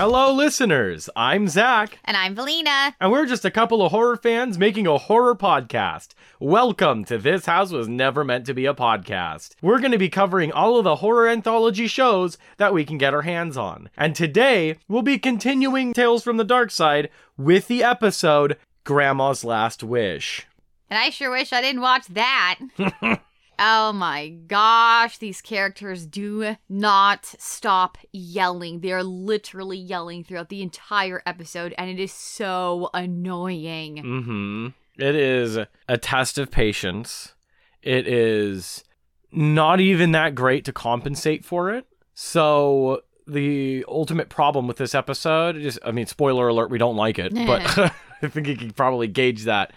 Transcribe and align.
Hello, 0.00 0.32
listeners. 0.32 1.10
I'm 1.14 1.46
Zach, 1.46 1.98
And 2.06 2.16
I'm 2.16 2.34
Valina. 2.34 2.94
and 3.02 3.12
we're 3.12 3.26
just 3.26 3.44
a 3.44 3.50
couple 3.50 3.84
of 3.84 3.92
horror 3.92 4.16
fans 4.16 4.56
making 4.56 4.86
a 4.86 4.96
horror 4.96 5.34
podcast. 5.34 6.14
Welcome 6.38 7.04
to 7.04 7.18
This 7.18 7.44
House 7.44 7.70
Was 7.70 7.86
Never 7.86 8.24
Meant 8.24 8.46
to 8.46 8.54
Be 8.54 8.64
a 8.64 8.72
Podcast. 8.72 9.56
We're 9.60 9.78
going 9.78 9.92
to 9.92 9.98
be 9.98 10.08
covering 10.08 10.52
all 10.52 10.78
of 10.78 10.84
the 10.84 10.96
horror 10.96 11.28
anthology 11.28 11.86
shows 11.86 12.38
that 12.56 12.72
we 12.72 12.86
can 12.86 12.96
get 12.96 13.12
our 13.12 13.20
hands 13.20 13.58
on. 13.58 13.90
And 13.94 14.14
today, 14.16 14.78
we'll 14.88 15.02
be 15.02 15.18
continuing 15.18 15.92
Tales 15.92 16.24
from 16.24 16.38
the 16.38 16.44
Dark 16.44 16.70
Side 16.70 17.10
with 17.36 17.68
the 17.68 17.82
episode 17.84 18.56
Grandma's 18.84 19.44
Last 19.44 19.84
Wish. 19.84 20.46
And 20.88 20.98
I 20.98 21.10
sure 21.10 21.30
wish 21.30 21.52
I 21.52 21.60
didn't 21.60 21.82
watch 21.82 22.06
that. 22.06 22.58
oh 23.60 23.92
my 23.92 24.30
gosh, 24.46 25.18
these 25.18 25.40
characters 25.42 26.06
do 26.06 26.56
not 26.68 27.26
stop 27.38 27.98
yelling. 28.10 28.80
They're 28.80 29.04
literally 29.04 29.78
yelling 29.78 30.24
throughout 30.24 30.48
the 30.48 30.62
entire 30.62 31.22
episode, 31.26 31.74
and 31.76 31.90
it 31.90 32.00
is 32.00 32.12
so 32.12 32.90
annoying. 32.94 33.96
Mm-hmm. 33.96 34.68
It 35.00 35.14
is 35.14 35.58
a 35.88 35.98
test 35.98 36.38
of 36.38 36.50
patience. 36.50 37.34
It 37.82 38.08
is 38.08 38.82
not 39.30 39.80
even 39.80 40.12
that 40.12 40.34
great 40.34 40.64
to 40.64 40.72
compensate 40.72 41.44
for 41.44 41.72
it. 41.72 41.86
So 42.14 43.02
the 43.26 43.84
ultimate 43.88 44.28
problem 44.28 44.66
with 44.66 44.78
this 44.78 44.94
episode 44.94 45.56
is 45.56 45.78
I 45.84 45.92
mean, 45.92 46.06
spoiler 46.06 46.48
alert, 46.48 46.70
we 46.70 46.78
don't 46.78 46.96
like 46.96 47.18
it, 47.18 47.34
but 47.34 47.78
I 48.22 48.28
think 48.28 48.48
you 48.48 48.56
can 48.56 48.72
probably 48.72 49.06
gauge 49.06 49.44
that 49.44 49.72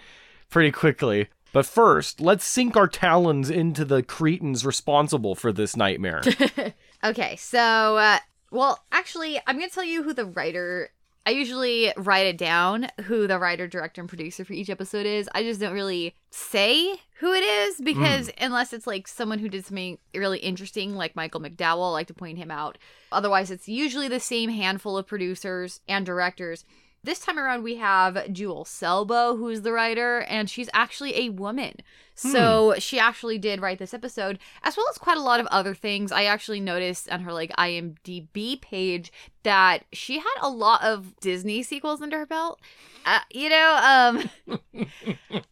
pretty 0.50 0.72
quickly. 0.72 1.28
But 1.54 1.66
first, 1.66 2.20
let's 2.20 2.44
sink 2.44 2.76
our 2.76 2.88
talons 2.88 3.50
into 3.50 3.86
the 3.86 4.04
cretins 4.04 4.66
responsible 4.66 5.36
for 5.36 5.54
this 5.54 5.78
nightmare. 5.78 6.22
Okay, 7.04 7.36
so, 7.36 7.98
uh, 7.98 8.20
well, 8.50 8.82
actually, 8.94 9.38
I'm 9.46 9.58
going 9.58 9.68
to 9.68 9.76
tell 9.76 9.84
you 9.84 10.04
who 10.04 10.14
the 10.14 10.26
writer. 10.26 10.90
I 11.26 11.31
usually 11.31 11.92
write 11.98 12.28
it 12.28 12.38
down 12.38 12.88
who 13.04 13.28
the 13.28 13.40
writer, 13.40 13.68
director, 13.68 14.00
and 14.00 14.08
producer 14.08 14.46
for 14.46 14.54
each 14.54 14.70
episode 14.70 15.06
is. 15.06 15.30
I 15.36 15.44
just 15.44 15.59
don't 15.59 15.74
really 15.74 16.16
say 16.30 16.96
who 17.20 17.34
it 17.34 17.44
is 17.44 17.81
because 17.81 18.30
unless 18.40 18.72
it's 18.72 18.88
like 18.88 19.08
someone 19.09 19.40
who 19.40 19.50
did 19.50 19.66
something 19.66 19.98
really 20.16 20.40
interesting, 20.40 20.96
like 20.96 21.14
Michael 21.16 21.42
McDowell, 21.42 21.90
I 21.90 21.92
like 21.92 22.08
to 22.08 22.14
point 22.14 22.38
him 22.38 22.52
out. 22.52 22.78
Otherwise, 23.12 23.52
it's 23.52 23.68
usually 23.68 24.08
the 24.08 24.20
same 24.22 24.50
handful 24.50 24.98
of 24.98 25.06
producers 25.06 25.81
and 25.90 26.06
directors. 26.06 26.64
This 27.06 27.20
time 27.20 27.38
around, 27.38 27.64
we 27.64 27.76
have 27.76 28.32
Jule 28.32 28.64
Selbo, 28.64 29.38
who's 29.38 29.62
the 29.62 29.73
writer, 29.73 30.22
and 30.22 30.50
she's 30.50 30.70
actually 30.73 31.18
a 31.18 31.30
woman. 31.32 31.73
So 32.16 32.75
she 32.78 33.00
actually 33.00 33.38
did 33.38 33.61
write 33.61 33.80
this 33.80 33.94
episode, 33.94 34.39
as 34.64 34.78
well 34.78 34.86
as 34.89 34.97
quite 34.97 35.17
a 35.17 35.22
lot 35.22 35.39
of 35.39 35.47
other 35.47 35.73
things. 35.73 36.11
I 36.11 36.25
actually 36.25 36.59
noticed 36.59 37.09
on 37.09 37.22
her 37.22 37.33
like 37.33 37.52
IMDb 37.58 38.59
page 38.61 39.11
that 39.44 39.83
she 39.92 40.19
had 40.19 40.36
a 40.41 40.50
lot 40.50 40.84
of 40.84 41.19
Disney 41.19 41.64
sequels 41.64 42.02
under 42.02 42.19
her 42.19 42.25
belt. 42.25 42.59
Uh, 43.06 43.19
you 43.31 43.50
know, 43.50 43.80
um, 43.84 44.58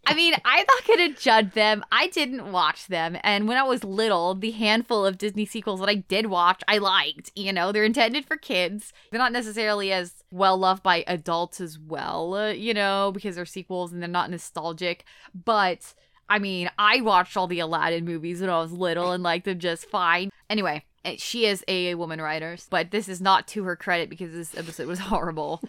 I 0.06 0.14
mean, 0.14 0.34
I'm 0.46 0.66
not 0.68 0.88
gonna 0.88 1.14
judge 1.14 1.52
them. 1.52 1.84
I 1.92 2.08
didn't 2.08 2.52
watch 2.52 2.88
them, 2.88 3.18
and 3.24 3.48
when 3.48 3.58
I 3.58 3.64
was 3.64 3.84
little, 3.84 4.36
the 4.36 4.52
handful 4.52 5.06
of 5.06 5.18
Disney 5.18 5.46
sequels 5.46 5.82
that 5.82 5.90
I 5.90 5.96
did 5.96 6.28
watch, 6.28 6.64
I 6.68 6.78
liked. 6.78 7.32
You 7.36 7.52
know, 7.52 7.72
they're 7.72 7.84
intended 7.84 8.26
for 8.26 8.38
kids. 8.38 8.94
They're 9.10 9.20
not 9.20 9.34
necessarily 9.34 9.92
as 9.92 10.24
well 10.32 10.58
loved 10.58 10.84
by 10.84 11.04
adults 11.08 11.60
as 11.60 11.78
well. 11.78 12.36
Uh, 12.36 12.52
you 12.52 12.74
know, 12.74 13.12
because 13.14 13.36
they're 13.36 13.46
sequels 13.46 13.92
and 13.92 14.02
they're 14.02 14.08
not 14.08 14.30
nostalgic. 14.30 15.04
But 15.34 15.94
I 16.32 16.40
mean, 16.40 16.70
I 16.80 17.02
watched 17.02 17.36
all 17.36 17.48
the 17.48 17.60
Aladdin 17.60 18.06
movies 18.06 18.40
when 18.42 18.50
I 18.50 18.60
was 18.60 18.72
little 18.72 19.12
and 19.12 19.22
liked 19.22 19.46
them 19.46 19.60
just 19.60 19.86
fine. 19.90 20.30
Anyway. 20.50 20.86
eh, 21.04 21.16
She 21.18 21.46
is 21.46 21.64
a 21.68 21.96
woman 21.96 22.22
writer, 22.22 22.56
but 22.70 22.92
this 22.92 23.10
is 23.10 23.20
not 23.22 23.48
to 23.50 23.64
her 23.66 23.76
credit 23.76 24.10
because 24.10 24.32
this 24.32 24.56
episode 24.58 24.88
was 24.88 25.00
horrible. 25.12 25.62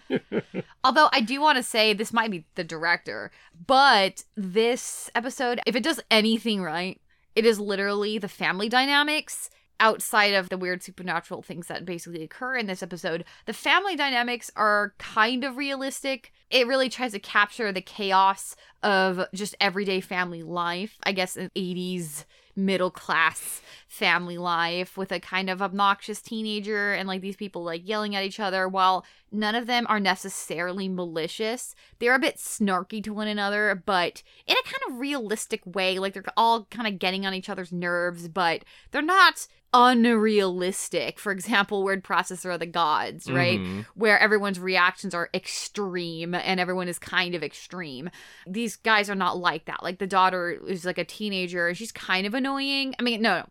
Although 0.84 1.08
I 1.12 1.20
do 1.20 1.40
want 1.40 1.56
to 1.56 1.62
say 1.62 1.92
this 1.92 2.12
might 2.12 2.30
be 2.30 2.44
the 2.54 2.64
director, 2.64 3.30
but 3.66 4.24
this 4.36 5.10
episode, 5.14 5.60
if 5.66 5.74
it 5.74 5.82
does 5.82 6.00
anything 6.10 6.62
right, 6.62 7.00
it 7.34 7.44
is 7.46 7.58
literally 7.58 8.18
the 8.18 8.28
family 8.28 8.68
dynamics 8.68 9.50
outside 9.82 10.32
of 10.32 10.48
the 10.48 10.56
weird 10.56 10.80
supernatural 10.80 11.42
things 11.42 11.66
that 11.66 11.84
basically 11.84 12.22
occur 12.22 12.56
in 12.56 12.66
this 12.66 12.84
episode. 12.84 13.24
The 13.46 13.52
family 13.52 13.96
dynamics 13.96 14.48
are 14.54 14.94
kind 14.98 15.42
of 15.42 15.56
realistic. 15.56 16.32
It 16.50 16.68
really 16.68 16.88
tries 16.88 17.12
to 17.12 17.18
capture 17.18 17.72
the 17.72 17.82
chaos 17.82 18.54
of 18.84 19.26
just 19.34 19.56
everyday 19.60 20.00
family 20.00 20.44
life. 20.44 20.98
I 21.02 21.10
guess 21.10 21.36
an 21.36 21.50
80s 21.56 22.24
middle 22.54 22.90
class 22.90 23.60
family 23.88 24.38
life 24.38 24.96
with 24.96 25.12
a 25.12 25.20
kind 25.20 25.48
of 25.50 25.60
obnoxious 25.62 26.20
teenager 26.20 26.92
and 26.92 27.06
like 27.08 27.20
these 27.20 27.36
people 27.36 27.62
like 27.64 27.86
yelling 27.86 28.14
at 28.16 28.24
each 28.24 28.40
other 28.40 28.66
while 28.68 29.04
none 29.30 29.54
of 29.54 29.66
them 29.66 29.86
are 29.88 30.00
necessarily 30.00 30.88
malicious. 30.88 31.74
They're 31.98 32.14
a 32.14 32.18
bit 32.18 32.36
snarky 32.36 33.02
to 33.04 33.12
one 33.14 33.28
another, 33.28 33.82
but 33.86 34.22
in 34.46 34.56
a 34.56 34.62
kind 34.64 34.82
of 34.92 35.00
realistic 35.00 35.62
way. 35.64 35.98
Like 35.98 36.14
they're 36.14 36.24
all 36.36 36.64
kind 36.66 36.86
of 36.86 36.98
getting 36.98 37.24
on 37.26 37.34
each 37.34 37.48
other's 37.48 37.72
nerves, 37.72 38.28
but 38.28 38.64
they're 38.90 39.02
not 39.02 39.46
unrealistic. 39.74 41.18
For 41.18 41.32
example, 41.32 41.82
word 41.82 42.04
processor 42.04 42.52
of 42.52 42.60
the 42.60 42.66
gods, 42.66 43.30
right? 43.30 43.58
Mhm. 43.58 43.86
Where 43.94 44.18
everyone's 44.18 44.60
reactions 44.60 45.14
are 45.14 45.30
extreme 45.32 46.34
and 46.34 46.60
everyone 46.60 46.88
is 46.88 46.98
kind 46.98 47.34
of 47.34 47.42
extreme. 47.42 48.10
These 48.46 48.76
guys 48.76 49.08
are 49.08 49.14
not 49.14 49.38
like 49.38 49.64
that. 49.64 49.82
Like 49.82 49.98
the 49.98 50.06
daughter 50.06 50.50
is 50.50 50.84
like 50.84 50.98
a 50.98 51.04
teenager 51.04 51.68
and 51.68 51.76
she's 51.76 51.92
kind 51.92 52.26
of 52.26 52.34
annoying. 52.42 52.94
I 52.98 53.02
mean, 53.02 53.22
no, 53.22 53.40
no. 53.40 53.46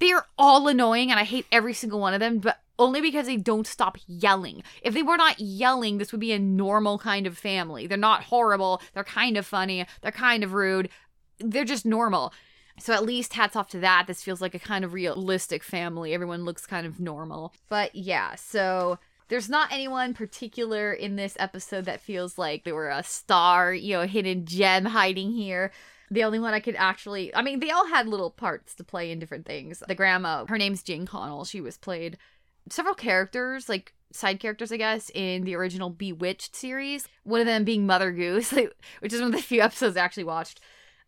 They 0.00 0.12
are 0.12 0.26
all 0.36 0.68
annoying 0.68 1.10
and 1.10 1.18
I 1.18 1.24
hate 1.24 1.46
every 1.50 1.72
single 1.72 2.00
one 2.00 2.12
of 2.12 2.20
them, 2.20 2.38
but 2.38 2.58
only 2.78 3.00
because 3.00 3.26
they 3.26 3.36
don't 3.36 3.66
stop 3.66 3.96
yelling. 4.06 4.62
If 4.82 4.92
they 4.94 5.02
were 5.02 5.16
not 5.16 5.38
yelling, 5.38 5.98
this 5.98 6.12
would 6.12 6.20
be 6.20 6.32
a 6.32 6.38
normal 6.38 6.98
kind 6.98 7.26
of 7.26 7.38
family. 7.38 7.86
They're 7.86 7.96
not 7.96 8.24
horrible. 8.24 8.82
They're 8.92 9.04
kind 9.04 9.36
of 9.36 9.46
funny. 9.46 9.86
They're 10.02 10.10
kind 10.10 10.42
of 10.42 10.52
rude. 10.52 10.88
They're 11.38 11.64
just 11.64 11.86
normal. 11.86 12.32
So 12.78 12.92
at 12.92 13.04
least 13.04 13.34
hats 13.34 13.54
off 13.54 13.68
to 13.70 13.80
that. 13.80 14.06
This 14.06 14.22
feels 14.22 14.40
like 14.40 14.54
a 14.54 14.58
kind 14.58 14.84
of 14.84 14.92
realistic 14.92 15.62
family. 15.62 16.12
Everyone 16.12 16.44
looks 16.44 16.66
kind 16.66 16.86
of 16.86 16.98
normal. 16.98 17.54
But 17.68 17.94
yeah, 17.94 18.34
so 18.34 18.98
there's 19.28 19.48
not 19.48 19.72
anyone 19.72 20.14
particular 20.14 20.92
in 20.92 21.16
this 21.16 21.36
episode 21.38 21.84
that 21.84 22.00
feels 22.00 22.36
like 22.36 22.64
they 22.64 22.72
were 22.72 22.90
a 22.90 23.02
star, 23.02 23.72
you 23.72 23.94
know, 23.94 24.06
hidden 24.06 24.44
gem 24.44 24.86
hiding 24.86 25.32
here. 25.32 25.70
The 26.12 26.24
only 26.24 26.38
one 26.38 26.52
I 26.52 26.60
could 26.60 26.76
actually, 26.76 27.34
I 27.34 27.40
mean, 27.40 27.60
they 27.60 27.70
all 27.70 27.86
had 27.86 28.06
little 28.06 28.30
parts 28.30 28.74
to 28.74 28.84
play 28.84 29.10
in 29.10 29.18
different 29.18 29.46
things. 29.46 29.82
The 29.88 29.94
grandma, 29.94 30.44
her 30.46 30.58
name's 30.58 30.82
Jane 30.82 31.06
Connell. 31.06 31.46
She 31.46 31.62
was 31.62 31.78
played 31.78 32.18
several 32.68 32.94
characters, 32.94 33.66
like 33.66 33.94
side 34.12 34.38
characters, 34.38 34.70
I 34.70 34.76
guess, 34.76 35.10
in 35.14 35.44
the 35.44 35.54
original 35.54 35.88
Bewitched 35.88 36.54
series. 36.54 37.08
One 37.24 37.40
of 37.40 37.46
them 37.46 37.64
being 37.64 37.86
Mother 37.86 38.12
Goose, 38.12 38.52
like, 38.58 38.70
which 39.00 39.14
is 39.14 39.20
one 39.22 39.30
of 39.30 39.36
the 39.36 39.42
few 39.42 39.62
episodes 39.62 39.96
I 39.96 40.04
actually 40.04 40.24
watched. 40.24 40.60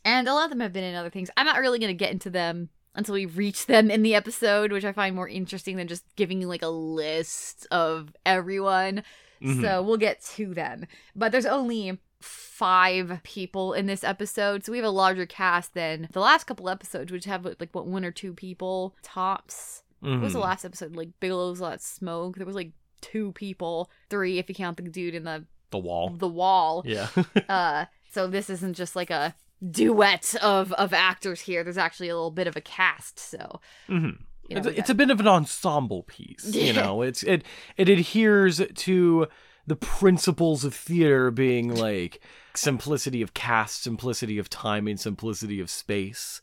And 0.06 0.26
a 0.26 0.32
lot 0.32 0.44
of 0.44 0.50
them 0.50 0.60
have 0.60 0.72
been 0.72 0.84
in 0.84 0.94
other 0.94 1.10
things. 1.10 1.28
I'm 1.36 1.44
not 1.44 1.60
really 1.60 1.78
going 1.78 1.92
to 1.92 1.94
get 1.94 2.12
into 2.12 2.30
them 2.30 2.70
until 2.94 3.12
we 3.14 3.26
reach 3.26 3.66
them 3.66 3.90
in 3.90 4.02
the 4.02 4.14
episode, 4.14 4.72
which 4.72 4.86
I 4.86 4.92
find 4.92 5.14
more 5.14 5.28
interesting 5.28 5.76
than 5.76 5.86
just 5.86 6.04
giving 6.16 6.40
you 6.40 6.48
like 6.48 6.62
a 6.62 6.68
list 6.68 7.66
of 7.70 8.14
everyone. 8.24 9.02
Mhm. 9.42 9.60
So 9.60 9.82
we'll 9.82 9.98
get 9.98 10.22
to 10.36 10.54
them. 10.54 10.86
But 11.14 11.30
there's 11.30 11.44
only 11.44 11.98
five 12.24 13.20
people 13.22 13.72
in 13.72 13.86
this 13.86 14.02
episode. 14.04 14.64
So 14.64 14.72
we 14.72 14.78
have 14.78 14.86
a 14.86 14.90
larger 14.90 15.26
cast 15.26 15.74
than 15.74 16.08
the 16.12 16.20
last 16.20 16.44
couple 16.44 16.68
episodes, 16.68 17.12
which 17.12 17.24
have 17.26 17.44
like 17.44 17.68
what 17.72 17.86
one 17.86 18.04
or 18.04 18.10
two 18.10 18.32
people 18.32 18.96
tops. 19.02 19.82
What 20.00 20.20
was 20.20 20.32
the 20.34 20.38
Mhm. 20.38 20.42
last 20.42 20.64
episode? 20.64 20.96
Like 20.96 21.08
Bigalow's 21.20 21.60
Last 21.60 21.94
Smoke. 21.96 22.36
There 22.36 22.46
was 22.46 22.54
like 22.56 22.72
two 23.00 23.32
people, 23.32 23.90
three 24.10 24.38
if 24.38 24.48
you 24.48 24.54
count 24.54 24.76
the 24.76 24.82
dude 24.82 25.14
in 25.14 25.24
the 25.24 25.44
the 25.70 25.78
wall. 25.78 26.10
the 26.10 26.28
wall. 26.28 26.82
Yeah. 26.86 27.08
Uh, 27.48 27.84
so 28.10 28.26
this 28.26 28.48
isn't 28.50 28.74
just 28.74 28.94
like 28.94 29.10
a 29.10 29.34
duet 29.70 30.34
of 30.42 30.72
of 30.74 30.92
actors 30.92 31.40
here. 31.42 31.64
There's 31.64 31.78
actually 31.78 32.08
a 32.10 32.14
little 32.14 32.30
bit 32.30 32.46
of 32.46 32.56
a 32.56 32.60
cast. 32.60 33.18
So 33.18 33.60
Mhm. 33.88 34.18
you 34.48 34.56
know, 34.56 34.68
it's, 34.68 34.78
it's 34.80 34.90
a 34.90 34.94
bit 34.94 35.10
of 35.10 35.20
an 35.20 35.26
ensemble 35.28 36.02
piece 36.04 36.54
you 36.54 36.72
know 36.80 37.00
it's 37.02 37.22
it 37.22 37.42
it 37.78 37.88
adheres 37.88 38.60
to 38.74 39.26
the 39.66 39.76
principles 39.76 40.64
of 40.64 40.74
theater 40.74 41.30
being 41.30 41.74
like 41.74 42.20
simplicity 42.54 43.22
of 43.22 43.34
cast 43.34 43.82
simplicity 43.82 44.38
of 44.38 44.48
timing 44.48 44.96
simplicity 44.96 45.60
of 45.60 45.70
space 45.70 46.40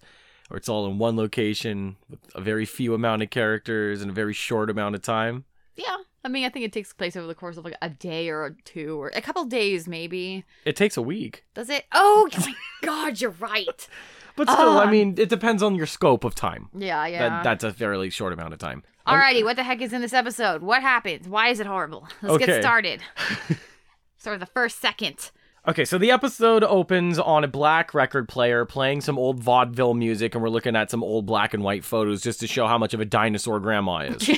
or 0.50 0.57
it's 0.57 0.68
all 0.68 0.85
in 0.85 0.97
one 0.97 1.15
location 1.15 1.95
with 2.09 2.19
a 2.35 2.41
very 2.41 2.65
few 2.65 2.94
amount 2.94 3.21
of 3.21 3.29
characters 3.29 4.01
in 4.01 4.09
a 4.09 4.13
very 4.13 4.33
short 4.33 4.69
amount 4.69 4.95
of 4.95 5.01
time 5.01 5.45
yeah. 5.75 5.97
I 6.23 6.27
mean, 6.27 6.45
I 6.45 6.50
think 6.50 6.65
it 6.65 6.73
takes 6.73 6.94
place 6.94 7.15
over 7.15 7.25
the 7.25 7.35
course 7.35 7.57
of 7.57 7.65
like 7.65 7.77
a 7.81 7.89
day 7.89 8.29
or 8.29 8.56
two 8.65 9.01
or 9.01 9.12
a 9.15 9.21
couple 9.21 9.44
days, 9.45 9.88
maybe. 9.88 10.44
it 10.65 10.75
takes 10.75 10.97
a 10.97 11.01
week 11.01 11.45
Does 11.53 11.69
it? 11.69 11.85
Oh 11.91 12.29
my 12.38 12.53
God, 12.83 13.19
you're 13.19 13.31
right. 13.31 13.88
But 14.45 14.51
still 14.53 14.77
i 14.79 14.85
Ah. 14.85 14.89
mean 14.89 15.15
it 15.17 15.29
depends 15.29 15.61
on 15.63 15.75
your 15.75 15.85
scope 15.85 16.23
of 16.23 16.35
time 16.35 16.69
Yeah, 16.75 17.05
yeah. 17.07 17.29
that, 17.29 17.43
that's 17.43 17.63
a 17.63 17.71
fairly 17.73 18.09
short 18.09 18.33
amount 18.33 18.53
of 18.53 18.59
time 18.59 18.83
Alrighty, 19.07 19.43
what 19.43 19.55
the 19.55 19.63
heck 19.63 19.81
is 19.81 19.93
in 19.93 20.01
this 20.01 20.13
episode? 20.13 20.61
What 20.61 20.83
happens? 20.83 21.27
Why 21.27 21.47
is 21.49 21.59
it 21.59 21.65
horrible? 21.65 22.07
Let's 22.21 22.35
Okay. 22.35 22.45
get 22.45 22.61
started. 22.61 23.01
Start 24.17 24.39
with 24.39 24.47
the 24.47 24.53
first 24.53 24.79
second. 24.79 25.31
Okay, 25.67 25.85
so 25.85 25.97
the 25.97 26.11
episode 26.11 26.63
opens 26.63 27.17
on 27.17 27.43
a 27.43 27.47
black 27.47 27.95
record 27.95 28.29
player 28.29 28.63
playing 28.63 29.01
some 29.01 29.17
old 29.17 29.39
vaudeville 29.39 29.95
music, 29.95 30.35
and 30.35 30.43
we're 30.43 30.49
looking 30.49 30.75
at 30.75 30.91
some 30.91 31.03
old 31.03 31.25
black 31.25 31.53
and 31.55 31.63
white 31.63 31.83
photos 31.83 32.21
just 32.21 32.39
to 32.41 32.47
show 32.47 32.67
how 32.67 32.77
much 32.77 32.93
of 32.93 32.99
a 32.99 33.05
dinosaur 33.05 33.59
grandma 33.59 34.01
is. 34.01 34.29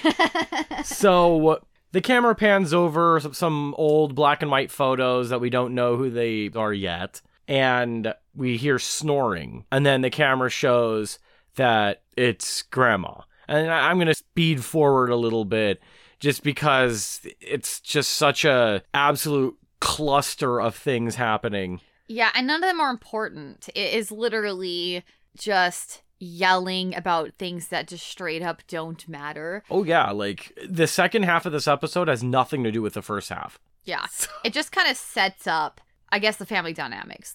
so 0.85 1.61
the 1.91 2.01
camera 2.01 2.33
pans 2.33 2.73
over 2.73 3.19
some- 3.19 3.33
some 3.33 3.75
old 3.77 4.15
black 4.15 4.41
and 4.41 4.49
white 4.49 4.71
photos 4.71 5.29
that 5.29 5.41
we 5.41 5.49
don't 5.49 5.75
know 5.75 5.97
who 5.97 6.09
they 6.09 6.49
are 6.55 6.73
yet, 6.73 7.21
and 7.47 8.13
we 8.35 8.57
hear 8.57 8.79
snoring. 8.79 9.65
And 9.71 9.85
then 9.85 10.01
the 10.01 10.09
camera 10.09 10.49
shows 10.49 11.19
that 11.55 12.03
it's 12.17 12.63
grandma. 12.63 13.21
And 13.47 13.71
I'm 13.71 13.97
going 13.97 14.07
to 14.07 14.15
speed 14.15 14.63
forward 14.63 15.09
a 15.09 15.15
little 15.15 15.45
bit 15.45 15.81
just 16.19 16.43
because 16.43 17.21
it's 17.41 17.79
just 17.81 18.13
such 18.13 18.45
a 18.45 18.81
absolute 18.93 19.57
cluster 19.79 20.61
of 20.61 20.75
things 20.75 21.15
happening. 21.15 21.81
Yeah, 22.07 22.31
and 22.33 22.47
none 22.47 22.63
of 22.63 22.69
them 22.69 22.79
are 22.79 22.89
important. 22.89 23.69
It 23.75 23.93
is 23.93 24.11
literally 24.11 25.03
just 25.37 26.01
yelling 26.19 26.95
about 26.95 27.33
things 27.37 27.67
that 27.67 27.87
just 27.87 28.07
straight 28.07 28.41
up 28.41 28.61
don't 28.67 29.07
matter. 29.09 29.63
Oh 29.69 29.83
yeah, 29.83 30.11
like 30.11 30.57
the 30.67 30.87
second 30.87 31.23
half 31.23 31.45
of 31.45 31.51
this 31.51 31.67
episode 31.67 32.07
has 32.07 32.23
nothing 32.23 32.63
to 32.63 32.71
do 32.71 32.81
with 32.81 32.93
the 32.93 33.01
first 33.01 33.29
half. 33.29 33.59
Yeah. 33.83 34.05
It 34.43 34.53
just 34.53 34.71
kind 34.71 34.89
of 34.89 34.97
sets 34.97 35.47
up, 35.47 35.81
I 36.13 36.19
guess, 36.19 36.37
the 36.37 36.45
family 36.45 36.73
dynamics. 36.73 37.33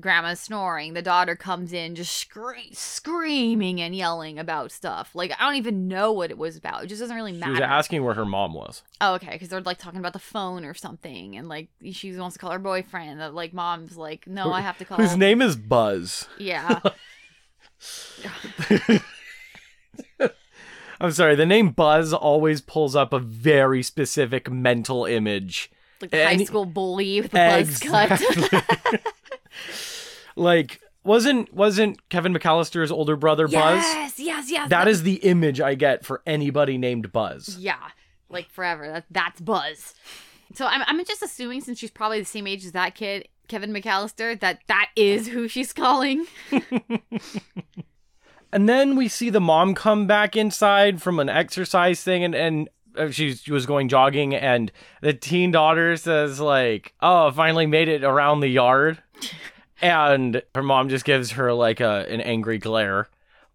Grandma's 0.00 0.40
snoring. 0.40 0.94
The 0.94 1.02
daughter 1.02 1.36
comes 1.36 1.74
in 1.74 1.94
just 1.94 2.10
scre- 2.16 2.72
screaming 2.72 3.82
and 3.82 3.94
yelling 3.94 4.38
about 4.38 4.72
stuff. 4.72 5.14
Like, 5.14 5.30
I 5.38 5.44
don't 5.44 5.56
even 5.56 5.88
know 5.88 6.10
what 6.10 6.30
it 6.30 6.38
was 6.38 6.56
about. 6.56 6.82
It 6.84 6.86
just 6.86 7.02
doesn't 7.02 7.14
really 7.14 7.32
matter. 7.32 7.54
She 7.54 7.60
was 7.60 7.68
asking 7.68 8.02
where 8.02 8.14
her 8.14 8.24
mom 8.24 8.54
was. 8.54 8.82
oh, 9.02 9.12
okay. 9.16 9.32
Because 9.32 9.50
they're 9.50 9.60
like 9.60 9.76
talking 9.76 10.00
about 10.00 10.14
the 10.14 10.18
phone 10.18 10.64
or 10.64 10.72
something. 10.72 11.36
And 11.36 11.50
like, 11.50 11.68
she 11.92 12.16
wants 12.16 12.32
to 12.36 12.40
call 12.40 12.50
her 12.52 12.58
boyfriend. 12.58 13.20
That 13.20 13.34
like, 13.34 13.52
mom's 13.52 13.98
like, 13.98 14.26
no, 14.26 14.50
I 14.50 14.62
have 14.62 14.78
to 14.78 14.84
call. 14.86 14.96
Whose 14.96 15.18
name 15.18 15.42
is 15.42 15.54
Buzz. 15.54 16.26
Yeah. 16.38 16.80
I'm 20.98 21.12
sorry, 21.12 21.34
the 21.34 21.44
name 21.44 21.72
Buzz 21.72 22.14
always 22.14 22.62
pulls 22.62 22.96
up 22.96 23.12
a 23.12 23.18
very 23.18 23.82
specific 23.82 24.50
mental 24.50 25.04
image. 25.04 25.70
Like 26.04 26.10
the 26.10 26.24
high 26.24 26.44
school 26.44 26.64
bully 26.64 27.20
with 27.20 27.30
the 27.30 27.36
buzz 27.36 27.78
cut. 27.80 29.02
Like 30.36 30.80
wasn't 31.04 31.54
wasn't 31.54 32.08
Kevin 32.08 32.34
McAllister's 32.34 32.90
older 32.90 33.14
brother 33.14 33.46
Buzz? 33.46 33.54
yes, 33.54 34.18
yes, 34.18 34.50
yes. 34.50 34.70
That 34.70 34.88
is 34.88 35.04
the 35.04 35.14
image 35.16 35.60
I 35.60 35.76
get 35.76 36.04
for 36.04 36.22
anybody 36.26 36.76
named 36.76 37.12
Buzz. 37.12 37.56
Yeah, 37.56 37.76
like 38.28 38.48
forever. 38.50 38.88
That, 38.88 39.04
that's 39.12 39.40
Buzz. 39.40 39.94
So 40.54 40.66
I'm, 40.66 40.82
I'm 40.86 41.04
just 41.04 41.22
assuming 41.22 41.60
since 41.60 41.78
she's 41.78 41.92
probably 41.92 42.18
the 42.18 42.24
same 42.24 42.48
age 42.48 42.64
as 42.64 42.72
that 42.72 42.96
kid, 42.96 43.28
Kevin 43.46 43.72
McAllister, 43.72 44.38
that 44.40 44.60
that 44.66 44.90
is 44.96 45.28
who 45.28 45.46
she's 45.46 45.72
calling. 45.72 46.26
And 48.54 48.68
then 48.68 48.94
we 48.94 49.08
see 49.08 49.30
the 49.30 49.40
mom 49.40 49.74
come 49.74 50.06
back 50.06 50.36
inside 50.36 51.02
from 51.02 51.18
an 51.18 51.28
exercise 51.28 52.04
thing 52.04 52.22
and, 52.22 52.36
and 52.36 52.68
she, 53.10 53.34
she 53.34 53.52
was 53.52 53.66
going 53.66 53.88
jogging 53.88 54.34
and 54.34 54.70
the 55.00 55.12
teen 55.12 55.50
daughter 55.50 55.96
says 55.96 56.40
like, 56.40 56.94
"Oh, 57.00 57.30
finally 57.30 57.66
made 57.66 57.88
it 57.88 58.04
around 58.04 58.40
the 58.40 58.48
yard." 58.48 59.02
and 59.82 60.42
her 60.54 60.62
mom 60.62 60.88
just 60.88 61.04
gives 61.04 61.32
her 61.32 61.52
like 61.52 61.80
a 61.80 62.06
an 62.08 62.20
angry 62.20 62.58
glare. 62.58 63.08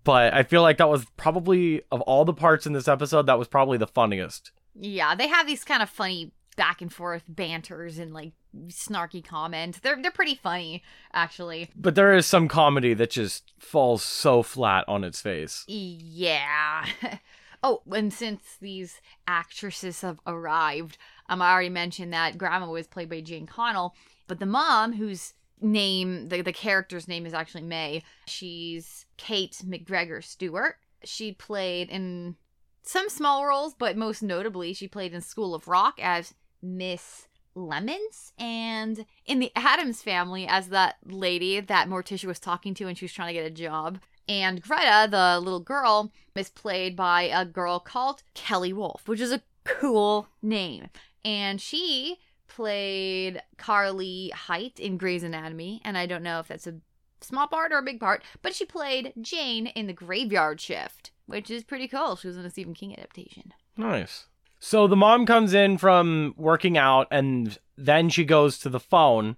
But 0.03 0.33
I 0.33 0.43
feel 0.43 0.61
like 0.61 0.77
that 0.77 0.89
was 0.89 1.05
probably 1.17 1.81
of 1.91 2.01
all 2.01 2.25
the 2.25 2.33
parts 2.33 2.65
in 2.65 2.73
this 2.73 2.87
episode 2.87 3.25
that 3.27 3.37
was 3.37 3.47
probably 3.47 3.77
the 3.77 3.87
funniest. 3.87 4.51
yeah, 4.79 5.13
they 5.15 5.27
have 5.27 5.45
these 5.45 5.63
kind 5.63 5.83
of 5.83 5.89
funny 5.89 6.31
back 6.55 6.81
and 6.81 6.91
forth 6.91 7.23
banters 7.27 7.99
and 7.99 8.13
like 8.13 8.33
snarky 8.67 9.23
comments. 9.23 9.79
They're 9.79 10.01
they're 10.01 10.11
pretty 10.11 10.35
funny, 10.35 10.83
actually. 11.13 11.69
But 11.75 11.95
there 11.95 12.13
is 12.15 12.25
some 12.25 12.47
comedy 12.47 12.93
that 12.95 13.11
just 13.11 13.53
falls 13.59 14.03
so 14.03 14.43
flat 14.43 14.85
on 14.87 15.03
its 15.03 15.21
face. 15.21 15.63
Yeah. 15.67 16.85
oh, 17.63 17.81
and 17.91 18.13
since 18.13 18.57
these 18.61 19.01
actresses 19.27 20.01
have 20.01 20.19
arrived, 20.25 20.97
um, 21.27 21.41
I 21.41 21.51
already 21.51 21.69
mentioned 21.69 22.13
that 22.13 22.37
Grandma 22.37 22.69
was 22.69 22.87
played 22.87 23.09
by 23.09 23.21
Jane 23.21 23.47
Connell, 23.47 23.95
but 24.27 24.39
the 24.39 24.45
mom, 24.45 24.93
whose 24.93 25.33
name, 25.61 26.29
the, 26.29 26.41
the 26.41 26.53
character's 26.53 27.07
name 27.07 27.25
is 27.25 27.33
actually 27.33 27.63
May, 27.63 28.03
she's 28.25 29.05
Kate 29.17 29.57
McGregor 29.65 30.23
Stewart. 30.23 30.75
She 31.03 31.33
played 31.33 31.89
in 31.89 32.35
some 32.81 33.09
small 33.09 33.45
roles, 33.45 33.73
but 33.73 33.97
most 33.97 34.23
notably, 34.23 34.73
she 34.73 34.87
played 34.87 35.13
in 35.13 35.21
School 35.21 35.53
of 35.53 35.67
Rock 35.67 35.99
as 36.01 36.33
Miss 36.61 37.27
Lemons 37.55 38.33
and 38.37 39.05
in 39.25 39.39
the 39.39 39.51
Addams 39.55 40.01
family 40.01 40.47
as 40.47 40.69
that 40.69 40.97
lady 41.05 41.59
that 41.59 41.87
Morticia 41.89 42.25
was 42.25 42.39
talking 42.39 42.73
to 42.75 42.85
when 42.85 42.95
she 42.95 43.05
was 43.05 43.13
trying 43.13 43.27
to 43.27 43.33
get 43.33 43.45
a 43.45 43.51
job. 43.51 43.99
And 44.29 44.61
Greta, 44.61 45.07
the 45.09 45.39
little 45.43 45.59
girl, 45.59 46.13
is 46.35 46.49
played 46.49 46.95
by 46.95 47.23
a 47.23 47.43
girl 47.43 47.79
called 47.79 48.21
Kelly 48.35 48.71
Wolf, 48.71 49.07
which 49.07 49.19
is 49.19 49.31
a 49.31 49.41
cool 49.65 50.27
name. 50.41 50.87
And 51.25 51.59
she 51.59 52.17
played 52.47 53.41
Carly 53.57 54.29
Height 54.29 54.79
in 54.79 54.97
Grey's 54.97 55.23
Anatomy. 55.23 55.81
And 55.83 55.97
I 55.97 56.05
don't 56.05 56.23
know 56.23 56.39
if 56.39 56.47
that's 56.47 56.67
a 56.67 56.75
small 57.21 57.47
part 57.47 57.73
or 57.73 57.79
a 57.79 57.83
big 57.83 57.99
part, 57.99 58.23
but 58.41 58.53
she 58.53 58.65
played 58.65 59.13
Jane 59.19 59.67
in 59.67 59.87
The 59.87 59.93
Graveyard 59.93 60.61
Shift, 60.61 61.11
which 61.25 61.49
is 61.49 61.63
pretty 61.63 61.87
cool. 61.87 62.15
She 62.15 62.27
was 62.27 62.37
in 62.37 62.45
a 62.45 62.49
Stephen 62.51 62.75
King 62.75 62.93
adaptation. 62.93 63.53
Nice. 63.75 64.27
So 64.59 64.87
the 64.87 64.95
mom 64.95 65.25
comes 65.25 65.53
in 65.53 65.77
from 65.77 66.35
working 66.37 66.77
out 66.77 67.07
and 67.09 67.57
then 67.77 68.09
she 68.09 68.25
goes 68.25 68.59
to 68.59 68.69
the 68.69 68.79
phone. 68.79 69.37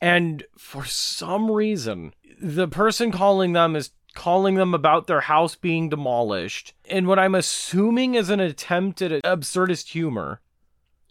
And 0.00 0.44
for 0.56 0.84
some 0.84 1.50
reason, 1.50 2.12
the 2.40 2.68
person 2.68 3.10
calling 3.10 3.52
them 3.52 3.74
is 3.74 3.90
calling 4.14 4.54
them 4.56 4.74
about 4.74 5.06
their 5.06 5.20
house 5.20 5.54
being 5.54 5.88
demolished 5.88 6.74
in 6.84 7.06
what 7.06 7.18
I'm 7.18 7.34
assuming 7.34 8.14
is 8.14 8.30
an 8.30 8.40
attempt 8.40 9.00
at 9.02 9.22
absurdist 9.22 9.88
humor 9.88 10.40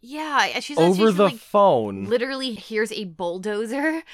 Yeah, 0.02 0.60
she's 0.60 0.78
over 0.78 1.12
the 1.12 1.26
like, 1.26 1.36
phone. 1.38 2.06
literally 2.06 2.54
here's 2.54 2.92
a 2.92 3.06
bulldozer. 3.06 4.02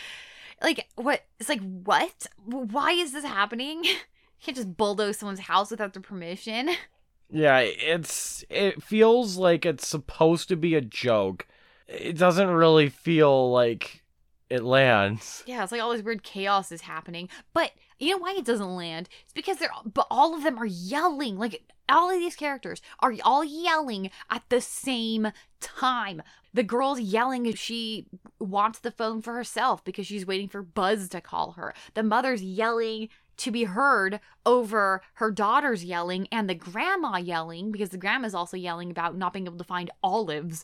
Like 0.61 0.87
what? 0.95 1.25
It's 1.41 1.49
like 1.49 1.59
what? 1.59 2.27
Why 2.45 2.91
is 2.91 3.11
this 3.11 3.25
happening? 3.25 3.83
You 3.83 4.45
can't 4.45 4.57
just 4.57 4.77
bulldoze 4.77 5.17
someone's 5.17 5.39
house 5.41 5.71
without 5.71 5.93
their 5.93 6.01
permission. 6.01 6.69
Yeah, 7.29 7.59
it's 7.59 8.45
it 8.49 8.81
feels 8.83 9.37
like 9.37 9.65
it's 9.65 9.87
supposed 9.87 10.47
to 10.49 10.55
be 10.55 10.75
a 10.75 10.81
joke. 10.81 11.47
It 11.87 12.17
doesn't 12.17 12.47
really 12.49 12.89
feel 12.89 13.51
like 13.51 14.03
it 14.49 14.63
lands. 14.63 15.43
Yeah, 15.47 15.63
it's 15.63 15.71
like 15.71 15.81
all 15.81 15.91
this 15.91 16.03
weird 16.03 16.21
chaos 16.23 16.71
is 16.71 16.81
happening. 16.81 17.27
But 17.53 17.71
you 18.03 18.11
know 18.11 18.17
why 18.17 18.35
it 18.37 18.45
doesn't 18.45 18.75
land? 18.75 19.09
It's 19.23 19.33
because 19.33 19.57
they're 19.57 19.69
but 19.85 20.07
all 20.09 20.35
of 20.35 20.43
them 20.43 20.57
are 20.57 20.65
yelling. 20.65 21.37
Like 21.37 21.63
all 21.89 22.09
of 22.09 22.19
these 22.19 22.35
characters 22.35 22.81
are 22.99 23.13
all 23.23 23.43
yelling 23.43 24.09
at 24.29 24.43
the 24.49 24.61
same 24.61 25.31
time. 25.59 26.21
The 26.53 26.63
girl's 26.63 26.99
yelling 26.99 27.45
if 27.45 27.57
she 27.57 28.05
wants 28.39 28.79
the 28.79 28.91
phone 28.91 29.21
for 29.21 29.33
herself 29.33 29.83
because 29.83 30.05
she's 30.05 30.25
waiting 30.25 30.47
for 30.47 30.61
Buzz 30.61 31.09
to 31.09 31.21
call 31.21 31.53
her. 31.53 31.73
The 31.93 32.03
mother's 32.03 32.43
yelling 32.43 33.09
to 33.35 33.51
be 33.51 33.63
heard 33.63 34.19
over 34.45 35.01
her 35.15 35.31
daughter's 35.31 35.83
yelling 35.83 36.27
and 36.31 36.49
the 36.49 36.55
grandma 36.55 37.17
yelling 37.17 37.71
because 37.71 37.89
the 37.89 37.97
grandma's 37.97 38.35
also 38.35 38.55
yelling 38.57 38.91
about 38.91 39.17
not 39.17 39.33
being 39.33 39.47
able 39.47 39.57
to 39.57 39.63
find 39.63 39.89
olives. 40.03 40.63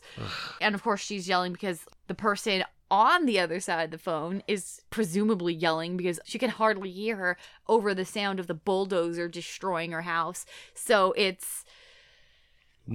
and 0.60 0.74
of 0.74 0.82
course, 0.82 1.00
she's 1.00 1.28
yelling 1.28 1.52
because 1.52 1.84
the 2.06 2.14
person 2.14 2.64
on 2.90 3.26
the 3.26 3.38
other 3.38 3.60
side 3.60 3.84
of 3.84 3.90
the 3.90 3.98
phone 3.98 4.42
is 4.48 4.82
presumably 4.90 5.54
yelling 5.54 5.96
because 5.96 6.18
she 6.24 6.38
can 6.38 6.50
hardly 6.50 6.90
hear 6.90 7.16
her 7.16 7.36
over 7.68 7.94
the 7.94 8.04
sound 8.04 8.40
of 8.40 8.46
the 8.46 8.54
bulldozer 8.54 9.28
destroying 9.28 9.92
her 9.92 10.02
house. 10.02 10.44
So 10.74 11.12
it's 11.16 11.64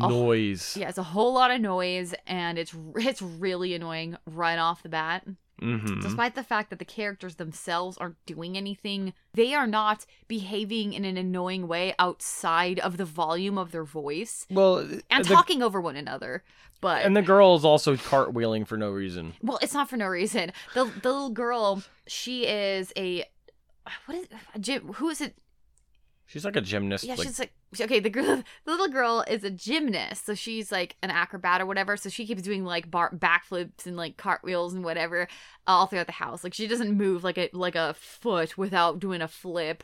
Oh, 0.01 0.09
Noise. 0.09 0.75
yeah, 0.75 0.89
it's 0.89 0.97
a 0.97 1.03
whole 1.03 1.33
lot 1.33 1.51
of 1.51 1.61
noise 1.61 2.13
and 2.27 2.57
it's 2.57 2.75
it's 2.97 3.21
really 3.21 3.73
annoying 3.73 4.17
right 4.25 4.57
off 4.59 4.83
the 4.83 4.89
bat. 4.89 5.25
Mm-hmm. 5.61 6.01
Despite 6.01 6.35
the 6.35 6.43
fact 6.43 6.69
that 6.69 6.79
the 6.79 6.85
characters 6.85 7.35
themselves 7.35 7.97
aren't 7.97 8.23
doing 8.25 8.57
anything, 8.57 9.13
they 9.33 9.53
are 9.53 9.67
not 9.67 10.05
behaving 10.27 10.93
in 10.93 11.05
an 11.05 11.17
annoying 11.17 11.67
way 11.67 11.95
outside 11.97 12.79
of 12.79 12.97
the 12.97 13.05
volume 13.05 13.57
of 13.57 13.71
their 13.71 13.85
voice 13.85 14.45
Well, 14.49 14.87
and 15.09 15.23
the, 15.23 15.29
talking 15.29 15.63
over 15.63 15.79
one 15.79 15.95
another. 15.95 16.43
But 16.81 17.05
and 17.05 17.15
the 17.15 17.21
girl 17.21 17.55
is 17.55 17.63
also 17.63 17.95
cartwheeling 17.95 18.67
for 18.67 18.77
no 18.77 18.91
reason. 18.91 19.33
well, 19.41 19.57
it's 19.61 19.73
not 19.73 19.89
for 19.89 19.97
no 19.97 20.07
reason. 20.07 20.51
The 20.73 20.85
the 21.01 21.11
little 21.11 21.29
girl, 21.29 21.81
she 22.05 22.45
is 22.45 22.91
a 22.97 23.25
what 24.05 24.17
is 24.17 24.27
gym? 24.59 24.93
Who 24.95 25.09
is 25.09 25.21
it? 25.21 25.35
She's 26.27 26.43
like 26.43 26.55
a 26.55 26.61
gymnast. 26.61 27.03
Yeah, 27.03 27.15
like, 27.15 27.27
she's 27.27 27.39
like 27.39 27.53
okay. 27.79 27.99
The 27.99 28.09
girl, 28.09 28.23
the 28.65 28.71
little 28.71 28.87
girl 28.87 29.23
is 29.27 29.43
a 29.43 29.51
gymnast, 29.51 30.25
so 30.25 30.33
she's 30.33 30.71
like 30.71 30.95
an 31.03 31.11
acrobat 31.11 31.61
or 31.61 31.65
whatever. 31.65 31.97
So 31.97 32.09
she 32.09 32.25
keeps 32.25 32.41
doing 32.41 32.65
like 32.65 32.89
bar- 32.89 33.13
backflips 33.15 33.85
and 33.85 33.95
like 33.95 34.17
cartwheels 34.17 34.73
and 34.73 34.83
whatever 34.83 35.23
uh, 35.67 35.71
all 35.71 35.85
throughout 35.85 36.07
the 36.07 36.13
house. 36.13 36.43
Like 36.43 36.53
she 36.53 36.67
doesn't 36.67 36.97
move 36.97 37.23
like 37.23 37.37
a 37.37 37.49
like 37.53 37.75
a 37.75 37.93
foot 37.93 38.57
without 38.57 38.99
doing 38.99 39.21
a 39.21 39.27
flip. 39.27 39.83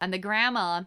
And 0.00 0.12
the 0.12 0.18
grandma 0.18 0.84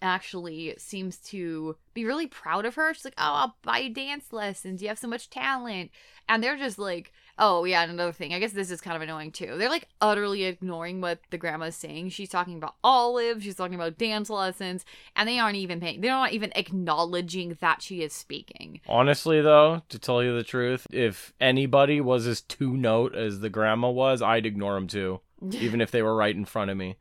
actually 0.00 0.74
seems 0.78 1.16
to 1.18 1.76
be 1.92 2.04
really 2.04 2.28
proud 2.28 2.64
of 2.64 2.76
her. 2.76 2.94
She's 2.94 3.04
like, 3.04 3.14
"Oh, 3.18 3.34
I'll 3.34 3.56
buy 3.62 3.78
you 3.78 3.90
dance 3.92 4.32
lessons. 4.32 4.80
You 4.80 4.88
have 4.88 4.98
so 4.98 5.08
much 5.08 5.30
talent." 5.30 5.90
And 6.28 6.44
they're 6.44 6.58
just 6.58 6.78
like, 6.78 7.12
Oh 7.38 7.64
yeah, 7.64 7.82
and 7.82 7.92
another 7.92 8.12
thing. 8.12 8.34
I 8.34 8.38
guess 8.38 8.52
this 8.52 8.70
is 8.70 8.80
kind 8.80 8.96
of 8.96 9.02
annoying 9.02 9.30
too. 9.30 9.54
They're 9.56 9.68
like 9.68 9.88
utterly 10.00 10.44
ignoring 10.44 11.00
what 11.00 11.20
the 11.30 11.38
grandma's 11.38 11.76
saying. 11.76 12.10
She's 12.10 12.28
talking 12.28 12.56
about 12.56 12.74
olives, 12.82 13.44
She's 13.44 13.54
talking 13.54 13.74
about 13.74 13.98
dance 13.98 14.28
lessons, 14.28 14.84
and 15.14 15.28
they 15.28 15.38
aren't 15.38 15.56
even 15.56 15.80
paying. 15.80 16.00
They're 16.00 16.10
not 16.10 16.32
even 16.32 16.52
acknowledging 16.56 17.56
that 17.60 17.82
she 17.82 18.02
is 18.02 18.12
speaking. 18.12 18.80
Honestly, 18.88 19.40
though, 19.40 19.82
to 19.88 19.98
tell 19.98 20.22
you 20.22 20.34
the 20.34 20.42
truth, 20.42 20.86
if 20.90 21.32
anybody 21.40 22.00
was 22.00 22.26
as 22.26 22.40
two 22.40 22.76
note 22.76 23.14
as 23.14 23.40
the 23.40 23.50
grandma 23.50 23.90
was, 23.90 24.20
I'd 24.20 24.46
ignore 24.46 24.74
them 24.74 24.88
too, 24.88 25.20
even 25.52 25.80
if 25.80 25.90
they 25.90 26.02
were 26.02 26.16
right 26.16 26.34
in 26.34 26.44
front 26.44 26.70
of 26.70 26.76
me. 26.76 26.96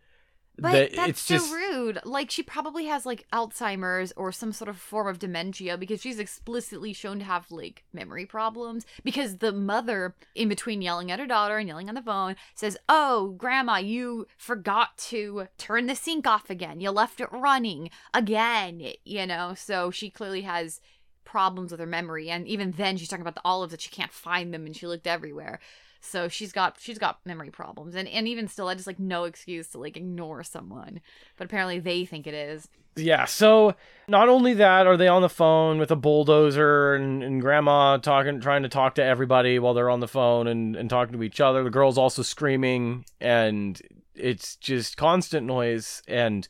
But 0.60 0.72
That- 0.72 0.96
that's 0.96 1.22
so 1.22 1.36
just 1.36 1.54
rude. 1.54 2.00
Like 2.04 2.32
she 2.32 2.42
probably 2.42 2.86
has 2.86 3.06
like 3.06 3.28
Alzheimer's 3.32 4.12
or 4.18 4.32
some 4.32 4.52
sort 4.52 4.70
of 4.70 4.78
form 4.78 5.08
of 5.08 5.20
dementia 5.20 5.78
because 5.78 6.02
she's 6.02 6.18
explicitly 6.20 6.94
shown 6.94 7.20
to 7.20 7.26
have 7.26 7.52
like 7.52 7.84
memory 7.94 8.26
problems. 8.26 8.86
Because 9.04 9.38
the 9.38 9.52
mother, 9.52 10.16
in 10.34 10.50
between 10.50 10.82
yelling 10.82 11.12
at 11.12 11.20
her 11.20 11.28
daughter 11.28 11.58
and 11.58 11.68
yelling 11.68 11.90
on 11.90 11.96
the 11.96 12.02
phone, 12.02 12.36
says, 12.56 12.78
"Oh, 12.90 13.36
grandma, 13.38 13.78
you 13.78 14.26
forgot 14.38 14.98
to 15.10 15.48
turn 15.58 15.86
the 15.86 15.96
sink 15.96 16.26
off 16.26 16.50
again. 16.50 16.82
You 16.82 16.90
left 16.92 17.22
it 17.22 17.32
running 17.32 17.90
again." 18.14 18.94
You 19.06 19.28
know, 19.28 19.54
so 19.56 19.92
she 19.92 20.10
clearly 20.10 20.42
has 20.42 20.82
problems 21.24 21.72
with 21.72 21.80
her 21.82 21.86
memory 21.86 22.30
and 22.30 22.48
even 22.48 22.72
then 22.72 22.96
she's 22.96 23.10
talking 23.10 23.22
about 23.22 23.36
the 23.36 23.42
olives 23.44 23.72
that 23.72 23.82
she 23.82 23.90
can't 23.90 24.14
find 24.14 24.54
them 24.54 24.66
and 24.66 24.78
she 24.78 24.88
looked 24.88 25.06
everywhere 25.06 25.60
so 26.08 26.28
she's 26.28 26.52
got 26.52 26.78
she's 26.80 26.98
got 26.98 27.20
memory 27.26 27.50
problems 27.50 27.96
and 27.96 28.08
and 28.08 28.28
even 28.28 28.48
still 28.48 28.68
I 28.68 28.76
just 28.76 28.88
like 28.88 29.00
no 29.00 29.26
excuse 29.26 29.68
to 29.70 29.78
like 29.78 29.98
ignore 29.98 30.44
someone 30.44 31.02
but 31.38 31.46
apparently 31.46 31.80
they 31.80 32.06
think 32.06 32.26
it 32.28 32.34
is 32.34 32.68
Yeah, 32.96 33.26
so 33.26 33.76
not 34.08 34.28
only 34.30 34.54
that, 34.56 34.88
are 34.88 34.98
they 34.98 35.08
on 35.08 35.22
the 35.22 35.30
phone 35.30 35.78
with 35.78 35.92
a 35.92 35.96
bulldozer 35.96 36.96
and, 36.96 37.22
and 37.24 37.42
grandma 37.42 37.98
talking, 37.98 38.40
trying 38.42 38.64
to 38.64 38.70
talk 38.70 38.96
to 38.96 39.04
everybody 39.04 39.60
while 39.60 39.74
they're 39.74 39.90
on 39.90 40.00
the 40.00 40.08
phone 40.08 40.48
and, 40.48 40.76
and 40.76 40.90
talking 40.90 41.14
to 41.16 41.24
each 41.24 41.40
other. 41.40 41.64
The 41.64 41.70
girl's 41.70 41.98
also 41.98 42.24
screaming, 42.24 43.06
and 43.22 43.80
it's 44.16 44.56
just 44.56 44.98
constant 44.98 45.46
noise. 45.46 46.02
And 46.08 46.48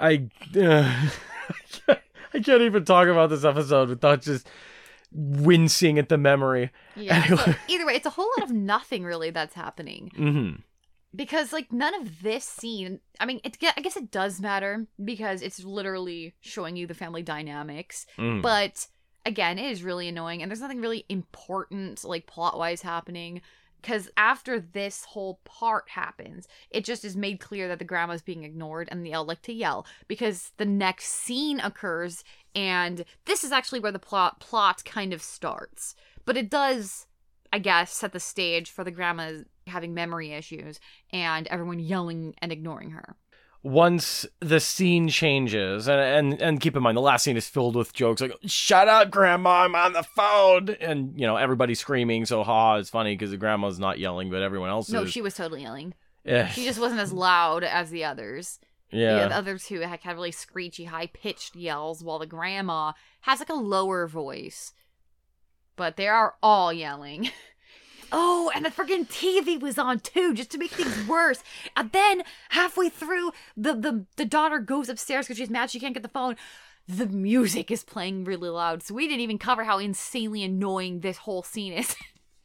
I, 0.00 0.28
I 1.88 2.40
can't 2.42 2.62
even 2.62 2.84
talk 2.84 3.08
about 3.08 3.30
this 3.30 3.44
episode 3.44 3.90
without 3.90 4.22
just 4.22 4.48
wincing 5.14 5.98
at 5.98 6.08
the 6.08 6.18
memory. 6.18 6.70
yeah 6.96 7.22
Anyway. 7.26 7.56
either 7.68 7.86
way 7.86 7.94
it's 7.94 8.06
a 8.06 8.10
whole 8.10 8.28
lot 8.38 8.44
of 8.48 8.54
nothing 8.54 9.04
really 9.04 9.30
that's 9.30 9.54
happening 9.54 10.10
hmm 10.16 10.50
because 11.16 11.52
like 11.52 11.72
none 11.72 11.94
of 12.00 12.22
this 12.22 12.44
scene 12.44 12.98
i 13.20 13.24
mean 13.26 13.40
it, 13.44 13.56
i 13.76 13.80
guess 13.80 13.96
it 13.96 14.10
does 14.10 14.40
matter 14.40 14.88
because 15.04 15.42
it's 15.42 15.62
literally 15.64 16.34
showing 16.40 16.74
you 16.76 16.86
the 16.88 16.94
family 16.94 17.22
dynamics 17.22 18.04
Mm. 18.18 18.42
but 18.42 18.88
again 19.24 19.56
it 19.58 19.70
is 19.70 19.84
really 19.84 20.08
annoying 20.08 20.42
and 20.42 20.50
there's 20.50 20.60
nothing 20.60 20.80
really 20.80 21.04
important 21.08 22.02
like 22.04 22.26
plot 22.26 22.58
wise 22.58 22.82
happening 22.82 23.40
because 23.84 24.08
after 24.16 24.58
this 24.58 25.04
whole 25.04 25.40
part 25.44 25.90
happens 25.90 26.48
it 26.70 26.84
just 26.86 27.04
is 27.04 27.14
made 27.14 27.38
clear 27.38 27.68
that 27.68 27.78
the 27.78 27.84
grandma's 27.84 28.22
being 28.22 28.42
ignored 28.42 28.88
and 28.90 29.04
they 29.04 29.12
all 29.12 29.26
like 29.26 29.42
to 29.42 29.52
yell 29.52 29.84
because 30.08 30.52
the 30.56 30.64
next 30.64 31.08
scene 31.08 31.60
occurs 31.60 32.24
and 32.54 33.04
this 33.26 33.44
is 33.44 33.52
actually 33.52 33.80
where 33.80 33.92
the 33.92 33.98
plot 33.98 34.40
plot 34.40 34.84
kind 34.84 35.12
of 35.12 35.20
starts. 35.20 35.94
But 36.24 36.36
it 36.36 36.48
does 36.50 37.06
i 37.52 37.58
guess 37.58 37.92
set 37.92 38.12
the 38.12 38.20
stage 38.20 38.70
for 38.70 38.82
the 38.82 38.90
grandma 38.90 39.32
having 39.66 39.94
memory 39.94 40.32
issues 40.32 40.80
and 41.12 41.46
everyone 41.48 41.78
yelling 41.78 42.34
and 42.38 42.50
ignoring 42.50 42.90
her 42.90 43.16
once 43.64 44.26
the 44.40 44.60
scene 44.60 45.08
changes 45.08 45.88
and, 45.88 45.98
and 45.98 46.42
and 46.42 46.60
keep 46.60 46.76
in 46.76 46.82
mind 46.82 46.96
the 46.96 47.00
last 47.00 47.24
scene 47.24 47.36
is 47.36 47.48
filled 47.48 47.74
with 47.74 47.94
jokes 47.94 48.20
like 48.20 48.30
shut 48.44 48.88
up 48.88 49.10
grandma 49.10 49.62
i'm 49.62 49.74
on 49.74 49.94
the 49.94 50.02
phone. 50.02 50.68
And 50.80 51.18
you 51.18 51.26
know 51.26 51.36
everybody's 51.36 51.80
screaming 51.80 52.26
so 52.26 52.44
ha 52.44 52.76
it's 52.76 52.90
funny 52.90 53.14
because 53.14 53.30
the 53.30 53.38
grandma's 53.38 53.78
not 53.78 53.98
yelling 53.98 54.30
but 54.30 54.42
everyone 54.42 54.68
else 54.68 54.90
no 54.90 55.04
is. 55.04 55.10
she 55.10 55.22
was 55.22 55.34
totally 55.34 55.62
yelling. 55.62 55.94
Yeah. 56.24 56.48
She 56.48 56.64
just 56.64 56.80
wasn't 56.80 57.00
as 57.00 57.12
loud 57.12 57.64
as 57.64 57.90
the 57.90 58.04
others. 58.04 58.58
Yeah, 58.90 59.16
Yeah, 59.16 59.28
the 59.28 59.36
other 59.36 59.58
two 59.58 59.80
had 59.80 60.00
had 60.00 60.14
really 60.14 60.30
screechy, 60.30 60.84
high 60.84 61.08
pitched 61.08 61.56
yells, 61.56 62.02
while 62.02 62.18
the 62.18 62.26
grandma 62.26 62.92
has 63.22 63.40
like 63.40 63.48
a 63.48 63.54
lower 63.54 64.06
voice. 64.06 64.72
But 65.76 65.96
they 65.96 66.08
are 66.08 66.34
all 66.42 66.72
yelling. 66.72 67.30
oh, 68.16 68.50
and 68.54 68.64
the 68.64 68.70
freaking 68.70 69.06
TV 69.06 69.60
was 69.60 69.76
on 69.76 69.98
too, 69.98 70.32
just 70.34 70.50
to 70.52 70.58
make 70.58 70.70
things 70.70 71.06
worse. 71.06 71.42
And 71.76 71.90
then 71.92 72.22
halfway 72.50 72.88
through, 72.88 73.32
the 73.56 73.74
the, 73.74 74.06
the 74.16 74.24
daughter 74.24 74.60
goes 74.60 74.88
upstairs 74.88 75.26
because 75.26 75.36
she's 75.36 75.50
mad 75.50 75.70
she 75.70 75.80
can't 75.80 75.94
get 75.94 76.02
the 76.04 76.08
phone. 76.08 76.36
The 76.86 77.06
music 77.06 77.70
is 77.70 77.82
playing 77.82 78.24
really 78.24 78.50
loud, 78.50 78.82
so 78.82 78.94
we 78.94 79.08
didn't 79.08 79.22
even 79.22 79.38
cover 79.38 79.64
how 79.64 79.78
insanely 79.78 80.42
annoying 80.44 81.00
this 81.00 81.18
whole 81.18 81.42
scene 81.42 81.72
is. 81.72 81.96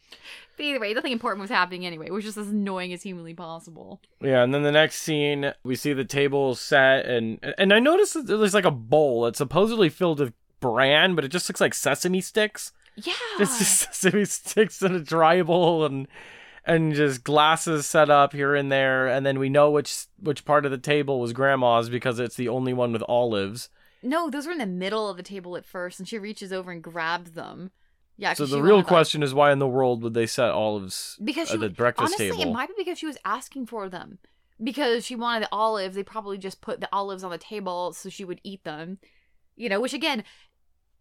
but 0.58 0.64
either 0.64 0.80
way, 0.80 0.94
nothing 0.94 1.12
important 1.12 1.42
was 1.42 1.50
happening 1.52 1.86
anyway. 1.86 2.08
It 2.08 2.14
was 2.14 2.24
just 2.24 2.38
as 2.38 2.48
annoying 2.48 2.92
as 2.94 3.04
humanly 3.04 3.34
possible. 3.34 4.02
yeah 4.22 4.42
and 4.44 4.54
then 4.54 4.64
the 4.64 4.72
next 4.72 5.00
scene 5.00 5.54
we 5.64 5.76
see 5.76 5.94
the 5.94 6.06
table 6.06 6.56
set 6.56 7.06
and 7.06 7.40
and 7.58 7.72
i 7.74 7.80
noticed 7.80 8.14
that 8.16 8.26
there's 8.28 8.54
like 8.54 8.66
a 8.66 8.72
bowl 8.72 9.24
that's 9.24 9.38
supposedly 9.38 9.90
filled 9.90 10.20
with 10.20 10.34
bran 10.60 11.16
but 11.16 11.24
it 11.24 11.30
just 11.30 11.48
looks 11.50 11.62
like 11.62 11.74
sesame 11.74 12.20
sticks 12.20 12.74
Yeah. 13.04 13.14
it's 13.40 13.58
just 13.60 13.94
sesame 13.94 14.26
sticks 14.26 14.82
in 14.82 14.96
a 14.96 15.00
dry 15.00 15.42
bowl 15.42 15.86
and 15.86 16.08
and 16.66 16.94
just 16.94 17.24
glasses 17.24 17.86
set 17.86 18.10
up 18.10 18.34
here 18.34 18.54
and 18.56 18.72
there 18.72 19.08
and 19.08 19.26
then 19.26 19.40
we 19.40 19.50
know 19.50 19.72
which 19.72 20.06
which 20.20 20.46
part 20.46 20.66
of 20.66 20.72
the 20.72 20.78
table 20.78 21.20
was 21.20 21.34
grandma's 21.34 21.90
because 21.90 22.20
it's 22.20 22.36
the 22.36 22.50
only 22.50 22.74
one 22.74 22.92
with 22.92 23.04
olives 23.08 23.70
No, 24.04 24.30
those 24.30 24.46
were 24.46 24.52
in 24.54 24.58
the 24.60 24.66
middle 24.66 25.10
of 25.10 25.18
the 25.18 25.24
table 25.24 25.58
at 25.58 25.66
first, 25.66 26.00
and 26.00 26.08
she 26.08 26.18
reaches 26.18 26.54
over 26.54 26.72
and 26.72 26.82
grabs 26.82 27.32
them. 27.32 27.72
Yeah. 28.18 28.34
So 28.34 28.46
the 28.46 28.62
real 28.62 28.76
wanted, 28.76 28.78
like- 28.78 28.88
question 28.88 29.24
is 29.24 29.34
why 29.34 29.52
in 29.52 29.60
the 29.60 29.68
world 29.68 30.04
would 30.04 30.14
they 30.14 30.26
set 30.26 30.52
olives 30.52 31.18
because 31.24 31.50
she 31.50 31.56
at 31.56 31.60
the 31.60 31.70
breakfast 31.70 32.14
honestly, 32.16 32.30
table 32.30 32.50
it 32.50 32.54
might 32.54 32.70
be 32.70 32.76
because 32.78 32.98
she 33.00 33.06
was 33.06 33.18
asking 33.26 33.66
for 33.68 33.90
them. 33.90 34.20
Because 34.62 35.06
she 35.06 35.16
wanted 35.16 35.44
the 35.44 35.50
olives, 35.54 35.96
they 35.96 36.04
probably 36.04 36.38
just 36.38 36.60
put 36.62 36.82
the 36.82 36.90
olives 36.94 37.24
on 37.24 37.32
the 37.32 37.38
table 37.38 37.94
so 37.94 38.10
she 38.10 38.26
would 38.26 38.42
eat 38.44 38.64
them. 38.66 39.00
You 39.56 39.68
know, 39.70 39.80
which 39.82 39.94
again, 39.94 40.24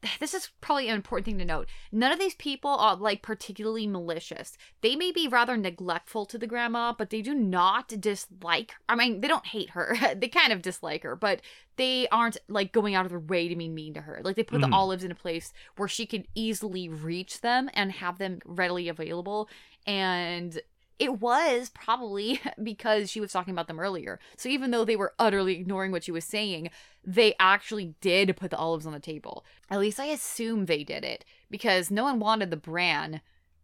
this 0.20 0.34
is 0.34 0.50
probably 0.60 0.88
an 0.88 0.94
important 0.94 1.24
thing 1.26 1.38
to 1.38 1.44
note. 1.44 1.68
None 1.92 2.12
of 2.12 2.18
these 2.18 2.34
people 2.34 2.70
are 2.70 2.96
like 2.96 3.22
particularly 3.22 3.86
malicious. 3.86 4.56
They 4.80 4.96
may 4.96 5.12
be 5.12 5.28
rather 5.28 5.56
neglectful 5.56 6.26
to 6.26 6.38
the 6.38 6.46
grandma, 6.46 6.92
but 6.96 7.10
they 7.10 7.22
do 7.22 7.34
not 7.34 7.88
dislike. 8.00 8.72
I 8.88 8.94
mean, 8.94 9.20
they 9.20 9.28
don't 9.28 9.46
hate 9.46 9.70
her. 9.70 9.96
they 10.16 10.28
kind 10.28 10.52
of 10.52 10.62
dislike 10.62 11.02
her, 11.02 11.16
but 11.16 11.40
they 11.76 12.08
aren't 12.08 12.38
like 12.48 12.72
going 12.72 12.94
out 12.94 13.04
of 13.06 13.10
their 13.10 13.18
way 13.20 13.48
to 13.48 13.56
be 13.56 13.68
mean 13.68 13.94
to 13.94 14.00
her. 14.02 14.20
Like 14.22 14.36
they 14.36 14.42
put 14.42 14.60
Mhm. 14.60 14.70
the 14.70 14.74
olives 14.76 15.04
in 15.04 15.10
a 15.10 15.16
place 15.16 15.52
where 15.76 15.88
she 15.88 16.06
could 16.06 16.26
easily 16.34 16.88
reach 16.88 17.40
them 17.40 17.70
and 17.74 17.92
have 17.92 18.18
them 18.18 18.40
readily 18.44 18.88
available. 18.88 19.48
And 19.86 20.60
it 20.98 21.20
was 21.20 21.70
probably 21.70 22.40
because 22.62 23.08
she 23.10 23.20
was 23.20 23.30
talking 23.32 23.52
about 23.52 23.68
them 23.68 23.78
earlier. 23.78 24.18
So 24.36 24.48
even 24.48 24.72
though 24.72 24.84
they 24.84 24.96
were 24.96 25.14
utterly 25.18 25.54
ignoring 25.54 25.92
what 25.92 26.02
she 26.04 26.10
was 26.10 26.24
saying, 26.24 26.70
they 27.08 27.34
actually 27.40 27.94
did 28.02 28.36
put 28.36 28.50
the 28.50 28.58
olives 28.58 28.84
on 28.86 28.92
the 28.92 29.00
table. 29.00 29.42
At 29.70 29.80
least 29.80 29.98
I 29.98 30.06
assume 30.06 30.66
they 30.66 30.84
did 30.84 31.04
it 31.04 31.24
because 31.50 31.90
no 31.90 32.04
one 32.04 32.18
wanted 32.18 32.50
the 32.50 32.56
bran, 32.56 33.22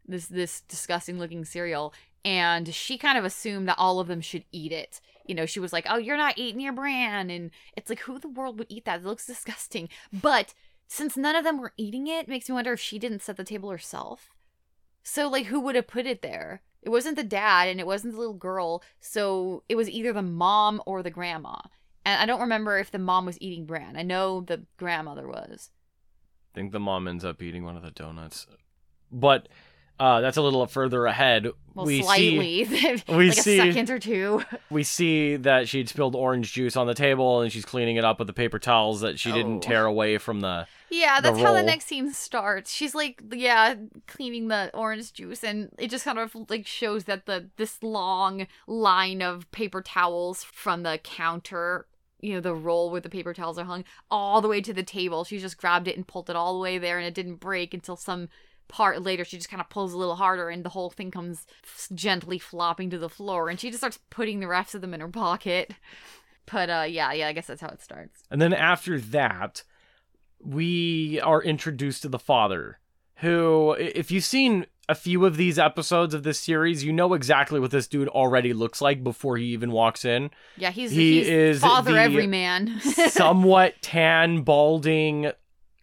this 0.09 0.27
this 0.29 0.63
disgusting 0.63 1.19
looking 1.19 1.45
cereal, 1.45 1.93
and 2.25 2.75
she 2.75 2.97
kind 2.97 3.19
of 3.19 3.25
assumed 3.25 3.69
that 3.69 3.79
all 3.79 4.01
of 4.01 4.09
them 4.09 4.23
should 4.23 4.45
eat 4.51 4.73
it. 4.73 4.99
You 5.27 5.35
know, 5.35 5.45
she 5.45 5.61
was 5.61 5.75
like, 5.75 5.85
"Oh, 5.91 5.99
you're 5.99 6.17
not 6.17 6.39
eating 6.39 6.63
your 6.63 6.73
bran," 6.73 7.29
and 7.29 7.51
it's 7.77 7.91
like, 7.91 8.01
who 8.01 8.19
the 8.19 8.29
world 8.29 8.59
would 8.59 8.69
eat 8.71 8.87
that? 8.87 9.01
It 9.01 9.07
looks 9.07 9.27
disgusting. 9.35 9.91
But 10.11 10.55
since 10.89 11.15
none 11.15 11.37
of 11.37 11.45
them 11.45 11.61
were 11.61 11.75
eating 11.77 12.07
it, 12.07 12.29
makes 12.29 12.49
me 12.49 12.55
wonder 12.55 12.73
if 12.73 12.81
she 12.81 12.99
didn't 12.99 13.23
set 13.23 13.37
the 13.37 13.45
table 13.45 13.71
herself. 13.71 14.31
So, 15.03 15.29
like, 15.29 15.47
who 15.47 15.61
would 15.61 15.75
have 15.75 15.87
put 15.87 16.07
it 16.07 16.23
there? 16.23 16.63
It 16.81 16.89
wasn't 16.89 17.17
the 17.17 17.25
dad 17.25 17.69
and 17.69 17.79
it 17.79 17.87
wasn't 17.87 18.15
the 18.15 18.19
little 18.19 18.35
girl. 18.35 18.83
So, 19.01 19.65
it 19.69 19.75
was 19.75 19.91
either 19.91 20.15
the 20.15 20.23
mom 20.23 20.83
or 20.87 21.03
the 21.03 21.11
grandma. 21.11 21.57
And 22.05 22.21
I 22.21 22.27
don't 22.27 22.41
remember 22.41 22.79
if 22.79 22.91
the 22.91 22.99
mom 22.99 23.27
was 23.27 23.39
eating 23.41 23.65
bran. 23.67 23.97
I 23.97 24.03
know 24.03 24.41
the 24.43 24.63
grandmother 24.77 25.27
was. 25.27 25.71
I 26.53 26.55
think 26.55 26.73
the 26.73 26.81
mom 26.81 27.09
ends 27.09 27.25
up 27.25 27.43
eating 27.43 27.65
one 27.65 27.77
of 27.77 27.83
the 27.83 27.91
donuts 27.91 28.47
but 29.11 29.49
uh 30.01 30.21
that's 30.21 30.37
a 30.37 30.43
little 30.43 30.67
further 30.67 31.07
ahead 31.07 31.47
Well, 31.75 31.87
we 31.87 32.03
see 32.03 32.39
we 33.09 33.27
like 33.29 33.33
see- 33.35 33.59
a 33.61 33.63
second 33.73 33.91
or 33.91 33.99
two. 33.99 34.43
we 34.71 34.83
see 34.83 35.37
that 35.37 35.69
she'd 35.69 35.89
spilled 35.89 36.15
orange 36.17 36.53
juice 36.53 36.77
on 36.77 36.87
the 36.87 36.95
table 36.95 37.41
and 37.41 37.53
she's 37.53 37.65
cleaning 37.65 37.97
it 37.97 38.05
up 38.05 38.19
with 38.19 38.27
the 38.29 38.33
paper 38.33 38.59
towels 38.59 39.01
that 39.03 39.19
she 39.21 39.31
Oh. 39.31 39.35
didn't 39.35 39.61
tear 39.63 39.85
away 39.85 40.19
from 40.19 40.41
the 40.41 40.67
Yeah, 40.91 41.21
the 41.21 41.31
that's 41.33 41.43
how 41.43 41.53
the 41.53 41.63
next 41.63 41.87
scene 41.87 42.13
starts. 42.13 42.73
She's 42.73 42.95
like, 42.95 43.23
yeah, 43.33 43.75
cleaning 44.09 44.49
the 44.49 44.71
orange 44.75 45.13
juice, 45.13 45.43
and 45.45 45.71
it 45.79 45.91
just 45.91 46.05
kind 46.05 46.19
of 46.21 46.35
like 46.49 46.67
shows 46.67 47.05
that 47.05 47.27
the 47.27 47.51
this 47.57 47.83
long 47.83 48.47
line 48.69 49.23
of 49.23 49.51
paper 49.53 49.81
towels 49.83 50.43
from 50.45 50.83
the 50.85 50.99
counter, 51.03 51.87
you 52.25 52.33
know, 52.33 52.41
the 52.41 52.55
roll 52.55 52.91
where 52.91 53.03
the 53.03 53.11
paper 53.11 53.35
towels 53.35 53.59
are 53.59 53.65
hung, 53.65 53.85
all 54.11 54.41
the 54.41 54.49
way 54.49 54.61
to 54.63 54.73
the 54.73 54.83
table. 54.83 55.25
She 55.25 55.39
just 55.39 55.59
grabbed 55.59 55.87
it 55.87 55.97
and 55.97 56.07
pulled 56.07 56.31
it 56.31 56.37
all 56.37 56.55
the 56.55 56.61
way 56.61 56.79
there, 56.79 56.99
and 56.99 57.07
it 57.07 57.15
didn't 57.15 57.37
break 57.37 57.75
until 57.75 57.97
some 57.97 58.29
part 58.67 59.03
later. 59.03 59.25
She 59.25 59.37
just 59.37 59.51
kind 59.51 59.61
of 59.61 59.69
pulls 59.69 59.93
a 59.93 59.99
little 59.99 60.17
harder, 60.17 60.49
and 60.49 60.65
the 60.65 60.71
whole 60.71 60.89
thing 60.89 61.11
comes 61.11 61.47
gently 61.95 62.39
flopping 62.39 62.89
to 62.91 62.99
the 62.99 63.11
floor, 63.11 63.51
and 63.51 63.61
she 63.61 63.69
just 63.69 63.81
starts 63.81 63.99
putting 64.09 64.41
the 64.41 64.49
rest 64.49 64.75
of 64.75 64.81
them 64.81 64.95
in 64.95 65.01
her 65.01 65.09
pocket. 65.09 65.75
But 66.51 66.71
uh, 66.71 66.87
yeah, 66.89 67.13
yeah, 67.13 67.29
I 67.29 67.33
guess 67.35 67.47
that's 67.47 67.61
how 67.61 67.69
it 67.69 67.83
starts. 67.83 68.23
And 68.31 68.41
then 68.41 68.55
after 68.55 68.99
that, 68.99 69.63
we 70.41 71.21
are 71.21 71.43
introduced 71.43 72.03
to 72.03 72.09
the 72.09 72.19
father, 72.19 72.79
who, 73.17 73.73
if 73.79 74.11
you've 74.11 74.25
seen 74.25 74.67
a 74.89 74.95
few 74.95 75.25
of 75.25 75.37
these 75.37 75.59
episodes 75.59 76.15
of 76.15 76.23
this 76.23 76.39
series, 76.39 76.85
you 76.85 76.93
know 76.93 77.15
exactly 77.15 77.59
what 77.59 77.71
this 77.71 77.87
dude 77.87 78.09
already 78.09 78.53
looks 78.53 78.81
like 78.81 79.03
before 79.03 79.37
he 79.37 79.47
even 79.47 79.73
walks 79.73 80.05
in. 80.05 80.31
Yeah, 80.57 80.71
he's 80.71 80.91
He 80.91 81.19
he's 81.19 81.29
is 81.29 81.61
father 81.61 81.97
every 81.97 82.27
man, 82.27 82.81
Somewhat 83.09 83.75
tan, 83.81 84.43
balding, 84.43 85.33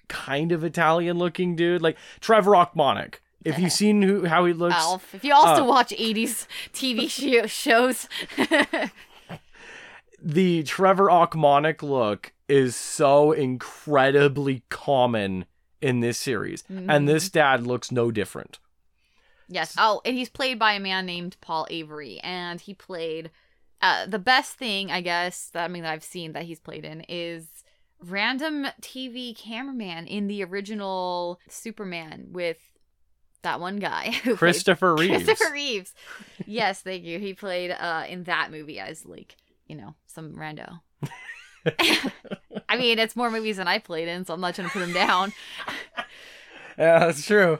kind 0.07 0.51
of 0.51 0.63
Italian 0.63 1.17
looking 1.17 1.55
dude, 1.55 1.81
like 1.81 1.97
Trevor 2.19 2.51
Ochmonek. 2.51 3.15
If 3.43 3.57
you've 3.57 3.71
seen 3.71 4.03
who 4.03 4.25
how 4.25 4.45
he 4.45 4.53
looks, 4.53 4.75
Alf. 4.75 5.15
If 5.15 5.23
you 5.23 5.33
also 5.33 5.63
uh, 5.63 5.67
watch 5.67 5.89
80s 5.89 6.45
TV 6.73 7.09
sh- 7.09 7.51
shows, 7.51 8.07
the 10.21 10.61
Trevor 10.61 11.07
Ochmonek 11.07 11.81
look 11.81 12.33
is 12.47 12.75
so 12.75 13.31
incredibly 13.31 14.61
common 14.69 15.45
in 15.81 16.01
this 16.01 16.19
series, 16.19 16.63
and 16.69 17.09
this 17.09 17.29
dad 17.29 17.65
looks 17.65 17.91
no 17.91 18.11
different. 18.11 18.59
Yes. 19.51 19.75
Oh, 19.77 20.01
and 20.05 20.15
he's 20.15 20.29
played 20.29 20.57
by 20.57 20.73
a 20.73 20.79
man 20.79 21.05
named 21.05 21.37
Paul 21.41 21.67
Avery, 21.69 22.19
and 22.23 22.59
he 22.59 22.73
played 22.73 23.29
uh, 23.81 24.05
the 24.05 24.19
best 24.19 24.53
thing 24.53 24.91
I 24.91 25.01
guess 25.01 25.49
that 25.53 25.63
I 25.63 25.67
mean 25.67 25.83
that 25.83 25.91
I've 25.91 26.03
seen 26.03 26.33
that 26.33 26.43
he's 26.43 26.59
played 26.59 26.85
in 26.85 27.01
is 27.09 27.47
random 28.03 28.67
TV 28.81 29.35
cameraman 29.37 30.07
in 30.07 30.27
the 30.27 30.43
original 30.43 31.39
Superman 31.49 32.27
with 32.31 32.57
that 33.43 33.59
one 33.59 33.77
guy 33.77 34.11
Christopher 34.35 34.95
Reeves. 34.95 35.23
Christopher 35.23 35.51
Reeves. 35.53 35.93
yes, 36.45 36.81
thank 36.81 37.03
you. 37.03 37.19
He 37.19 37.33
played 37.33 37.71
uh 37.71 38.03
in 38.07 38.23
that 38.25 38.51
movie 38.51 38.79
as 38.79 39.05
like, 39.05 39.35
you 39.67 39.75
know, 39.75 39.95
some 40.05 40.33
rando. 40.33 40.79
I 42.69 42.77
mean, 42.77 42.97
it's 42.99 43.15
more 43.15 43.29
movies 43.29 43.57
than 43.57 43.67
I 43.67 43.77
played 43.79 44.07
in, 44.07 44.25
so 44.25 44.33
I'm 44.33 44.41
not 44.41 44.55
trying 44.55 44.67
to 44.67 44.73
put 44.73 44.81
him 44.81 44.93
down. 44.93 45.33
Yeah, 46.77 46.99
that's 46.99 47.25
true. 47.25 47.59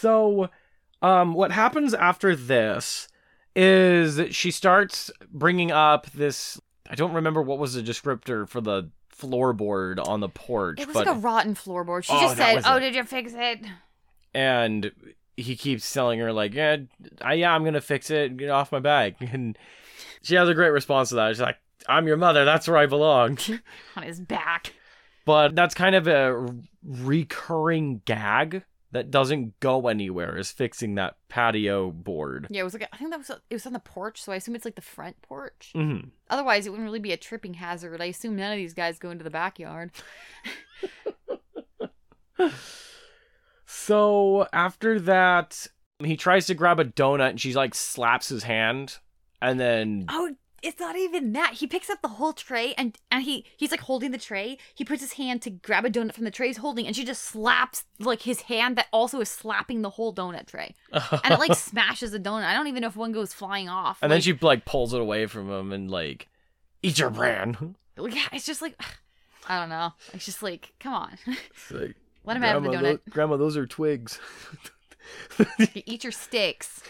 So, 0.00 0.48
um, 1.02 1.34
what 1.34 1.52
happens 1.52 1.94
after 1.94 2.34
this 2.36 3.08
is 3.56 4.34
she 4.34 4.50
starts 4.50 5.10
bringing 5.32 5.70
up 5.70 6.10
this. 6.12 6.60
I 6.90 6.94
don't 6.94 7.12
remember 7.12 7.42
what 7.42 7.58
was 7.58 7.74
the 7.74 7.82
descriptor 7.82 8.48
for 8.48 8.60
the 8.60 8.90
floorboard 9.14 9.98
on 10.06 10.20
the 10.20 10.28
porch, 10.28 10.80
It 10.80 10.86
was 10.86 10.94
but 10.94 11.06
like 11.06 11.16
a 11.16 11.18
rotten 11.18 11.54
floorboard. 11.54 12.04
She 12.04 12.12
Oh, 12.12 12.20
just 12.20 12.36
said, 12.36 12.62
"Oh, 12.64 12.76
it. 12.76 12.80
did 12.80 12.94
you 12.94 13.04
fix 13.04 13.32
it?" 13.34 13.60
and 14.34 14.92
he 15.36 15.54
keeps 15.56 15.90
telling 15.92 16.18
her 16.20 16.32
like, 16.32 16.54
"Yeah, 16.54 16.76
I, 17.20 17.34
yeah, 17.34 17.52
I'm 17.54 17.64
gonna 17.64 17.80
fix 17.80 18.10
it. 18.10 18.36
Get 18.36 18.50
off 18.50 18.72
my 18.72 18.78
back." 18.80 19.14
And 19.32 19.58
she 20.22 20.34
has 20.36 20.48
a 20.48 20.54
great 20.54 20.70
response 20.70 21.08
to 21.10 21.14
that. 21.16 21.30
She's 21.30 21.40
like, 21.40 21.58
"I'm 21.88 22.06
your 22.06 22.16
mother. 22.16 22.44
That's 22.44 22.66
where 22.68 22.76
I 22.76 22.86
belong." 22.86 23.38
On 23.96 24.02
his 24.02 24.20
back. 24.20 24.72
but 25.24 25.54
that's 25.54 25.74
kind 25.74 25.94
of 25.94 26.06
a 26.08 26.46
recurring 26.84 28.02
gag 28.04 28.62
that 28.92 29.10
doesn't 29.10 29.58
go 29.60 29.88
anywhere. 29.88 30.36
Is 30.36 30.50
fixing 30.50 30.94
that 30.96 31.16
patio 31.28 31.90
board. 31.90 32.46
Yeah, 32.50 32.62
it 32.62 32.64
was 32.64 32.74
like 32.74 32.88
I 32.92 32.96
think 32.96 33.10
that 33.10 33.18
was 33.18 33.30
it 33.30 33.54
was 33.54 33.66
on 33.66 33.72
the 33.72 33.78
porch, 33.78 34.22
so 34.22 34.32
I 34.32 34.36
assume 34.36 34.54
it's 34.54 34.64
like 34.64 34.76
the 34.76 34.82
front 34.82 35.20
porch. 35.22 35.72
Mm-hmm. 35.74 36.08
Otherwise, 36.30 36.66
it 36.66 36.70
wouldn't 36.70 36.86
really 36.86 36.98
be 36.98 37.12
a 37.12 37.16
tripping 37.16 37.54
hazard. 37.54 38.00
I 38.00 38.06
assume 38.06 38.36
none 38.36 38.52
of 38.52 38.56
these 38.56 38.74
guys 38.74 38.98
go 38.98 39.10
into 39.10 39.24
the 39.24 39.30
backyard. 39.30 39.92
So 43.70 44.46
after 44.52 44.98
that, 45.00 45.66
he 46.02 46.16
tries 46.16 46.46
to 46.46 46.54
grab 46.54 46.80
a 46.80 46.84
donut 46.84 47.30
and 47.30 47.40
she 47.40 47.54
like 47.54 47.74
slaps 47.74 48.28
his 48.28 48.42
hand, 48.42 48.98
and 49.42 49.58
then 49.58 50.06
Oh, 50.08 50.34
it's 50.62 50.80
not 50.80 50.96
even 50.96 51.32
that. 51.32 51.54
He 51.54 51.66
picks 51.66 51.88
up 51.90 52.02
the 52.02 52.08
whole 52.08 52.32
tray 52.32 52.74
and 52.74 52.96
and 53.10 53.22
he 53.22 53.44
he's 53.56 53.70
like 53.70 53.80
holding 53.80 54.10
the 54.10 54.18
tray. 54.18 54.58
He 54.74 54.84
puts 54.84 55.00
his 55.02 55.12
hand 55.14 55.42
to 55.42 55.50
grab 55.50 55.84
a 55.84 55.90
donut 55.90 56.14
from 56.14 56.24
the 56.24 56.30
tray 56.30 56.48
he's 56.48 56.56
holding, 56.58 56.86
and 56.86 56.94
she 56.96 57.04
just 57.04 57.22
slaps 57.24 57.84
like 57.98 58.22
his 58.22 58.42
hand 58.42 58.76
that 58.76 58.86
also 58.92 59.20
is 59.20 59.28
slapping 59.28 59.82
the 59.82 59.90
whole 59.90 60.12
donut 60.14 60.46
tray, 60.46 60.74
and 60.92 61.32
it 61.32 61.38
like 61.38 61.54
smashes 61.56 62.10
the 62.10 62.20
donut. 62.20 62.44
I 62.44 62.54
don't 62.54 62.66
even 62.66 62.80
know 62.82 62.88
if 62.88 62.96
one 62.96 63.12
goes 63.12 63.32
flying 63.32 63.68
off. 63.68 63.98
and 64.02 64.10
then 64.10 64.20
she 64.20 64.32
like 64.34 64.64
pulls 64.64 64.92
it 64.94 65.00
away 65.00 65.26
from 65.26 65.50
him 65.50 65.72
and 65.72 65.90
like, 65.90 66.28
eat 66.82 66.98
your 66.98 67.10
bran. 67.10 67.74
yeah, 67.98 68.26
it's 68.32 68.46
just 68.46 68.62
like 68.62 68.74
I 69.48 69.58
don't 69.60 69.68
know. 69.70 69.92
It's 70.12 70.24
just 70.24 70.42
like 70.42 70.72
come 70.80 70.92
on, 70.94 71.18
It's 71.26 71.70
like, 71.70 71.94
let 72.24 72.36
him 72.36 72.42
have 72.42 72.62
the 72.62 72.68
"Grandma, 72.68 72.88
donut. 72.88 72.92
tho- 73.04 73.10
Grandma, 73.10 73.36
those 73.36 73.56
are 73.56 73.66
twigs. 73.66 74.18
Eat 75.74 76.04
your 76.04 76.12
sticks. 76.12 76.82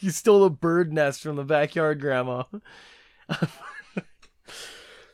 you 0.00 0.10
stole 0.10 0.44
a 0.44 0.50
bird 0.50 0.92
nest 0.92 1.22
from 1.22 1.36
the 1.36 1.44
backyard, 1.44 2.00
Grandma. 2.00 2.44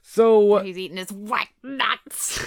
So 0.03 0.55
uh, 0.55 0.63
He's 0.63 0.79
eating 0.79 0.97
his 0.97 1.11
white 1.11 1.49
nuts. 1.63 2.41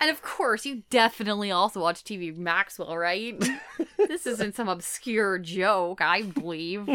and 0.00 0.10
of 0.10 0.22
course, 0.22 0.66
you 0.66 0.82
definitely 0.90 1.50
also 1.50 1.80
watch 1.80 2.04
TV 2.04 2.36
Maxwell, 2.36 2.96
right? 2.96 3.42
this 4.08 4.26
isn't 4.26 4.54
some 4.54 4.68
obscure 4.68 5.38
joke, 5.38 6.00
I 6.00 6.22
believe. 6.22 6.88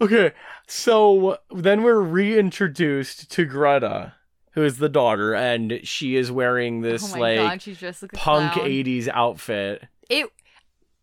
Okay, 0.00 0.30
so 0.68 1.38
then 1.50 1.82
we're 1.82 2.00
reintroduced 2.00 3.30
to 3.32 3.44
Greta, 3.44 4.14
who 4.58 4.64
is 4.64 4.78
the 4.78 4.88
daughter, 4.88 5.34
and 5.34 5.80
she 5.84 6.16
is 6.16 6.32
wearing 6.32 6.80
oh 6.84 6.90
this 6.90 7.14
oh 7.14 7.18
like 7.18 7.62
god, 7.62 8.10
punk 8.14 8.52
clown. 8.54 8.68
80s 8.68 9.06
outfit, 9.06 9.84
It, 10.10 10.28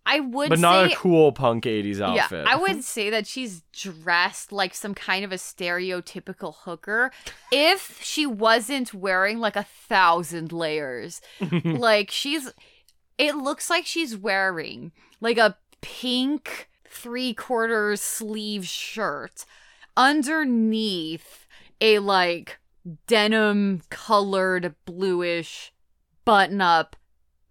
I 0.06 0.20
would 0.20 0.50
but 0.50 0.60
not 0.60 0.88
say 0.88 0.94
a 0.94 0.96
cool 0.98 1.32
punk 1.32 1.63
80s 1.63 2.02
outfit. 2.02 2.46
Yeah, 2.46 2.54
I 2.54 2.58
would 2.58 2.84
say 2.96 3.10
that 3.10 3.26
she's 3.26 3.63
dressed 3.72 4.52
like 4.52 4.76
some 4.76 4.94
kind 4.94 5.24
of 5.24 5.32
a 5.32 5.36
stereotypical 5.36 6.54
hooker 6.63 7.12
if 7.50 8.02
she 8.04 8.26
wasn't 8.26 8.94
wearing 8.94 9.39
like 9.39 9.56
a 9.56 9.63
thousand 9.63 10.52
layers. 10.52 11.22
like 11.63 12.12
she's 12.12 12.52
it 13.18 13.38
looks 13.38 13.70
like 13.70 13.86
she's 13.86 14.18
wearing 14.18 14.91
like 15.22 15.38
a 15.38 15.56
pink 15.80 16.68
three 16.89 17.34
quarters 17.34 18.02
sleeve 18.02 18.68
shirt 18.68 19.46
underneath 19.96 21.48
a 21.80 22.00
like 22.00 22.60
denim 23.08 23.82
colored 23.89 24.76
bluish 24.86 25.74
button 26.24 26.62
up 26.62 26.95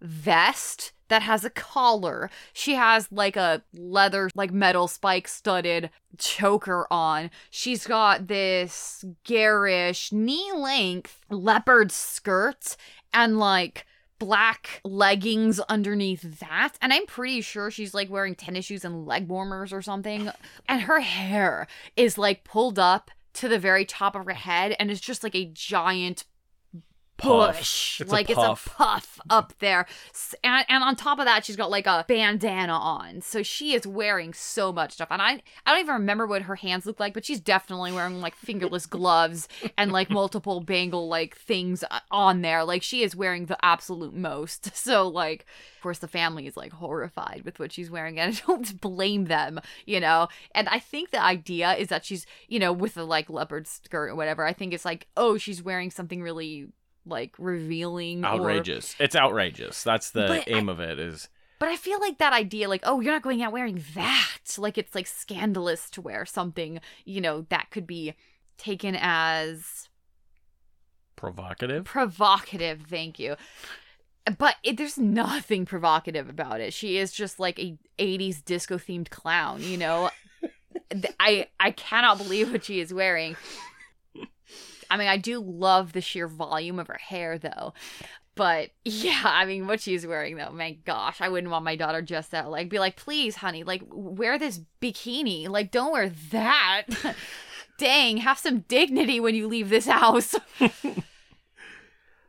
vest 0.01 0.93
that 1.07 1.21
has 1.21 1.45
a 1.45 1.49
collar. 1.49 2.29
She 2.53 2.73
has 2.75 3.11
like 3.11 3.35
a 3.35 3.63
leather, 3.73 4.29
like 4.33 4.51
metal 4.51 4.87
spike 4.87 5.27
studded 5.27 5.89
choker 6.17 6.87
on. 6.89 7.29
She's 7.49 7.85
got 7.85 8.27
this 8.27 9.05
garish 9.23 10.11
knee 10.11 10.51
length 10.55 11.21
leopard 11.29 11.91
skirt 11.91 12.75
and 13.13 13.37
like 13.37 13.85
black 14.17 14.81
leggings 14.83 15.59
underneath 15.61 16.39
that. 16.39 16.73
And 16.81 16.91
I'm 16.91 17.05
pretty 17.05 17.41
sure 17.41 17.69
she's 17.69 17.93
like 17.93 18.09
wearing 18.09 18.33
tennis 18.33 18.65
shoes 18.65 18.85
and 18.85 19.05
leg 19.05 19.27
warmers 19.27 19.71
or 19.71 19.81
something. 19.81 20.31
And 20.67 20.81
her 20.81 21.01
hair 21.01 21.67
is 21.95 22.17
like 22.17 22.43
pulled 22.43 22.79
up 22.79 23.11
to 23.35 23.47
the 23.47 23.59
very 23.59 23.85
top 23.85 24.15
of 24.15 24.25
her 24.25 24.33
head 24.33 24.75
and 24.79 24.89
it's 24.89 24.99
just 24.99 25.23
like 25.23 25.35
a 25.35 25.45
giant 25.45 26.25
Puff. 27.17 27.57
bush. 27.57 28.01
It's 28.01 28.11
like 28.11 28.27
puff. 28.27 28.65
it's 28.65 28.73
a 28.73 28.75
puff 28.75 29.19
up 29.29 29.53
there. 29.59 29.85
And, 30.43 30.65
and 30.67 30.83
on 30.83 30.95
top 30.95 31.19
of 31.19 31.25
that, 31.25 31.45
she's 31.45 31.55
got 31.55 31.71
like 31.71 31.87
a 31.87 32.03
bandana 32.07 32.73
on. 32.73 33.21
So 33.21 33.41
she 33.41 33.73
is 33.73 33.87
wearing 33.87 34.33
so 34.33 34.73
much 34.73 34.93
stuff. 34.93 35.07
And 35.11 35.21
I 35.21 35.41
I 35.65 35.71
don't 35.71 35.79
even 35.79 35.93
remember 35.93 36.27
what 36.27 36.43
her 36.43 36.55
hands 36.55 36.85
look 36.85 36.99
like, 36.99 37.13
but 37.13 37.25
she's 37.25 37.39
definitely 37.39 37.91
wearing 37.91 38.19
like 38.19 38.35
fingerless 38.35 38.85
gloves 38.85 39.47
and 39.77 39.91
like 39.91 40.09
multiple 40.09 40.59
bangle 40.61 41.07
like 41.07 41.35
things 41.37 41.83
uh, 41.89 41.99
on 42.11 42.41
there. 42.41 42.63
Like 42.63 42.83
she 42.83 43.01
is 43.01 43.15
wearing 43.15 43.45
the 43.45 43.63
absolute 43.63 44.13
most. 44.13 44.71
So 44.85 45.07
like 45.07 45.47
of 45.77 45.81
course 45.81 45.99
the 45.99 46.07
family 46.07 46.45
is 46.45 46.55
like 46.55 46.71
horrified 46.71 47.41
with 47.43 47.57
what 47.59 47.71
she's 47.71 47.89
wearing 47.89 48.19
and 48.19 48.35
I 48.35 48.41
don't 48.47 48.79
blame 48.81 49.25
them, 49.25 49.59
you 49.85 49.99
know. 49.99 50.27
And 50.53 50.69
I 50.69 50.77
think 50.77 51.09
the 51.09 51.21
idea 51.21 51.73
is 51.73 51.87
that 51.87 52.05
she's, 52.05 52.27
you 52.47 52.59
know, 52.59 52.71
with 52.71 52.93
the 52.93 53.05
like 53.05 53.29
leopard 53.29 53.67
skirt 53.67 54.09
or 54.09 54.15
whatever. 54.15 54.45
I 54.45 54.53
think 54.53 54.73
it's 54.73 54.85
like, 54.85 55.07
oh, 55.17 55.37
she's 55.37 55.63
wearing 55.63 55.89
something 55.89 56.21
really 56.21 56.67
like 57.05 57.33
revealing 57.37 58.23
or 58.23 58.29
outrageous. 58.29 58.95
It's 58.99 59.15
outrageous. 59.15 59.83
That's 59.83 60.11
the 60.11 60.25
But 60.27 60.43
aim 60.47 60.69
of 60.69 60.79
it. 60.79 60.99
Is 60.99 61.29
but 61.59 61.69
I 61.69 61.77
feel 61.77 61.99
like 61.99 62.17
that 62.17 62.33
idea, 62.33 62.67
like, 62.67 62.81
oh, 62.83 62.99
you're 62.99 63.13
not 63.13 63.21
going 63.21 63.41
out 63.41 63.53
wearing 63.53 63.83
that. 63.95 64.31
Like, 64.57 64.77
it's 64.77 64.93
like 64.93 65.07
scandalous 65.07 65.89
to 65.91 66.01
wear 66.01 66.25
something, 66.25 66.79
you 67.05 67.21
know, 67.21 67.45
that 67.49 67.71
could 67.71 67.87
be 67.87 68.13
taken 68.57 68.95
as 68.99 69.89
provocative. 71.15 71.85
provocative. 71.85 72.83
Thank 72.89 73.19
you. 73.19 73.35
But 74.37 74.55
it, 74.63 74.77
there's 74.77 74.97
nothing 74.97 75.65
provocative 75.65 76.29
about 76.29 76.59
it. 76.59 76.73
She 76.73 76.97
is 76.97 77.11
just 77.11 77.39
like 77.39 77.59
a 77.59 77.77
80s 77.99 78.43
disco 78.43 78.77
themed 78.77 79.09
clown, 79.09 79.61
you 79.61 79.77
know? 79.77 80.09
I 81.19 81.47
I 81.59 81.71
cannot 81.71 82.17
believe 82.17 82.51
what 82.51 82.65
she 82.65 82.79
is 82.79 82.93
wearing. 82.93 83.35
I 84.89 84.97
mean, 84.97 85.07
I 85.07 85.17
do 85.17 85.39
love 85.39 85.93
the 85.93 86.01
sheer 86.01 86.27
volume 86.27 86.79
of 86.79 86.87
her 86.87 86.99
hair, 86.99 87.37
though. 87.37 87.73
But 88.35 88.71
yeah, 88.85 89.21
I 89.23 89.45
mean, 89.45 89.67
what 89.67 89.81
she's 89.81 90.05
wearing, 90.05 90.35
though, 90.37 90.51
my 90.51 90.73
gosh, 90.85 91.21
I 91.21 91.29
wouldn't 91.29 91.51
want 91.51 91.65
my 91.65 91.75
daughter 91.75 92.01
just 92.01 92.31
that. 92.31 92.49
Like, 92.49 92.69
be 92.69 92.79
like, 92.79 92.95
please, 92.95 93.37
honey, 93.37 93.63
like, 93.63 93.83
wear 93.89 94.37
this 94.37 94.61
bikini. 94.81 95.47
Like, 95.47 95.71
don't 95.71 95.93
wear 95.93 96.09
that. 96.31 96.83
Dang, 97.77 98.17
have 98.17 98.37
some 98.37 98.59
dignity 98.67 99.19
when 99.19 99.35
you 99.35 99.47
leave 99.47 99.69
this 99.69 99.87
house. 99.87 100.35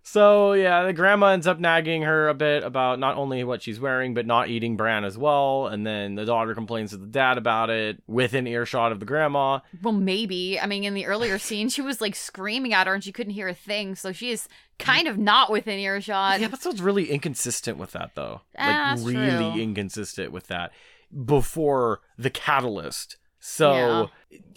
So 0.08 0.52
yeah, 0.52 0.84
the 0.84 0.92
grandma 0.92 1.32
ends 1.32 1.48
up 1.48 1.58
nagging 1.58 2.02
her 2.02 2.28
a 2.28 2.34
bit 2.34 2.62
about 2.62 3.00
not 3.00 3.16
only 3.16 3.42
what 3.42 3.60
she's 3.60 3.80
wearing, 3.80 4.14
but 4.14 4.24
not 4.24 4.48
eating 4.48 4.76
bran 4.76 5.04
as 5.04 5.18
well. 5.18 5.66
And 5.66 5.84
then 5.84 6.14
the 6.14 6.24
daughter 6.24 6.54
complains 6.54 6.90
to 6.90 6.96
the 6.96 7.08
dad 7.08 7.38
about 7.38 7.70
it 7.70 8.00
within 8.06 8.46
earshot 8.46 8.92
of 8.92 9.00
the 9.00 9.04
grandma. 9.04 9.58
well, 9.82 9.92
maybe. 9.92 10.60
I 10.60 10.66
mean, 10.66 10.84
in 10.84 10.94
the 10.94 11.06
earlier 11.06 11.40
scene, 11.40 11.68
she 11.70 11.82
was 11.82 12.00
like 12.00 12.14
screaming 12.14 12.72
at 12.72 12.86
her 12.86 12.94
and 12.94 13.02
she 13.02 13.10
couldn't 13.10 13.32
hear 13.32 13.48
a 13.48 13.54
thing. 13.54 13.96
So 13.96 14.12
she 14.12 14.30
is 14.30 14.46
kind 14.78 15.08
of 15.08 15.18
not 15.18 15.50
within 15.50 15.80
earshot. 15.80 16.38
The 16.38 16.44
episode's 16.44 16.80
really 16.80 17.10
inconsistent 17.10 17.76
with 17.76 17.90
that 17.90 18.12
though. 18.14 18.42
Ah, 18.56 18.94
like 18.96 19.06
really 19.12 19.54
true. 19.54 19.60
inconsistent 19.60 20.30
with 20.30 20.46
that 20.46 20.70
before 21.24 21.98
the 22.16 22.30
catalyst. 22.30 23.16
So 23.40 24.10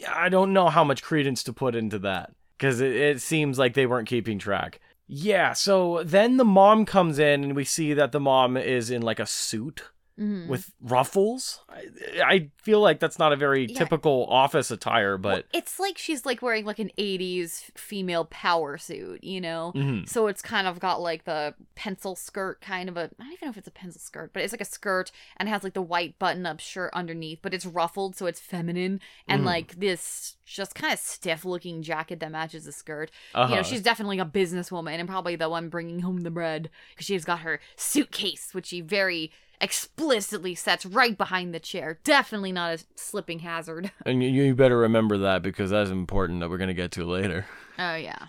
I 0.07 0.29
don't 0.29 0.53
know 0.53 0.69
how 0.69 0.83
much 0.83 1.01
credence 1.01 1.41
to 1.45 1.53
put 1.53 1.73
into 1.75 1.97
that 1.99 2.33
because 2.55 2.81
it, 2.81 2.95
it 2.95 3.21
seems 3.21 3.57
like 3.57 3.73
they 3.73 3.87
weren't 3.87 4.07
keeping 4.07 4.37
track. 4.37 4.79
Yeah, 5.11 5.53
so 5.53 6.03
then 6.05 6.37
the 6.37 6.45
mom 6.45 6.85
comes 6.85 7.17
in 7.17 7.43
and 7.43 7.55
we 7.55 7.65
see 7.65 7.95
that 7.95 8.11
the 8.11 8.19
mom 8.19 8.55
is 8.55 8.91
in 8.91 9.01
like 9.01 9.19
a 9.19 9.25
suit 9.25 9.85
Mhm. 10.19 10.47
with 10.47 10.73
ruffles. 10.81 11.61
I, 11.69 11.85
I 12.23 12.49
feel 12.57 12.81
like 12.81 12.99
that's 12.99 13.17
not 13.17 13.31
a 13.31 13.35
very 13.35 13.65
Yeah. 13.65 13.77
typical 13.79 14.25
office 14.29 14.69
attire, 14.69 15.15
Well, 15.17 15.37
but 15.37 15.45
it's 15.53 15.79
like 15.79 15.97
she's 15.97 16.25
like 16.25 16.41
wearing 16.41 16.65
like 16.65 16.79
an 16.79 16.91
80s 16.97 17.71
female 17.75 18.25
power 18.25 18.77
suit, 18.77 19.23
you 19.23 19.39
know? 19.39 19.71
Mhm. 19.75 20.07
So 20.09 20.27
it's 20.27 20.41
kind 20.41 20.67
of 20.67 20.79
got 20.79 21.01
like 21.01 21.23
the 21.23 21.53
pencil 21.75 22.15
skirt 22.15 22.59
kind 22.61 22.89
of 22.89 22.97
a 22.97 23.09
I 23.19 23.23
don't 23.23 23.33
even 23.33 23.45
know 23.47 23.49
if 23.51 23.57
it's 23.57 23.67
a 23.67 23.71
pencil 23.71 24.01
skirt, 24.01 24.31
but 24.33 24.43
it's 24.43 24.51
like 24.53 24.61
a 24.61 24.65
skirt 24.65 25.11
and 25.37 25.47
it 25.47 25.51
has 25.51 25.63
like 25.63 25.73
the 25.73 25.81
white 25.81 26.19
button 26.19 26.45
up 26.45 26.59
shirt 26.59 26.91
underneath, 26.93 27.39
but 27.41 27.53
it's 27.53 27.65
ruffled 27.65 28.15
so 28.15 28.25
it's 28.25 28.39
feminine 28.41 28.99
and 29.27 29.43
Mhm. 29.43 29.45
like 29.45 29.79
this 29.79 30.35
just 30.45 30.75
kind 30.75 30.91
of 30.91 30.99
stiff 30.99 31.45
looking 31.45 31.81
jacket 31.81 32.19
that 32.19 32.31
matches 32.31 32.65
the 32.65 32.71
skirt. 32.71 33.09
uh-huh. 33.33 33.49
You 33.49 33.55
know, 33.57 33.63
she's 33.63 33.81
definitely 33.81 34.19
a 34.19 34.25
businesswoman 34.25 34.99
and 34.99 35.07
probably 35.07 35.35
the 35.35 35.47
one 35.49 35.69
bringing 35.69 35.99
home 36.01 36.21
the 36.21 36.31
bread 36.31 36.69
because 36.89 37.05
she's 37.05 37.23
got 37.23 37.39
her 37.39 37.59
suitcase, 37.75 38.49
which 38.53 38.67
she 38.67 38.81
very 38.81 39.31
explicitly 39.61 40.55
sets 40.55 40.85
right 40.85 41.17
behind 41.17 41.53
the 41.53 41.59
chair. 41.59 41.99
Definitely 42.03 42.51
not 42.51 42.73
a 42.73 42.83
slipping 42.95 43.39
hazard. 43.39 43.91
and 44.05 44.23
you, 44.23 44.29
you 44.29 44.55
better 44.55 44.77
remember 44.77 45.17
that 45.19 45.41
because 45.41 45.69
that's 45.69 45.89
important 45.89 46.39
that 46.39 46.49
we're 46.49 46.57
gonna 46.57 46.73
get 46.73 46.91
to 46.91 47.05
later. 47.05 47.45
Oh 47.77 47.95
yeah, 47.95 48.27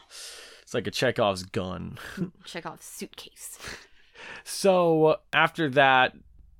It's 0.63 0.75
like 0.75 0.87
a 0.87 0.91
Chekhov's 0.91 1.43
gun. 1.43 1.99
Chekhov's 2.45 2.85
suitcase. 2.85 3.59
So 4.45 5.17
after 5.33 5.69
that, 5.71 6.15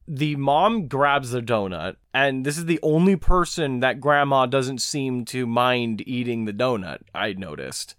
the 0.09 0.35
mom 0.37 0.89
grabs 0.89 1.31
the 1.31 1.41
donut, 1.41 1.97
and 2.13 2.45
this 2.45 2.59
is 2.59 2.67
the 2.67 2.81
only 2.83 3.15
person 3.15 3.79
that 3.81 4.01
grandma 4.01 4.47
doesn't 4.47 4.81
seem 4.81 5.25
to 5.27 5.47
mind 5.47 6.03
eating 6.07 6.47
the 6.47 6.53
donut. 6.53 7.03
I 7.15 7.35
noticed. 7.35 7.95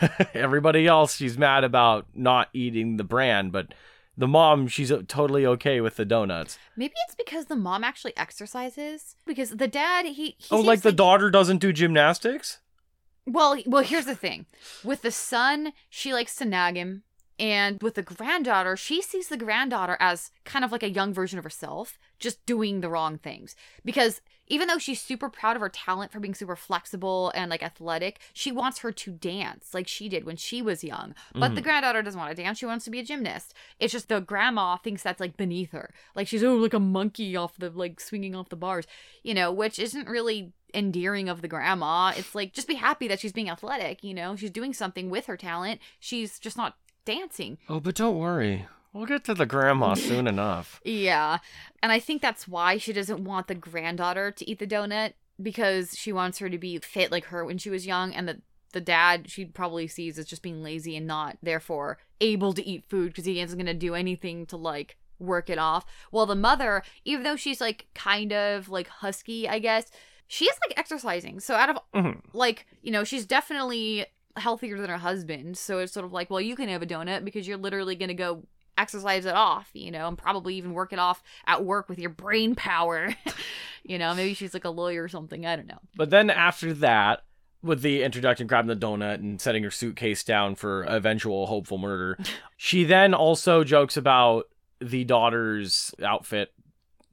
Everybody 0.34 0.86
else, 0.86 1.16
she's 1.16 1.36
mad 1.36 1.64
about 1.64 2.06
not 2.14 2.48
eating 2.54 2.96
the 2.96 3.04
bran, 3.04 3.50
but 3.50 3.74
the 4.16 4.28
mom, 4.28 4.68
she's 4.68 4.92
uh, 4.92 5.02
totally 5.08 5.46
okay 5.46 5.80
with 5.80 5.96
the 5.96 6.04
donuts. 6.04 6.58
Maybe 6.76 6.94
it's 7.06 7.14
because 7.14 7.46
the 7.46 7.56
mom 7.56 7.82
actually 7.84 8.16
exercises. 8.16 9.16
Because 9.26 9.50
the 9.50 9.68
dad, 9.68 10.06
he, 10.06 10.36
he 10.38 10.46
oh, 10.50 10.60
like 10.60 10.82
the 10.82 10.92
daughter 10.92 11.30
doesn't 11.30 11.58
do 11.58 11.72
gymnastics? 11.72 12.58
Well, 13.26 13.58
well, 13.66 13.82
here's 13.82 14.06
the 14.06 14.16
thing. 14.16 14.46
With 14.84 15.02
the 15.02 15.12
son, 15.12 15.72
she 15.88 16.12
likes 16.12 16.34
to 16.36 16.44
nag 16.44 16.76
him, 16.76 17.04
and 17.38 17.80
with 17.82 17.94
the 17.94 18.02
granddaughter, 18.02 18.76
she 18.76 19.00
sees 19.00 19.28
the 19.28 19.36
granddaughter 19.36 19.96
as 20.00 20.30
kind 20.44 20.64
of 20.64 20.72
like 20.72 20.82
a 20.82 20.90
young 20.90 21.14
version 21.14 21.38
of 21.38 21.44
herself, 21.44 21.98
just 22.18 22.44
doing 22.46 22.80
the 22.80 22.88
wrong 22.88 23.18
things. 23.18 23.56
Because 23.84 24.20
even 24.52 24.68
though 24.68 24.76
she's 24.76 25.00
super 25.00 25.30
proud 25.30 25.56
of 25.56 25.62
her 25.62 25.70
talent 25.70 26.12
for 26.12 26.20
being 26.20 26.34
super 26.34 26.56
flexible 26.56 27.32
and 27.34 27.50
like 27.50 27.62
athletic, 27.62 28.20
she 28.34 28.52
wants 28.52 28.80
her 28.80 28.92
to 28.92 29.12
dance 29.12 29.72
like 29.72 29.88
she 29.88 30.10
did 30.10 30.24
when 30.24 30.36
she 30.36 30.60
was 30.60 30.84
young. 30.84 31.14
But 31.32 31.40
the 31.40 31.54
mm-hmm. 31.54 31.64
granddaughter 31.64 32.02
doesn't 32.02 32.20
want 32.20 32.36
to 32.36 32.42
dance; 32.42 32.58
she 32.58 32.66
wants 32.66 32.84
to 32.84 32.90
be 32.90 33.00
a 33.00 33.04
gymnast. 33.04 33.54
It's 33.80 33.92
just 33.92 34.10
the 34.10 34.20
grandma 34.20 34.76
thinks 34.76 35.02
that's 35.02 35.20
like 35.20 35.38
beneath 35.38 35.72
her, 35.72 35.94
like 36.14 36.28
she's 36.28 36.44
oh 36.44 36.54
like 36.56 36.74
a 36.74 36.80
monkey 36.80 37.34
off 37.34 37.56
the 37.56 37.70
like 37.70 37.98
swinging 37.98 38.34
off 38.34 38.50
the 38.50 38.56
bars, 38.56 38.86
you 39.22 39.32
know, 39.32 39.50
which 39.50 39.78
isn't 39.78 40.06
really 40.06 40.52
endearing 40.74 41.30
of 41.30 41.40
the 41.40 41.48
grandma. 41.48 42.12
It's 42.14 42.34
like 42.34 42.52
just 42.52 42.68
be 42.68 42.74
happy 42.74 43.08
that 43.08 43.20
she's 43.20 43.32
being 43.32 43.48
athletic, 43.48 44.04
you 44.04 44.12
know? 44.12 44.36
She's 44.36 44.50
doing 44.50 44.74
something 44.74 45.08
with 45.08 45.26
her 45.26 45.36
talent. 45.38 45.80
She's 45.98 46.38
just 46.38 46.58
not 46.58 46.76
dancing. 47.06 47.56
Oh, 47.70 47.80
but 47.80 47.94
don't 47.94 48.18
worry. 48.18 48.66
We'll 48.92 49.06
get 49.06 49.24
to 49.24 49.34
the 49.34 49.46
grandma 49.46 49.94
soon 49.94 50.26
enough. 50.26 50.80
Yeah. 50.84 51.38
And 51.82 51.90
I 51.92 51.98
think 51.98 52.20
that's 52.22 52.46
why 52.46 52.76
she 52.78 52.92
doesn't 52.92 53.24
want 53.24 53.46
the 53.48 53.54
granddaughter 53.54 54.30
to 54.30 54.48
eat 54.50 54.58
the 54.58 54.66
donut 54.66 55.14
because 55.40 55.96
she 55.96 56.12
wants 56.12 56.38
her 56.38 56.48
to 56.50 56.58
be 56.58 56.78
fit 56.78 57.10
like 57.10 57.24
her 57.26 57.44
when 57.44 57.58
she 57.58 57.70
was 57.70 57.86
young 57.86 58.12
and 58.14 58.28
the 58.28 58.40
the 58.72 58.80
dad 58.80 59.28
she 59.30 59.44
probably 59.44 59.86
sees 59.86 60.18
as 60.18 60.24
just 60.24 60.40
being 60.42 60.62
lazy 60.62 60.96
and 60.96 61.06
not 61.06 61.36
therefore 61.42 61.98
able 62.22 62.54
to 62.54 62.66
eat 62.66 62.84
food 62.88 63.08
because 63.08 63.26
he 63.26 63.38
isn't 63.40 63.58
going 63.58 63.66
to 63.66 63.74
do 63.74 63.94
anything 63.94 64.46
to 64.46 64.56
like 64.56 64.96
work 65.18 65.50
it 65.50 65.58
off. 65.58 65.84
While 66.10 66.24
the 66.26 66.34
mother, 66.34 66.82
even 67.04 67.22
though 67.22 67.36
she's 67.36 67.60
like 67.60 67.86
kind 67.94 68.32
of 68.32 68.68
like 68.70 68.88
husky, 68.88 69.46
I 69.48 69.58
guess, 69.58 69.90
she 70.26 70.46
is 70.46 70.58
like 70.66 70.78
exercising. 70.78 71.38
So 71.40 71.54
out 71.54 71.68
of 71.70 71.78
Mhm. 71.94 72.22
like, 72.32 72.66
you 72.82 72.90
know, 72.90 73.04
she's 73.04 73.26
definitely 73.26 74.06
healthier 74.38 74.78
than 74.80 74.88
her 74.88 74.96
husband. 74.98 75.58
So 75.58 75.78
it's 75.80 75.92
sort 75.92 76.06
of 76.06 76.12
like, 76.14 76.30
well, 76.30 76.40
you 76.40 76.56
can 76.56 76.70
have 76.70 76.80
a 76.82 76.86
donut 76.86 77.24
because 77.26 77.46
you're 77.46 77.58
literally 77.58 77.94
going 77.94 78.08
to 78.08 78.14
go 78.14 78.44
exercise 78.82 79.24
it 79.24 79.34
off, 79.34 79.70
you 79.72 79.90
know, 79.90 80.08
and 80.08 80.18
probably 80.18 80.56
even 80.56 80.74
work 80.74 80.92
it 80.92 80.98
off 80.98 81.22
at 81.46 81.64
work 81.64 81.88
with 81.88 81.98
your 81.98 82.10
brain 82.10 82.54
power. 82.54 83.14
you 83.84 83.98
know, 83.98 84.14
maybe 84.14 84.34
she's 84.34 84.52
like 84.52 84.64
a 84.64 84.70
lawyer 84.70 85.02
or 85.04 85.08
something. 85.08 85.46
I 85.46 85.56
don't 85.56 85.68
know. 85.68 85.78
But 85.96 86.10
then 86.10 86.28
after 86.28 86.74
that, 86.74 87.24
with 87.62 87.82
the 87.82 88.02
introduction, 88.02 88.46
grabbing 88.46 88.68
the 88.68 88.86
donut 88.86 89.14
and 89.14 89.40
setting 89.40 89.62
her 89.62 89.70
suitcase 89.70 90.24
down 90.24 90.56
for 90.56 90.82
eventual 90.82 91.46
hopeful 91.46 91.78
murder, 91.78 92.18
she 92.56 92.84
then 92.84 93.14
also 93.14 93.64
jokes 93.64 93.96
about 93.96 94.48
the 94.80 95.04
daughter's 95.04 95.94
outfit 96.02 96.52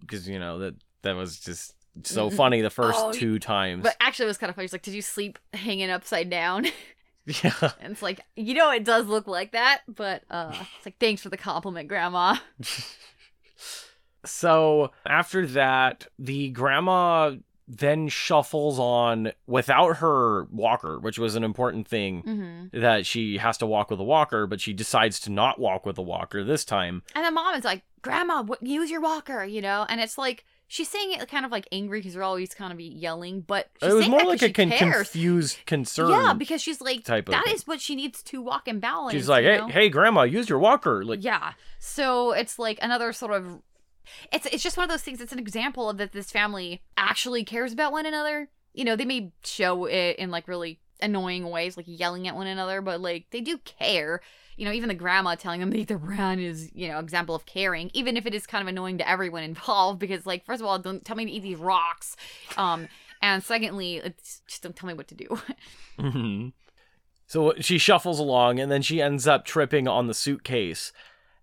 because 0.01 0.27
you 0.27 0.39
know 0.39 0.59
that 0.59 0.75
that 1.03 1.15
was 1.15 1.39
just 1.39 1.75
so 2.03 2.29
funny 2.29 2.61
the 2.61 2.69
first 2.69 2.99
Oh, 2.99 3.11
two 3.11 3.39
times. 3.39 3.83
But 3.83 3.95
actually, 3.99 4.25
it 4.25 4.29
was 4.29 4.37
kind 4.37 4.49
of 4.49 4.55
funny. 4.55 4.67
She's 4.67 4.73
like, 4.73 4.81
did 4.81 4.93
you 4.93 5.01
sleep 5.01 5.37
hanging 5.53 5.89
upside 5.89 6.29
down? 6.29 6.65
yeah, 7.43 7.71
and 7.79 7.91
it's 7.93 8.01
like, 8.01 8.21
you 8.35 8.53
know, 8.53 8.71
it 8.71 8.83
does 8.83 9.07
look 9.07 9.27
like 9.27 9.51
that. 9.51 9.81
But 9.87 10.23
uh, 10.29 10.55
it's 10.77 10.85
like, 10.85 10.97
thanks 10.99 11.21
for 11.21 11.29
the 11.29 11.37
compliment, 11.37 11.87
Grandma. 11.87 12.37
So 14.25 14.91
after 15.05 15.45
that, 15.47 16.07
the 16.17 16.49
grandma 16.49 17.35
then 17.67 18.07
shuffles 18.09 18.79
on 18.79 19.31
without 19.47 19.97
her 19.97 20.45
walker, 20.51 20.99
which 20.99 21.19
was 21.19 21.35
an 21.35 21.43
important 21.43 21.87
thing 21.87 22.21
hmm 22.21 22.79
that 22.79 23.05
she 23.05 23.37
has 23.37 23.57
to 23.57 23.65
walk 23.65 23.89
with 23.89 23.99
a 23.99 24.03
walker, 24.03 24.45
but 24.45 24.59
she 24.61 24.73
decides 24.73 25.19
to 25.21 25.31
not 25.31 25.57
walk 25.59 25.85
with 25.85 25.97
a 25.97 26.01
walker 26.01 26.43
this 26.43 26.65
time. 26.65 27.01
And 27.15 27.25
the 27.25 27.31
mom 27.31 27.55
is 27.55 27.63
like, 27.63 27.83
Grandma, 28.01 28.43
what, 28.43 28.61
use 28.61 28.91
your 28.91 29.01
walker, 29.01 29.43
you 29.43 29.61
know? 29.61 29.85
And 29.89 29.99
it's 30.01 30.17
like, 30.17 30.45
she's 30.69 30.87
saying 30.87 31.11
it 31.11 31.27
kind 31.27 31.45
of 31.45 31.51
like 31.51 31.67
angry 31.73 31.99
because 31.99 32.13
they're 32.13 32.23
always 32.23 32.53
kind 32.53 32.71
of 32.71 32.79
yelling, 32.79 33.41
but 33.41 33.69
she's 33.81 33.91
it 33.91 33.95
was 33.95 34.07
more 34.07 34.23
like 34.23 34.41
a 34.41 34.51
con- 34.51 34.71
confused 34.71 35.57
concern. 35.65 36.11
Yeah, 36.11 36.33
because 36.33 36.61
she's 36.61 36.79
like, 36.79 37.03
type 37.03 37.25
that 37.25 37.47
is 37.49 37.67
what 37.67 37.81
she 37.81 37.95
needs 37.95 38.23
to 38.23 38.41
walk 38.41 38.69
and 38.69 38.79
balance. 38.79 39.13
She's 39.13 39.27
like, 39.27 39.43
"Hey, 39.43 39.57
know? 39.57 39.67
hey, 39.67 39.89
grandma, 39.89 40.21
use 40.21 40.47
your 40.47 40.59
walker." 40.59 41.03
Like, 41.03 41.23
yeah. 41.23 41.53
So 41.79 42.31
it's 42.31 42.57
like 42.57 42.79
another 42.81 43.11
sort 43.11 43.33
of 43.33 43.61
it's 44.31 44.45
it's 44.45 44.63
just 44.63 44.77
one 44.77 44.85
of 44.85 44.89
those 44.89 45.01
things. 45.01 45.19
It's 45.19 45.33
an 45.33 45.39
example 45.39 45.89
of 45.89 45.97
that 45.97 46.13
this 46.13 46.31
family 46.31 46.81
actually 46.97 47.43
cares 47.43 47.73
about 47.73 47.91
one 47.91 48.05
another. 48.05 48.49
You 48.73 48.85
know, 48.85 48.95
they 48.95 49.05
may 49.05 49.31
show 49.43 49.85
it 49.85 50.17
in 50.17 50.29
like 50.29 50.47
really 50.47 50.79
annoying 51.01 51.49
ways, 51.49 51.77
like 51.77 51.85
yelling 51.87 52.27
at 52.27 52.35
one 52.35 52.47
another, 52.47 52.81
but 52.81 53.01
like 53.01 53.27
they 53.31 53.41
do 53.41 53.57
care. 53.59 54.21
You 54.57 54.65
know, 54.65 54.73
even 54.73 54.89
the 54.89 54.95
grandma 54.95 55.35
telling 55.35 55.61
them 55.61 55.71
to 55.71 55.77
eat 55.79 55.87
the 55.87 55.95
bran 55.95 56.37
is, 56.39 56.69
you 56.73 56.89
know, 56.89 56.99
example 56.99 57.33
of 57.33 57.45
caring, 57.45 57.89
even 57.93 58.17
if 58.17 58.25
it 58.25 58.33
is 58.33 58.45
kind 58.45 58.61
of 58.61 58.67
annoying 58.67 58.97
to 58.97 59.09
everyone 59.09 59.43
involved. 59.53 59.99
Because, 59.99 60.25
like, 60.25 60.45
first 60.45 60.61
of 60.61 60.67
all, 60.67 60.77
don't 60.77 61.05
tell 61.05 61.15
me 61.15 61.25
to 61.25 61.31
eat 61.31 61.43
these 61.43 61.57
rocks, 61.57 62.17
um, 62.57 62.89
and 63.21 63.41
secondly, 63.43 63.97
it's 63.97 64.41
just 64.47 64.63
don't 64.63 64.75
tell 64.75 64.87
me 64.87 64.93
what 64.93 65.07
to 65.07 65.15
do. 65.15 65.39
Mhm. 65.99 66.53
So 67.27 67.53
she 67.59 67.77
shuffles 67.77 68.19
along 68.19 68.59
and 68.59 68.71
then 68.71 68.81
she 68.81 69.01
ends 69.01 69.27
up 69.27 69.45
tripping 69.45 69.87
on 69.87 70.07
the 70.07 70.13
suitcase. 70.13 70.91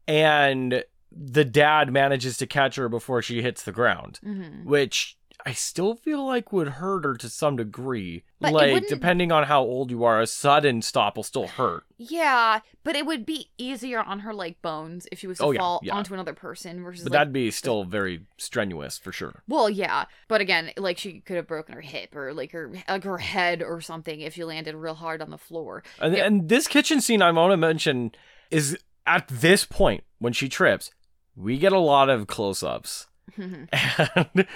And 0.09 0.83
the 1.12 1.45
dad 1.45 1.92
manages 1.92 2.37
to 2.38 2.47
catch 2.47 2.77
her 2.77 2.88
before 2.88 3.23
she 3.23 3.42
hits 3.42 3.62
the 3.62 3.73
ground, 3.73 4.19
hmm 4.23 4.64
which 4.64 5.16
I 5.48 5.52
still 5.52 5.94
feel 5.94 6.26
like 6.26 6.52
would 6.52 6.66
hurt 6.68 7.04
her 7.04 7.14
to 7.14 7.28
some 7.28 7.54
degree. 7.54 8.24
But 8.40 8.52
like 8.52 8.88
depending 8.88 9.30
on 9.30 9.44
how 9.44 9.62
old 9.62 9.92
you 9.92 10.02
are, 10.02 10.20
a 10.20 10.26
sudden 10.26 10.82
stop 10.82 11.14
will 11.16 11.22
still 11.22 11.46
hurt. 11.46 11.85
Yeah, 11.98 12.61
but 12.82 12.96
it 12.96 13.06
would 13.06 13.24
be 13.24 13.50
easier 13.56 14.00
on 14.00 14.18
her 14.20 14.35
like 14.35 14.61
bones 14.61 15.06
if 15.12 15.20
she 15.20 15.28
was 15.28 15.38
to 15.38 15.44
Oh, 15.44 15.54
fall 15.54 15.80
yeah. 15.85 15.94
onto 15.94 16.14
another 16.14 16.35
person 16.35 16.82
versus 16.82 17.04
But 17.04 17.12
like 17.12 17.20
that'd 17.20 17.32
be 17.32 17.52
still 17.52 17.85
very 17.85 18.26
strenuous 18.38 18.98
for 18.98 19.12
sure. 19.12 19.44
Well, 19.46 19.70
yeah, 19.70 20.06
but 20.26 20.40
again, 20.40 20.72
like 20.76 20.98
she 20.98 21.20
could 21.20 21.37
have 21.37 21.46
broken 21.46 21.76
her 21.76 21.80
hip 21.80 22.16
or 22.16 22.35
like 22.35 22.50
her 22.50 22.72
like 22.88 23.04
her 23.04 23.18
head 23.18 23.62
or 23.62 23.80
something 23.80 24.20
if 24.20 24.35
she 24.35 24.42
landed 24.42 24.74
real 24.74 24.94
hard 24.94 25.22
on 25.22 25.30
the 25.30 25.38
floor. 25.38 25.85
And, 26.00 26.16
Yeah. 26.16 26.24
and 26.24 26.48
this 26.48 26.66
kitchen 26.66 27.00
scene 27.00 27.22
I 27.22 27.30
want 27.30 27.52
to 27.52 27.56
mention 27.56 28.11
is 28.50 28.76
at 29.06 29.28
this 29.28 29.64
point 29.64 30.02
when 30.18 30.32
she 30.32 30.48
trips, 30.48 30.90
we 31.37 31.56
get 31.56 31.72
a 31.72 31.78
lot 31.78 32.11
of 32.11 32.26
close-ups. 32.26 33.06
and 33.37 34.46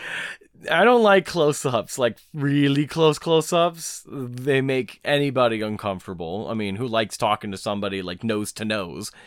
I 0.70 0.84
don't 0.84 1.02
like 1.02 1.26
close-ups, 1.26 1.98
like 1.98 2.18
really 2.34 2.86
close 2.86 3.18
close-ups. 3.18 4.04
They 4.10 4.60
make 4.60 5.00
anybody 5.04 5.62
uncomfortable. 5.62 6.48
I 6.50 6.54
mean, 6.54 6.76
who 6.76 6.86
likes 6.86 7.16
talking 7.16 7.50
to 7.52 7.56
somebody 7.56 8.02
like 8.02 8.24
nose 8.24 8.52
to 8.54 8.64
nose? 8.64 9.10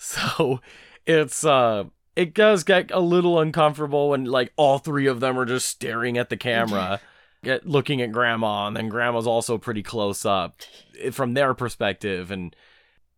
So 0.00 0.60
it's 1.06 1.44
uh 1.44 1.86
it 2.14 2.32
does 2.32 2.62
get 2.62 2.92
a 2.92 3.00
little 3.00 3.40
uncomfortable 3.40 4.10
when 4.10 4.26
like 4.26 4.52
all 4.56 4.78
three 4.78 5.08
of 5.08 5.18
them 5.18 5.36
are 5.36 5.44
just 5.44 5.66
staring 5.66 6.16
at 6.16 6.28
the 6.30 6.36
camera, 6.36 7.00
at, 7.42 7.66
looking 7.66 8.00
at 8.00 8.12
grandma, 8.12 8.68
and 8.68 8.76
then 8.76 8.88
grandma's 8.88 9.26
also 9.26 9.58
pretty 9.58 9.82
close 9.82 10.24
up 10.24 10.62
eh, 11.00 11.10
from 11.10 11.34
their 11.34 11.52
perspective 11.52 12.30
and 12.30 12.54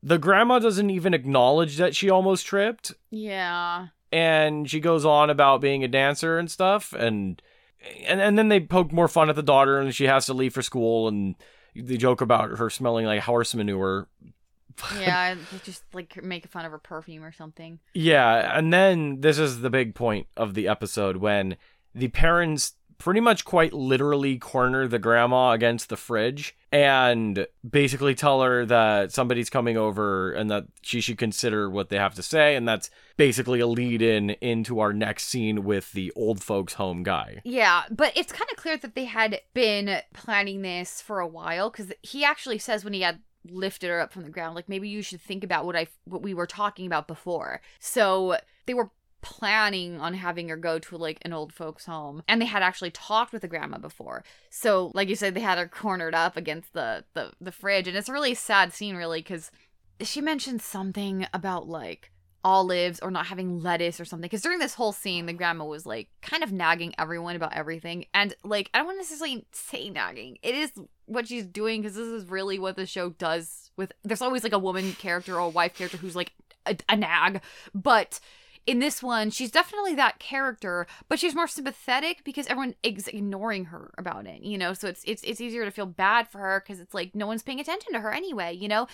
the 0.02 0.18
grandma 0.18 0.58
doesn't 0.58 0.90
even 0.90 1.14
acknowledge 1.14 1.76
that 1.76 1.94
she 1.94 2.08
almost 2.08 2.46
tripped 2.46 2.94
yeah. 3.10 3.88
and 4.10 4.70
she 4.70 4.80
goes 4.80 5.04
on 5.04 5.28
about 5.30 5.60
being 5.60 5.84
a 5.84 5.88
dancer 5.88 6.38
and 6.38 6.50
stuff 6.50 6.92
and 6.92 7.42
and, 8.06 8.20
and 8.20 8.38
then 8.38 8.48
they 8.48 8.60
poke 8.60 8.92
more 8.92 9.08
fun 9.08 9.30
at 9.30 9.36
the 9.36 9.42
daughter 9.42 9.78
and 9.78 9.94
she 9.94 10.04
has 10.06 10.26
to 10.26 10.34
leave 10.34 10.52
for 10.52 10.62
school 10.62 11.08
and 11.08 11.34
they 11.74 11.96
joke 11.96 12.20
about 12.20 12.58
her 12.58 12.68
smelling 12.70 13.06
like 13.06 13.22
horse 13.22 13.54
manure 13.54 14.08
Yeah, 14.98 15.34
they 15.34 15.58
just 15.62 15.82
like 15.92 16.22
make 16.22 16.46
fun 16.46 16.64
of 16.64 16.72
her 16.72 16.78
perfume 16.78 17.22
or 17.24 17.32
something. 17.32 17.78
yeah 17.94 18.56
and 18.56 18.72
then 18.72 19.20
this 19.20 19.38
is 19.38 19.60
the 19.60 19.70
big 19.70 19.94
point 19.94 20.26
of 20.36 20.54
the 20.54 20.68
episode 20.68 21.16
when 21.16 21.56
the 21.94 22.08
parents 22.08 22.74
pretty 23.00 23.20
much 23.20 23.44
quite 23.44 23.72
literally 23.72 24.38
corner 24.38 24.86
the 24.86 24.98
grandma 24.98 25.50
against 25.50 25.88
the 25.88 25.96
fridge 25.96 26.56
and 26.70 27.48
basically 27.68 28.14
tell 28.14 28.42
her 28.42 28.64
that 28.64 29.10
somebody's 29.10 29.50
coming 29.50 29.76
over 29.76 30.30
and 30.32 30.48
that 30.48 30.66
she 30.82 31.00
should 31.00 31.18
consider 31.18 31.68
what 31.68 31.88
they 31.88 31.96
have 31.96 32.14
to 32.14 32.22
say 32.22 32.54
and 32.54 32.68
that's 32.68 32.90
basically 33.16 33.58
a 33.58 33.66
lead 33.66 34.00
in 34.00 34.30
into 34.40 34.78
our 34.78 34.92
next 34.92 35.24
scene 35.24 35.64
with 35.64 35.90
the 35.92 36.12
old 36.14 36.42
folks 36.42 36.74
home 36.74 37.02
guy 37.02 37.40
Yeah, 37.44 37.82
but 37.90 38.12
it's 38.16 38.32
kind 38.32 38.48
of 38.50 38.56
clear 38.56 38.76
that 38.76 38.94
they 38.94 39.06
had 39.06 39.40
been 39.54 40.00
planning 40.12 40.62
this 40.62 41.00
for 41.00 41.20
a 41.20 41.26
while 41.26 41.70
because 41.70 41.92
he 42.02 42.24
actually 42.24 42.58
says 42.58 42.84
when 42.84 42.92
he 42.92 43.00
had 43.00 43.20
lifted 43.44 43.88
her 43.88 44.00
up 44.00 44.12
from 44.12 44.24
the 44.24 44.30
ground, 44.30 44.54
like 44.54 44.68
maybe 44.68 44.88
you 44.88 45.02
should 45.02 45.20
think 45.20 45.44
about 45.44 45.64
what 45.64 45.76
I 45.76 45.86
what 46.04 46.22
we 46.22 46.34
were 46.34 46.46
talking 46.46 46.86
about 46.86 47.08
before. 47.08 47.60
So 47.78 48.38
they 48.66 48.74
were 48.74 48.90
planning 49.22 50.00
on 50.00 50.14
having 50.14 50.48
her 50.48 50.56
go 50.56 50.78
to 50.78 50.96
like 50.96 51.18
an 51.22 51.32
old 51.32 51.52
folks 51.52 51.84
home 51.84 52.22
and 52.28 52.40
they 52.40 52.46
had 52.46 52.62
actually 52.62 52.90
talked 52.90 53.32
with 53.32 53.42
the 53.42 53.48
grandma 53.48 53.78
before. 53.78 54.24
So 54.48 54.90
like 54.94 55.08
you 55.08 55.16
said 55.16 55.34
they 55.34 55.40
had 55.40 55.58
her 55.58 55.68
cornered 55.68 56.14
up 56.14 56.36
against 56.36 56.72
the 56.72 57.04
the, 57.14 57.32
the 57.40 57.52
fridge 57.52 57.88
and 57.88 57.96
it's 57.96 58.08
a 58.08 58.12
really 58.12 58.34
sad 58.34 58.72
scene 58.72 58.96
really 58.96 59.20
because 59.20 59.50
she 60.00 60.20
mentioned 60.20 60.62
something 60.62 61.26
about 61.34 61.68
like 61.68 62.10
olives 62.42 63.00
or 63.00 63.10
not 63.10 63.26
having 63.26 63.60
lettuce 63.60 64.00
or 64.00 64.04
something 64.04 64.26
because 64.26 64.40
during 64.40 64.58
this 64.58 64.74
whole 64.74 64.92
scene 64.92 65.26
the 65.26 65.32
grandma 65.32 65.64
was 65.64 65.84
like 65.84 66.08
kind 66.22 66.42
of 66.42 66.50
nagging 66.50 66.94
everyone 66.98 67.36
about 67.36 67.54
everything 67.54 68.06
and 68.14 68.34
like 68.42 68.70
i 68.72 68.78
don't 68.78 68.86
want 68.86 68.96
to 68.96 69.02
necessarily 69.02 69.44
say 69.52 69.90
nagging 69.90 70.38
it 70.42 70.54
is 70.54 70.72
what 71.04 71.28
she's 71.28 71.44
doing 71.44 71.82
because 71.82 71.96
this 71.96 72.06
is 72.06 72.24
really 72.30 72.58
what 72.58 72.76
the 72.76 72.86
show 72.86 73.10
does 73.10 73.70
with 73.76 73.92
there's 74.04 74.22
always 74.22 74.42
like 74.42 74.54
a 74.54 74.58
woman 74.58 74.92
character 74.94 75.34
or 75.34 75.40
a 75.40 75.48
wife 75.50 75.74
character 75.74 75.98
who's 75.98 76.16
like 76.16 76.32
a, 76.64 76.74
a 76.88 76.96
nag 76.96 77.42
but 77.74 78.20
in 78.66 78.78
this 78.78 79.02
one, 79.02 79.30
she's 79.30 79.50
definitely 79.50 79.94
that 79.94 80.18
character, 80.18 80.86
but 81.08 81.18
she's 81.18 81.34
more 81.34 81.48
sympathetic 81.48 82.22
because 82.24 82.46
everyone 82.46 82.74
is 82.82 83.08
ignoring 83.08 83.66
her 83.66 83.92
about 83.98 84.26
it, 84.26 84.42
you 84.42 84.58
know. 84.58 84.74
So 84.74 84.88
it's 84.88 85.02
it's 85.04 85.22
it's 85.22 85.40
easier 85.40 85.64
to 85.64 85.70
feel 85.70 85.86
bad 85.86 86.28
for 86.28 86.38
her 86.38 86.62
because 86.64 86.80
it's 86.80 86.94
like 86.94 87.14
no 87.14 87.26
one's 87.26 87.42
paying 87.42 87.60
attention 87.60 87.92
to 87.92 88.00
her 88.00 88.12
anyway, 88.12 88.54
you 88.54 88.68
know. 88.68 88.86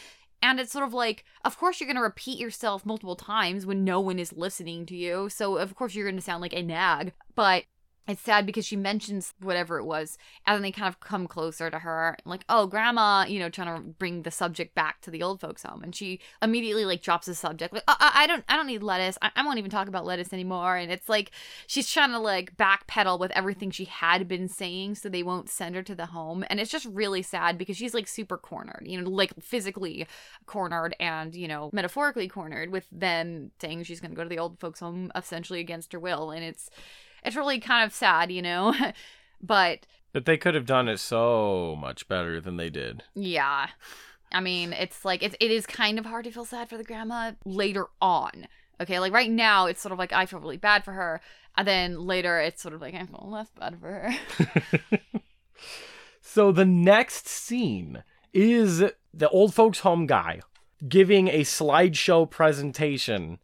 And 0.43 0.61
it's 0.61 0.73
sort 0.73 0.87
of 0.87 0.93
like, 0.93 1.25
of 1.45 1.59
course, 1.59 1.81
you're 1.81 1.87
to 1.97 2.03
repeat 2.03 2.39
yourself 2.39 2.85
multiple 2.85 3.17
times 3.17 3.65
when 3.65 3.85
no 3.85 4.01
one 4.01 4.19
is 4.19 4.33
listening 4.35 4.87
to 4.87 4.97
you. 4.97 5.29
So, 5.31 5.57
of 5.57 5.75
course, 5.75 5.95
you're 5.95 6.05
to 6.17 6.23
sound 6.23 6.43
like 6.43 6.53
a 6.53 6.63
nag. 6.63 7.13
But 7.35 7.65
it's 8.09 8.23
sad 8.23 8.47
because 8.47 8.64
she 8.64 8.77
mentions 8.77 9.35
whatever 9.40 9.79
it 9.79 9.85
was, 9.85 10.16
and 10.47 10.55
then 10.55 10.62
they 10.62 10.71
kind 10.71 10.87
of 10.87 11.01
come 11.01 11.27
closer 11.27 11.71
to 11.71 11.81
her, 11.81 12.16
like, 12.25 12.45
oh, 12.49 12.66
grandma, 12.66 13.25
you 13.27 13.38
know, 13.38 13.49
trying 13.49 13.75
to 13.75 13.83
bring 13.83 14.23
the 14.23 14.31
subject 14.31 14.75
back 14.75 15.01
to 15.01 15.11
the 15.11 15.23
old 15.23 15.40
folks' 15.40 15.64
home. 15.64 15.83
And 15.83 15.95
she 15.95 16.21
immediately, 16.40 16.85
like, 16.85 17.03
drops 17.03 17.27
the 17.27 17.35
subject, 17.35 17.73
like, 17.75 17.83
I, 17.88 17.97
I 17.99 18.23
I 18.23 18.27
don't, 18.27 18.45
I 18.49 18.57
don't 18.57 18.66
need 18.66 18.83
lettuce. 18.83 19.19
I, 19.23 19.31
I 19.37 19.45
won't 19.45 19.59
even 19.59 19.71
talk 19.71 19.88
about 19.88 20.05
lettuce 20.05 20.33
anymore. 20.33 20.77
And 20.77 20.90
it's 20.90 21.09
like 21.09 21.31
she's 21.66 21.90
trying 21.90 22.11
to, 22.11 22.19
like, 22.19 22.57
backpedal 22.57 23.19
with 23.19 23.31
everything 23.33 23.71
she 23.71 23.87
had 23.87 24.29
been 24.29 24.49
saying 24.49 24.97
so 24.97 25.09
they 25.09 25.23
won't 25.23 25.51
send 25.51 25.75
her 25.75 25.83
to 25.83 25.95
the 25.95 26.07
home. 26.07 26.45
And 26.49 26.61
it's 26.61 26.71
just 26.71 26.87
really 26.87 27.23
sad 27.23 27.59
because 27.59 27.77
she's, 27.77 27.95
like, 27.95 28.09
super 28.09 28.38
cornered, 28.38 28.85
you 28.85 29.01
know, 29.01 29.11
like, 29.11 29.33
physically 29.40 30.07
cornered 30.47 30.95
and, 31.01 31.35
you 31.35 31.49
know, 31.49 31.71
metaphorically 31.73 32.29
cornered 32.29 32.71
with 32.71 32.87
them 32.92 33.51
saying 33.61 33.83
she's 33.83 34.01
going 34.01 34.12
to 34.12 34.16
go 34.16 34.23
to 34.23 34.29
the 34.29 34.38
old 34.38 34.61
folks' 34.61 34.81
home 34.81 35.11
essentially 35.14 35.61
against 35.61 35.92
her 35.92 35.99
will. 35.99 36.31
And 36.31 36.45
it's, 36.45 36.71
it's 37.27 37.37
really 37.37 37.61
kind 37.61 37.85
of 37.85 37.93
sad, 37.93 38.31
you 38.31 38.43
know? 38.43 38.75
but 39.43 39.87
but 40.12 40.25
they 40.25 40.37
could 40.37 40.55
have 40.55 40.67
done 40.67 40.89
it 40.89 40.99
so 40.99 41.77
much 41.79 42.09
better 42.09 42.41
than 42.41 42.57
they 42.57 42.71
did 42.71 43.03
yeah. 43.15 43.69
I 44.33 44.41
mean, 44.41 44.73
it's 44.73 45.05
like 45.05 45.23
it's 45.23 45.37
it 45.41 45.51
is 45.51 45.67
kind 45.67 45.99
of 45.99 46.05
hard 46.05 46.25
to 46.25 46.33
feel 46.33 46.45
sad 46.45 46.69
for 46.69 46.77
the 46.77 46.85
grandma 46.85 47.33
later 47.45 47.87
on. 48.01 48.49
Okay, 48.81 48.99
like 48.99 49.12
right 49.12 49.31
now 49.31 49.67
it's 49.67 49.81
sort 49.81 49.93
of 49.93 49.99
like 49.99 50.12
I 50.12 50.27
feel 50.27 50.41
really 50.41 50.57
bad 50.57 50.85
for 50.85 50.93
her. 50.93 51.21
And 51.57 51.67
then 51.67 52.07
later 52.07 52.39
it's 52.41 52.61
sort 52.61 52.75
of 52.75 52.81
like 52.81 52.95
I 52.95 53.05
feel 53.07 53.29
less 53.31 53.51
bad 53.59 53.79
for 53.81 53.87
her. 53.87 54.15
So 56.37 56.53
the 56.53 56.67
next 56.67 57.29
scene 57.29 58.03
is 58.35 58.83
the 59.15 59.29
old 59.31 59.55
folks 59.55 59.79
home 59.79 60.07
guy 60.07 60.41
giving 60.87 61.29
a 61.29 61.41
slideshow 61.41 62.29
presentation 62.29 63.39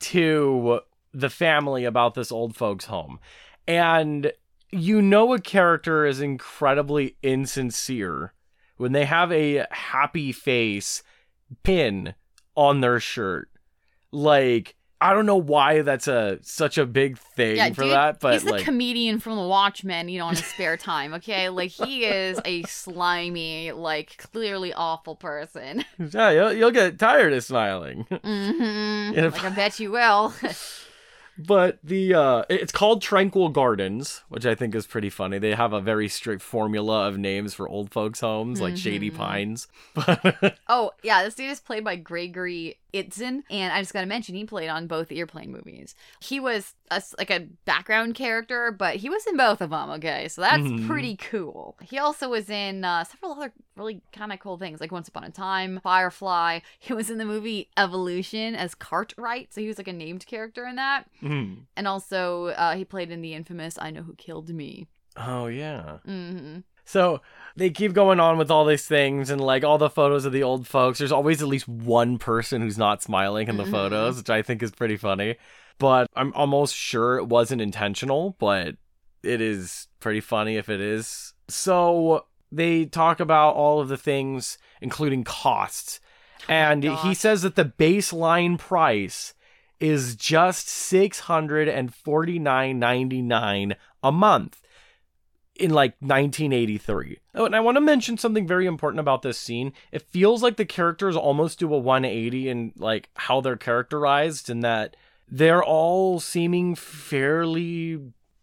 to 0.00 0.80
the 1.12 1.30
family 1.30 1.84
about 1.84 2.14
this 2.14 2.32
old 2.32 2.56
folks 2.56 2.86
home. 2.86 3.18
And 3.66 4.32
you 4.70 5.02
know 5.02 5.34
a 5.34 5.40
character 5.40 6.06
is 6.06 6.20
incredibly 6.20 7.16
insincere 7.22 8.32
when 8.76 8.92
they 8.92 9.04
have 9.04 9.30
a 9.30 9.66
happy 9.70 10.32
face 10.32 11.02
pin 11.62 12.14
on 12.56 12.80
their 12.80 12.98
shirt. 12.98 13.48
Like 14.10 14.74
I 15.02 15.14
don't 15.14 15.26
know 15.26 15.36
why 15.36 15.82
that's 15.82 16.06
a 16.06 16.38
such 16.42 16.78
a 16.78 16.86
big 16.86 17.18
thing 17.18 17.56
yeah, 17.56 17.72
for 17.72 17.82
dude, 17.82 17.92
that, 17.92 18.20
but 18.20 18.34
he's 18.34 18.44
the 18.44 18.52
like 18.52 18.64
comedian 18.64 19.18
from 19.18 19.34
The 19.34 19.48
Watchmen, 19.48 20.08
you 20.08 20.20
know, 20.20 20.26
on 20.26 20.36
his 20.36 20.46
spare 20.46 20.76
time. 20.76 21.12
Okay, 21.14 21.48
like 21.48 21.70
he 21.70 22.04
is 22.04 22.40
a 22.44 22.62
slimy, 22.62 23.72
like 23.72 24.16
clearly 24.32 24.72
awful 24.72 25.16
person. 25.16 25.84
yeah, 25.98 26.30
you'll, 26.30 26.52
you'll 26.52 26.70
get 26.70 27.00
tired 27.00 27.32
of 27.32 27.42
smiling. 27.42 28.02
hmm 28.10 29.10
Yeah. 29.12 29.30
Like 29.32 29.44
I 29.44 29.50
bet 29.50 29.80
you 29.80 29.90
will. 29.90 30.32
But 31.38 31.78
the 31.82 32.14
uh 32.14 32.44
it's 32.50 32.72
called 32.72 33.00
Tranquil 33.02 33.48
Gardens, 33.48 34.22
which 34.28 34.44
I 34.44 34.54
think 34.54 34.74
is 34.74 34.86
pretty 34.86 35.10
funny. 35.10 35.38
They 35.38 35.54
have 35.54 35.72
a 35.72 35.80
very 35.80 36.08
strict 36.08 36.42
formula 36.42 37.08
of 37.08 37.16
names 37.18 37.54
for 37.54 37.68
old 37.68 37.90
folks 37.90 38.20
homes, 38.20 38.60
like 38.60 38.76
Shady 38.76 39.10
Mhm. 39.10 39.16
Pines. 39.16 39.68
Oh, 40.68 40.92
yeah, 41.02 41.22
this 41.24 41.34
dude 41.34 41.50
is 41.50 41.60
played 41.60 41.84
by 41.84 41.96
Gregory 41.96 42.78
Itzin, 42.92 43.42
and 43.50 43.72
I 43.72 43.80
just 43.80 43.92
gotta 43.92 44.06
mention 44.06 44.34
he 44.34 44.44
played 44.44 44.68
on 44.68 44.86
both 44.86 45.10
Airplane 45.10 45.50
movies. 45.50 45.94
He 46.20 46.38
was 46.40 46.74
a 46.90 47.02
like 47.18 47.30
a 47.30 47.46
background 47.64 48.14
character, 48.14 48.70
but 48.70 48.96
he 48.96 49.08
was 49.08 49.26
in 49.26 49.36
both 49.36 49.60
of 49.60 49.70
them, 49.70 49.90
okay? 49.90 50.28
So 50.28 50.42
that's 50.42 50.62
Mhm. 50.68 50.86
pretty 50.86 51.16
cool. 51.16 51.76
He 51.82 51.98
also 51.98 52.28
was 52.28 52.50
in 52.50 52.84
uh, 52.84 53.04
several 53.04 53.32
other 53.32 53.52
really 53.76 54.02
kind 54.12 54.32
of 54.32 54.38
cool 54.40 54.58
things, 54.58 54.80
like 54.80 54.92
Once 54.92 55.08
Upon 55.08 55.24
a 55.24 55.30
Time, 55.30 55.80
Firefly. 55.82 56.60
He 56.78 56.92
was 56.92 57.08
in 57.10 57.18
the 57.18 57.24
movie 57.24 57.70
Evolution 57.76 58.54
as 58.54 58.74
Cartwright, 58.74 59.52
so 59.54 59.60
he 59.60 59.68
was 59.68 59.78
like 59.78 59.88
a 59.88 59.92
named 59.92 60.26
character 60.26 60.66
in 60.66 60.76
that. 60.76 61.04
Mhm. 61.22 61.66
And 61.76 61.88
also, 61.88 62.46
uh, 62.48 62.74
he 62.74 62.84
played 62.84 63.10
in 63.10 63.22
the 63.22 63.34
infamous 63.34 63.78
I 63.80 63.90
Know 63.90 64.02
Who 64.02 64.14
Killed 64.14 64.48
Me. 64.50 64.86
oh 65.16 65.46
yeah. 65.46 65.98
hmm 66.04 66.58
So 66.84 67.20
they 67.56 67.70
keep 67.70 67.92
going 67.92 68.18
on 68.20 68.38
with 68.38 68.50
all 68.50 68.64
these 68.64 68.86
things 68.86 69.30
and 69.30 69.40
like 69.40 69.62
all 69.64 69.78
the 69.78 69.90
photos 69.90 70.24
of 70.24 70.32
the 70.32 70.42
old 70.42 70.66
folks. 70.66 70.98
There's 70.98 71.12
always 71.12 71.42
at 71.42 71.48
least 71.48 71.68
one 71.68 72.18
person 72.18 72.62
who's 72.62 72.78
not 72.78 73.02
smiling 73.02 73.48
in 73.48 73.56
the 73.56 73.64
Mhm. 73.64 73.70
photos, 73.70 74.16
which 74.16 74.30
I 74.30 74.42
think 74.42 74.62
is 74.62 74.70
pretty 74.72 74.96
funny. 74.96 75.36
But 75.78 76.08
I'm 76.16 76.32
almost 76.34 76.74
sure 76.74 77.16
it 77.18 77.26
wasn't 77.28 77.60
intentional, 77.60 78.36
but 78.38 78.76
it 79.22 79.40
is 79.40 79.88
pretty 80.00 80.20
funny 80.20 80.56
if 80.56 80.68
it 80.68 80.80
is. 80.80 81.34
So 81.48 82.26
they 82.50 82.84
talk 82.86 83.20
about 83.20 83.54
all 83.54 83.80
of 83.80 83.88
the 83.88 83.96
things, 83.96 84.58
including 84.80 85.24
costs. 85.24 86.00
And 86.48 86.82
he 86.82 87.14
says 87.14 87.42
that 87.42 87.54
the 87.54 87.64
baseline 87.64 88.58
price 88.58 89.34
is 89.78 90.16
just 90.16 90.68
six 90.68 91.20
hundred 91.20 91.68
and 91.68 91.94
forty 91.94 92.38
nine 92.38 92.78
ninety 92.78 93.22
nine 93.22 93.76
a 94.02 94.10
month. 94.12 94.60
In 95.56 95.70
like 95.70 95.94
1983. 96.00 97.18
Oh, 97.34 97.46
and 97.46 97.54
I 97.54 97.60
want 97.60 97.76
to 97.76 97.80
mention 97.80 98.18
something 98.18 98.46
very 98.46 98.66
important 98.66 99.00
about 99.00 99.22
this 99.22 99.38
scene. 99.38 99.72
It 99.90 100.02
feels 100.02 100.42
like 100.42 100.56
the 100.56 100.64
characters 100.64 101.16
almost 101.16 101.58
do 101.58 101.72
a 101.72 101.78
180 101.78 102.48
in 102.48 102.72
like 102.76 103.10
how 103.14 103.40
they're 103.40 103.56
characterized 103.56 104.48
in 104.48 104.60
that 104.60 104.96
they're 105.28 105.64
all 105.64 106.20
seeming 106.20 106.74
fairly 106.74 108.00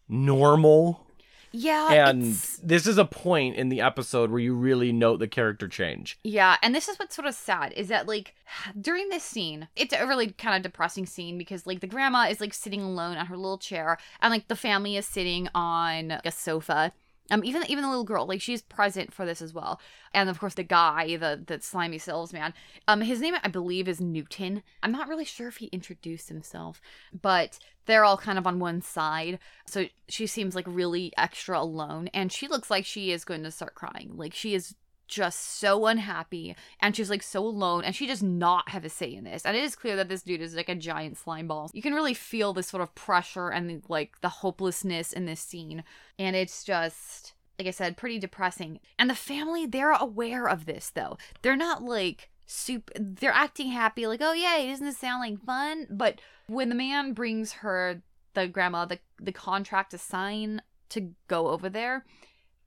normal. 0.08 1.06
Yeah, 1.52 2.08
And 2.10 2.34
this 2.62 2.86
is 2.86 2.98
a 2.98 3.04
point 3.04 3.56
in 3.56 3.68
the 3.68 3.80
episode 3.80 4.30
where 4.30 4.40
you 4.40 4.54
really 4.54 4.92
note 4.92 5.18
the 5.18 5.28
character 5.28 5.68
change. 5.68 6.18
Yeah, 6.22 6.56
and 6.62 6.74
this 6.74 6.88
is 6.88 6.98
what's 6.98 7.14
sort 7.14 7.26
of 7.26 7.34
sad 7.34 7.72
is 7.72 7.88
that 7.88 8.06
like 8.06 8.34
during 8.80 9.08
this 9.08 9.24
scene, 9.24 9.68
it's 9.76 9.94
a 9.94 10.06
really 10.06 10.30
kind 10.32 10.56
of 10.56 10.62
depressing 10.62 11.06
scene 11.06 11.38
because 11.38 11.66
like 11.66 11.80
the 11.80 11.86
grandma 11.86 12.28
is 12.28 12.40
like 12.40 12.54
sitting 12.54 12.82
alone 12.82 13.16
on 13.16 13.26
her 13.26 13.36
little 13.36 13.58
chair 13.58 13.98
and 14.20 14.30
like 14.30 14.48
the 14.48 14.56
family 14.56 14.96
is 14.96 15.06
sitting 15.06 15.48
on 15.54 16.08
like, 16.08 16.26
a 16.26 16.30
sofa. 16.30 16.92
Um, 17.30 17.44
even 17.44 17.64
even 17.68 17.82
the 17.82 17.88
little 17.88 18.04
girl, 18.04 18.26
like 18.26 18.40
she's 18.40 18.62
present 18.62 19.12
for 19.12 19.24
this 19.24 19.40
as 19.40 19.54
well, 19.54 19.80
and 20.12 20.28
of 20.28 20.40
course 20.40 20.54
the 20.54 20.62
guy, 20.62 21.16
the 21.16 21.42
the 21.44 21.60
slimy 21.60 21.98
salesman, 21.98 22.54
um, 22.88 23.00
his 23.00 23.20
name 23.20 23.34
I 23.42 23.48
believe 23.48 23.88
is 23.88 24.00
Newton. 24.00 24.62
I'm 24.82 24.92
not 24.92 25.08
really 25.08 25.24
sure 25.24 25.48
if 25.48 25.58
he 25.58 25.66
introduced 25.66 26.28
himself, 26.28 26.80
but 27.20 27.58
they're 27.86 28.04
all 28.04 28.16
kind 28.16 28.38
of 28.38 28.46
on 28.46 28.58
one 28.58 28.82
side, 28.82 29.38
so 29.66 29.86
she 30.08 30.26
seems 30.26 30.54
like 30.54 30.66
really 30.68 31.12
extra 31.16 31.60
alone, 31.60 32.08
and 32.08 32.32
she 32.32 32.48
looks 32.48 32.70
like 32.70 32.84
she 32.84 33.12
is 33.12 33.24
going 33.24 33.42
to 33.42 33.50
start 33.50 33.74
crying. 33.74 34.12
Like 34.16 34.34
she 34.34 34.54
is 34.54 34.74
just 35.10 35.58
so 35.58 35.86
unhappy 35.86 36.54
and 36.78 36.94
she's 36.94 37.10
like 37.10 37.22
so 37.22 37.44
alone 37.44 37.84
and 37.84 37.94
she 37.94 38.06
does 38.06 38.22
not 38.22 38.70
have 38.70 38.84
a 38.84 38.88
say 38.88 39.12
in 39.12 39.24
this. 39.24 39.44
And 39.44 39.56
it 39.56 39.64
is 39.64 39.76
clear 39.76 39.96
that 39.96 40.08
this 40.08 40.22
dude 40.22 40.40
is 40.40 40.54
like 40.54 40.68
a 40.68 40.74
giant 40.74 41.18
slime 41.18 41.48
ball. 41.48 41.70
You 41.74 41.82
can 41.82 41.94
really 41.94 42.14
feel 42.14 42.52
this 42.52 42.68
sort 42.68 42.82
of 42.82 42.94
pressure 42.94 43.50
and 43.50 43.82
like 43.88 44.20
the 44.20 44.28
hopelessness 44.28 45.12
in 45.12 45.26
this 45.26 45.40
scene. 45.40 45.82
And 46.18 46.36
it's 46.36 46.64
just 46.64 47.34
like 47.58 47.68
i 47.68 47.72
said 47.72 47.96
pretty 47.96 48.18
depressing. 48.18 48.80
And 48.98 49.10
the 49.10 49.14
family 49.14 49.66
they're 49.66 49.92
aware 49.92 50.48
of 50.48 50.64
this 50.64 50.90
though. 50.90 51.18
They're 51.42 51.56
not 51.56 51.82
like 51.82 52.30
super 52.46 52.92
they're 52.98 53.30
acting 53.30 53.70
happy 53.70 54.08
like 54.08 54.20
oh 54.20 54.32
yeah 54.32 54.58
doesn't 54.66 54.86
this 54.86 54.98
sound 54.98 55.20
like 55.20 55.44
fun? 55.44 55.88
But 55.90 56.20
when 56.46 56.68
the 56.68 56.74
man 56.74 57.12
brings 57.12 57.52
her 57.52 58.02
the 58.34 58.46
grandma 58.46 58.84
the, 58.84 59.00
the 59.20 59.32
contract 59.32 59.90
to 59.90 59.98
sign 59.98 60.62
to 60.90 61.10
go 61.26 61.48
over 61.48 61.68
there 61.68 62.04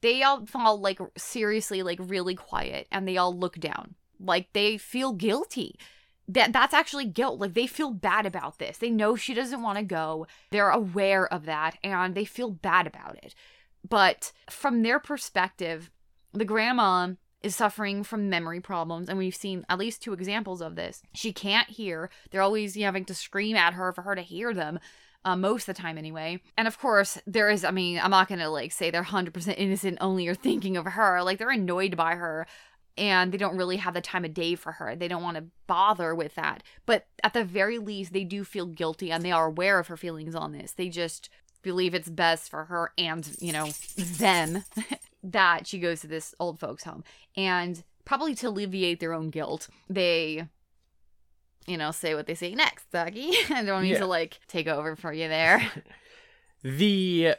they 0.04 0.22
all 0.22 0.46
fall 0.46 0.80
like 0.80 1.00
seriously 1.18 1.82
like 1.82 1.98
really 2.00 2.36
quiet 2.36 2.88
and 2.92 3.08
they 3.08 3.18
all 3.18 3.36
look 3.36 3.58
down. 3.60 3.96
Like 4.20 4.50
they 4.54 4.78
feel 4.78 5.14
guilty. 5.14 5.80
That 6.28 6.54
that's 6.54 6.74
actually 6.74 7.06
guilt. 7.06 7.40
Like 7.40 7.54
they 7.54 7.68
feel 7.68 7.92
bad 7.92 8.26
about 8.26 8.60
this. 8.60 8.78
They 8.78 8.90
know 8.90 9.16
she 9.16 9.34
doesn't 9.34 9.62
want 9.62 9.78
to 9.78 9.84
go. 9.84 10.28
They're 10.52 10.70
aware 10.70 11.26
of 11.34 11.46
that 11.46 11.78
and 11.84 12.16
they 12.16 12.26
feel 12.26 12.52
bad 12.52 12.86
about 12.86 13.18
it. 13.24 13.34
But 13.88 14.34
from 14.50 14.84
their 14.84 15.00
perspective 15.00 15.90
the 16.34 16.46
grandma 16.46 17.14
is 17.42 17.56
suffering 17.56 18.04
from 18.04 18.30
memory 18.30 18.60
problems 18.60 19.08
and 19.08 19.18
we've 19.18 19.36
seen 19.36 19.66
at 19.70 19.80
least 19.80 20.02
two 20.02 20.12
examples 20.12 20.62
of 20.62 20.76
this. 20.76 21.02
She 21.14 21.32
can't 21.32 21.70
hear. 21.70 22.10
They're 22.30 22.42
always 22.42 22.76
having 22.76 23.06
to 23.06 23.16
scream 23.16 23.56
at 23.56 23.74
her 23.74 23.94
for 23.94 24.02
her 24.02 24.16
to 24.16 24.22
hear 24.22 24.54
them 24.54 24.80
uh, 25.26 25.36
most 25.36 25.68
of 25.68 25.76
the 25.76 25.82
time 25.82 25.98
anyway. 25.98 26.42
And 26.58 26.68
of 26.68 26.80
course, 26.80 27.18
there 27.26 27.50
is, 27.50 27.64
I 27.64 27.72
mean, 27.72 28.00
I'm 28.00 28.12
not 28.12 28.28
gonna 28.28 28.50
like 28.50 28.72
say 28.72 28.92
they're 28.92 29.04
100% 29.04 29.56
innocent 29.58 29.98
only 30.02 30.28
or 30.28 30.36
thinking 30.36 30.78
of 30.78 30.86
her. 30.86 31.24
Like, 31.24 31.38
they're 31.38 31.50
annoyed 31.50 31.96
by 31.96 32.16
her 32.16 32.48
and 32.98 33.32
they 33.32 33.38
don't 33.38 33.58
really 33.58 33.78
have 33.78 33.94
the 33.94 34.02
time 34.02 34.26
of 34.26 34.34
day 34.34 34.56
for 34.56 34.74
her. 34.74 34.96
They 34.96 35.08
don't 35.08 35.24
want 35.24 35.38
to 35.38 35.46
bother 35.68 36.14
with 36.14 36.36
that. 36.36 36.64
But 36.86 37.08
at 37.24 37.34
the 37.34 37.44
very 37.44 37.80
least, 37.80 38.14
they 38.14 38.24
do 38.24 38.44
feel 38.44 38.66
guilty 38.66 39.12
and 39.12 39.24
they 39.24 39.32
are 39.32 39.48
aware 39.48 39.80
of 39.80 39.88
her 39.88 39.98
feelings 39.98 40.36
on 40.36 40.52
this. 40.52 40.74
They 40.74 40.90
just 40.90 41.30
believe 41.64 41.94
it's 41.94 42.10
best 42.10 42.50
for 42.50 42.66
her 42.66 42.92
and, 42.98 43.36
you 43.40 43.54
know, 43.54 43.70
them 43.98 44.64
that 45.24 45.66
she 45.66 45.80
goes 45.80 46.02
to 46.02 46.08
this 46.08 46.36
old 46.40 46.60
folks' 46.60 46.84
home. 46.84 47.04
And 47.36 47.84
probably 48.06 48.36
to 48.36 48.50
alleviate 48.50 49.00
their 49.00 49.14
own 49.14 49.30
guilt, 49.30 49.70
they 49.90 50.48
you 51.68 51.78
know, 51.78 51.92
say 51.92 52.16
what 52.16 52.28
they 52.28 52.36
say 52.36 52.54
next, 52.56 52.90
Ducky. 52.92 53.32
I 53.50 53.64
don't 53.64 53.84
need 53.84 53.92
Yeah. 53.94 54.00
to 54.00 54.06
like 54.08 54.40
take 54.48 54.68
over 54.68 54.96
for 54.96 55.12
you 55.14 55.28
there. 55.28 55.62
The 56.64 57.36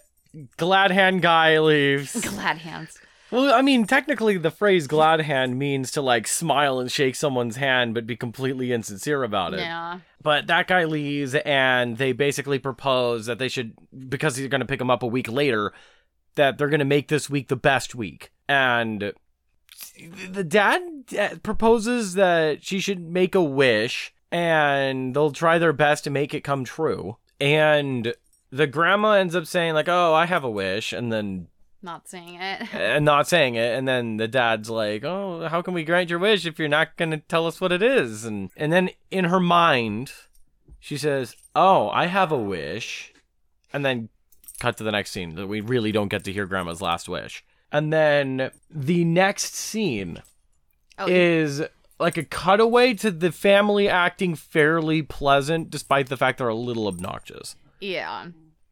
glad 0.59 0.91
hand 0.91 1.23
guy 1.23 1.59
leaves. 1.59 2.13
Glad 2.31 2.59
hands. 2.59 2.99
Well, 3.31 3.55
I 3.55 3.63
mean, 3.63 3.87
technically, 3.87 4.37
the 4.37 4.51
phrase 4.51 4.87
glad 4.87 5.23
hand 5.23 5.59
means 5.59 5.91
to 5.93 6.03
like 6.03 6.27
smile 6.27 6.79
and 6.79 6.93
shake 6.93 7.17
someone's 7.17 7.57
hand, 7.57 7.95
but 7.95 8.07
be 8.07 8.17
completely 8.17 8.71
insincere 8.71 9.23
about 9.25 9.55
it. 9.55 9.61
Yeah. 9.61 10.01
But 10.23 10.47
that 10.49 10.69
guy 10.69 10.85
leaves, 10.85 11.35
and 11.35 11.97
they 11.97 12.13
basically 12.13 12.59
propose 12.59 13.27
that 13.27 13.39
they 13.39 13.49
should, 13.49 13.73
because 14.09 14.37
he's 14.37 14.49
going 14.49 14.61
to 14.61 14.67
pick 14.67 14.81
him 14.81 14.91
up 14.91 15.03
a 15.03 15.07
week 15.07 15.29
later, 15.33 15.73
that 16.35 16.59
they're 16.59 16.69
going 16.69 16.79
to 16.81 16.85
make 16.85 17.09
this 17.09 17.29
week 17.31 17.49
the 17.49 17.57
best 17.57 17.95
week. 17.95 18.31
And 18.49 19.15
the 20.31 20.45
dad 20.45 20.83
Uh, 21.19 21.37
proposes 21.43 22.15
that 22.15 22.65
she 22.65 22.81
should 22.81 23.01
make 23.01 23.35
a 23.35 23.43
wish, 23.43 24.13
and 24.31 25.15
they'll 25.15 25.33
try 25.33 25.59
their 25.59 25.73
best 25.73 26.05
to 26.05 26.11
make 26.11 26.35
it 26.35 26.45
come 26.45 26.65
true. 26.65 27.17
And 27.41 28.15
the 28.51 28.67
grandma 28.67 29.13
ends 29.13 29.35
up 29.35 29.47
saying, 29.47 29.75
like, 29.75 29.89
oh, 29.89 30.15
I 30.15 30.27
have 30.27 30.45
a 30.45 30.51
wish, 30.51 30.93
and 30.93 31.13
then 31.13 31.49
Not 31.83 32.09
saying 32.09 32.41
it. 32.41 32.69
and 32.75 33.05
not 33.05 33.29
saying 33.29 33.57
it 33.57 33.77
and 33.77 33.87
then 33.87 34.17
the 34.17 34.27
dad's 34.29 34.71
like 34.71 35.05
oh 35.05 35.49
how 35.49 35.61
can 35.61 35.75
we 35.75 35.85
grant 35.85 36.09
your 36.09 36.19
wish 36.19 36.47
if 36.47 36.59
you're 36.59 36.67
not 36.67 36.97
going 36.97 37.11
to 37.11 37.19
tell 37.19 37.47
us 37.47 37.61
what 37.61 37.73
it 37.73 37.83
is 37.83 38.25
and 38.25 38.49
and 38.57 38.73
then 38.73 38.89
in 39.11 39.27
her 39.27 39.39
mind 39.41 40.11
she 40.81 40.97
says 40.97 41.37
oh 41.55 41.91
i 41.91 42.07
have 42.07 42.33
a 42.33 42.39
wish 42.39 43.13
and 43.71 43.85
then 43.85 44.09
cut 44.61 44.79
to 44.79 44.85
the 44.85 44.93
next 44.93 45.11
scene 45.11 45.35
that 45.35 45.47
we 45.47 45.61
really 45.61 45.93
don't 45.93 46.09
get 46.09 46.25
to 46.25 46.33
hear 46.33 46.47
grandma's 46.47 46.81
last 46.81 47.07
wish 47.07 47.45
and 47.71 47.93
then 47.93 48.51
the 48.71 49.05
next 49.05 49.55
scene 49.55 50.23
Oh, 50.99 51.07
is 51.09 51.63
like 51.99 52.17
a 52.17 52.25
cutaway 52.25 52.95
to 52.95 53.11
the 53.11 53.33
family 53.33 53.89
acting 53.89 54.35
fairly 54.35 55.03
pleasant 55.03 55.71
despite 55.71 56.09
the 56.09 56.17
fact 56.17 56.39
they're 56.39 56.49
a 56.49 56.55
little 56.55 56.87
obnoxious 56.87 57.57
yeah. 57.81 58.27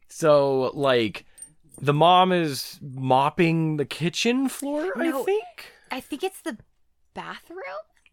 so 0.08 0.70
like 0.74 1.24
the 1.82 1.92
mom 1.92 2.32
is 2.32 2.78
mopping 2.80 3.76
the 3.76 3.84
kitchen 3.84 4.48
floor, 4.48 4.92
I 4.96 5.10
think. 5.24 5.72
I 5.90 6.00
think 6.00 6.22
it's 6.22 6.40
the 6.40 6.58
bathroom. 7.12 7.58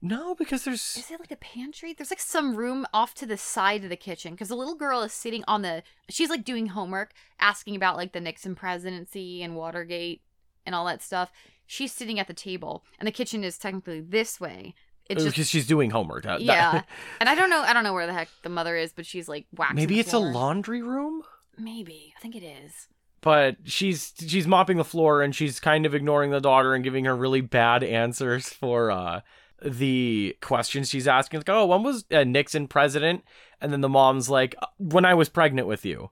No, 0.01 0.33
because 0.33 0.63
there's 0.63 0.95
Is 0.97 1.11
it 1.11 1.19
like 1.19 1.31
a 1.31 1.35
pantry? 1.35 1.93
There's 1.93 2.09
like 2.09 2.21
some 2.21 2.55
room 2.55 2.87
off 2.93 3.13
to 3.15 3.25
the 3.25 3.37
side 3.37 3.83
of 3.83 3.89
the 3.89 3.97
kitchen 3.97 4.31
because 4.31 4.47
the 4.47 4.55
little 4.55 4.75
girl 4.75 5.01
is 5.01 5.13
sitting 5.13 5.43
on 5.47 5.61
the. 5.61 5.83
She's 6.09 6.29
like 6.29 6.45
doing 6.45 6.67
homework, 6.67 7.11
asking 7.39 7.75
about 7.75 7.97
like 7.97 8.13
the 8.13 8.21
Nixon 8.21 8.55
presidency 8.55 9.43
and 9.43 9.55
Watergate 9.55 10.21
and 10.65 10.73
all 10.73 10.85
that 10.85 11.03
stuff. 11.03 11.31
She's 11.71 11.91
sitting 11.93 12.19
at 12.19 12.25
the 12.27 12.33
table, 12.33 12.83
and 12.97 13.05
the 13.05 13.11
kitchen 13.11 13.43
is 13.43 13.59
technically 13.59 14.01
this 14.01 14.39
way. 14.41 14.73
It's 15.07 15.23
just 15.23 15.35
because 15.35 15.49
she's 15.49 15.67
doing 15.67 15.91
homework. 15.91 16.23
That- 16.23 16.41
yeah, 16.41 16.81
and 17.19 17.29
I 17.29 17.35
don't 17.35 17.51
know. 17.51 17.61
I 17.61 17.73
don't 17.73 17.83
know 17.83 17.93
where 17.93 18.07
the 18.07 18.13
heck 18.13 18.27
the 18.41 18.49
mother 18.49 18.75
is, 18.75 18.91
but 18.91 19.05
she's 19.05 19.29
like 19.29 19.45
waxing. 19.55 19.75
maybe 19.75 19.99
it's 19.99 20.11
a 20.13 20.17
laundry 20.17 20.81
room. 20.81 21.21
Maybe 21.59 22.11
I 22.17 22.19
think 22.21 22.35
it 22.35 22.41
is. 22.43 22.87
But 23.21 23.57
she's 23.65 24.13
she's 24.17 24.47
mopping 24.47 24.77
the 24.77 24.83
floor 24.83 25.21
and 25.21 25.35
she's 25.35 25.59
kind 25.59 25.85
of 25.85 25.93
ignoring 25.93 26.31
the 26.31 26.41
daughter 26.41 26.73
and 26.73 26.83
giving 26.83 27.05
her 27.05 27.15
really 27.15 27.41
bad 27.41 27.83
answers 27.83 28.49
for 28.49 28.89
uh 28.89 29.21
the 29.63 30.35
questions 30.41 30.89
she's 30.89 31.07
asking. 31.07 31.41
Like, 31.41 31.49
oh, 31.49 31.67
when 31.67 31.83
was 31.83 32.03
uh, 32.11 32.23
Nixon 32.23 32.67
president? 32.67 33.23
And 33.61 33.71
then 33.71 33.81
the 33.81 33.89
mom's 33.89 34.27
like, 34.27 34.55
"Uh, 34.59 34.65
when 34.77 35.05
I 35.05 35.13
was 35.13 35.29
pregnant 35.29 35.67
with 35.67 35.85
you. 35.85 36.09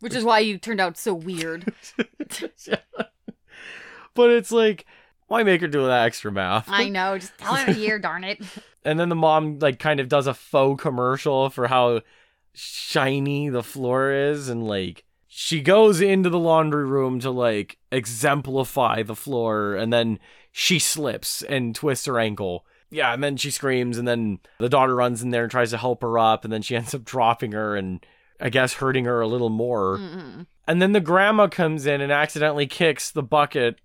Which 0.00 0.14
is 0.14 0.24
why 0.24 0.40
you 0.40 0.58
turned 0.58 0.80
out 0.80 0.96
so 0.98 1.14
weird. 1.14 1.72
but 4.14 4.30
it's 4.30 4.50
like, 4.52 4.86
why 5.28 5.42
make 5.42 5.60
her 5.60 5.68
do 5.68 5.86
that 5.86 6.06
extra 6.06 6.32
math? 6.32 6.66
I 6.68 6.88
know. 6.88 7.18
Just 7.18 7.36
tell 7.38 7.54
her 7.54 7.72
the 7.72 7.78
year, 7.80 7.98
darn 8.00 8.24
it. 8.24 8.42
and 8.84 8.98
then 8.98 9.08
the 9.08 9.14
mom 9.14 9.58
like 9.58 9.78
kind 9.78 10.00
of 10.00 10.08
does 10.08 10.26
a 10.26 10.34
faux 10.34 10.82
commercial 10.82 11.50
for 11.50 11.66
how 11.68 12.00
shiny 12.52 13.48
the 13.48 13.62
floor 13.62 14.10
is 14.12 14.48
and 14.48 14.66
like 14.66 15.04
she 15.28 15.60
goes 15.60 16.00
into 16.00 16.28
the 16.28 16.38
laundry 16.38 16.84
room 16.84 17.20
to 17.20 17.30
like 17.30 17.78
exemplify 17.92 19.02
the 19.02 19.14
floor 19.14 19.74
and 19.76 19.92
then 19.92 20.18
she 20.50 20.78
slips 20.78 21.42
and 21.42 21.74
twists 21.76 22.06
her 22.06 22.18
ankle 22.18 22.64
yeah 22.90 23.14
and 23.14 23.22
then 23.22 23.36
she 23.36 23.50
screams 23.50 23.96
and 23.98 24.06
then 24.08 24.38
the 24.58 24.68
daughter 24.68 24.96
runs 24.96 25.22
in 25.22 25.30
there 25.30 25.42
and 25.44 25.50
tries 25.50 25.70
to 25.70 25.76
help 25.78 26.02
her 26.02 26.18
up 26.18 26.44
and 26.44 26.52
then 26.52 26.60
she 26.62 26.74
ends 26.76 26.94
up 26.94 27.04
dropping 27.04 27.52
her 27.52 27.76
and 27.76 28.04
i 28.40 28.48
guess 28.50 28.74
hurting 28.74 29.04
her 29.04 29.20
a 29.20 29.28
little 29.28 29.48
more 29.50 29.96
Mm-mm. 29.98 30.46
and 30.66 30.82
then 30.82 30.92
the 30.92 31.00
grandma 31.00 31.46
comes 31.46 31.86
in 31.86 32.00
and 32.00 32.10
accidentally 32.10 32.66
kicks 32.66 33.10
the 33.12 33.22
bucket 33.22 33.78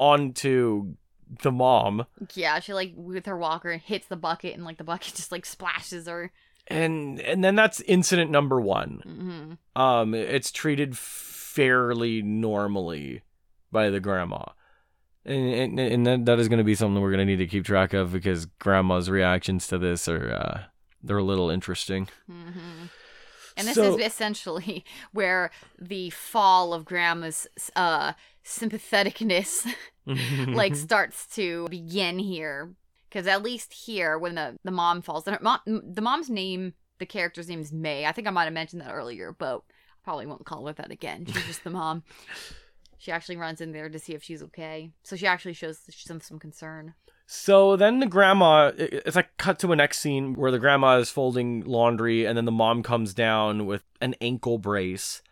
onto 0.00 0.94
the 1.42 1.52
mom. 1.52 2.06
Yeah, 2.34 2.58
she 2.58 2.72
like 2.72 2.92
with 2.96 3.26
her 3.26 3.36
walker 3.36 3.76
hits 3.76 4.08
the 4.08 4.16
bucket 4.16 4.54
and 4.54 4.64
like 4.64 4.78
the 4.78 4.84
bucket 4.84 5.14
just 5.16 5.30
like 5.30 5.46
splashes 5.46 6.08
her. 6.08 6.32
and 6.66 7.20
and 7.20 7.44
then 7.44 7.54
that's 7.54 7.80
incident 7.82 8.30
number 8.30 8.60
one. 8.60 9.02
Hmm 9.04 9.80
um 9.80 10.14
it's 10.14 10.50
treated 10.50 10.96
fairly 10.98 12.22
normally 12.22 13.22
by 13.70 13.90
the 13.90 14.00
grandma. 14.00 14.44
And 15.24 15.78
and, 15.78 15.80
and 15.80 16.06
that, 16.06 16.24
that 16.24 16.38
is 16.40 16.48
going 16.48 16.58
to 16.58 16.64
be 16.64 16.74
something 16.74 17.00
we're 17.00 17.10
going 17.10 17.26
to 17.26 17.32
need 17.32 17.44
to 17.44 17.46
keep 17.46 17.64
track 17.66 17.92
of 17.92 18.12
because 18.12 18.46
grandma's 18.46 19.10
reactions 19.10 19.66
to 19.68 19.78
this 19.78 20.08
are 20.08 20.32
uh 20.32 20.60
they're 21.02 21.18
a 21.18 21.22
little 21.22 21.50
interesting. 21.50 22.08
Hmm 22.26 22.86
And 23.56 23.66
this 23.66 23.74
So- 23.74 23.96
is 23.96 24.06
essentially 24.06 24.84
where 25.12 25.50
the 25.78 26.10
fall 26.10 26.72
of 26.72 26.84
Grandma's 26.84 27.46
uh, 27.76 28.12
sympatheticness 28.44 29.66
like 30.54 30.74
starts 30.88 31.26
to 31.36 31.66
begin 31.68 32.18
here. 32.18 32.74
Because 33.08 33.26
at 33.26 33.42
least 33.42 33.72
here, 33.72 34.16
when 34.18 34.36
the, 34.36 34.56
the 34.62 34.70
mom 34.70 35.02
falls, 35.02 35.26
and 35.26 35.36
mom, 35.40 35.58
the 35.66 36.00
mom's 36.00 36.30
name, 36.30 36.74
the 37.00 37.06
character's 37.06 37.48
name 37.48 37.60
is 37.60 37.72
May. 37.72 38.06
I 38.06 38.12
think 38.12 38.28
I 38.28 38.30
might 38.30 38.44
have 38.44 38.52
mentioned 38.52 38.82
that 38.82 38.92
earlier, 38.92 39.34
but 39.36 39.62
probably 40.04 40.26
won't 40.26 40.44
call 40.46 40.66
her 40.66 40.72
that 40.74 40.92
again. 40.92 41.26
She's 41.26 41.44
just 41.46 41.64
the 41.64 41.70
mom. 41.70 42.04
She 42.98 43.10
actually 43.10 43.36
runs 43.36 43.60
in 43.60 43.72
there 43.72 43.88
to 43.88 43.98
see 43.98 44.12
if 44.14 44.22
she's 44.22 44.42
okay. 44.44 44.92
So 45.02 45.16
she 45.16 45.26
actually 45.26 45.54
shows 45.54 45.80
some 45.88 46.20
some 46.20 46.38
concern. 46.38 46.94
So 47.32 47.76
then 47.76 48.00
the 48.00 48.06
grandma, 48.06 48.72
it's 48.76 49.14
like 49.14 49.36
cut 49.36 49.60
to 49.60 49.70
a 49.70 49.76
next 49.76 50.00
scene 50.00 50.34
where 50.34 50.50
the 50.50 50.58
grandma 50.58 50.98
is 50.98 51.10
folding 51.10 51.60
laundry, 51.64 52.24
and 52.24 52.36
then 52.36 52.44
the 52.44 52.50
mom 52.50 52.82
comes 52.82 53.14
down 53.14 53.66
with 53.66 53.84
an 54.00 54.16
ankle 54.20 54.58
brace, 54.58 55.22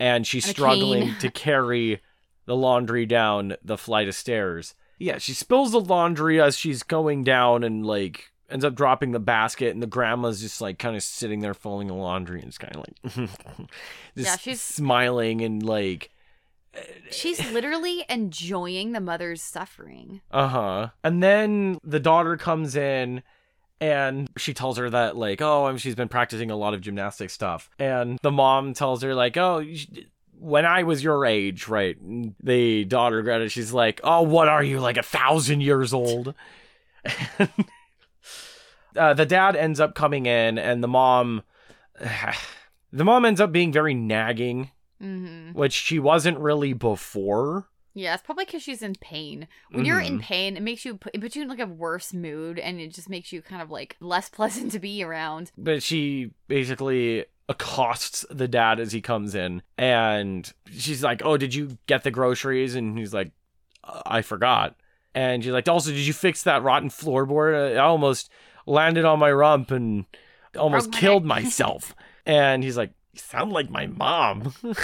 and 0.00 0.26
she's 0.26 0.44
struggling 0.44 1.14
to 1.20 1.30
carry 1.46 2.00
the 2.46 2.56
laundry 2.56 3.06
down 3.06 3.54
the 3.64 3.78
flight 3.78 4.08
of 4.08 4.16
stairs. 4.16 4.74
Yeah, 4.98 5.18
she 5.18 5.34
spills 5.34 5.70
the 5.70 5.78
laundry 5.80 6.40
as 6.40 6.58
she's 6.58 6.82
going 6.82 7.22
down, 7.22 7.62
and 7.62 7.86
like 7.86 8.32
ends 8.50 8.64
up 8.64 8.74
dropping 8.74 9.12
the 9.12 9.20
basket, 9.20 9.72
and 9.72 9.80
the 9.80 9.86
grandma's 9.86 10.40
just 10.40 10.60
like 10.60 10.80
kind 10.80 10.96
of 10.96 11.02
sitting 11.04 11.38
there 11.42 11.54
folding 11.54 11.86
the 11.86 11.94
laundry, 11.94 12.40
and 12.40 12.48
it's 12.48 12.58
kind 12.58 12.74
of 12.74 12.84
like, 12.88 13.28
just 14.16 14.16
Yeah, 14.16 14.36
she's- 14.36 14.60
smiling 14.60 15.42
and 15.42 15.62
like. 15.62 16.10
She's 17.10 17.52
literally 17.52 18.04
enjoying 18.08 18.92
the 18.92 19.00
mother's 19.00 19.42
suffering. 19.42 20.20
Uh 20.30 20.48
huh. 20.48 20.88
And 21.04 21.22
then 21.22 21.78
the 21.84 22.00
daughter 22.00 22.36
comes 22.36 22.76
in 22.76 23.22
and 23.80 24.28
she 24.36 24.54
tells 24.54 24.78
her 24.78 24.88
that, 24.90 25.16
like, 25.16 25.40
oh, 25.42 25.76
she's 25.76 25.94
been 25.94 26.08
practicing 26.08 26.50
a 26.50 26.56
lot 26.56 26.74
of 26.74 26.80
gymnastic 26.80 27.30
stuff. 27.30 27.70
And 27.78 28.18
the 28.22 28.30
mom 28.30 28.74
tells 28.74 29.02
her, 29.02 29.14
like, 29.14 29.36
oh, 29.36 29.64
when 30.38 30.64
I 30.64 30.82
was 30.82 31.04
your 31.04 31.26
age, 31.26 31.68
right? 31.68 31.96
The 32.42 32.84
daughter, 32.84 33.22
Greta, 33.22 33.48
she's 33.48 33.72
like, 33.72 34.00
oh, 34.02 34.22
what 34.22 34.48
are 34.48 34.62
you, 34.62 34.80
like 34.80 34.96
a 34.96 35.02
thousand 35.02 35.60
years 35.60 35.92
old? 35.92 36.34
uh, 38.96 39.14
the 39.14 39.26
dad 39.26 39.56
ends 39.56 39.80
up 39.80 39.94
coming 39.94 40.26
in 40.26 40.58
and 40.58 40.82
the 40.82 40.88
mom. 40.88 41.42
The 42.92 43.04
mom 43.04 43.26
ends 43.26 43.40
up 43.40 43.52
being 43.52 43.72
very 43.72 43.92
nagging, 43.94 44.70
hmm 45.00 45.52
which 45.52 45.72
she 45.72 45.98
wasn't 45.98 46.38
really 46.38 46.72
before. 46.72 47.68
Yeah, 47.94 48.12
it's 48.12 48.22
probably 48.22 48.44
because 48.44 48.62
she's 48.62 48.82
in 48.82 48.94
pain. 49.00 49.48
When 49.70 49.86
you're 49.86 50.00
in 50.00 50.18
Mhm. 50.18 50.20
pain, 50.22 50.56
it 50.56 50.62
makes 50.62 50.84
you 50.84 50.98
it 51.14 51.20
puts 51.20 51.34
you 51.34 51.42
in 51.42 51.48
like 51.48 51.60
a 51.60 51.66
worse 51.66 52.12
mood, 52.12 52.58
and 52.58 52.78
it 52.78 52.92
just 52.92 53.08
makes 53.08 53.32
you 53.32 53.40
kind 53.40 53.62
of 53.62 53.70
like 53.70 53.96
less 54.00 54.28
pleasant 54.38 54.72
to 54.72 54.78
be 54.78 55.02
around. 55.02 55.50
but 55.56 55.82
she 55.82 56.30
basically 56.48 57.24
accosts 57.48 58.26
the 58.28 58.48
dad 58.48 58.80
as 58.80 58.90
he 58.92 59.00
comes 59.00 59.32
in 59.36 59.62
and 59.78 60.52
she's 60.72 61.02
like 61.04 61.22
oh 61.24 61.36
did 61.36 61.54
you 61.54 61.78
get 61.86 62.02
the 62.02 62.10
groceries 62.10 62.74
and 62.74 62.98
he's 62.98 63.14
like 63.14 63.30
"Uh, 63.84 64.02
i 64.04 64.20
forgot 64.20 64.74
and 65.14 65.44
she's 65.44 65.52
like 65.52 65.68
also 65.68 65.90
did 65.92 66.00
you 66.04 66.12
fix 66.12 66.42
that 66.42 66.64
rotten 66.64 66.88
floorboard 66.90 67.76
i 67.76 67.78
almost 67.78 68.28
landed 68.66 69.04
on 69.04 69.20
my 69.20 69.30
rump 69.30 69.70
and 69.70 70.06
almost 70.58 70.90
my 70.90 70.98
killed 70.98 71.24
neck." 71.24 71.36
myself 71.44 71.94
and 72.26 72.64
he's 72.64 72.76
like 72.76 72.90
you 73.16 73.20
sound 73.20 73.52
like 73.52 73.70
my 73.70 73.86
mom 73.86 74.52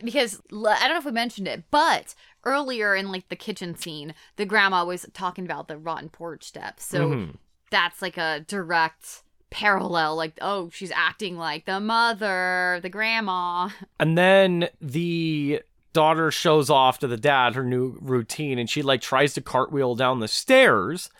Because 0.00 0.40
I 0.52 0.80
don't 0.86 0.90
know 0.92 0.98
if 0.98 1.04
we 1.04 1.10
mentioned 1.10 1.48
it, 1.48 1.64
but 1.72 2.14
earlier 2.44 2.94
in 2.94 3.10
like 3.10 3.28
the 3.28 3.36
kitchen 3.36 3.76
scene, 3.76 4.14
the 4.36 4.44
grandma 4.44 4.84
was 4.84 5.06
talking 5.12 5.44
about 5.44 5.66
the 5.66 5.76
rotten 5.76 6.08
porch 6.08 6.44
steps. 6.44 6.84
So 6.84 6.98
Mhm. 7.08 7.36
that's 7.70 8.00
like 8.00 8.16
a 8.16 8.44
direct 8.46 9.22
parallel. 9.50 10.14
Like, 10.14 10.38
oh, 10.40 10.70
she's 10.72 10.92
acting 10.92 11.36
like 11.36 11.64
the 11.64 11.80
mother, 11.80 12.78
the 12.80 12.88
grandma. 12.88 13.70
And 13.98 14.16
then 14.16 14.68
the 14.80 15.62
daughter 15.92 16.30
shows 16.30 16.70
off 16.70 17.00
to 17.00 17.08
the 17.08 17.16
dad 17.16 17.56
her 17.56 17.64
new 17.64 17.98
routine 18.00 18.58
and 18.58 18.70
she 18.70 18.82
like 18.82 19.00
tries 19.00 19.34
to 19.34 19.40
cartwheel 19.40 19.96
down 19.96 20.20
the 20.20 20.28
stairs. 20.28 21.10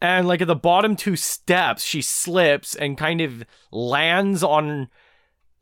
And 0.00 0.26
like 0.26 0.40
at 0.40 0.46
the 0.46 0.54
bottom 0.54 0.96
two 0.96 1.16
steps, 1.16 1.82
she 1.84 2.00
slips 2.00 2.74
and 2.74 2.96
kind 2.96 3.20
of 3.20 3.44
lands 3.70 4.42
on 4.42 4.88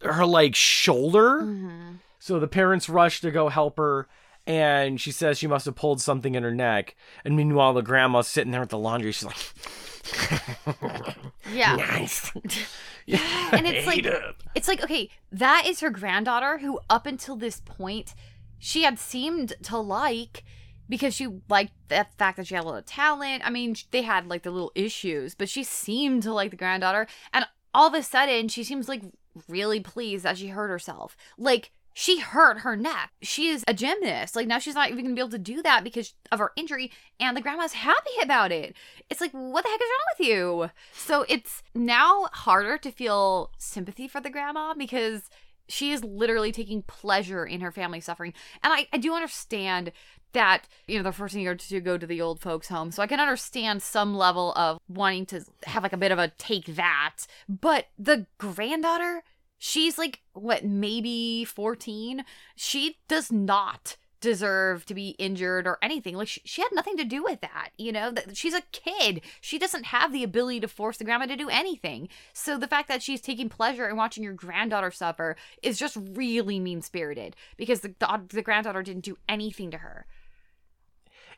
her 0.05 0.25
like 0.27 0.55
shoulder. 0.55 1.41
Mhm. 1.43 1.99
So 2.19 2.39
the 2.41 2.49
parents 2.49 2.89
rush 2.89 3.21
to 3.21 3.31
go 3.31 3.49
help 3.49 3.77
her. 3.79 4.09
And 4.47 5.01
she 5.01 5.11
says 5.11 5.39
she 5.39 5.47
must 5.47 5.65
have 5.65 5.75
pulled 5.75 6.01
something 6.03 6.35
in 6.35 6.43
her 6.43 6.55
neck. 6.55 6.95
And 7.25 7.35
meanwhile, 7.37 7.73
the 7.73 7.81
grandma's 7.83 8.29
sitting 8.29 8.51
there 8.53 8.61
with 8.61 8.71
the 8.71 8.79
laundry. 8.79 9.13
She's 9.13 9.25
like, 9.25 11.17
Yeah. 11.53 11.77
nice. 11.77 12.31
and 12.35 13.67
it's 13.67 13.87
like- 13.87 14.05
it. 14.05 14.23
It's 14.55 14.69
like, 14.69 14.83
okay, 14.83 15.11
that 15.33 15.65
is 15.67 15.81
her 15.81 15.91
granddaughter 15.91 16.59
who, 16.59 16.79
up 16.91 17.07
until 17.07 17.37
this 17.37 17.61
point, 17.65 18.15
she 18.59 18.83
had 18.83 18.99
seemed 18.99 19.55
to 19.65 19.79
like 19.79 20.45
because 20.89 21.15
she 21.15 21.27
liked 21.49 21.73
the 21.89 22.07
fact 22.19 22.37
that 22.37 22.47
she 22.47 22.55
had 22.55 22.65
a 22.65 22.67
lot 22.67 22.79
of 22.79 22.85
talent. 22.87 23.43
I 23.47 23.51
mean, 23.51 23.75
they 23.91 24.03
had 24.03 24.27
like 24.29 24.43
the 24.43 24.51
little 24.51 24.73
issues, 24.75 25.35
but 25.35 25.49
she 25.49 25.65
seemed 25.65 26.23
to 26.25 26.33
like 26.33 26.51
the 26.51 26.57
granddaughter. 26.59 27.07
And 27.33 27.47
all 27.73 27.89
of 27.89 27.95
a 27.95 28.03
sudden, 28.03 28.49
she 28.49 28.63
seems 28.63 28.89
like 28.89 29.03
really 29.49 29.81
pleased 29.81 30.25
that 30.25 30.39
she 30.39 30.49
hurt 30.49 30.69
herself. 30.69 31.17
Like, 31.37 31.71
she 31.97 32.19
hurt 32.19 32.59
her 32.59 32.75
neck. 32.75 33.13
She 33.23 33.49
is 33.49 33.65
a 33.69 33.75
gymnast. 33.75 34.35
Like, 34.35 34.49
now 34.49 34.59
she's 34.59 34.75
not 34.75 34.91
even 34.91 35.05
gonna 35.05 35.15
be 35.15 35.21
able 35.21 35.31
to 35.31 35.39
do 35.39 35.63
that 35.63 35.85
because 35.85 36.15
of 36.33 36.41
her 36.41 36.53
injury, 36.57 36.91
and 37.21 37.37
the 37.37 37.41
grandma's 37.41 37.75
happy 37.75 38.11
about 38.21 38.51
it. 38.51 38.75
It's 39.09 39.21
like, 39.21 39.31
what 39.31 39.63
the 39.63 39.71
heck 39.71 39.81
is 39.81 39.87
wrong 39.87 40.07
with 40.19 40.27
you? 40.27 40.71
So 40.93 41.25
it's 41.29 41.63
now 41.75 42.29
harder 42.33 42.79
to 42.79 42.91
feel 42.91 43.53
sympathy 43.59 44.09
for 44.09 44.21
the 44.21 44.31
grandma 44.31 44.75
because 44.75 45.31
she 45.69 45.93
is 45.93 46.05
literally 46.05 46.53
taking 46.53 46.83
pleasure 46.83 47.45
in 47.45 47.61
her 47.61 47.73
family 47.73 48.01
suffering. 48.01 48.35
And 48.63 48.73
I, 48.73 48.87
I 48.93 48.99
do 48.99 49.15
understand 49.15 49.93
that, 50.33 50.69
you 50.87 50.99
know, 50.99 51.03
the 51.03 51.13
first 51.13 51.33
thing 51.33 51.43
you 51.43 51.51
go 51.51 51.55
to 51.55 51.81
go 51.81 51.99
to 51.99 52.07
the 52.07 52.21
old 52.21 52.41
folks' 52.41 52.69
home. 52.69 52.91
So 52.91 53.03
I 53.03 53.07
can 53.07 53.21
understand 53.21 53.83
some 53.83 54.17
level 54.17 54.53
of 54.55 54.79
wanting 54.89 55.27
to 55.27 55.45
have 55.65 55.83
like 55.83 55.93
a 55.93 55.99
bit 55.99 56.13
of 56.13 56.19
a 56.19 56.33
take 56.37 56.67
that. 56.77 57.27
But 57.49 57.87
the 57.99 58.27
granddaughter, 58.39 59.23
she's 59.59 59.97
like, 59.97 60.21
what, 60.33 60.65
maybe 60.65 61.45
14? 61.45 62.25
She 62.57 62.99
does 63.09 63.33
not 63.33 63.97
deserve 64.25 64.85
to 64.87 64.95
be 64.95 65.11
injured 65.11 65.67
or 65.67 65.79
anything. 65.81 66.17
Like 66.17 66.29
she, 66.29 66.41
she 66.45 66.63
had 66.63 66.73
nothing 66.73 66.97
to 66.97 67.05
do 67.05 67.23
with 67.23 67.41
that, 67.43 67.71
you 67.79 67.93
know? 67.93 68.13
She's 68.33 68.55
a 68.55 68.63
kid. 68.73 69.21
She 69.41 69.59
doesn't 69.59 69.87
have 69.87 70.13
the 70.13 70.25
ability 70.25 70.61
to 70.61 70.69
force 70.69 70.97
the 70.97 71.05
grandma 71.05 71.27
to 71.27 71.37
do 71.37 71.49
anything. 71.49 72.09
So 72.33 72.59
the 72.59 72.67
fact 72.67 72.89
that 72.89 73.03
she's 73.03 73.21
taking 73.21 73.49
pleasure 73.49 73.89
in 73.89 73.97
watching 73.97 74.25
your 74.25 74.33
granddaughter 74.33 74.91
suffer 74.91 75.37
is 75.63 75.79
just 75.79 75.97
really 75.97 76.59
mean-spirited 76.59 77.37
because 77.57 77.81
the 77.81 77.95
the, 78.01 78.21
the 78.29 78.43
granddaughter 78.43 78.83
didn't 78.83 79.05
do 79.05 79.19
anything 79.29 79.71
to 79.71 79.79
her. 79.79 80.07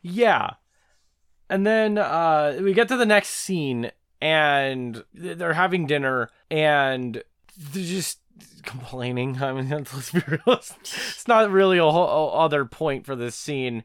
Yeah. 0.01 0.51
And 1.49 1.67
then 1.67 1.97
uh 1.97 2.57
we 2.61 2.73
get 2.73 2.87
to 2.87 2.97
the 2.97 3.05
next 3.05 3.29
scene 3.29 3.91
and 4.21 5.03
they're 5.13 5.53
having 5.53 5.85
dinner 5.85 6.29
and 6.49 7.23
they're 7.57 7.83
just 7.83 8.19
complaining. 8.63 9.37
I 9.41 9.53
mean, 9.53 9.69
let's 9.69 10.11
be 10.11 10.21
real. 10.27 10.41
It's 10.47 11.27
not 11.27 11.51
really 11.51 11.77
a 11.77 11.89
whole 11.89 12.33
other 12.33 12.65
point 12.65 13.05
for 13.05 13.15
this 13.15 13.35
scene 13.35 13.83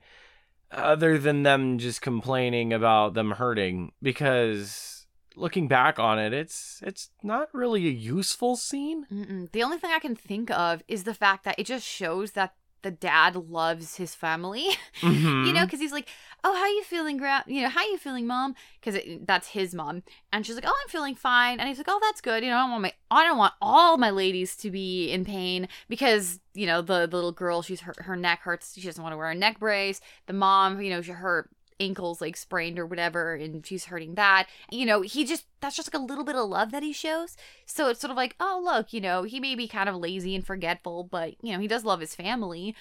other 0.70 1.18
than 1.18 1.42
them 1.42 1.78
just 1.78 2.00
complaining 2.00 2.72
about 2.72 3.14
them 3.14 3.32
hurting 3.32 3.92
because 4.02 5.06
looking 5.36 5.68
back 5.68 5.98
on 5.98 6.18
it, 6.18 6.32
it's 6.32 6.80
it's 6.82 7.10
not 7.22 7.48
really 7.52 7.86
a 7.86 7.90
useful 7.90 8.56
scene. 8.56 9.06
Mm-mm. 9.12 9.50
The 9.52 9.62
only 9.62 9.78
thing 9.78 9.90
I 9.92 9.98
can 9.98 10.16
think 10.16 10.50
of 10.50 10.82
is 10.88 11.04
the 11.04 11.14
fact 11.14 11.44
that 11.44 11.58
it 11.58 11.66
just 11.66 11.86
shows 11.86 12.32
that 12.32 12.54
the 12.82 12.90
dad 12.90 13.36
loves 13.36 13.96
his 13.96 14.14
family. 14.14 14.66
Mhm. 15.00 15.46
you 15.46 15.52
know, 15.52 15.64
because 15.64 15.80
he's 15.80 15.92
like, 15.92 16.08
"Oh, 16.44 16.54
how 16.54 16.66
you 16.66 16.82
feeling, 16.84 17.16
gra- 17.16 17.44
You 17.46 17.62
know, 17.62 17.68
how 17.68 17.82
you 17.84 17.98
feeling, 17.98 18.26
mom?" 18.26 18.54
Because 18.80 19.00
that's 19.22 19.48
his 19.48 19.74
mom, 19.74 20.02
and 20.32 20.44
she's 20.44 20.54
like, 20.54 20.64
"Oh, 20.66 20.74
I'm 20.82 20.88
feeling 20.88 21.14
fine." 21.14 21.60
And 21.60 21.68
he's 21.68 21.78
like, 21.78 21.88
"Oh, 21.88 21.98
that's 22.02 22.20
good." 22.20 22.42
You 22.44 22.50
know, 22.50 22.56
I 22.56 22.60
don't 22.62 22.70
want 22.70 22.82
my, 22.82 22.92
I 23.10 23.24
don't 23.24 23.38
want 23.38 23.54
all 23.60 23.96
my 23.96 24.10
ladies 24.10 24.56
to 24.56 24.70
be 24.70 25.10
in 25.10 25.24
pain 25.24 25.68
because 25.88 26.40
you 26.54 26.66
know 26.66 26.82
the, 26.82 27.06
the 27.06 27.16
little 27.16 27.32
girl, 27.32 27.62
she's 27.62 27.80
her 27.82 27.94
her 27.98 28.16
neck 28.16 28.40
hurts. 28.42 28.74
She 28.74 28.86
doesn't 28.86 29.02
want 29.02 29.12
to 29.12 29.16
wear 29.16 29.30
a 29.30 29.34
neck 29.34 29.58
brace. 29.58 30.00
The 30.26 30.32
mom, 30.32 30.80
you 30.80 30.90
know, 30.90 31.02
she, 31.02 31.12
her 31.12 31.48
ankles 31.80 32.20
like 32.20 32.36
sprained 32.36 32.78
or 32.78 32.86
whatever, 32.86 33.34
and 33.34 33.64
she's 33.66 33.86
hurting 33.86 34.14
that. 34.16 34.46
You 34.70 34.86
know, 34.86 35.00
he 35.02 35.24
just 35.24 35.46
that's 35.60 35.76
just 35.76 35.92
like 35.92 36.00
a 36.00 36.04
little 36.04 36.24
bit 36.24 36.36
of 36.36 36.48
love 36.48 36.70
that 36.72 36.82
he 36.82 36.92
shows. 36.92 37.36
So 37.66 37.88
it's 37.88 38.00
sort 38.00 38.10
of 38.10 38.16
like, 38.16 38.36
oh 38.40 38.60
look, 38.64 38.92
you 38.92 39.00
know, 39.00 39.22
he 39.22 39.40
may 39.40 39.54
be 39.54 39.68
kind 39.68 39.88
of 39.88 39.96
lazy 39.96 40.34
and 40.34 40.46
forgetful, 40.46 41.04
but 41.04 41.34
you 41.42 41.52
know, 41.52 41.58
he 41.60 41.68
does 41.68 41.84
love 41.84 42.00
his 42.00 42.14
family. 42.14 42.74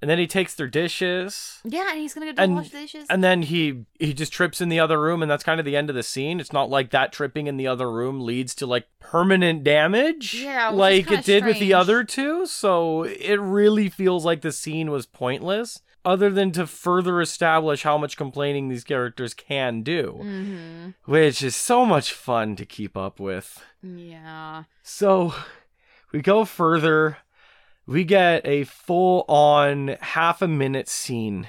And 0.00 0.10
then 0.10 0.18
he 0.18 0.26
takes 0.26 0.56
their 0.56 0.66
dishes. 0.66 1.60
Yeah, 1.62 1.90
and 1.92 2.00
he's 2.00 2.12
gonna 2.12 2.32
go 2.32 2.42
And- 2.42 2.56
wash 2.56 2.70
the 2.70 2.78
dishes. 2.80 3.06
And 3.08 3.22
then 3.22 3.42
he 3.42 3.84
he 4.00 4.12
just 4.12 4.32
trips 4.32 4.60
in 4.60 4.68
the 4.68 4.80
other 4.80 5.00
room, 5.00 5.22
and 5.22 5.30
that's 5.30 5.44
kind 5.44 5.60
of 5.60 5.64
the 5.64 5.76
end 5.76 5.90
of 5.90 5.94
the 5.94 6.02
scene. 6.02 6.40
It's 6.40 6.52
not 6.52 6.68
like 6.68 6.90
that 6.90 7.12
tripping 7.12 7.46
in 7.46 7.56
the 7.56 7.68
other 7.68 7.88
room 7.88 8.20
leads 8.20 8.52
to 8.56 8.66
like 8.66 8.88
permanent 8.98 9.62
damage, 9.62 10.34
Yeah, 10.34 10.70
like 10.70 11.08
it 11.08 11.24
did 11.24 11.44
with 11.44 11.60
the 11.60 11.74
other 11.74 12.02
two. 12.02 12.46
So 12.46 13.04
it 13.04 13.40
really 13.40 13.88
feels 13.88 14.24
like 14.24 14.40
the 14.40 14.50
scene 14.50 14.90
was 14.90 15.06
pointless, 15.06 15.82
other 16.04 16.30
than 16.30 16.52
to 16.52 16.66
further 16.66 17.20
establish 17.20 17.82
how 17.82 17.96
much 17.96 18.16
complaining 18.16 18.68
these 18.68 18.84
characters 18.84 19.34
can 19.34 19.82
do, 19.82 20.18
mm-hmm. 20.22 20.90
which 21.04 21.42
is 21.42 21.54
so 21.54 21.84
much 21.84 22.12
fun 22.12 22.56
to 22.56 22.66
keep 22.66 22.96
up 22.96 23.20
with. 23.20 23.62
Yeah. 23.82 24.64
So 24.82 25.34
we 26.12 26.20
go 26.20 26.44
further. 26.44 27.18
We 27.86 28.04
get 28.04 28.46
a 28.46 28.64
full 28.64 29.24
on 29.28 29.96
half 30.00 30.42
a 30.42 30.48
minute 30.48 30.88
scene 30.88 31.48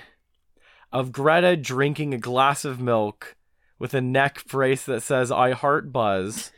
of 0.92 1.12
Greta 1.12 1.58
drinking 1.58 2.14
a 2.14 2.20
glass 2.20 2.66
of 2.66 2.80
milk 2.80 3.36
with 3.80 3.94
a 3.94 4.02
neck 4.02 4.46
brace 4.48 4.86
that 4.86 5.02
says 5.02 5.32
I 5.32 5.52
heart 5.52 5.92
Buzz. 5.92 6.52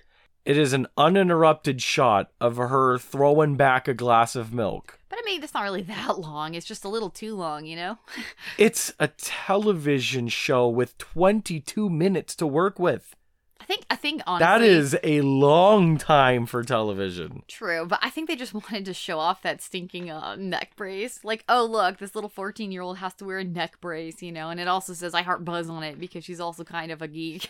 It 0.44 0.58
is 0.58 0.74
an 0.74 0.88
uninterrupted 0.96 1.82
shot 1.82 2.32
of 2.40 2.58
her 2.58 3.00
throwing 3.00 3.56
back 3.56 3.88
a 3.88 3.96
glass 3.96 4.36
of 4.36 4.54
milk. 4.54 5.00
But 5.16 5.24
I 5.24 5.26
mean, 5.32 5.44
it's 5.44 5.54
not 5.54 5.64
really 5.64 5.82
that 5.84 6.20
long. 6.20 6.56
It's 6.56 6.66
just 6.66 6.84
a 6.84 6.90
little 6.90 7.10
too 7.10 7.36
long, 7.36 7.66
you 7.66 7.76
know? 7.76 7.98
It's 8.58 8.94
a 9.00 9.08
television 9.08 10.28
show 10.28 10.68
with 10.68 10.98
22 10.98 11.90
minutes 11.90 12.36
to 12.38 12.48
work 12.48 12.80
with. 12.80 13.16
I 13.60 13.66
think, 13.66 13.86
I 13.90 13.96
think 13.96 14.22
honestly. 14.28 14.46
That 14.46 14.62
is 14.62 14.98
a 15.04 15.22
long 15.22 15.98
time 15.98 16.46
for 16.46 16.64
television. 16.64 17.44
True, 17.48 17.86
but 17.88 18.00
I 18.02 18.10
think 18.10 18.28
they 18.28 18.36
just 18.36 18.54
wanted 18.54 18.86
to 18.86 18.94
show 18.94 19.20
off 19.20 19.42
that 19.42 19.62
stinking 19.62 20.12
uh, 20.12 20.36
neck 20.36 20.76
brace. 20.76 21.20
Like, 21.24 21.44
oh, 21.50 21.66
look, 21.66 21.98
this 21.98 22.14
little 22.14 22.30
14 22.30 22.72
year 22.72 22.82
old 22.82 22.98
has 22.98 23.14
to 23.16 23.26
wear 23.26 23.40
a 23.40 23.44
neck 23.44 23.80
brace, 23.82 24.22
you 24.22 24.32
know? 24.32 24.50
And 24.50 24.60
it 24.60 24.68
also 24.68 24.94
says 24.94 25.14
I 25.14 25.22
heart 25.22 25.46
Buzz 25.46 25.70
on 25.70 25.84
it 25.84 26.00
because 26.00 26.26
she's 26.26 26.40
also 26.42 26.64
kind 26.64 26.92
of 26.92 27.02
a 27.02 27.08
geek. 27.08 27.50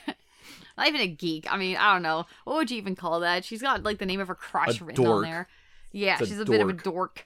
Not 0.77 0.87
even 0.87 1.01
a 1.01 1.07
geek. 1.07 1.51
I 1.51 1.57
mean, 1.57 1.77
I 1.77 1.93
don't 1.93 2.03
know. 2.03 2.25
What 2.43 2.57
would 2.57 2.71
you 2.71 2.77
even 2.77 2.95
call 2.95 3.21
that? 3.21 3.43
She's 3.43 3.61
got 3.61 3.83
like 3.83 3.97
the 3.97 4.05
name 4.05 4.19
of 4.19 4.27
her 4.27 4.35
crush 4.35 4.79
A 4.81 4.85
written 4.85 5.03
dork. 5.03 5.17
on 5.17 5.23
there. 5.23 5.47
Yeah, 5.95 6.17
a 6.19 6.25
she's 6.25 6.39
a 6.39 6.45
bit 6.45 6.61
of 6.61 6.69
a 6.69 6.73
dork. 6.73 7.25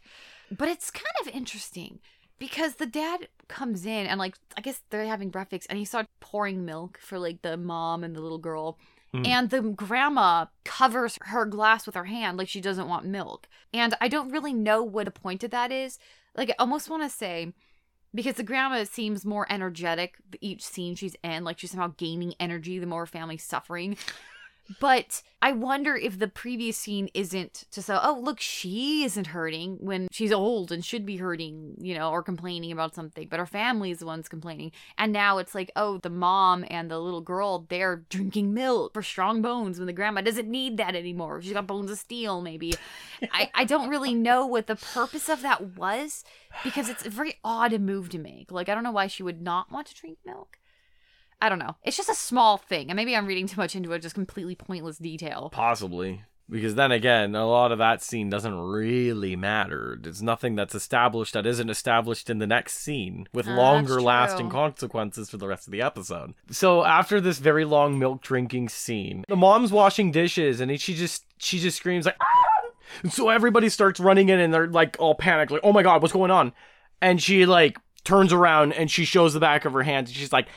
But 0.52 0.70
it's 0.70 0.92
kind 0.92 1.06
of 1.22 1.28
interesting 1.28 2.00
because 2.38 2.76
the 2.76 2.86
dad 2.86 3.28
comes 3.48 3.86
in 3.86 4.06
and 4.06 4.20
like 4.20 4.36
I 4.56 4.62
guess 4.62 4.82
they're 4.90 5.06
having 5.06 5.30
breakfast 5.30 5.68
and 5.70 5.80
he 5.80 5.86
starts 5.86 6.08
pouring 6.20 6.66
milk 6.66 7.00
for 7.02 7.18
like 7.18 7.42
the 7.42 7.58
mom 7.58 8.04
and 8.04 8.16
the 8.16 8.22
little 8.22 8.38
girl. 8.38 8.78
Mm. 9.14 9.28
And 9.28 9.50
the 9.50 9.62
grandma 9.62 10.46
covers 10.66 11.18
her 11.24 11.46
glass 11.46 11.88
with 11.88 11.96
her 11.96 12.06
hand 12.06 12.38
like 12.38 12.48
she 12.48 12.62
doesn't 12.62 12.88
want 12.88 13.06
milk. 13.06 13.48
And 13.74 13.96
I 14.00 14.08
don't 14.08 14.32
really 14.32 14.54
know 14.54 14.84
what 14.84 15.08
a 15.08 15.12
point 15.12 15.44
of 15.44 15.50
that 15.50 15.72
is. 15.72 15.98
Like 16.36 16.52
I 16.52 16.56
almost 16.60 16.92
want 16.92 17.02
to 17.02 17.10
say 17.10 17.54
because 18.14 18.36
the 18.36 18.44
grandma 18.44 18.84
seems 18.84 19.26
more 19.26 19.48
energetic 19.52 20.18
each 20.42 20.64
scene 20.64 20.96
she's 20.96 21.16
in, 21.24 21.44
like 21.44 21.58
she's 21.58 21.72
somehow 21.72 21.94
gaining 21.98 22.36
energy 22.40 22.78
the 22.78 22.86
more 22.86 23.08
family's 23.08 23.44
suffering. 23.44 23.98
But 24.80 25.24
I 25.42 25.54
wonder 25.54 25.96
if 25.96 26.20
the 26.20 26.28
previous 26.28 26.78
scene 26.78 27.10
isn't 27.14 27.66
to 27.72 27.82
say, 27.82 27.98
oh, 28.00 28.20
look, 28.22 28.40
she 28.40 29.04
isn't 29.04 29.28
hurting 29.28 29.78
when 29.80 30.08
she's 30.12 30.32
old 30.32 30.72
and 30.72 30.84
should 30.84 31.06
be 31.06 31.18
hurting, 31.18 31.76
you 31.80 31.96
know, 31.96 32.12
or 32.12 32.22
complaining 32.22 32.72
about 32.72 32.94
something, 32.94 33.28
but 33.30 33.40
her 33.40 33.46
family 33.46 33.90
is 33.90 34.00
the 34.00 34.06
ones 34.06 34.28
complaining. 34.28 34.72
And 34.98 35.14
now 35.14 35.38
it's 35.38 35.56
like, 35.56 35.72
oh, 35.76 35.98
the 35.98 36.10
mom 36.10 36.66
and 36.70 36.92
the 36.92 37.00
little 37.00 37.22
girl, 37.22 37.66
they're 37.70 38.04
drinking 38.10 38.54
milk 38.54 38.94
for 38.94 39.02
strong 39.02 39.42
bones 39.42 39.80
when 39.80 39.88
the 39.88 39.94
grandma 39.94 40.22
doesn't 40.22 40.50
need 40.50 40.78
that 40.78 40.96
anymore. 40.96 41.42
She's 41.42 41.54
got 41.54 41.66
bones 41.66 41.90
of 41.90 41.98
steel, 41.98 42.42
maybe. 42.42 42.74
I, 43.32 43.50
I 43.56 43.64
don't 43.64 43.90
really 43.90 44.14
know 44.14 44.46
what 44.46 44.68
the 44.68 44.76
purpose 44.76 45.30
of 45.30 45.42
that 45.42 45.78
was 45.78 46.24
because 46.64 46.90
it's 46.90 47.06
a 47.06 47.10
very 47.10 47.36
odd 47.44 47.80
move 47.82 48.10
to 48.10 48.20
make. 48.20 48.52
Like, 48.52 48.70
I 48.70 48.76
don't 48.76 48.84
know 48.84 48.92
why 48.92 49.08
she 49.08 49.24
would 49.24 49.42
not 49.42 49.72
want 49.72 49.88
to 49.88 49.96
drink 49.96 50.20
milk. 50.26 50.59
I 51.42 51.50
don't 51.50 51.60
know. 51.60 51.76
It's 51.84 51.98
just 51.98 52.10
a 52.10 52.16
small 52.16 52.58
thing. 52.58 52.90
And 52.90 52.98
maybe 52.98 53.16
I'm 53.16 53.26
reading 53.26 53.48
too 53.48 53.60
much 53.60 53.76
into 53.76 53.92
it, 53.94 54.02
just 54.02 54.16
completely 54.16 54.56
pointless 54.56 54.98
detail. 54.98 55.50
Possibly. 55.52 56.24
Because 56.50 56.74
then 56.76 56.92
again, 56.92 57.36
a 57.36 57.48
lot 57.48 57.72
of 57.72 57.78
that 57.78 58.02
scene 58.02 58.30
doesn't 58.30 58.58
really 58.60 59.36
matter. 59.36 59.98
There's 60.02 60.22
nothing 60.22 60.56
that's 60.56 60.74
established 60.74 61.34
that 61.34 61.46
isn't 61.46 61.70
established 61.70 62.28
in 62.30 62.40
the 62.40 62.48
next 62.48 62.80
scene 62.80 63.28
with 63.32 63.46
that's 63.46 63.56
longer 63.56 64.02
lasting 64.02 64.50
consequences 64.50 65.30
for 65.30 65.38
the 65.38 65.48
rest 65.48 65.68
of 65.68 65.72
the 65.72 65.82
episode. 65.84 66.34
So 66.50 66.84
after 66.84 67.22
this 67.22 67.38
very 67.38 67.66
long 67.66 68.00
milk 68.00 68.24
drinking 68.24 68.70
scene, 68.70 69.26
the 69.28 69.36
mom's 69.36 69.72
washing 69.72 70.12
dishes 70.12 70.60
and 70.60 70.80
she 70.82 70.96
just 70.96 71.24
she 71.38 71.60
just 71.60 71.78
screams 71.78 72.08
like 72.08 72.18
"Ah!" 72.20 72.70
so 73.10 73.30
everybody 73.30 73.70
starts 73.70 74.00
running 74.00 74.30
in 74.30 74.40
and 74.40 74.52
they're 74.52 74.68
like 74.68 74.96
all 74.98 75.14
panicked 75.14 75.52
like 75.52 75.62
oh 75.64 75.72
my 75.72 75.84
god 75.84 76.02
what's 76.02 76.14
going 76.14 76.32
on 76.32 76.52
and 77.02 77.22
she 77.22 77.46
like 77.46 77.78
turns 78.04 78.34
around 78.34 78.74
and 78.74 78.90
she 78.90 79.06
shows 79.06 79.34
the 79.34 79.40
back 79.40 79.66
of 79.66 79.74
her 79.74 79.84
hand 79.84 80.08
and 80.08 80.16
she's 80.16 80.34
like 80.34 80.48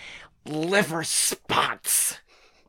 liver 0.44 1.04
spots 1.04 2.18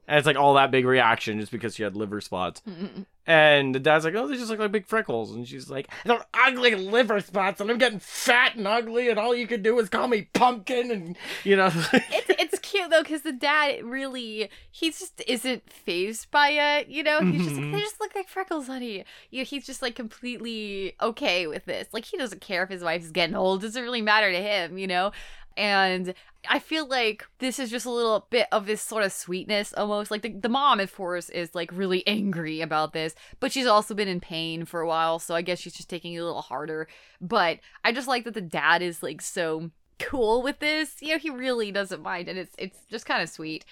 and 0.08 0.18
it's 0.18 0.28
like 0.28 0.36
all 0.38 0.54
that 0.56 0.70
big 0.72 0.86
reaction 0.86 1.40
just 1.40 1.52
because 1.52 1.76
she 1.76 1.84
had 1.84 1.96
liver 1.96 2.20
spots 2.22 2.62
and 3.26 3.74
the 3.74 3.80
dad's 3.80 4.04
like, 4.04 4.14
oh, 4.16 4.28
they 4.28 4.36
just 4.36 4.50
look 4.50 4.60
like 4.60 4.74
big 4.74 4.86
freckles. 4.86 5.32
And 5.34 5.48
she's 5.48 5.70
like, 5.70 5.88
they're 6.04 6.20
ugly 6.34 6.76
liver 6.76 7.22
spots, 7.22 7.62
and 7.62 7.72
I'm 7.72 7.78
getting 7.78 8.00
fat 8.00 8.56
and 8.58 8.68
ugly, 8.68 9.08
and 9.10 9.18
all 9.18 9.34
you 9.34 9.48
can 9.48 9.64
do 9.64 9.80
is 9.80 9.88
call 9.88 10.10
me 10.10 10.24
pumpkin, 10.34 10.92
and 10.92 11.16
you 11.46 11.56
know. 11.56 11.72
It's, 11.94 12.30
it's 12.56 12.60
cute 12.60 12.90
though, 12.90 13.02
because 13.02 13.22
the 13.22 13.32
dad 13.32 13.82
really, 13.86 14.50
he 14.70 14.90
just 14.92 15.22
isn't 15.26 15.72
phased 15.72 16.32
by 16.32 16.50
it. 16.50 16.90
You 16.90 17.02
know, 17.04 17.22
he's 17.22 17.44
just 17.46 17.56
like, 17.56 17.64
Mhm. 17.64 17.72
they 17.72 17.80
just 17.80 18.02
look 18.02 18.14
like 18.14 18.28
freckles, 18.28 18.68
honey. 18.68 19.06
You 19.32 19.40
know, 19.40 19.46
he's 19.46 19.66
just 19.66 19.82
like 19.82 19.96
completely 19.96 20.94
okay 21.02 21.48
with 21.48 21.64
this. 21.64 21.88
Like, 21.94 22.04
he 22.04 22.18
doesn't 22.18 22.42
care 22.42 22.64
if 22.64 22.70
his 22.70 22.84
wife's 22.84 23.12
getting 23.12 23.38
old, 23.38 23.64
it 23.64 23.68
doesn't 23.68 23.84
really 23.84 24.02
matter 24.02 24.32
to 24.34 24.38
him, 24.42 24.78
you 24.78 24.88
know? 24.88 25.14
And 25.56 26.14
I 26.50 26.60
feel 26.60 26.88
like 26.88 27.26
this 27.40 27.60
is 27.60 27.70
just 27.70 27.86
a 27.86 27.92
little 27.92 28.28
bit 28.30 28.48
of 28.52 28.66
this 28.66 28.82
sort 28.82 29.04
of 29.04 29.12
sweetness 29.12 29.74
almost. 29.74 30.12
Like 30.12 30.22
the, 30.22 30.34
the 30.34 30.50
mom, 30.50 30.80
of 30.80 30.94
course, 30.94 31.30
is 31.30 31.56
like 31.56 31.72
really 31.72 32.06
angry 32.08 32.62
about 32.62 32.94
this, 32.94 33.16
but 33.40 33.52
she's 33.52 33.68
also 33.68 33.94
been 33.94 34.08
in 34.08 34.20
pain 34.20 34.66
for 34.66 34.82
a 34.82 34.88
while, 34.88 35.20
so 35.20 35.36
I 35.36 35.42
guess 35.42 35.60
she's 35.60 35.74
just 35.74 35.90
taking 35.90 36.14
it 36.14 36.20
a 36.20 36.26
little 36.26 36.42
harder. 36.42 36.88
But 37.22 37.60
I 37.84 37.92
just 37.92 38.08
like 38.08 38.26
that 38.26 38.34
the 38.34 38.42
dad 38.42 38.82
is 38.82 39.04
like 39.04 39.22
so 39.22 39.72
cool 40.00 40.42
with 40.42 40.60
this. 40.60 41.02
You 41.02 41.14
know, 41.14 41.18
he 41.18 41.30
really 41.30 41.72
doesn't 41.72 42.02
mind, 42.02 42.28
and 42.28 42.38
it's 42.38 42.56
it's 42.58 42.80
just 42.90 43.06
kind 43.06 43.22
of 43.22 43.30
sweet. 43.30 43.66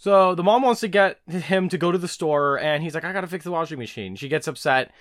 So 0.00 0.34
the 0.34 0.42
mom 0.42 0.62
wants 0.62 0.80
to 0.80 0.88
get 0.88 1.18
him 1.28 1.68
to 1.68 1.76
go 1.76 1.92
to 1.92 1.98
the 1.98 2.08
store, 2.08 2.58
and 2.58 2.82
he's 2.82 2.94
like, 2.94 3.04
I 3.04 3.12
gotta 3.12 3.26
fix 3.26 3.44
the 3.44 3.50
washing 3.50 3.78
machine. 3.78 4.16
She 4.16 4.28
gets 4.28 4.48
upset 4.48 4.92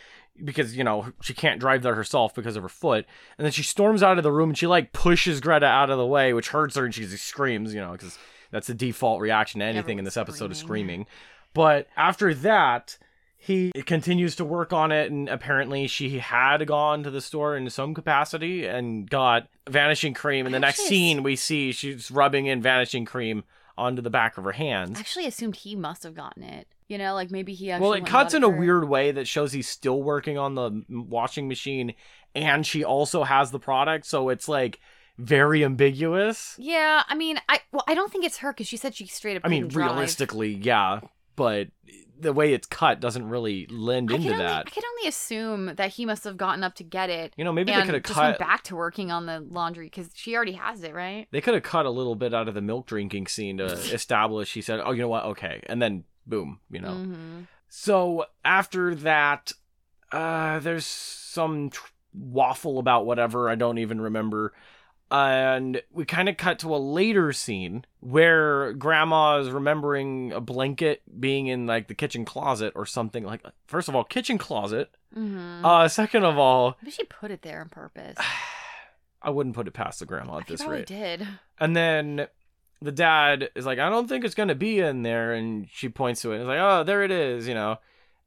because 0.44 0.76
you 0.76 0.84
know 0.84 1.14
she 1.22 1.34
can't 1.34 1.58
drive 1.58 1.84
there 1.84 1.96
herself 1.96 2.36
because 2.36 2.58
of 2.58 2.64
her 2.64 2.70
foot, 2.70 3.06
and 3.38 3.46
then 3.46 3.54
she 3.54 3.64
storms 3.64 4.04
out 4.04 4.18
of 4.18 4.26
the 4.26 4.32
room 4.32 4.50
and 4.50 4.58
she 4.58 4.68
like 4.68 4.92
pushes 4.92 5.40
Greta 5.40 5.66
out 5.66 5.90
of 5.90 5.98
the 5.98 6.06
way, 6.06 6.34
which 6.34 6.50
hurts 6.50 6.76
her, 6.76 6.84
and 6.84 6.94
she 6.94 7.06
screams, 7.06 7.74
you 7.74 7.80
know, 7.80 7.94
because 7.94 8.20
that's 8.52 8.68
the 8.68 8.74
default 8.74 9.22
reaction 9.22 9.62
to 9.62 9.66
anything 9.66 10.00
in 10.00 10.04
this 10.04 10.18
episode 10.18 10.52
is 10.52 10.58
screaming. 10.58 11.06
screaming. 11.06 11.08
But 11.54 11.88
after 11.96 12.34
that, 12.34 12.98
he 13.38 13.72
continues 13.86 14.36
to 14.36 14.44
work 14.44 14.74
on 14.74 14.92
it, 14.92 15.10
and 15.10 15.30
apparently 15.30 15.88
she 15.88 16.20
had 16.20 16.68
gone 16.68 17.04
to 17.04 17.10
the 17.10 17.22
store 17.22 17.56
in 17.56 17.70
some 17.70 17.94
capacity 17.94 18.66
and 18.66 19.10
got 19.10 19.48
vanishing 19.70 20.14
cream. 20.14 20.46
And 20.46 20.54
the 20.54 20.60
next 20.60 20.82
scene, 20.88 21.24
we 21.24 21.38
see 21.38 21.72
she's 21.72 22.12
rubbing 22.12 22.48
in 22.48 22.62
vanishing 22.62 23.06
cream 23.06 23.46
onto 23.80 24.02
the 24.02 24.10
back 24.10 24.38
of 24.38 24.44
her 24.44 24.54
I 24.54 24.58
hands. 24.58 25.00
actually 25.00 25.26
assumed 25.26 25.56
he 25.56 25.76
must 25.76 26.04
have 26.04 26.14
gotten 26.14 26.44
it. 26.44 26.68
You 26.88 26.98
know, 26.98 27.14
like 27.14 27.32
maybe 27.32 27.54
he 27.54 27.72
actually. 27.72 27.88
Well, 27.88 27.98
it 27.98 28.06
cuts 28.06 28.34
in 28.34 28.44
a 28.44 28.50
weird 28.50 28.88
way 28.90 29.12
that 29.12 29.28
shows 29.28 29.52
he's 29.54 29.68
still 29.68 30.02
working 30.02 30.38
on 30.38 30.56
the 30.56 30.84
washing 30.90 31.48
machine, 31.48 31.94
and 32.34 32.66
she 32.66 32.84
also 32.84 33.24
has 33.24 33.52
the 33.52 33.60
product, 33.60 34.06
so 34.06 34.30
it's 34.30 34.48
like 34.48 34.80
very 35.18 35.64
ambiguous. 35.64 36.56
Yeah, 36.58 37.04
I 37.08 37.14
mean, 37.14 37.40
I 37.48 37.60
well, 37.72 37.84
I 37.88 37.94
don't 37.94 38.12
think 38.12 38.26
it's 38.26 38.38
her 38.38 38.52
because 38.52 38.68
she 38.68 38.78
said 38.78 38.96
she 38.96 39.06
straight 39.06 39.38
up. 39.38 39.44
I 39.46 39.50
mean, 39.50 39.68
drive. 39.68 39.92
realistically, 39.92 40.54
yeah, 40.54 41.02
but 41.40 41.70
the 42.20 42.34
way 42.34 42.54
it's 42.54 42.68
cut 42.68 43.00
doesn't 43.00 43.30
really 43.30 43.66
lend 43.68 44.12
I 44.12 44.16
into 44.16 44.34
only, 44.34 44.44
that. 44.44 44.68
I 44.68 44.70
can 44.70 44.84
only 44.98 45.08
assume 45.08 45.74
that 45.78 45.92
he 45.92 46.06
must 46.06 46.26
have 46.26 46.36
gotten 46.36 46.66
up 46.66 46.76
to 46.76 46.84
get 46.84 47.10
it. 47.10 47.34
You 47.38 47.46
know, 47.46 47.54
maybe 47.54 47.72
they 47.72 47.82
could 47.86 47.94
have 47.94 48.04
cut. 48.04 48.38
back 48.38 48.64
to 48.64 48.76
working 48.76 49.10
on 49.10 49.26
the 49.26 49.40
laundry 49.40 49.86
because 49.86 50.10
she 50.14 50.36
already 50.36 50.52
has 50.52 50.84
it, 50.84 50.94
right? 50.94 51.30
They 51.32 51.40
could 51.40 51.54
have 51.54 51.64
cut 51.64 51.86
a 51.86 51.90
little 51.90 52.16
bit 52.16 52.34
out 52.34 52.50
of 52.50 52.56
the 52.56 52.62
milk 52.62 52.88
drinking 52.88 53.28
scene 53.28 53.60
to 53.60 53.66
establish. 53.94 54.54
He 54.54 54.62
said, 54.62 54.82
"Oh, 54.84 54.92
you 54.92 55.02
know 55.02 55.08
what? 55.08 55.24
Okay," 55.26 55.62
and 55.68 55.82
then 55.82 56.04
boom, 56.28 56.60
you 56.70 56.82
know. 56.82 56.96
hmm 56.96 57.42
So 57.70 58.26
after 58.44 58.96
that, 58.96 59.54
uh, 60.12 60.60
there's 60.60 60.86
some 60.86 61.70
tr- 61.70 61.88
waffle 62.14 62.80
about 62.80 63.06
whatever 63.06 63.50
I 63.50 63.56
don't 63.56 63.78
even 63.78 64.02
remember, 64.02 64.52
and 65.12 65.82
we 65.92 66.06
kind 66.06 66.30
of 66.30 66.38
cut 66.38 66.60
to 66.60 66.74
a 66.76 66.78
later 66.78 67.34
scene 67.34 67.86
where 68.00 68.74
Grandma 68.74 69.40
is 69.40 69.50
remembering 69.50 70.32
a 70.34 70.40
blanket 70.42 71.02
being 71.20 71.48
in 71.48 71.66
like 71.66 71.88
the 71.88 71.96
kitchen 71.96 72.26
closet 72.26 72.74
or 72.76 72.86
something 72.86 73.24
like. 73.24 73.44
First 73.68 73.90
of 73.90 73.96
all, 73.96 74.04
kitchen 74.04 74.38
closet. 74.38 74.90
hmm 75.14 75.66
Uh, 75.66 75.88
second 75.88 76.24
of 76.26 76.38
all, 76.38 76.78
Maybe 76.82 76.92
she 76.92 77.04
put 77.06 77.32
it 77.32 77.42
there 77.42 77.62
on 77.62 77.70
purpose. 77.70 78.18
I 79.22 79.30
wouldn't 79.32 79.56
put 79.56 79.68
it 79.68 79.72
past 79.72 80.00
the 80.00 80.06
grandma 80.06 80.38
at 80.38 80.48
He 80.48 80.54
this 80.54 80.66
rate. 80.66 80.86
did. 80.88 81.28
And 81.60 81.76
then 81.76 82.28
the 82.82 82.92
dad 82.94 83.50
is 83.56 83.66
like, 83.66 83.78
I 83.80 83.90
don't 83.90 84.08
think 84.08 84.24
it's 84.24 84.36
gonna 84.36 84.56
be 84.56 84.80
in 84.80 85.04
there, 85.04 85.34
and 85.34 85.68
she 85.74 85.90
points 85.90 86.22
to 86.22 86.32
it. 86.32 86.36
and 86.36 86.44
is 86.44 86.48
like, 86.48 86.60
oh, 86.60 86.84
there 86.86 87.04
it 87.04 87.12
is, 87.12 87.48
you 87.48 87.54
know. 87.54 87.80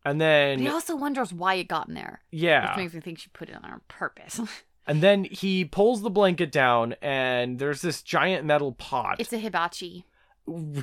And 0.04 0.18
But 0.18 0.24
then 0.24 0.58
he 0.58 0.68
also 0.68 0.96
wonders 0.96 1.32
why 1.32 1.54
it 1.54 1.68
got 1.68 1.88
in 1.88 1.94
there, 1.94 2.20
yeah, 2.32 2.70
which 2.70 2.76
makes 2.76 2.92
me 2.94 3.00
think 3.00 3.18
she 3.20 3.30
put 3.32 3.48
it 3.48 3.54
on 3.62 3.80
purpose. 3.88 4.40
and 4.86 5.02
then 5.02 5.24
he 5.24 5.64
pulls 5.64 6.02
the 6.02 6.10
blanket 6.10 6.50
down, 6.52 6.94
and 7.02 7.58
there's 7.58 7.82
this 7.82 8.02
giant 8.02 8.44
metal 8.44 8.72
pot. 8.72 9.16
it's 9.20 9.32
a 9.32 9.38
hibachi. 9.38 10.04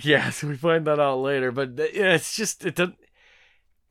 yes, 0.01 0.43
we 0.43 0.55
find 0.55 0.85
that 0.87 0.99
out 0.99 1.19
later, 1.19 1.51
but 1.51 1.71
it's 1.77 2.35
just 2.35 2.65
it 2.65 2.75
doesn't. 2.75 2.97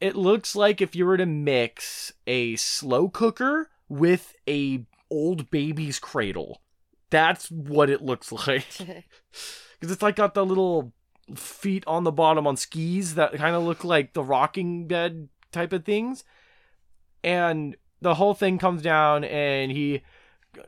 It 0.01 0.15
looks 0.15 0.55
like 0.55 0.81
if 0.81 0.95
you 0.95 1.05
were 1.07 1.17
to 1.17 1.27
mix 1.27 2.13
a 2.27 2.55
slow 2.57 3.09
cooker 3.09 3.69
with 3.89 4.35
a 4.49 4.85
old 5.11 5.51
baby's 5.51 5.99
cradle. 5.99 6.63
That's 7.11 7.51
what 7.51 7.89
it 7.91 8.03
looks 8.03 8.31
like. 8.47 8.67
Because 9.81 9.93
it's 9.93 10.03
like 10.03 10.17
got 10.17 10.35
the 10.35 10.45
little 10.45 10.93
feet 11.37 11.85
on 11.87 12.03
the 12.03 12.11
bottom 12.11 12.49
on 12.49 12.57
skis 12.57 13.15
that 13.15 13.33
kind 13.35 13.55
of 13.55 13.63
look 13.63 13.85
like 13.85 14.13
the 14.13 14.25
rocking 14.25 14.89
bed 14.89 15.29
type 15.53 15.73
of 15.73 15.85
things. 15.85 16.25
And 17.23 17.77
the 18.01 18.15
whole 18.15 18.35
thing 18.35 18.59
comes 18.59 18.83
down, 18.83 19.25
and 19.25 19.73
he, 19.73 20.03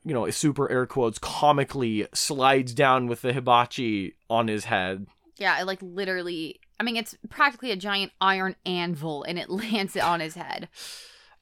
you 0.04 0.14
know, 0.14 0.28
super 0.30 0.70
air 0.70 0.86
quotes, 0.86 1.18
comically 1.18 2.06
slides 2.12 2.74
down 2.74 3.06
with 3.06 3.22
the 3.22 3.32
hibachi 3.32 4.14
on 4.28 4.48
his 4.48 4.64
head. 4.64 5.06
Yeah, 5.36 5.60
it 5.60 5.66
like 5.66 5.80
literally. 5.82 6.60
I 6.78 6.82
mean, 6.82 6.96
it's 6.96 7.16
practically 7.28 7.70
a 7.70 7.76
giant 7.76 8.12
iron 8.20 8.56
anvil, 8.66 9.22
and 9.24 9.38
it 9.38 9.50
lands 9.50 9.96
it 9.96 10.02
on 10.02 10.20
his 10.20 10.34
head. 10.34 10.68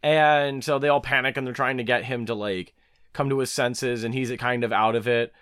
And 0.03 0.63
so 0.63 0.79
they 0.79 0.89
all 0.89 1.01
panic 1.01 1.37
and 1.37 1.45
they're 1.45 1.55
trying 1.55 1.79
to 1.79 1.83
get 1.83 2.05
him 2.05 2.27
to 2.27 2.35
like 2.35 2.73
come 3.13 3.29
to 3.31 3.39
his 3.39 3.51
senses, 3.51 4.05
and 4.05 4.15
he's 4.15 4.31
kind 4.37 4.65
of 4.65 4.73
out 4.73 4.95
of 4.95 5.09
it. 5.09 5.33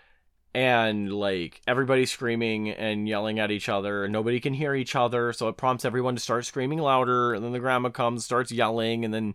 And 0.55 1.12
like 1.12 1.61
everybody's 1.66 2.11
screaming 2.11 2.70
and 2.70 3.07
yelling 3.07 3.38
at 3.38 3.51
each 3.51 3.68
other, 3.68 4.05
and 4.05 4.12
nobody 4.12 4.40
can 4.40 4.55
hear 4.55 4.74
each 4.74 4.97
other. 4.97 5.32
So 5.34 5.49
it 5.49 5.59
prompts 5.59 5.84
everyone 5.84 6.14
to 6.14 6.22
start 6.22 6.47
screaming 6.47 6.78
louder. 6.78 7.34
And 7.34 7.44
then 7.44 7.53
the 7.53 7.59
grandma 7.59 7.90
comes, 7.90 8.24
starts 8.24 8.51
yelling, 8.51 9.05
and 9.05 9.12
then 9.12 9.34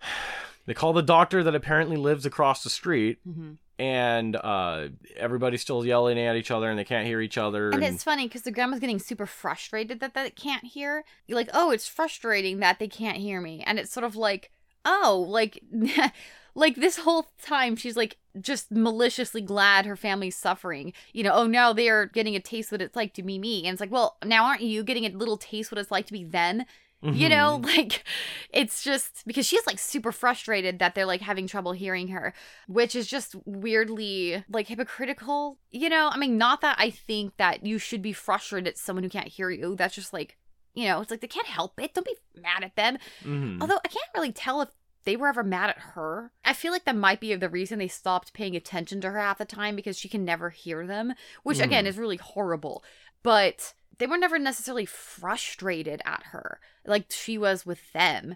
they 0.66 0.74
call 0.74 0.92
the 0.92 1.02
doctor 1.02 1.42
that 1.42 1.54
apparently 1.54 1.96
lives 1.96 2.26
across 2.26 2.62
the 2.62 2.70
street. 2.70 3.18
hmm 3.24 3.52
And 3.78 4.36
uh, 4.36 4.88
everybody's 5.16 5.62
still 5.62 5.86
yelling 5.86 6.18
at 6.18 6.36
each 6.36 6.50
other, 6.50 6.68
and 6.68 6.78
they 6.78 6.84
can't 6.84 7.06
hear 7.06 7.20
each 7.20 7.38
other. 7.38 7.70
And 7.70 7.82
it's 7.82 8.04
funny 8.04 8.26
because 8.26 8.42
the 8.42 8.50
grandma's 8.50 8.80
getting 8.80 8.98
super 8.98 9.26
frustrated 9.26 10.00
that 10.00 10.14
that 10.14 10.36
can't 10.36 10.64
hear. 10.64 11.04
You're 11.26 11.36
like, 11.36 11.50
oh, 11.54 11.70
it's 11.70 11.88
frustrating 11.88 12.58
that 12.58 12.78
they 12.78 12.88
can't 12.88 13.16
hear 13.16 13.40
me, 13.40 13.62
and 13.66 13.78
it's 13.78 13.92
sort 13.92 14.04
of 14.04 14.16
like, 14.16 14.50
oh, 14.84 15.24
like, 15.28 15.62
like 16.54 16.76
this 16.76 16.98
whole 16.98 17.30
time 17.42 17.76
she's 17.76 17.96
like 17.96 18.16
just 18.40 18.70
maliciously 18.70 19.40
glad 19.40 19.86
her 19.86 19.96
family's 19.96 20.36
suffering. 20.36 20.92
You 21.12 21.24
know, 21.24 21.32
oh, 21.32 21.46
now 21.46 21.72
they 21.72 21.88
are 21.88 22.06
getting 22.06 22.36
a 22.36 22.40
taste 22.40 22.70
what 22.72 22.82
it's 22.82 22.96
like 22.96 23.14
to 23.14 23.22
be 23.22 23.38
me, 23.38 23.64
and 23.64 23.72
it's 23.72 23.80
like, 23.80 23.90
well, 23.90 24.18
now 24.24 24.44
aren't 24.44 24.62
you 24.62 24.82
getting 24.84 25.06
a 25.06 25.16
little 25.16 25.38
taste 25.38 25.72
what 25.72 25.78
it's 25.78 25.90
like 25.90 26.06
to 26.06 26.12
be 26.12 26.24
them? 26.24 26.64
You 27.02 27.30
know, 27.30 27.58
Mhm. 27.58 27.64
like 27.64 28.04
it's 28.50 28.82
just 28.82 29.22
because 29.26 29.46
she's 29.46 29.66
like 29.66 29.78
super 29.78 30.12
frustrated 30.12 30.78
that 30.80 30.94
they're 30.94 31.06
like 31.06 31.22
having 31.22 31.46
trouble 31.46 31.72
hearing 31.72 32.08
her, 32.08 32.34
which 32.68 32.94
is 32.94 33.06
just 33.06 33.34
weirdly 33.46 34.44
like 34.50 34.68
hypocritical. 34.68 35.58
You 35.70 35.88
know, 35.88 36.10
I 36.12 36.18
mean, 36.18 36.36
not 36.36 36.60
that 36.60 36.76
I 36.78 36.90
think 36.90 37.36
that 37.38 37.64
you 37.64 37.78
should 37.78 38.02
be 38.02 38.12
frustrated 38.12 38.68
at 38.68 38.78
someone 38.78 39.02
who 39.02 39.08
can't 39.10 39.28
hear 39.28 39.48
you. 39.50 39.76
That's 39.76 39.94
just 39.94 40.12
like, 40.12 40.36
you 40.74 40.84
know, 40.88 41.00
it's 41.00 41.10
like 41.10 41.20
they 41.20 41.26
can't 41.26 41.46
help 41.46 41.80
it. 41.80 41.94
Don't 41.94 42.04
be 42.06 42.16
mad 42.36 42.64
at 42.64 42.76
them. 42.76 42.98
Mhm. 43.24 43.62
Although 43.62 43.80
I 43.84 43.88
can't 43.88 44.04
really 44.14 44.32
tell 44.32 44.60
if 44.60 44.68
they 45.04 45.16
were 45.16 45.28
ever 45.28 45.42
mad 45.42 45.70
at 45.70 45.78
her. 45.78 46.30
I 46.44 46.52
feel 46.52 46.70
like 46.72 46.84
that 46.84 46.94
might 46.96 47.20
be 47.20 47.34
the 47.34 47.48
reason 47.48 47.78
they 47.78 47.88
stopped 47.88 48.34
paying 48.34 48.54
attention 48.54 49.00
to 49.00 49.10
her 49.10 49.18
half 49.18 49.38
the 49.38 49.46
time 49.46 49.74
because 49.74 49.98
she 49.98 50.10
can 50.10 50.26
never 50.26 50.50
hear 50.50 50.86
them, 50.86 51.14
which 51.44 51.60
again 51.60 51.86
Mhm. 51.86 51.88
is 51.88 51.96
really 51.96 52.18
horrible. 52.18 52.84
But 53.22 53.72
they 54.00 54.06
were 54.08 54.18
never 54.18 54.38
necessarily 54.38 54.84
frustrated 54.86 56.02
at 56.04 56.22
her 56.32 56.58
like 56.84 57.06
she 57.10 57.38
was 57.38 57.64
with 57.64 57.92
them. 57.92 58.34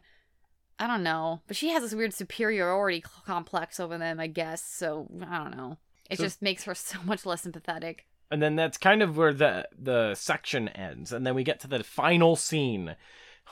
I 0.79 0.87
don't 0.87 1.03
know, 1.03 1.43
but 1.47 1.57
she 1.57 1.71
has 1.71 1.83
this 1.83 1.95
weird 1.95 2.15
superiority 2.15 3.01
complex 3.27 3.79
over 3.81 3.97
them, 3.99 4.21
I 4.21 4.27
guess. 4.29 4.62
So 4.65 5.09
I 5.29 5.39
don't 5.39 5.57
know. 5.57 5.79
It 6.11 6.19
So- 6.19 6.25
just 6.25 6.43
makes 6.43 6.65
her 6.65 6.75
so 6.75 6.99
much 7.05 7.27
less 7.27 7.43
sympathetic. 7.43 8.07
and 8.31 8.43
then 8.43 8.57
that's 8.57 8.79
kind 8.79 9.03
of 9.03 9.17
where 9.17 9.33
the 9.35 9.69
the 9.77 10.15
section 10.15 10.69
ends, 10.69 11.12
and 11.12 11.27
then 11.27 11.35
we 11.35 11.45
get 11.45 11.61
to 11.61 11.69
the 11.69 11.83
final 11.85 12.37
scene. 12.37 12.97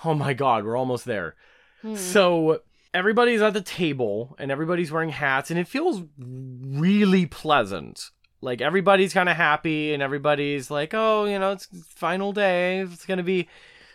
Oh 0.05 0.15
my 0.15 0.33
god, 0.35 0.65
we're 0.65 0.77
almost 0.77 1.05
there. 1.05 1.35
Hmm. 1.83 1.95
So 1.97 2.63
everybody's 2.95 3.41
at 3.43 3.53
the 3.55 3.61
table 3.61 4.35
and 4.39 4.51
everybody's 4.51 4.91
wearing 4.93 5.11
hats 5.11 5.51
and 5.51 5.59
it 5.59 5.67
feels 5.69 6.03
really 6.19 7.27
pleasant. 7.27 8.11
Like 8.43 8.61
everybody's 8.61 9.15
kind 9.15 9.29
of 9.29 9.37
happy 9.37 9.95
and 9.95 10.03
everybody's 10.03 10.71
like, 10.71 10.93
"Oh, 10.95 11.25
you 11.25 11.39
know, 11.39 11.53
it's 11.53 11.67
final 11.95 12.33
day. 12.33 12.81
It's 12.81 13.07
going 13.07 13.19
to 13.19 13.23
be 13.25 13.49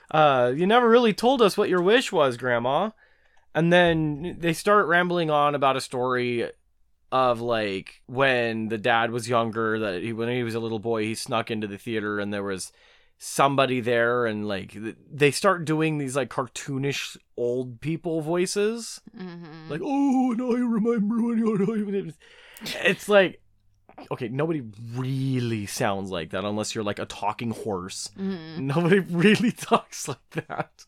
uh 0.10 0.54
you 0.56 0.66
never 0.66 0.88
really 0.90 1.14
told 1.14 1.42
us 1.42 1.58
what 1.58 1.70
your 1.70 1.82
wish 1.82 2.12
was, 2.12 2.38
grandma." 2.38 2.92
And 3.54 3.74
then 3.74 4.38
they 4.40 4.54
start 4.54 4.88
rambling 4.88 5.30
on 5.30 5.54
about 5.56 5.76
a 5.76 5.82
story 5.82 6.50
of 7.12 7.40
like 7.42 8.02
when 8.08 8.68
the 8.70 8.78
dad 8.78 9.12
was 9.12 9.30
younger 9.30 9.80
that 9.80 10.02
he 10.04 10.14
when 10.14 10.30
he 10.30 10.44
was 10.44 10.56
a 10.56 10.60
little 10.60 10.80
boy 10.80 11.04
he 11.04 11.16
snuck 11.16 11.50
into 11.50 11.66
the 11.68 11.78
theater 11.78 12.20
and 12.20 12.34
there 12.34 12.44
was 12.44 12.72
somebody 13.18 13.80
there 13.80 14.26
and 14.26 14.46
like 14.48 14.74
th- 14.74 14.96
they 15.12 15.32
start 15.32 15.64
doing 15.66 15.98
these 15.98 16.16
like 16.18 16.30
cartoonish 16.30 17.16
old 17.38 17.80
people 17.80 18.20
voices 18.22 19.00
Mhm. 19.18 19.70
like 19.70 19.82
oh 19.84 20.34
and 20.34 20.42
i 20.42 20.60
remember 20.60 21.16
when 21.24 21.38
you 21.38 21.52
were. 21.52 22.14
it's 22.84 23.08
like 23.08 23.40
okay 24.12 24.28
nobody 24.28 24.62
really 24.94 25.66
sounds 25.66 26.10
like 26.12 26.30
that 26.32 26.44
unless 26.46 26.74
you're 26.76 26.84
like 26.84 27.00
a 27.00 27.06
talking 27.06 27.52
horse 27.52 28.10
Mhm. 28.18 28.60
nobody 28.60 29.00
really 29.10 29.52
talks 29.52 30.08
like 30.08 30.30
that 30.32 30.86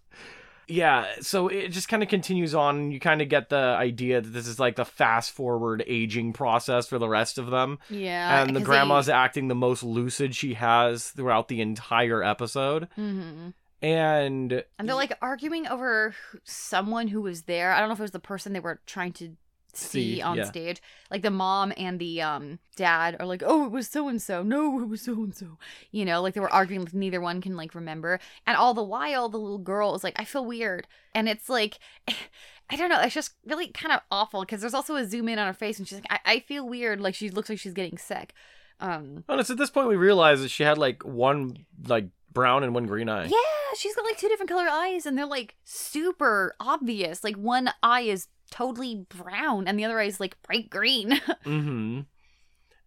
yeah 0.67 1.05
so 1.21 1.47
it 1.47 1.69
just 1.69 1.89
kind 1.89 2.03
of 2.03 2.09
continues 2.09 2.53
on 2.53 2.91
you 2.91 2.99
kind 2.99 3.21
of 3.23 3.29
get 3.29 3.49
the 3.49 3.55
idea 3.55 4.21
that 4.21 4.29
this 4.29 4.47
is 4.47 4.59
like 4.59 4.75
the 4.75 4.85
fast 4.85 5.31
forward 5.31 5.83
aging 5.87 6.31
process 6.33 6.87
for 6.87 6.99
the 6.99 7.09
rest 7.09 7.37
of 7.39 7.47
them 7.49 7.79
Yeah. 7.89 8.43
and 8.43 8.55
the 8.55 8.61
grandma's 8.61 9.07
They... 9.07 9.13
acting 9.13 9.47
the 9.47 9.55
most 9.55 9.81
lucid 9.83 10.35
she 10.35 10.53
has 10.53 11.09
throughout 11.09 11.47
the 11.47 11.61
entire 11.61 12.23
episode 12.23 12.87
Mhm. 12.97 13.53
and 13.81 14.63
And 14.77 14.87
they're 14.87 14.93
like 14.95 15.17
arguing 15.21 15.65
over 15.67 16.13
someone 16.43 17.07
who 17.07 17.21
was 17.21 17.43
there. 17.43 17.71
I 17.71 17.79
don't 17.79 17.89
know 17.89 17.93
if 17.93 17.99
it 17.99 18.03
was 18.03 18.11
the 18.11 18.19
person 18.19 18.53
they 18.53 18.59
were 18.59 18.81
trying 18.85 19.13
to 19.13 19.35
see, 19.73 20.15
See, 20.15 20.21
on 20.21 20.37
yeah. 20.37 20.43
stage. 20.45 20.81
Like 21.11 21.21
the 21.21 21.31
mom 21.31 21.73
and 21.77 21.99
the 21.99 22.21
um 22.21 22.59
dad 22.75 23.17
are 23.19 23.25
like, 23.25 23.43
"Oh, 23.45 23.65
it 23.65 23.71
was 23.71 23.87
so 23.87 24.07
and 24.07 24.21
so. 24.21 24.43
No, 24.43 24.81
it 24.81 24.87
was 24.87 25.01
so 25.01 25.13
and 25.13 25.35
so." 25.35 25.57
You 25.91 26.05
know, 26.05 26.21
like 26.21 26.33
they 26.33 26.39
were 26.39 26.53
arguing 26.53 26.85
like 26.85 26.93
neither 26.93 27.21
one 27.21 27.41
can 27.41 27.55
like 27.55 27.75
remember. 27.75 28.19
And 28.45 28.57
all 28.57 28.73
the 28.73 28.83
while 28.83 29.29
the 29.29 29.37
little 29.37 29.57
girl 29.57 29.95
is 29.95 30.03
like, 30.03 30.19
"I 30.19 30.25
feel 30.25 30.45
weird." 30.45 30.87
And 31.13 31.27
it's 31.29 31.49
like 31.49 31.79
I 32.69 32.75
don't 32.75 32.89
know. 32.89 33.01
It's 33.01 33.15
just 33.15 33.33
really 33.45 33.67
kind 33.69 33.93
of 33.93 34.01
awful 34.11 34.41
because 34.41 34.61
there's 34.61 34.75
also 34.75 34.95
a 34.95 35.05
zoom 35.05 35.27
in 35.27 35.39
on 35.39 35.47
her 35.47 35.53
face, 35.53 35.79
and 35.79 35.87
she's 35.87 35.99
like, 35.99 36.11
I, 36.25 36.33
"I 36.33 36.39
feel 36.41 36.67
weird." 36.67 37.01
Like 37.01 37.15
she 37.15 37.29
looks 37.29 37.49
like 37.49 37.59
she's 37.59 37.73
getting 37.73 37.97
sick. 37.97 38.33
Um, 38.79 39.23
oh, 39.27 39.37
it's 39.37 39.49
at 39.49 39.57
this 39.57 39.69
point 39.69 39.89
we 39.89 39.97
realize 39.97 40.41
that 40.41 40.49
she 40.49 40.63
had 40.63 40.77
like 40.77 41.03
one 41.03 41.65
like 41.87 42.07
brown 42.31 42.63
and 42.63 42.73
one 42.73 42.85
green 42.85 43.09
eye 43.09 43.25
Yeah, 43.25 43.75
she's 43.77 43.93
got 43.95 44.05
like 44.05 44.17
two 44.17 44.29
different 44.29 44.49
color 44.49 44.67
eyes 44.69 45.05
and 45.05 45.17
they're 45.17 45.25
like 45.25 45.55
super 45.65 46.55
obvious. 46.59 47.23
Like 47.23 47.35
one 47.35 47.71
eye 47.83 48.01
is 48.01 48.27
totally 48.49 49.05
brown 49.09 49.67
and 49.67 49.77
the 49.77 49.85
other 49.85 49.99
eye 49.99 50.05
is 50.05 50.19
like 50.19 50.41
bright 50.43 50.69
green. 50.69 51.11
mm-hmm. 51.45 52.01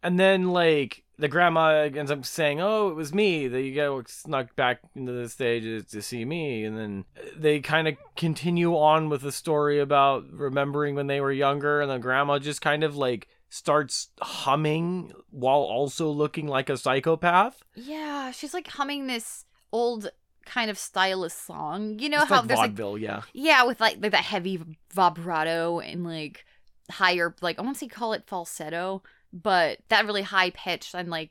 And 0.03 0.21
then 0.21 0.53
like 0.53 1.05
the 1.19 1.29
grandma 1.29 1.89
ends 1.95 2.11
up 2.11 2.25
saying 2.25 2.61
oh 2.61 2.89
it 2.89 2.95
was 2.95 3.15
me 3.15 3.47
that 3.47 3.63
you 3.63 3.75
got 3.75 4.09
snuck 4.09 4.57
back 4.57 4.81
into 4.97 5.13
the 5.13 5.29
stage 5.29 5.63
to- 5.63 5.83
to 5.83 6.03
see 6.03 6.25
me. 6.25 6.65
And 6.65 6.77
then 6.77 7.05
they 7.37 7.61
kind 7.61 7.89
of 7.89 7.97
continue 8.17 8.77
on 8.77 9.09
with 9.09 9.23
the 9.23 9.33
story 9.33 9.79
about 9.79 10.25
remembering 10.33 10.95
when 10.95 11.07
they 11.07 11.21
were 11.21 11.33
younger 11.33 11.81
and 11.81 11.91
the 11.91 11.99
grandma 11.99 12.39
just 12.39 12.61
kind 12.61 12.83
of 12.85 12.97
like 12.97 13.29
starts 13.53 14.09
humming 14.23 15.13
while 15.31 15.61
also 15.61 16.09
looking 16.09 16.49
like 16.49 16.71
a 16.71 16.77
psychopath. 16.77 17.63
Yeah, 17.75 18.31
she's 18.31 18.55
like 18.55 18.67
humming 18.67 19.07
this 19.07 19.45
old 19.73 20.11
kind 20.45 20.71
of 20.71 20.79
stylist 20.79 21.45
song. 21.47 21.99
You 21.99 22.09
know 22.09 22.21
It's 22.21 22.29
how 22.29 22.39
like 22.39 22.49
there's 22.49 22.59
like 22.59 22.71
vaudeville 22.71 22.99
yeah 22.99 23.23
yeah, 23.33 23.65
with 23.65 23.81
like 23.81 23.99
like 24.01 24.13
that 24.13 24.25
heavy 24.25 24.61
vibrato 24.93 25.81
and 25.81 26.05
like 26.05 26.45
higher 26.91 27.35
like 27.41 27.59
I 27.59 27.63
want 27.63 27.77
to 27.77 27.81
say 27.81 27.89
call 27.89 28.13
it 28.13 28.25
falsetto, 28.27 29.03
but 29.33 29.79
that 29.89 30.07
really 30.07 30.23
high 30.23 30.51
pitched 30.51 30.95
and 30.95 31.09
like 31.09 31.31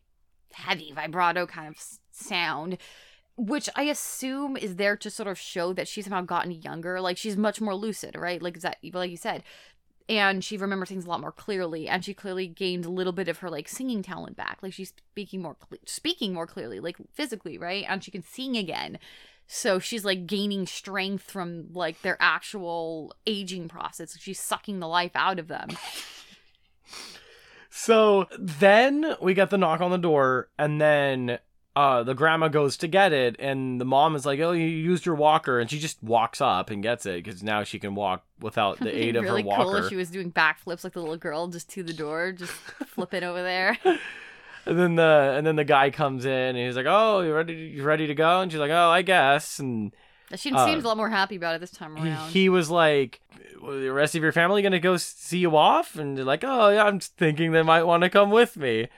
heavy 0.54 0.92
vibrato 0.94 1.46
kind 1.46 1.68
of 1.68 1.82
sound 2.12 2.78
which 3.38 3.70
I 3.76 3.84
assume 3.84 4.56
is 4.58 4.76
there 4.76 4.96
to 4.98 5.10
sort 5.10 5.28
of 5.28 5.40
show 5.40 5.74
that 5.74 5.88
she's 5.88 6.06
somehow 6.06 6.22
gotten 6.22 6.52
younger. 6.52 7.02
Like 7.02 7.18
she's 7.18 7.38
much 7.38 7.60
more 7.60 7.74
lucid, 7.74 8.16
right? 8.16 8.42
Like 8.42 8.58
is 8.58 8.64
that 8.64 8.78
like 8.94 9.10
you 9.10 9.18
said, 9.18 9.44
and 10.12 10.44
she 10.44 10.58
remembers 10.58 10.90
things 10.90 11.06
a 11.06 11.10
lot 11.10 11.22
more 11.22 11.32
clearly, 11.32 11.88
and 11.88 12.04
she 12.04 12.14
clearly 12.14 12.46
gained 12.46 12.86
a 12.86 12.90
little 12.90 13.14
bit 13.14 13.30
of 13.30 13.38
her 13.40 13.50
like 13.50 13.70
singing 13.70 14.04
talent 14.04 14.36
back. 14.36 14.60
Like 14.62 14.74
she's 14.74 14.94
speaking 15.12 15.42
more 15.42 15.56
speaking 15.86 16.34
more 16.34 16.46
clearly, 16.46 16.80
like 16.82 16.98
physically, 17.14 17.58
right? 17.58 17.86
And 17.88 18.04
she 18.04 18.12
can 18.12 18.22
sing 18.22 18.58
again. 18.58 19.00
So 19.48 19.80
she's 19.80 20.04
like 20.04 20.28
gaining 20.28 20.68
strength 20.68 21.32
from 21.32 21.68
like 21.74 22.02
their 22.02 22.18
actual 22.20 23.14
aging 23.26 23.70
process. 23.70 24.18
She's 24.20 24.40
sucking 24.40 24.80
the 24.80 24.88
life 24.88 25.12
out 25.16 25.40
of 25.40 25.48
them. 25.48 25.70
So 27.70 28.28
then 28.38 29.16
we 29.22 29.34
get 29.34 29.50
the 29.50 29.58
knock 29.58 29.80
on 29.80 29.92
the 29.92 29.98
door, 29.98 30.50
and 30.60 30.82
then 30.82 31.40
uh, 31.76 32.04
the 32.04 32.14
grandma 32.14 32.48
goes 32.50 32.76
to 32.78 32.88
get 32.88 33.14
it, 33.14 33.36
and 33.40 33.80
the 33.80 33.86
mom 33.86 34.16
is 34.16 34.26
like, 34.26 34.40
"Oh, 34.42 34.52
you 34.52 34.66
used 34.66 35.06
your 35.06 35.16
walker," 35.16 35.60
and 35.60 35.70
she 35.70 35.80
just 35.80 36.02
walks 36.04 36.42
up 36.42 36.70
and 36.70 36.84
gets 36.84 37.06
it 37.06 37.24
because 37.24 37.42
now 37.42 37.64
she 37.64 37.80
can 37.80 37.96
walk 37.96 38.24
without 38.40 38.80
the 38.80 38.96
aid 39.04 39.16
of 39.16 39.24
really 39.24 39.42
her 39.44 39.48
walker. 39.48 39.80
cool 39.82 39.90
she 39.90 39.96
was 39.96 40.10
doing 40.10 40.32
backflips 40.32 40.84
like 40.84 40.94
the 40.94 41.00
little 41.00 41.18
girl 41.18 41.48
just 41.48 41.70
to 41.70 41.84
the 41.84 41.94
door, 41.94 42.32
just 42.34 42.52
flipping 42.88 43.24
over 43.24 43.42
there. 43.42 43.78
and 44.66 44.78
then 44.80 44.96
the 44.96 45.34
and 45.38 45.48
then 45.48 45.56
the 45.56 45.64
guy 45.64 45.90
comes 45.92 46.26
in, 46.26 46.32
and 46.32 46.58
he's 46.58 46.76
like, 46.76 46.88
"Oh, 46.90 47.22
you 47.22 47.34
ready? 47.34 47.54
You 47.54 47.84
ready 47.84 48.08
to 48.08 48.16
go?" 48.16 48.42
And 48.42 48.52
she's 48.52 48.60
like, 48.60 48.72
"Oh, 48.72 48.90
I 48.90 49.02
guess." 49.02 49.58
And 49.60 49.94
She 50.36 50.52
Uh, 50.52 50.66
seems 50.66 50.84
a 50.84 50.88
lot 50.88 50.98
more 50.98 51.10
happy 51.10 51.36
about 51.38 51.56
it 51.56 51.62
this 51.62 51.72
time 51.72 51.96
he, 51.96 52.10
around. 52.10 52.30
he 52.32 52.50
was 52.50 52.70
like, 52.70 53.22
well, 53.62 53.80
"The 53.80 53.94
rest 53.94 54.14
of 54.16 54.22
your 54.24 54.32
family 54.34 54.62
gonna 54.62 54.80
go 54.80 54.98
see 54.98 55.40
you 55.40 55.56
off?" 55.56 55.96
And 55.96 56.18
they're 56.18 56.26
like, 56.26 56.44
"Oh, 56.46 56.70
yeah, 56.70 56.84
I'm 56.84 57.00
thinking 57.00 57.54
they 57.54 57.64
might 57.64 57.84
want 57.84 58.04
to 58.04 58.10
come 58.10 58.30
with 58.30 58.58
me." 58.58 58.90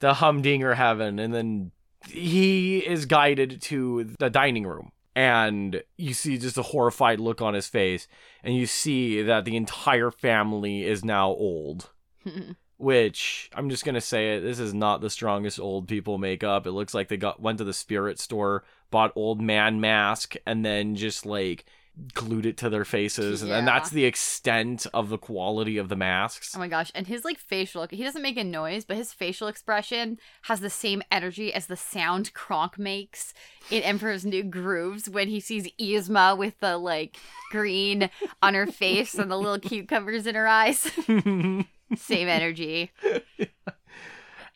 The 0.00 0.14
humdinger 0.14 0.74
heaven, 0.74 1.18
and 1.18 1.32
then 1.34 1.72
he 2.08 2.78
is 2.78 3.06
guided 3.06 3.60
to 3.62 4.04
the 4.18 4.30
dining 4.30 4.66
room 4.66 4.92
and 5.14 5.82
you 5.96 6.14
see 6.14 6.38
just 6.38 6.58
a 6.58 6.62
horrified 6.62 7.20
look 7.20 7.42
on 7.42 7.54
his 7.54 7.68
face 7.68 8.08
and 8.42 8.54
you 8.54 8.66
see 8.66 9.22
that 9.22 9.44
the 9.44 9.56
entire 9.56 10.10
family 10.10 10.84
is 10.84 11.04
now 11.04 11.28
old. 11.28 11.90
Which 12.78 13.50
i'm 13.54 13.68
just 13.68 13.84
gonna 13.84 14.00
say 14.00 14.36
it 14.36 14.40
this 14.40 14.58
is 14.58 14.72
not 14.72 15.02
the 15.02 15.10
strongest 15.10 15.60
old 15.60 15.86
people 15.86 16.16
makeup. 16.16 16.66
It 16.66 16.72
looks 16.72 16.94
like 16.94 17.08
they 17.08 17.18
got 17.18 17.40
went 17.40 17.58
to 17.58 17.64
the 17.64 17.74
spirit 17.74 18.18
store 18.18 18.64
bought 18.90 19.12
old 19.14 19.40
man 19.40 19.80
mask 19.80 20.34
and 20.46 20.64
then 20.64 20.96
just 20.96 21.26
like 21.26 21.66
glued 22.14 22.46
it 22.46 22.56
to 22.58 22.68
their 22.68 22.84
faces 22.84 23.42
and, 23.42 23.50
and 23.50 23.66
that's 23.66 23.90
the 23.90 24.04
extent 24.04 24.86
of 24.94 25.08
the 25.08 25.18
quality 25.18 25.78
of 25.78 25.88
the 25.88 25.96
masks 25.96 26.54
Oh 26.54 26.58
my 26.58 26.68
gosh. 26.68 26.90
And 26.94 27.06
his 27.06 27.24
like 27.24 27.38
facial 27.38 27.86
he 27.90 28.04
doesn't 28.04 28.22
make 28.22 28.36
a 28.36 28.44
noise, 28.44 28.84
but 28.84 28.96
his 28.96 29.12
facial 29.12 29.48
expression 29.48 30.18
has 30.42 30.60
the 30.60 30.70
same 30.70 31.02
energy 31.10 31.52
as 31.52 31.66
the 31.66 31.76
sound 31.76 32.32
Kronk 32.34 32.78
makes 32.78 33.32
in 33.70 33.82
Emperor's 33.82 34.24
New 34.24 34.42
Grooves 34.42 35.08
when 35.08 35.28
he 35.28 35.40
sees 35.40 35.68
Yzma 35.80 36.36
with 36.36 36.58
the 36.60 36.76
like 36.76 37.16
green 37.50 38.10
on 38.42 38.54
her 38.54 38.66
face 38.66 39.14
and 39.14 39.30
the 39.30 39.36
little 39.36 39.58
cucumbers 39.58 40.26
in 40.26 40.34
her 40.34 40.46
eyes. 40.46 40.80
same 41.96 42.28
energy. 42.28 42.92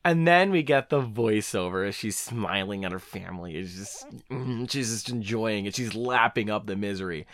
And 0.05 0.29
then 0.29 0.51
we 0.51 0.63
get 0.63 0.91
the 0.91 1.01
voiceover 1.01 1.89
as 1.89 1.95
she's 1.95 2.19
smiling 2.19 2.85
at 2.85 2.93
her 2.93 2.99
family. 2.99 3.57
It's 3.57 3.75
just 3.75 4.07
mm, 4.31 4.71
she's 4.71 4.93
just 4.93 5.09
enjoying 5.09 5.65
it. 5.65 5.75
She's 5.75 5.95
lapping 5.95 6.51
up 6.51 6.67
the 6.67 6.77
misery. 6.77 7.27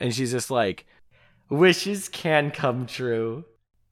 And 0.00 0.14
she's 0.14 0.32
just 0.32 0.50
like, 0.50 0.86
wishes 1.48 2.08
can 2.08 2.50
come 2.50 2.86
true. 2.86 3.44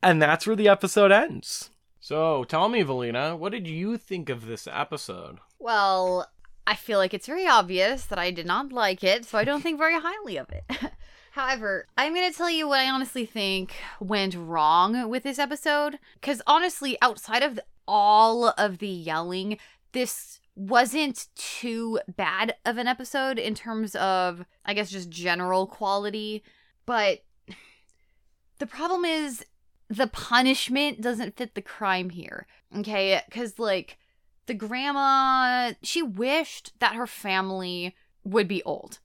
And 0.02 0.20
that's 0.20 0.46
where 0.46 0.56
the 0.56 0.68
episode 0.68 1.12
ends. 1.12 1.70
So 2.00 2.44
tell 2.44 2.68
me, 2.68 2.82
Valina, 2.82 3.38
what 3.38 3.52
did 3.52 3.66
you 3.66 3.96
think 3.96 4.28
of 4.28 4.46
this 4.46 4.68
episode? 4.70 5.38
Well, 5.58 6.28
I 6.66 6.74
feel 6.74 6.98
like 6.98 7.14
it's 7.14 7.26
very 7.26 7.46
obvious 7.46 8.04
that 8.06 8.18
I 8.18 8.30
did 8.30 8.46
not 8.46 8.72
like 8.72 9.02
it, 9.04 9.24
so 9.24 9.38
I 9.38 9.44
don't 9.44 9.62
think 9.62 9.78
very 9.78 9.98
highly 9.98 10.36
of 10.36 10.50
it. 10.50 10.64
However, 11.30 11.86
I'm 11.96 12.14
going 12.14 12.30
to 12.30 12.36
tell 12.36 12.50
you 12.50 12.68
what 12.68 12.80
I 12.80 12.90
honestly 12.90 13.26
think 13.26 13.74
went 14.00 14.34
wrong 14.34 15.08
with 15.08 15.22
this 15.22 15.38
episode. 15.38 15.98
Because 16.20 16.42
honestly, 16.46 16.96
outside 17.00 17.42
of 17.42 17.56
the- 17.56 17.64
all 17.86 18.48
of 18.58 18.78
the 18.78 18.88
yelling, 18.88 19.58
this 19.92 20.40
wasn't 20.56 21.26
too 21.34 21.98
bad 22.16 22.54
of 22.64 22.78
an 22.78 22.86
episode 22.86 23.38
in 23.38 23.54
terms 23.54 23.94
of, 23.96 24.44
I 24.64 24.74
guess, 24.74 24.90
just 24.90 25.10
general 25.10 25.66
quality. 25.66 26.42
But 26.86 27.24
the 28.58 28.66
problem 28.66 29.04
is 29.04 29.44
the 29.88 30.06
punishment 30.06 31.00
doesn't 31.00 31.36
fit 31.36 31.54
the 31.54 31.62
crime 31.62 32.10
here. 32.10 32.46
Okay? 32.76 33.20
Because, 33.26 33.58
like, 33.58 33.98
the 34.46 34.54
grandma 34.54 35.72
she 35.82 36.02
wished 36.02 36.72
that 36.78 36.94
her 36.94 37.06
family 37.06 37.94
would 38.24 38.46
be 38.48 38.62
old 38.64 38.98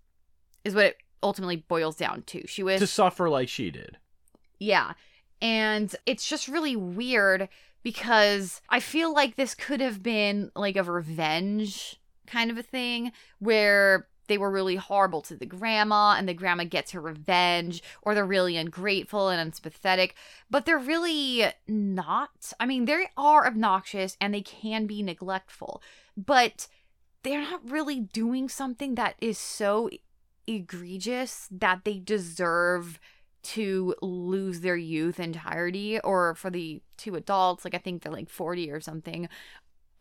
is 0.66 0.76
what 0.76 0.86
it 0.86 0.98
ultimately 1.24 1.56
boils 1.56 1.96
down 1.96 2.22
to 2.24 2.46
she 2.48 2.62
wished 2.64 2.80
To 2.80 2.88
suffer 2.88 3.30
like 3.30 3.48
she 3.50 3.72
did. 3.72 3.98
yeah 4.60 4.94
and 5.42 5.94
it's 6.06 6.28
just 6.28 6.48
really 6.50 6.76
weird 6.76 7.48
because 7.84 8.62
i 8.70 8.80
feel 8.80 9.14
like 9.14 9.36
this 9.36 9.56
could 9.56 9.82
have 9.82 10.04
been 10.04 10.52
like 10.56 10.76
a 10.76 10.84
revenge 10.84 12.00
kind 12.28 12.52
of 12.52 12.58
a 12.58 12.64
thing 12.64 13.12
where 13.40 14.08
they 14.30 14.38
were 14.38 14.52
really 14.52 14.78
horrible 14.78 15.22
to 15.24 15.36
the 15.36 15.46
grandma 15.46 16.16
and 16.18 16.30
the 16.30 16.34
grandma 16.34 16.64
gets 16.64 16.92
her 16.92 17.02
revenge 17.02 17.84
or 18.02 18.16
they're 18.16 18.24
really 18.24 18.56
ungrateful 18.56 19.28
and 19.28 19.42
unsympathetic 19.42 20.16
but 20.50 20.66
they're 20.66 20.78
really 20.78 21.46
not. 21.68 22.54
I 22.60 22.66
mean 22.66 22.86
they 22.86 23.08
are 23.18 23.46
obnoxious 23.46 24.16
and 24.22 24.34
they 24.34 24.42
can 24.42 24.86
be 24.86 25.04
neglectful 25.04 25.82
but 26.16 26.68
they're 27.24 27.42
not 27.42 27.70
really 27.70 28.00
doing 28.00 28.48
something 28.48 28.96
that 28.96 29.16
is 29.20 29.38
so 29.38 29.90
egregious 30.48 31.48
that 31.52 31.84
they 31.84 32.00
deserve 32.00 33.00
to 33.42 33.96
lose 34.02 34.62
their 34.62 34.76
youth 34.76 35.20
entirety 35.20 36.00
or 36.02 36.36
for 36.36 36.50
the 36.50 36.82
two 36.98 37.16
adults 37.16 37.64
like 37.64 37.74
i 37.74 37.78
think 37.78 38.02
they're 38.04 38.12
like 38.12 38.30
40 38.30 38.70
or 38.72 38.80
something 38.82 39.30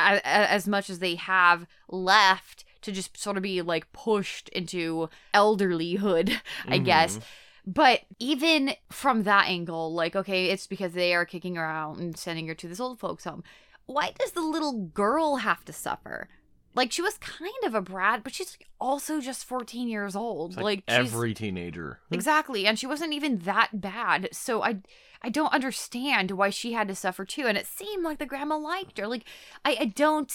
as, 0.00 0.20
as 0.24 0.68
much 0.68 0.90
as 0.90 0.98
they 0.98 1.14
have 1.16 1.66
left 1.88 2.64
to 2.82 2.92
just 2.92 3.16
sort 3.16 3.36
of 3.36 3.42
be 3.42 3.62
like 3.62 3.90
pushed 3.92 4.48
into 4.50 5.08
elderlyhood 5.34 6.40
i 6.66 6.78
guess. 6.78 7.18
Mhm. 7.18 7.22
but 7.66 8.00
even 8.18 8.74
from 8.90 9.22
that 9.24 9.48
angle 9.48 9.92
like 9.92 10.16
okay 10.16 10.46
it's 10.46 10.66
because 10.66 10.92
they 10.92 11.14
are 11.14 11.24
kicking 11.24 11.54
her 11.56 11.64
out 11.64 11.96
and 11.98 12.16
sending 12.16 12.46
her 12.48 12.54
to 12.54 12.68
this 12.68 12.80
old 12.80 12.98
folks 12.98 13.24
home. 13.24 13.42
Why 13.86 14.12
does 14.18 14.32
the 14.32 14.42
little 14.42 14.74
girl 14.74 15.36
have 15.36 15.64
to 15.64 15.72
suffer 15.72 16.28
like 16.74 16.92
she 16.92 17.02
was 17.02 17.18
kind 17.18 17.52
of 17.64 17.74
a 17.74 17.80
brat 17.80 18.22
but 18.22 18.34
she's 18.34 18.56
also 18.80 19.20
just 19.20 19.44
14 19.44 19.88
years 19.88 20.14
old 20.14 20.52
It's 20.52 20.56
like, 20.56 20.64
like, 20.64 20.84
she's 20.88 21.12
every 21.12 21.34
teenager. 21.34 22.00
Exactly, 22.10 22.66
and 22.66 22.78
she 22.78 22.86
wasn't 22.86 23.12
even 23.12 23.38
that 23.40 23.80
bad. 23.80 24.28
So 24.32 24.62
I 24.62 24.78
I 25.22 25.30
don't 25.30 25.52
understand 25.52 26.30
why 26.32 26.50
she 26.50 26.72
had 26.72 26.88
to 26.88 26.94
suffer 26.94 27.24
too. 27.24 27.46
And 27.46 27.58
it 27.58 27.66
seemed 27.66 28.04
like 28.04 28.18
the 28.18 28.26
grandma 28.26 28.56
liked 28.56 28.98
her. 28.98 29.06
Like 29.06 29.24
I, 29.64 29.76
I 29.80 29.84
don't 29.86 30.32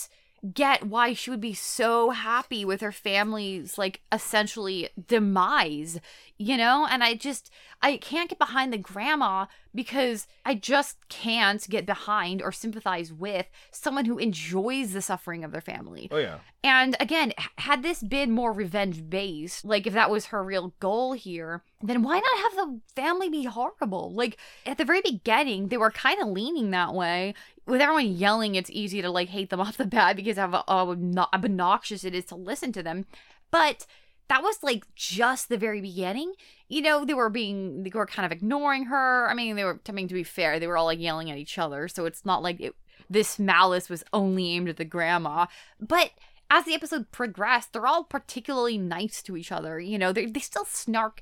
get 0.52 0.86
why 0.86 1.14
she 1.14 1.30
would 1.30 1.40
be 1.40 1.54
so 1.54 2.10
happy 2.10 2.66
with 2.66 2.82
her 2.82 2.92
family's 2.92 3.78
like 3.78 4.02
essentially 4.12 4.90
demise, 5.08 6.02
you 6.38 6.58
know? 6.58 6.86
And 6.90 7.04
I 7.04 7.14
just 7.14 7.50
I 7.82 7.98
can't 7.98 8.30
get 8.30 8.40
behind 8.40 8.74
the 8.74 8.78
grandma 8.78 9.46
because 9.74 10.28
I 10.46 10.56
just 10.56 10.98
can't 11.10 11.68
get 11.70 11.86
behind 11.86 12.42
or 12.42 12.52
sympathize 12.52 13.14
with 13.14 13.48
someone 13.72 14.06
who 14.06 14.18
enjoys 14.18 14.94
the 14.94 15.02
suffering 15.02 15.44
of 15.44 15.52
their 15.52 15.62
family. 15.62 16.10
Oh 16.12 16.18
yeah. 16.18 16.40
And 16.64 16.96
again, 17.00 17.34
had 17.58 17.84
this 17.84 18.02
been 18.02 18.32
more 18.32 18.54
revenge 18.54 19.10
based, 19.10 19.66
like 19.66 19.88
if 19.88 19.94
that 19.94 20.10
was 20.10 20.28
her 20.28 20.44
real 20.44 20.74
goal 20.80 21.14
here, 21.14 21.64
then 21.82 22.04
why 22.04 22.20
not 22.20 22.38
have 22.44 22.56
the 22.56 22.80
family 22.96 23.30
be 23.30 23.44
horrible? 23.44 24.14
Like 24.14 24.38
at 24.66 24.78
the 24.78 24.86
very 24.86 25.02
beginning, 25.02 25.68
they 25.68 25.78
were 25.78 25.92
kind 25.92 26.22
of 26.22 26.30
leaning 26.30 26.72
that 26.72 26.94
way. 26.94 27.34
With 27.66 27.82
everyone 27.82 28.16
yelling, 28.16 28.56
it's 28.56 28.70
easy 28.70 29.02
to 29.02 29.10
like 29.10 29.30
hate 29.30 29.50
them 29.50 29.60
off 29.62 29.78
the 29.78 29.86
bat 29.86 30.16
because 30.16 30.38
of 30.38 30.52
how 30.52 31.28
obnoxious 31.34 32.04
it 32.04 32.16
is 32.16 32.26
to 32.26 32.36
listen 32.36 32.72
to 32.74 32.84
them. 32.84 33.06
But 33.52 33.86
that 34.30 34.42
was 34.42 34.64
like 34.64 34.86
just 34.96 35.50
the 35.50 35.58
very 35.58 35.82
beginning. 35.82 36.34
You 36.68 36.82
know, 36.82 37.06
they 37.06 37.14
were 37.14 37.30
being, 37.30 37.84
they 37.84 37.92
were 37.94 38.06
kind 38.06 38.26
of 38.26 38.32
ignoring 38.32 38.86
her. 38.86 39.30
I 39.30 39.34
mean, 39.34 39.56
they 39.56 39.64
were, 39.64 39.80
I 39.88 39.92
mean, 39.92 40.08
to 40.08 40.14
be 40.14 40.24
fair, 40.24 40.60
they 40.60 40.68
were 40.68 40.78
all 40.78 40.86
like 40.86 41.00
yelling 41.00 41.30
at 41.30 41.38
each 41.38 41.58
other. 41.58 41.88
So 41.88 42.06
it's 42.06 42.26
not 42.26 42.42
like 42.42 42.60
it, 42.60 42.76
this 43.10 43.38
malice 43.38 43.90
was 43.90 44.04
only 44.14 44.52
aimed 44.52 44.70
at 44.70 44.78
the 44.78 44.86
grandma. 44.86 45.46
But 45.80 46.12
as 46.50 46.66
the 46.66 46.74
episode 46.74 47.12
progressed, 47.12 47.74
they're 47.74 47.88
all 47.88 48.04
particularly 48.04 48.78
nice 48.78 49.22
to 49.24 49.36
each 49.38 49.52
other. 49.52 49.80
You 49.80 49.98
know, 49.98 50.12
they 50.14 50.26
they 50.26 50.40
still 50.40 50.66
snark, 50.66 51.22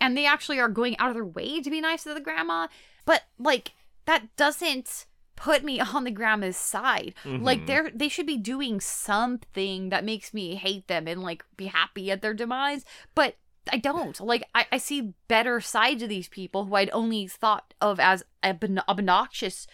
and 0.00 0.16
they 0.16 0.26
actually 0.26 0.58
are 0.58 0.68
going 0.68 0.98
out 0.98 1.10
of 1.10 1.14
their 1.14 1.24
way 1.24 1.60
to 1.60 1.70
be 1.70 1.80
nice 1.80 2.04
to 2.04 2.14
the 2.14 2.20
grandma. 2.20 2.68
But 3.04 3.24
like 3.38 3.72
that 4.06 4.34
doesn't 4.36 5.06
put 5.40 5.64
me 5.64 5.80
on 5.94 6.04
the 6.04 6.10
grandma's 6.10 6.56
side. 6.56 7.14
Like 7.24 7.60
Mhm. 7.62 7.66
they're 7.66 7.90
they 7.94 8.08
should 8.08 8.26
be 8.26 8.36
doing 8.36 8.80
something 8.80 9.88
that 9.88 10.04
makes 10.04 10.32
me 10.34 10.54
hate 10.54 10.86
them 10.88 11.06
and 11.08 11.22
like 11.22 11.44
be 11.56 11.66
happy 11.66 12.10
at 12.10 12.22
their 12.22 12.34
demise. 12.34 12.84
But 13.14 13.36
I 13.72 13.76
don't. 13.78 14.18
Like 14.20 14.44
I, 14.54 14.66
I 14.72 14.78
see 14.78 15.12
better 15.28 15.60
sides 15.60 16.02
of 16.02 16.08
these 16.08 16.28
people 16.28 16.64
who 16.64 16.74
I'd 16.74 16.90
only 16.92 17.26
thought 17.26 17.74
of 17.80 18.00
as 18.00 18.22
obno- 18.42 18.84
obnoxious 18.88 19.66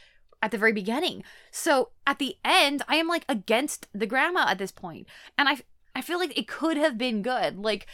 at 0.42 0.50
the 0.50 0.58
very 0.58 0.72
beginning. 0.72 1.22
So 1.50 1.90
at 2.06 2.18
the 2.18 2.36
end, 2.44 2.82
I 2.88 2.96
am 2.96 3.08
like 3.08 3.24
against 3.28 3.86
the 3.94 4.06
grandma 4.06 4.46
at 4.48 4.58
this 4.58 4.72
point. 4.72 5.06
And 5.38 5.48
I 5.48 5.58
I 5.94 6.02
feel 6.02 6.18
like 6.18 6.36
it 6.38 6.46
could 6.48 6.76
have 6.76 6.98
been 6.98 7.22
good. 7.22 7.58
Like 7.58 7.86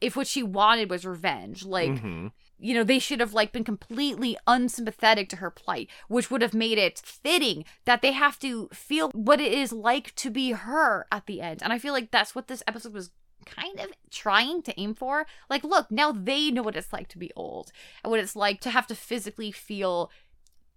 if 0.00 0.16
what 0.16 0.26
she 0.26 0.42
wanted 0.42 0.90
was 0.90 1.04
revenge, 1.06 1.64
like 1.64 1.90
Mhm. 1.90 2.32
You 2.62 2.74
know, 2.74 2.84
they 2.84 2.98
should 2.98 3.20
have 3.20 3.34
like 3.34 3.52
been 3.52 3.64
completely 3.64 4.36
unsympathetic 4.46 5.28
to 5.30 5.36
her 5.36 5.50
plight, 5.50 5.90
which 6.08 6.30
would 6.30 6.42
have 6.42 6.54
made 6.54 6.78
it 6.78 7.02
fitting 7.04 7.64
that 7.84 8.02
they 8.02 8.12
have 8.12 8.38
to 8.38 8.68
feel 8.72 9.10
what 9.10 9.40
it 9.40 9.52
is 9.52 9.72
like 9.72 10.14
to 10.14 10.30
be 10.30 10.52
her 10.52 11.06
at 11.10 11.26
the 11.26 11.40
end. 11.40 11.62
And 11.62 11.72
I 11.72 11.78
feel 11.78 11.92
like 11.92 12.12
that's 12.12 12.34
what 12.34 12.46
this 12.46 12.62
episode 12.68 12.94
was 12.94 13.10
kind 13.44 13.80
of 13.80 13.88
trying 14.10 14.62
to 14.62 14.80
aim 14.80 14.94
for. 14.94 15.26
Like, 15.50 15.64
look, 15.64 15.90
now 15.90 16.12
they 16.12 16.50
know 16.50 16.62
what 16.62 16.76
it's 16.76 16.92
like 16.92 17.08
to 17.08 17.18
be 17.18 17.32
old 17.34 17.72
and 18.04 18.10
what 18.10 18.20
it's 18.20 18.36
like 18.36 18.60
to 18.60 18.70
have 18.70 18.86
to 18.86 18.94
physically 18.94 19.50
feel 19.50 20.10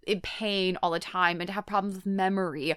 in 0.08 0.22
pain 0.22 0.78
all 0.82 0.92
the 0.92 1.00
time 1.00 1.40
and 1.40 1.48
to 1.48 1.54
have 1.54 1.66
problems 1.66 1.96
with 1.96 2.06
memory. 2.06 2.76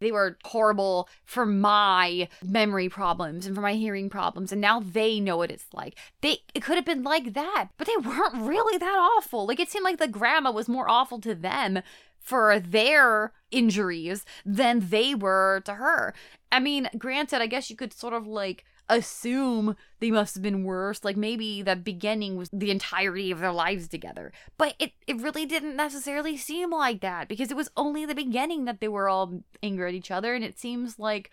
They 0.00 0.12
were 0.12 0.38
horrible 0.44 1.08
for 1.24 1.46
my 1.46 2.28
memory 2.42 2.88
problems 2.88 3.46
and 3.46 3.54
for 3.54 3.60
my 3.60 3.74
hearing 3.74 4.10
problems, 4.10 4.50
and 4.52 4.60
now 4.60 4.80
they 4.80 5.20
know 5.20 5.36
what 5.36 5.50
it's 5.50 5.72
like. 5.72 5.96
They 6.22 6.38
it 6.54 6.62
could 6.62 6.76
have 6.76 6.86
been 6.86 7.02
like 7.02 7.34
that, 7.34 7.68
but 7.76 7.86
they 7.86 7.96
weren't 7.96 8.34
really 8.34 8.78
that 8.78 8.98
awful. 8.98 9.46
Like 9.46 9.60
it 9.60 9.70
seemed 9.70 9.84
like 9.84 9.98
the 9.98 10.08
grandma 10.08 10.50
was 10.50 10.68
more 10.68 10.88
awful 10.88 11.20
to 11.20 11.34
them 11.34 11.80
for 12.18 12.60
their 12.60 13.32
injuries 13.50 14.24
than 14.44 14.88
they 14.90 15.14
were 15.14 15.62
to 15.64 15.74
her. 15.74 16.14
I 16.52 16.60
mean, 16.60 16.88
granted, 16.98 17.40
I 17.40 17.46
guess 17.46 17.70
you 17.70 17.76
could 17.76 17.92
sort 17.92 18.14
of 18.14 18.26
like 18.26 18.64
assume 18.90 19.76
they 20.00 20.10
must 20.10 20.34
have 20.34 20.42
been 20.42 20.64
worse. 20.64 21.04
Like 21.04 21.16
maybe 21.16 21.62
the 21.62 21.76
beginning 21.76 22.36
was 22.36 22.50
the 22.52 22.70
entirety 22.70 23.30
of 23.30 23.40
their 23.40 23.52
lives 23.52 23.88
together. 23.88 24.32
But 24.58 24.74
it, 24.78 24.92
it 25.06 25.20
really 25.20 25.46
didn't 25.46 25.76
necessarily 25.76 26.36
seem 26.36 26.70
like 26.70 27.00
that 27.00 27.28
because 27.28 27.50
it 27.50 27.56
was 27.56 27.70
only 27.76 28.04
the 28.04 28.14
beginning 28.14 28.64
that 28.66 28.80
they 28.80 28.88
were 28.88 29.08
all 29.08 29.42
angry 29.62 29.88
at 29.88 29.94
each 29.94 30.10
other. 30.10 30.34
And 30.34 30.44
it 30.44 30.58
seems 30.58 30.98
like 30.98 31.30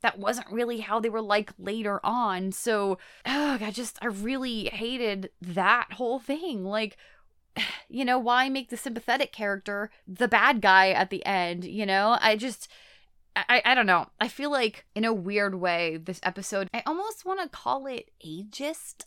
that 0.00 0.18
wasn't 0.18 0.50
really 0.50 0.80
how 0.80 1.00
they 1.00 1.08
were 1.08 1.22
like 1.22 1.52
later 1.58 2.00
on. 2.04 2.52
So, 2.52 2.98
oh, 3.26 3.58
I 3.60 3.70
just, 3.70 3.98
I 4.02 4.06
really 4.06 4.66
hated 4.66 5.30
that 5.40 5.88
whole 5.92 6.18
thing. 6.18 6.64
Like, 6.64 6.96
you 7.88 8.04
know, 8.04 8.18
why 8.18 8.48
make 8.48 8.70
the 8.70 8.76
sympathetic 8.76 9.32
character 9.32 9.90
the 10.06 10.28
bad 10.28 10.60
guy 10.60 10.90
at 10.90 11.10
the 11.10 11.24
end? 11.26 11.64
You 11.64 11.86
know, 11.86 12.18
I 12.20 12.36
just. 12.36 12.68
I, 13.34 13.62
I 13.64 13.74
don't 13.74 13.86
know. 13.86 14.08
I 14.20 14.28
feel 14.28 14.50
like 14.50 14.84
in 14.94 15.04
a 15.04 15.12
weird 15.12 15.54
way, 15.54 15.96
this 15.96 16.20
episode, 16.22 16.68
I 16.74 16.82
almost 16.86 17.24
want 17.24 17.40
to 17.40 17.48
call 17.48 17.86
it 17.86 18.10
ageist 18.24 19.04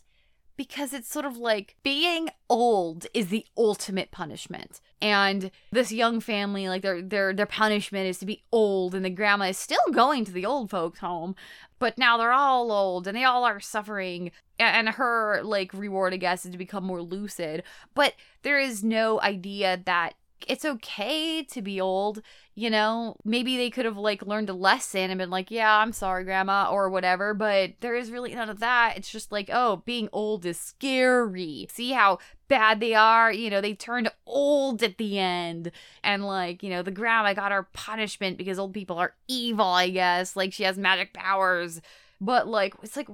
because 0.56 0.94
it's 0.94 1.08
sort 1.08 1.24
of 1.26 1.36
like 1.36 1.76
being 1.82 2.30
old 2.48 3.06
is 3.12 3.28
the 3.28 3.46
ultimate 3.56 4.10
punishment. 4.10 4.80
And 5.00 5.50
this 5.70 5.92
young 5.92 6.20
family, 6.20 6.68
like 6.68 6.82
their 6.82 7.02
their 7.02 7.32
their 7.32 7.46
punishment 7.46 8.08
is 8.08 8.18
to 8.18 8.26
be 8.26 8.42
old, 8.50 8.94
and 8.94 9.04
the 9.04 9.10
grandma 9.10 9.46
is 9.46 9.58
still 9.58 9.78
going 9.92 10.24
to 10.24 10.32
the 10.32 10.46
old 10.46 10.70
folks' 10.70 11.00
home, 11.00 11.36
but 11.78 11.98
now 11.98 12.16
they're 12.16 12.32
all 12.32 12.72
old 12.72 13.06
and 13.06 13.16
they 13.16 13.24
all 13.24 13.44
are 13.44 13.60
suffering. 13.60 14.32
And 14.58 14.88
her 14.88 15.42
like 15.44 15.74
reward, 15.74 16.14
I 16.14 16.16
guess, 16.16 16.46
is 16.46 16.52
to 16.52 16.58
become 16.58 16.84
more 16.84 17.02
lucid. 17.02 17.62
But 17.94 18.14
there 18.42 18.58
is 18.58 18.82
no 18.82 19.20
idea 19.20 19.80
that 19.84 20.14
it's 20.46 20.64
okay 20.64 21.42
to 21.42 21.62
be 21.62 21.80
old 21.80 22.22
you 22.58 22.70
know? 22.70 23.16
Maybe 23.22 23.58
they 23.58 23.68
could 23.68 23.84
have 23.84 23.98
like 23.98 24.26
learned 24.26 24.48
a 24.48 24.54
lesson 24.54 25.10
and 25.10 25.18
been 25.18 25.30
like 25.30 25.50
yeah 25.50 25.78
i'm 25.78 25.92
sorry 25.92 26.24
grandma 26.24 26.70
or 26.70 26.88
whatever 26.88 27.34
but 27.34 27.72
there 27.80 27.94
is 27.94 28.10
really 28.10 28.34
none 28.34 28.50
of 28.50 28.60
that. 28.60 28.94
It's 28.96 29.10
just 29.10 29.30
like 29.30 29.50
oh 29.52 29.82
being 29.84 30.08
old 30.12 30.44
is 30.46 30.58
scary. 30.58 31.68
See 31.70 31.92
how 31.92 32.18
bad 32.48 32.80
they 32.80 32.94
are? 32.94 33.30
You 33.32 33.50
know 33.50 33.60
they 33.60 33.74
turned 33.74 34.10
old 34.26 34.82
at 34.82 34.96
the 34.98 35.18
end. 35.18 35.70
And 36.02 36.26
like 36.26 36.62
you 36.62 36.70
know 36.70 36.82
the 36.82 36.90
grandma 36.90 37.34
got 37.34 37.52
her 37.52 37.64
punishment 37.74 38.38
because 38.38 38.58
old 38.58 38.72
people 38.74 38.98
are 38.98 39.14
evil 39.28 39.66
i 39.66 39.90
guess. 39.90 40.34
Like 40.34 40.52
she 40.52 40.64
has 40.64 40.78
magic 40.78 41.12
powers. 41.12 41.80
But 42.20 42.48
like 42.48 42.74
it's 42.82 42.96
like 42.96 43.08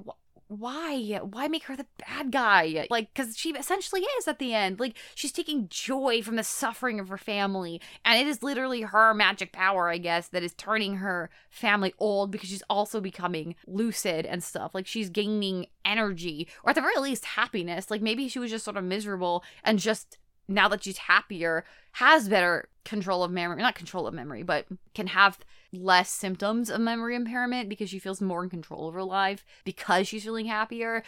why? 0.59 1.19
Why 1.21 1.47
make 1.47 1.63
her 1.63 1.75
the 1.75 1.85
bad 1.97 2.31
guy? 2.31 2.87
Like 2.89 3.13
because 3.13 3.37
she 3.37 3.51
essentially 3.51 4.01
is 4.01 4.27
at 4.27 4.39
the 4.39 4.53
end. 4.53 4.79
Like 4.79 4.97
she's 5.15 5.31
taking 5.31 5.67
joy 5.69 6.21
from 6.21 6.35
the 6.35 6.43
suffering 6.43 6.99
of 6.99 7.09
her 7.09 7.17
family. 7.17 7.81
And 8.05 8.19
it 8.19 8.27
is 8.27 8.43
literally 8.43 8.81
her 8.81 9.13
magic 9.13 9.51
power 9.51 9.89
i 9.89 9.97
guess 9.97 10.27
that 10.29 10.43
is 10.43 10.53
turning 10.53 10.95
her 10.95 11.29
family 11.49 11.93
old 11.99 12.31
because 12.31 12.49
she's 12.49 12.63
also 12.69 12.99
becoming 12.99 13.55
lucid 13.67 14.25
and 14.25 14.43
stuff. 14.43 14.73
Like 14.73 14.87
she's 14.87 15.09
gaining 15.09 15.67
energy 15.85 16.47
or 16.63 16.69
at 16.69 16.75
the 16.75 16.81
very 16.81 16.97
least 16.99 17.25
happiness. 17.25 17.91
Like 17.91 18.01
maybe 18.01 18.27
she 18.27 18.39
was 18.39 18.51
just 18.51 18.65
sort 18.65 18.77
of 18.77 18.83
miserable 18.83 19.43
and 19.63 19.79
just 19.79 20.17
now 20.47 20.67
that 20.67 20.83
she's 20.83 20.97
happier 20.97 21.63
has 21.93 22.27
better 22.27 22.67
control 22.85 23.23
of 23.23 23.31
memory 23.31 23.61
not 23.61 23.75
control 23.75 24.07
of 24.07 24.13
memory 24.13 24.43
but 24.43 24.65
can 24.93 25.07
have 25.07 25.39
less 25.73 26.09
symptoms 26.09 26.69
of 26.69 26.79
memory 26.79 27.15
impairment 27.15 27.67
because 27.67 27.89
she 27.89 27.99
feels 27.99 28.21
more 28.21 28.43
in 28.43 28.49
control 28.49 28.87
of 28.87 28.93
her 28.93 29.03
life 29.03 29.45
because 29.63 30.07
she's 30.07 30.23
feeling 30.23 30.45
happier. 30.45 31.03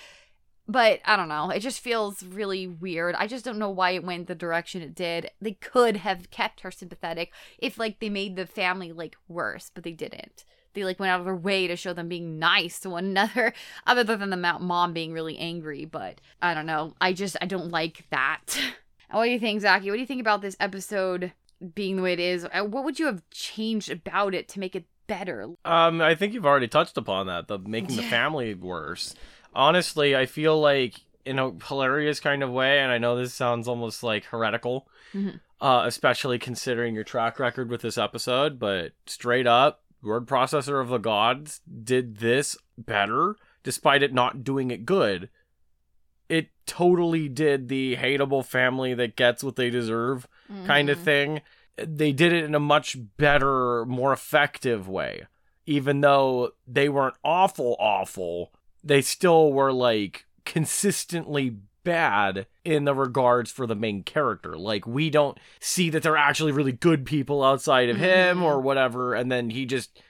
But 0.68 1.00
I 1.06 1.16
don't 1.16 1.30
know. 1.30 1.52
It 1.52 1.60
just 1.60 1.80
feels 1.80 2.24
really 2.24 2.66
weird. 2.66 3.14
I 3.16 3.28
just 3.28 3.46
don't 3.46 3.60
know 3.60 3.70
why 3.70 3.92
it 3.92 4.04
went 4.04 4.26
the 4.26 4.34
direction 4.34 4.82
it 4.82 4.96
did. 4.96 5.30
They 5.40 5.52
could 5.54 5.98
have 5.98 6.32
kept 6.32 6.62
her 6.62 6.72
sympathetic 6.72 7.32
if 7.60 7.78
like 7.78 8.00
they 8.00 8.10
made 8.10 8.36
the 8.36 8.48
family 8.48 8.92
like 8.92 9.16
worse, 9.28 9.70
but 9.74 9.84
they 9.84 9.92
didn't. 9.92 10.44
They 10.74 10.84
like 10.84 11.00
went 11.00 11.12
out 11.12 11.20
of 11.20 11.26
their 11.26 11.36
way 11.36 11.68
to 11.68 11.76
show 11.76 11.94
them 11.94 12.10
being 12.10 12.40
nice 12.40 12.80
to 12.80 12.90
one 12.90 13.06
another, 13.06 13.54
other 13.86 14.04
than 14.04 14.32
the 14.32 14.38
mom 14.38 14.92
being 14.92 15.14
really 15.14 15.38
angry. 15.38 15.86
But 15.86 16.20
I 16.42 16.56
don't 16.56 16.66
know. 16.66 16.96
I 17.00 17.14
just 17.14 17.38
I 17.42 17.46
don't 17.46 17.70
like 17.70 18.06
that. 18.10 18.60
what 19.18 19.26
do 19.26 19.32
you 19.32 19.39
think, 19.39 19.61
Zaki? 19.61 19.89
What 19.89 19.95
do 19.95 20.01
you 20.01 20.07
think 20.07 20.22
about 20.22 20.41
this 20.41 20.57
episode 20.59 21.32
being 21.74 21.97
the 21.97 22.01
way 22.01 22.13
it 22.13 22.20
is, 22.20 22.45
uh, 22.45 22.63
what 22.63 22.84
would 22.84 22.99
you 22.99 23.05
have 23.05 23.22
changed 23.32 23.89
about 23.89 24.34
it 24.34 24.47
to 24.49 24.59
make 24.59 24.76
it 24.76 24.86
better? 25.07 25.49
Um, 25.63 26.01
I 26.01 26.16
think 26.16 26.34
you've 26.34 26.45
already 26.45 26.68
touched 26.68 26.97
upon 26.97 27.28
that, 27.28 27.47
the 27.47 27.59
making 27.59 27.95
the 27.95 28.03
family 28.03 28.53
worse. 28.53 29.16
Honestly, 29.53 30.16
I 30.16 30.26
feel 30.26 30.59
like 30.59 31.01
in 31.26 31.39
a 31.39 31.51
hilarious 31.68 32.20
kind 32.20 32.43
of 32.43 32.51
way, 32.51 32.80
and 32.80 32.91
I 32.91 32.97
know 32.97 33.16
this 33.16 33.34
sounds 33.34 33.68
almost 33.68 34.03
like 34.03 34.26
heretical, 34.26 34.88
mm-hmm. 35.13 35.38
uh, 35.66 35.84
especially 35.86 36.38
considering 36.38 36.93
your 36.93 37.03
track 37.03 37.39
record 37.39 37.70
with 37.70 37.82
this 37.82 37.97
episode, 37.97 38.59
but 38.59 38.91
straight 39.05 39.47
up, 39.47 39.82
word 40.03 40.28
processor 40.28 40.82
of 40.82 40.89
the 40.89 40.97
gods 40.97 41.61
did 41.84 42.18
this 42.18 42.57
better, 42.78 43.38
despite 43.63 44.03
it 44.03 44.13
not 44.13 44.43
doing 44.43 44.70
it 44.72 44.86
good. 44.86 45.30
Totally 46.66 47.30
did 47.30 47.68
the 47.68 47.95
hateable 47.97 48.43
family 48.43 48.93
that 48.93 49.16
gets 49.16 49.43
what 49.43 49.55
they 49.55 49.70
deserve 49.70 50.28
mm-hmm. 50.51 50.66
kind 50.66 50.89
of 50.89 50.97
mm-hmm. 50.97 51.05
thing. 51.05 51.41
They 51.78 52.11
did 52.11 52.34
it 52.34 52.43
in 52.43 52.55
a 52.55 52.59
much 52.59 52.97
better, 53.18 53.86
more 53.86 54.13
effective 54.13 54.88
way. 54.88 55.28
Even 55.66 56.01
though 56.01 56.51
they 56.68 56.89
weren't 56.89 57.16
awful, 57.24 57.76
awful, 57.80 58.51
they 58.84 59.01
still 59.01 59.51
were 59.51 59.74
like 59.74 60.26
consistently 60.45 61.57
bad 61.84 62.47
in 62.63 62.84
the 62.84 62.93
regards 62.93 63.51
for 63.51 63.66
the 63.66 63.76
main 63.76 64.03
character. 64.03 64.57
Like 64.57 64.86
we 64.86 65.09
don't 65.09 65.38
see 65.59 65.89
that 65.89 66.03
they're 66.03 66.18
actually 66.18 66.51
really 66.51 66.72
good 66.72 67.05
people 67.05 67.43
outside 67.43 67.89
of 67.89 67.97
him 67.97 68.43
or 68.43 68.55
mm-hmm. 68.55 68.66
whatever, 68.66 69.13
and 69.13 69.32
then 69.32 69.49
he 69.49 69.66
just 69.66 70.01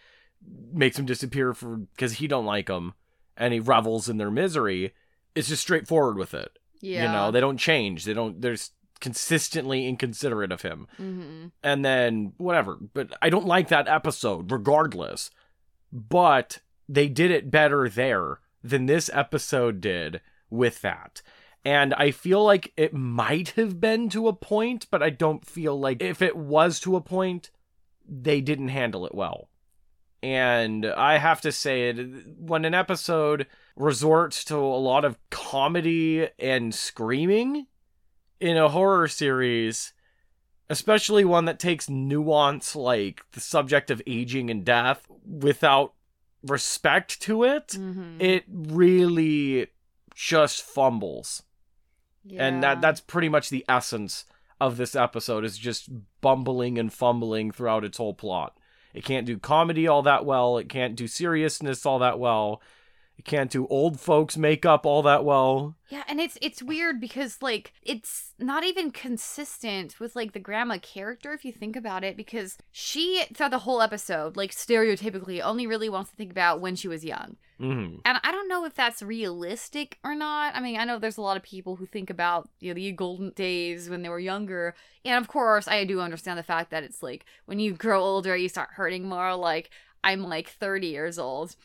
makes 0.74 0.98
them 0.98 1.06
disappear 1.06 1.54
for 1.54 1.78
because 1.78 2.14
he 2.14 2.28
don't 2.28 2.46
like 2.46 2.68
them 2.68 2.94
and 3.38 3.54
he 3.54 3.60
revels 3.60 4.10
in 4.10 4.18
their 4.18 4.32
misery. 4.32 4.94
It's 5.36 5.50
just 5.50 5.62
straightforward 5.62 6.18
with 6.18 6.34
it. 6.34 6.58
Yeah. 6.82 7.04
You 7.04 7.12
know, 7.12 7.32
they 7.32 7.40
don't 7.40 7.58
change. 7.58 8.06
They 8.06 8.14
don't. 8.14 8.42
There's 8.42 8.72
consistently 9.00 9.88
inconsiderate 9.88 10.52
of 10.52 10.62
him. 10.62 10.88
Mm-hmm. 11.00 11.48
And 11.64 11.86
then 11.86 12.34
whatever. 12.38 12.78
But 12.94 13.16
I 13.22 13.30
don't 13.30 13.46
like 13.46 13.68
that 13.68 13.88
episode 13.88 14.52
regardless. 14.52 15.30
But 15.92 16.60
they 16.88 17.08
did 17.08 17.32
it 17.32 17.52
better 17.52 17.90
there 17.90 18.40
than 18.64 18.86
this 18.86 19.10
episode 19.14 19.82
did 19.82 20.22
with 20.50 20.82
that. 20.82 21.22
And 21.64 21.94
I 21.96 22.12
feel 22.12 22.44
like 22.44 22.74
it 22.78 22.94
might 22.94 23.50
have 23.50 23.82
been 23.82 24.10
to 24.10 24.28
a 24.28 24.34
point, 24.34 24.88
but 24.92 25.02
I 25.02 25.10
don't 25.10 25.46
feel 25.46 25.80
like 25.80 26.02
if 26.02 26.22
it 26.22 26.36
was 26.36 26.80
to 26.82 26.96
a 26.96 27.02
point, 27.02 27.50
they 28.08 28.40
didn't 28.40 28.68
handle 28.68 29.06
it 29.06 29.16
well. 29.16 29.50
And 30.22 30.86
I 30.86 31.18
have 31.18 31.42
to 31.42 31.52
say 31.52 31.90
it 31.90 31.98
when 32.38 32.66
an 32.66 32.76
episode 32.76 33.48
resorts 33.76 34.44
to 34.46 34.56
a 34.56 34.80
lot 34.80 35.06
of 35.06 35.18
comedy 35.30 36.30
and 36.40 36.74
screaming, 36.74 37.68
in 38.40 38.58
a 38.58 38.70
horror 38.70 39.08
series, 39.08 39.94
especially 40.70 41.26
one 41.26 41.46
that 41.46 41.60
takes 41.60 41.90
nuance 41.90 42.76
like 42.76 43.24
the 43.32 43.40
subject 43.40 43.90
of 43.90 44.02
aging 44.06 44.50
and 44.50 44.66
death 44.66 45.08
without 45.26 45.94
respect 46.44 47.22
to 47.22 47.44
it, 47.44 47.70
mm-hmm. 47.70 48.20
it 48.20 48.44
really 48.48 49.68
just 50.14 50.62
fumbles. 50.62 51.44
Yeah. 52.24 52.48
And 52.48 52.64
that 52.64 52.82
that's 52.82 53.02
pretty 53.02 53.30
much 53.30 53.50
the 53.50 53.66
essence 53.70 54.26
of 54.60 54.78
this 54.78 54.96
episode 54.96 55.44
is 55.44 55.58
just 55.58 55.90
bumbling 56.22 56.78
and 56.78 56.92
fumbling 56.92 57.52
throughout 57.52 57.84
its 57.84 57.98
whole 57.98 58.14
plot. 58.14 58.58
It 58.94 59.04
can't 59.04 59.28
do 59.28 59.38
comedy 59.38 59.88
all 59.88 60.02
that 60.04 60.26
well, 60.26 60.58
it 60.58 60.70
can't 60.70 60.96
do 60.96 61.08
seriousness 61.08 61.86
all 61.86 62.00
that 62.00 62.18
well. 62.18 62.62
It 63.18 63.24
can't 63.24 63.50
do 63.50 63.66
old 63.68 64.00
folks 64.00 64.36
makeup 64.36 64.86
all 64.86 65.02
that 65.04 65.24
well. 65.24 65.78
Yeah, 65.88 66.04
and 66.08 66.20
it's 66.20 66.38
it's 66.42 66.62
weird 66.62 67.00
because 67.00 67.42
like 67.42 67.72
it's 67.82 68.34
not 68.38 68.66
even 68.66 68.92
consistent 68.92 70.00
with 70.00 70.16
like 70.16 70.34
the 70.34 70.40
grandma 70.40 70.80
character 70.80 71.32
if 71.32 71.46
you 71.46 71.54
think 71.54 71.78
about 71.78 72.04
it 72.04 72.18
because 72.18 72.58
she 72.72 73.24
throughout 73.34 73.52
the 73.52 73.60
whole 73.60 73.82
episode 73.82 74.36
like 74.36 74.52
stereotypically 74.52 75.42
only 75.42 75.66
really 75.66 75.90
wants 75.90 76.10
to 76.10 76.18
think 76.18 76.32
about 76.32 76.60
when 76.60 76.76
she 76.76 76.90
was 76.90 77.06
young. 77.06 77.38
Mm-hmm. 77.60 78.00
And 78.04 78.20
I 78.22 78.32
don't 78.32 78.50
know 78.50 78.66
if 78.66 78.76
that's 78.76 79.02
realistic 79.02 79.98
or 80.04 80.14
not. 80.14 80.54
I 80.54 80.60
mean, 80.60 80.78
I 80.78 80.84
know 80.84 81.00
there's 81.00 81.18
a 81.18 81.22
lot 81.22 81.38
of 81.38 81.44
people 81.44 81.78
who 81.78 81.86
think 81.86 82.10
about 82.10 82.50
you 82.60 82.70
know 82.70 82.76
the 82.76 82.92
golden 82.92 83.30
days 83.30 83.90
when 83.90 84.02
they 84.02 84.10
were 84.10 84.20
younger, 84.20 84.76
and 85.06 85.24
of 85.24 85.30
course 85.30 85.70
I 85.70 85.86
do 85.86 86.02
understand 86.02 86.38
the 86.38 86.44
fact 86.44 86.70
that 86.72 86.84
it's 86.84 87.02
like 87.02 87.26
when 87.46 87.60
you 87.60 87.74
grow 87.74 88.02
older 88.02 88.36
you 88.36 88.50
start 88.50 88.72
hurting 88.74 89.08
more. 89.08 89.36
Like 89.36 89.70
I'm 90.04 90.24
like 90.24 90.50
30 90.50 90.88
years 90.88 91.18
old 91.18 91.56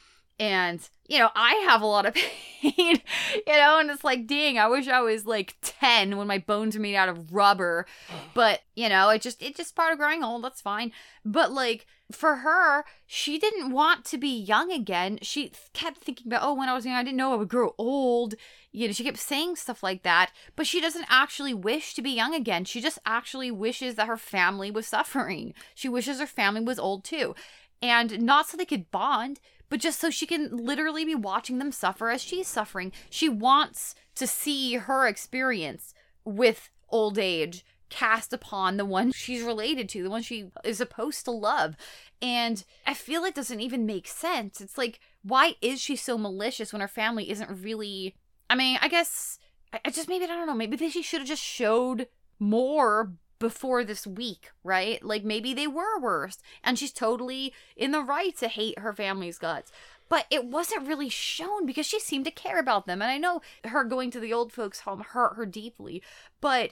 and 0.41 0.89
you 1.07 1.19
know 1.19 1.29
i 1.37 1.55
have 1.67 1.83
a 1.83 1.87
lot 1.87 2.07
of 2.07 2.15
pain 2.61 2.73
you 2.75 3.43
know 3.47 3.79
and 3.79 3.91
it's 3.91 4.03
like 4.03 4.27
dang 4.27 4.59
i 4.59 4.67
wish 4.67 4.89
i 4.89 5.01
was 5.01 5.27
like 5.27 5.55
10 5.81 6.17
when 6.17 6.27
my 6.27 6.39
bones 6.39 6.77
are 6.77 6.81
made 6.81 6.97
out 6.97 7.09
of 7.09 7.33
rubber. 7.33 7.87
But 8.35 8.61
you 8.75 8.89
know 8.89 9.09
it 9.11 9.23
just 9.23 9.43
it's 9.43 9.57
just 9.57 9.75
part 9.75 9.93
of 9.93 9.99
growing 9.99 10.23
old 10.23 10.45
that's 10.45 10.61
fine. 10.61 10.93
But 11.25 11.53
like 11.53 11.87
for 12.13 12.37
her 12.37 12.85
she 13.07 13.39
didn't 13.39 13.73
want 13.73 14.05
to 14.07 14.19
be 14.19 14.29
young 14.29 14.73
again. 14.73 15.19
She 15.23 15.53
kept 15.73 15.99
thinking 15.99 16.29
about 16.29 16.43
oh 16.43 16.55
when 16.55 16.69
i 16.69 16.75
was 16.75 16.87
young 16.87 16.95
i 16.95 17.03
didn't 17.03 17.17
know 17.17 17.33
i 17.33 17.37
would 17.37 17.49
grow 17.49 17.75
old. 17.77 18.35
You 18.73 18.87
know 18.87 18.93
she 18.93 19.05
kept 19.05 19.19
saying 19.19 19.57
stuff 19.57 19.83
like 19.83 20.03
that 20.05 20.31
but 20.57 20.67
she 20.67 20.81
doesn't 20.81 21.07
actually 21.09 21.55
wish 21.55 21.95
to 21.95 22.03
be 22.03 22.11
young 22.11 22.35
again. 22.35 22.65
She 22.65 22.81
just 22.81 22.99
actually 23.05 23.51
wishes 23.51 23.97
that 23.97 24.07
her 24.09 24.17
family 24.17 24.71
was 24.71 24.87
suffering. 24.87 25.55
She 25.75 25.89
wishes 25.89 26.21
her 26.21 26.27
family 26.27 26.63
was 26.63 26.79
old 26.79 27.05
too. 27.05 27.35
And 27.83 28.21
not 28.21 28.47
so 28.47 28.57
they 28.57 28.65
could 28.67 28.91
bond 28.91 29.41
but 29.71 29.81
just 29.81 29.99
so 29.99 30.11
she 30.11 30.27
can 30.27 30.55
literally 30.55 31.05
be 31.05 31.15
watching 31.15 31.59
them 31.59 31.73
suffer 31.73 32.11
as 32.11 32.21
she's 32.21 32.49
suffering. 32.49 32.93
She 33.09 33.29
wants 33.29 33.95
to 34.17 34.27
see 34.27 34.75
her 34.75 35.07
experience 35.07 35.95
with 36.25 36.69
old 36.91 37.19
age 37.19 37.65
cast 37.89 38.33
upon 38.33 38.77
the 38.77 38.85
one 38.85 39.13
she's 39.13 39.43
related 39.43 39.89
to, 39.89 40.03
the 40.03 40.11
one 40.11 40.23
she 40.23 40.51
is 40.65 40.79
supposed 40.79 41.25
to 41.25 41.31
love. 41.31 41.77
And 42.21 42.63
I 42.87 42.95
feel 42.95 43.25
it 43.25 43.35
doesn't 43.35 43.61
even 43.61 43.87
make 43.87 44.07
sense. 44.07 44.61
It's 44.61 44.77
like, 44.77 45.01
why 45.23 45.57
is 45.61 45.81
she 45.81 45.97
so 45.97 46.19
malicious 46.19 46.73
when 46.73 46.83
her 46.83 46.89
family 46.89 47.31
isn't 47.31 47.63
really. 47.63 48.17
I 48.49 48.55
mean, 48.57 48.79
I 48.83 48.89
guess. 48.89 49.39
I, 49.73 49.91
just 49.91 50.09
maybe, 50.09 50.25
I 50.25 50.29
don't 50.29 50.49
know, 50.49 50.55
maybe 50.55 50.91
she 50.91 51.03
should 51.03 51.21
have 51.21 51.29
just 51.29 51.43
showed 51.43 52.09
more 52.41 53.13
before 53.41 53.83
this 53.83 54.07
week, 54.07 54.53
right? 54.63 55.03
Like 55.05 55.25
maybe 55.25 55.53
they 55.53 55.67
were 55.67 55.99
worse. 55.99 56.39
And 56.63 56.79
she's 56.79 56.93
totally 56.93 57.53
in 57.75 57.91
the 57.91 58.03
right 58.03 58.37
to 58.39 58.47
hate 58.47 58.79
her 58.79 58.93
family's 58.93 59.39
guts. 59.39 59.73
But 60.09 60.27
it 60.31 60.45
wasn't 60.45 60.87
really 60.87 61.09
shown 61.09 61.67
because 61.67 61.87
she 61.87 61.99
seemed 61.99 62.27
to 62.27 62.31
care 62.31 62.61
about 62.61 62.87
them. 62.87 63.03
And 63.03 63.11
I 63.11 63.19
know 63.19 63.41
her 63.65 63.83
going 63.83 64.13
to 64.13 64.21
the 64.21 64.33
old 64.33 64.53
folks' 64.53 64.81
home 64.81 65.01
hurt 65.01 65.35
her 65.35 65.47
deeply, 65.47 66.03
but 66.41 66.71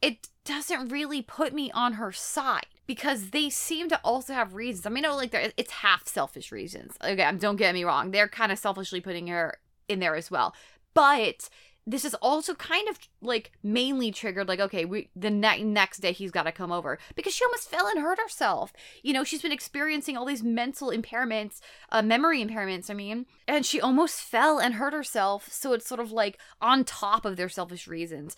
it 0.00 0.28
doesn't 0.44 0.88
really 0.88 1.20
put 1.20 1.52
me 1.52 1.70
on 1.72 1.94
her 1.94 2.12
side 2.12 2.66
because 2.86 3.30
they 3.30 3.50
seem 3.50 3.88
to 3.88 4.00
also 4.02 4.32
have 4.32 4.54
reasons. 4.54 4.86
I 4.86 4.90
mean, 4.90 5.02
no, 5.02 5.16
like 5.16 5.34
it's 5.56 5.70
half 5.70 6.06
selfish 6.06 6.50
reasons. 6.52 6.96
Okay, 7.04 7.30
don't 7.38 7.56
get 7.56 7.74
me 7.74 7.84
wrong; 7.84 8.10
they're 8.10 8.28
kind 8.28 8.50
of 8.50 8.58
selfishly 8.58 9.00
putting 9.00 9.26
her 9.26 9.58
in 9.88 10.00
there 10.00 10.16
as 10.16 10.30
well. 10.30 10.54
But 10.94 11.48
this 11.86 12.04
is 12.04 12.14
also 12.14 12.54
kind 12.54 12.88
of 12.88 12.98
like 13.20 13.52
mainly 13.62 14.12
triggered 14.12 14.48
like 14.48 14.60
okay 14.60 14.84
we 14.84 15.08
the 15.16 15.30
ne- 15.30 15.62
next 15.62 15.98
day 15.98 16.12
he's 16.12 16.30
got 16.30 16.44
to 16.44 16.52
come 16.52 16.72
over. 16.72 16.98
Because 17.14 17.34
she 17.34 17.44
almost 17.44 17.68
fell 17.68 17.86
and 17.86 18.00
hurt 18.00 18.18
herself. 18.18 18.72
You 19.02 19.12
know 19.12 19.24
she's 19.24 19.42
been 19.42 19.52
experiencing 19.52 20.16
all 20.16 20.24
these 20.24 20.42
mental 20.42 20.90
impairments 20.90 21.60
uh, 21.90 22.02
memory 22.02 22.44
impairments 22.44 22.90
i 22.90 22.94
mean. 22.94 23.26
And 23.48 23.64
she 23.64 23.80
almost 23.80 24.20
fell 24.20 24.58
and 24.58 24.74
hurt 24.74 24.92
herself. 24.92 25.52
So 25.52 25.72
it's 25.72 25.86
sort 25.86 26.00
of 26.00 26.12
like 26.12 26.38
on 26.60 26.84
top 26.84 27.24
of 27.24 27.36
their 27.36 27.48
selfish 27.48 27.86
reasons 27.88 28.36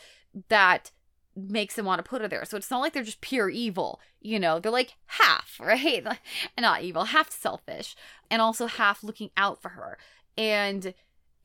that 0.49 0.91
makes 1.35 1.77
them 1.77 1.87
want 1.87 1.99
to 1.99 2.09
put 2.09 2.21
her 2.21 2.29
there. 2.29 2.45
So 2.45 2.57
it's 2.57 2.71
not 2.71 2.81
like 2.81 2.93
they're 2.93 3.03
just 3.03 3.21
pure 3.21 3.49
evil 3.49 4.01
you 4.25 4.39
know. 4.39 4.59
They're 4.59 4.73
like 4.73 4.95
half 5.07 5.59
right? 5.61 6.05
Not 6.59 6.83
evil 6.83 7.05
half 7.05 7.31
selfish. 7.31 7.97
And 8.31 8.41
also 8.41 8.67
half 8.67 9.03
looking 9.03 9.31
out 9.37 9.61
for 9.61 9.71
her. 9.71 9.99
And 10.37 10.95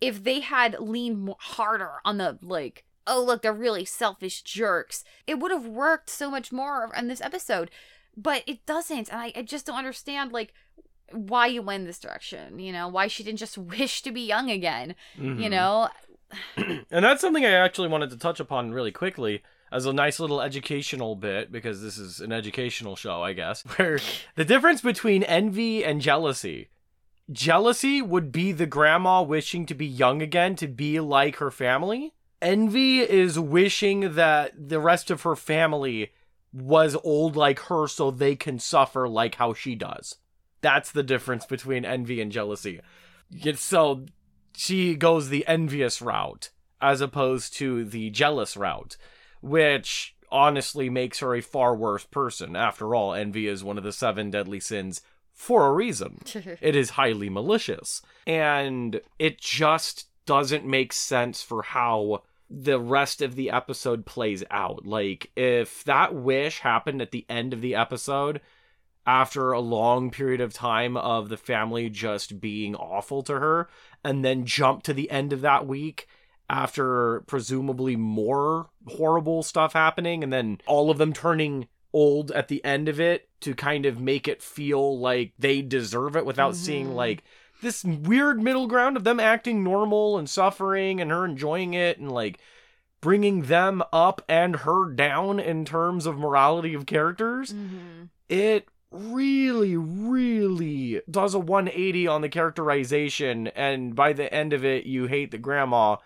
if 0.02 0.24
they 0.24 0.40
had 0.40 0.80
leaned 0.80 1.34
harder 1.40 1.94
on 2.06 2.18
the 2.18 2.38
like 2.42 2.84
oh 3.06 3.24
look 3.24 3.42
they're 3.42 3.54
really 3.54 3.86
selfish 3.86 4.42
jerks 4.42 5.04
it 5.26 5.40
would 5.40 5.52
have 5.52 5.66
worked 5.66 6.10
so 6.10 6.30
much 6.30 6.52
more 6.52 6.92
in 6.98 7.08
this 7.08 7.22
episode. 7.22 7.70
But 8.20 8.44
it 8.48 8.66
doesn't 8.66 9.10
and 9.10 9.22
I, 9.22 9.32
I 9.36 9.42
just 9.44 9.66
don't 9.68 9.78
understand 9.78 10.32
like 10.32 10.54
why 11.12 11.48
you 11.48 11.62
went 11.62 11.86
this 11.86 12.00
direction 12.00 12.60
you 12.60 12.72
know? 12.72 12.88
Why 12.88 13.08
she 13.08 13.24
didn't 13.24 13.40
just 13.40 13.58
wish 13.58 14.02
to 14.04 14.12
be 14.12 14.22
young 14.22 14.50
again 14.50 14.96
mm-hmm. 15.18 15.42
you 15.42 15.50
know? 15.50 15.90
And 16.58 17.06
that's 17.06 17.22
something 17.22 17.46
i 17.46 17.52
actually 17.52 17.88
wanted 17.88 18.10
to 18.10 18.18
touch 18.18 18.40
upon 18.40 18.72
really 18.72 18.92
quickly 18.92 19.44
as 19.72 19.86
a 19.86 19.94
nice 19.94 20.20
little 20.20 20.42
educational 20.42 21.16
bit 21.16 21.52
because 21.52 21.82
this 21.82 21.98
is 21.98 22.20
an 22.20 22.34
educational 22.34 22.96
show 22.96 23.22
i 23.22 23.32
guess 23.34 23.62
where 23.78 24.00
the 24.36 24.44
difference 24.44 24.82
between 24.82 25.24
envy 25.24 25.86
and 25.86 26.02
jealousy 26.02 26.70
Jealousy 27.32 28.02
would 28.02 28.32
be 28.32 28.52
the 28.52 28.66
grandma 28.66 29.22
wishing 29.22 29.66
to 29.66 29.74
be 29.74 29.86
young 29.86 30.22
again, 30.22 30.56
to 30.56 30.68
be 30.68 31.00
like 31.00 31.38
her 31.38 31.52
family. 31.52 32.14
Envy 32.42 33.00
is 33.00 33.38
wishing 33.38 34.14
that 34.16 34.70
the 34.70 34.80
rest 34.80 35.12
of 35.12 35.24
her 35.24 35.36
family 35.36 36.14
was 36.54 36.96
old 37.04 37.36
like 37.36 37.60
her 37.62 37.88
so 37.88 38.10
they 38.10 38.36
can 38.36 38.60
suffer 38.60 39.08
like 39.08 39.36
how 39.36 39.54
she 39.54 39.76
does. 39.76 40.16
That's 40.62 40.92
the 40.92 41.04
difference 41.04 41.46
between 41.46 41.84
envy 41.84 42.22
and 42.22 42.32
jealousy. 42.32 42.80
So 43.56 44.06
she 44.56 44.96
goes 44.96 45.30
the 45.30 45.46
envious 45.48 46.02
route 46.02 46.50
as 46.82 47.02
opposed 47.02 47.54
to 47.56 47.84
the 47.84 48.10
jealous 48.12 48.56
route, 48.56 48.96
which 49.42 50.16
honestly 50.32 50.90
makes 50.90 51.20
her 51.20 51.36
a 51.36 51.42
far 51.42 51.76
worse 51.76 52.06
person. 52.06 52.56
After 52.56 52.96
all, 52.96 53.14
envy 53.14 53.48
is 53.48 53.64
one 53.64 53.78
of 53.78 53.84
the 53.84 53.92
seven 53.92 54.32
deadly 54.32 54.60
sins 54.60 55.02
for 55.38 55.68
a 55.68 55.72
reason. 55.72 56.20
it 56.62 56.76
is 56.76 56.90
highly 56.90 57.30
malicious. 57.30 58.02
And 58.26 59.00
it 59.20 59.40
just 59.40 60.08
doesn't 60.26 60.66
make 60.66 60.92
sense 60.92 61.44
for 61.44 61.62
how 61.62 62.24
the 62.50 62.80
rest 62.80 63.22
of 63.22 63.36
the 63.36 63.52
episode 63.52 64.06
plays 64.06 64.44
out. 64.50 64.86
Like, 64.86 65.32
if 65.36 65.84
that 65.84 66.16
wish 66.16 66.60
happened 66.60 67.02
at 67.02 67.12
the 67.12 67.26
end 67.30 67.54
of 67.54 67.62
the 67.62 67.76
episode, 67.76 68.42
after 69.06 69.52
a 69.52 69.60
long 69.60 70.10
period 70.10 70.42
of 70.42 70.54
time 70.54 70.98
of 70.98 71.30
the 71.30 71.38
family 71.38 71.90
just 71.90 72.42
being 72.42 72.76
awful 72.76 73.22
to 73.24 73.34
her, 73.34 73.70
and 74.04 74.26
then 74.26 74.44
jump 74.44 74.82
to 74.84 74.94
the 74.94 75.10
end 75.12 75.32
of 75.32 75.42
that 75.42 75.68
week 75.68 76.08
after 76.50 77.22
presumably 77.28 77.96
more 77.96 78.70
horrible 78.88 79.44
stuff 79.44 79.74
happening, 79.74 80.24
and 80.24 80.34
then 80.34 80.60
all 80.66 80.90
of 80.90 80.98
them 80.98 81.14
turning 81.14 81.68
old 81.94 82.32
at 82.32 82.48
the 82.48 82.64
end 82.66 82.90
of 82.90 83.00
it 83.00 83.27
to 83.42 83.54
kind 83.54 83.86
of 83.86 84.00
make 84.00 84.28
it 84.28 84.42
feel 84.42 85.00
like 85.00 85.34
they 85.38 85.62
deserve 85.62 86.16
it 86.16 86.26
without 86.26 86.54
mm-hmm. 86.54 86.64
seeing 86.64 86.96
like 86.96 87.24
this 87.62 87.84
weird 87.84 88.42
middle 88.42 88.68
ground 88.68 88.98
of 88.98 89.04
them 89.04 89.20
acting 89.20 89.64
normal 89.64 90.18
and 90.18 90.30
suffering 90.30 91.02
and 91.02 91.12
her 91.12 91.26
enjoying 91.26 91.74
it 91.74 91.98
and 91.98 92.12
like 92.12 92.40
bringing 93.02 93.44
them 93.44 93.84
up 93.94 94.22
and 94.28 94.58
her 94.58 94.90
down 94.92 95.40
in 95.40 95.66
terms 95.66 96.06
of 96.06 96.18
morality 96.18 96.74
of 96.74 96.86
characters. 96.86 97.54
Mm-hmm. 97.54 98.06
It 98.30 98.68
really, 98.92 99.78
really 99.78 101.02
does 101.10 101.34
a 101.34 101.40
180 101.40 102.08
on 102.08 102.22
the 102.22 102.30
characterization. 102.30 103.48
And 103.48 103.96
by 103.96 104.14
the 104.14 104.34
end 104.34 104.54
of 104.54 104.66
it, 104.66 104.86
you 104.86 105.06
hate 105.08 105.32
the 105.32 105.38
grandma 105.38 105.98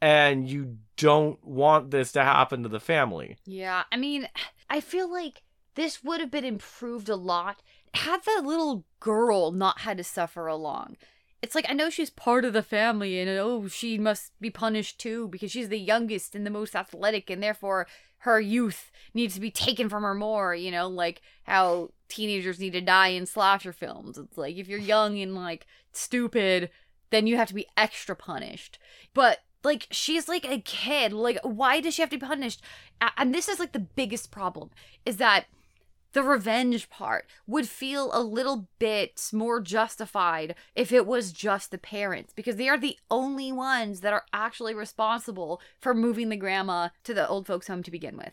and 0.00 0.48
you 0.48 0.78
don't 0.96 1.42
want 1.44 1.90
this 1.90 2.12
to 2.12 2.22
happen 2.22 2.62
to 2.62 2.68
the 2.68 2.80
family. 2.80 3.36
Yeah. 3.44 3.84
I 3.90 3.96
mean, 3.96 4.28
I 4.70 4.80
feel 4.80 5.10
like 5.10 5.42
this 5.76 6.02
would 6.02 6.20
have 6.20 6.30
been 6.30 6.44
improved 6.44 7.08
a 7.08 7.16
lot 7.16 7.62
had 7.94 8.22
the 8.24 8.42
little 8.42 8.84
girl 9.00 9.52
not 9.52 9.80
had 9.80 9.98
to 9.98 10.04
suffer 10.04 10.46
along. 10.46 10.96
It's 11.42 11.54
like 11.54 11.66
I 11.68 11.74
know 11.74 11.90
she's 11.90 12.10
part 12.10 12.44
of 12.44 12.52
the 12.52 12.62
family 12.62 13.20
and 13.20 13.30
oh 13.30 13.68
she 13.68 13.98
must 13.98 14.32
be 14.40 14.50
punished 14.50 14.98
too 14.98 15.28
because 15.28 15.50
she's 15.50 15.68
the 15.68 15.78
youngest 15.78 16.34
and 16.34 16.44
the 16.44 16.50
most 16.50 16.74
athletic 16.74 17.30
and 17.30 17.42
therefore 17.42 17.86
her 18.18 18.40
youth 18.40 18.90
needs 19.14 19.34
to 19.34 19.40
be 19.40 19.50
taken 19.50 19.88
from 19.88 20.02
her 20.02 20.14
more, 20.14 20.54
you 20.54 20.70
know, 20.70 20.88
like 20.88 21.20
how 21.44 21.90
teenagers 22.08 22.58
need 22.58 22.72
to 22.72 22.80
die 22.80 23.08
in 23.08 23.26
slasher 23.26 23.72
films. 23.72 24.18
It's 24.18 24.38
like 24.38 24.56
if 24.56 24.66
you're 24.66 24.78
young 24.78 25.18
and 25.18 25.34
like 25.34 25.66
stupid, 25.92 26.70
then 27.10 27.26
you 27.26 27.36
have 27.36 27.48
to 27.48 27.54
be 27.54 27.68
extra 27.76 28.16
punished. 28.16 28.78
But 29.14 29.40
like 29.62 29.86
she's 29.90 30.28
like 30.28 30.44
a 30.44 30.60
kid. 30.60 31.12
Like 31.12 31.38
why 31.42 31.80
does 31.80 31.94
she 31.94 32.02
have 32.02 32.10
to 32.10 32.18
be 32.18 32.26
punished? 32.26 32.62
And 33.16 33.34
this 33.34 33.48
is 33.48 33.60
like 33.60 33.72
the 33.72 33.78
biggest 33.78 34.30
problem 34.30 34.70
is 35.04 35.18
that 35.18 35.46
the 36.16 36.22
revenge 36.22 36.88
part 36.88 37.26
would 37.46 37.68
feel 37.68 38.10
a 38.14 38.22
little 38.22 38.70
bit 38.78 39.28
more 39.34 39.60
justified 39.60 40.54
if 40.74 40.90
it 40.90 41.06
was 41.06 41.30
just 41.30 41.70
the 41.70 41.76
parents 41.76 42.32
because 42.32 42.56
they 42.56 42.70
are 42.70 42.78
the 42.78 42.98
only 43.10 43.52
ones 43.52 44.00
that 44.00 44.14
are 44.14 44.24
actually 44.32 44.72
responsible 44.72 45.60
for 45.78 45.92
moving 45.92 46.30
the 46.30 46.36
grandma 46.38 46.88
to 47.04 47.12
the 47.12 47.28
old 47.28 47.46
folks 47.46 47.66
home 47.66 47.82
to 47.82 47.90
begin 47.90 48.16
with. 48.16 48.32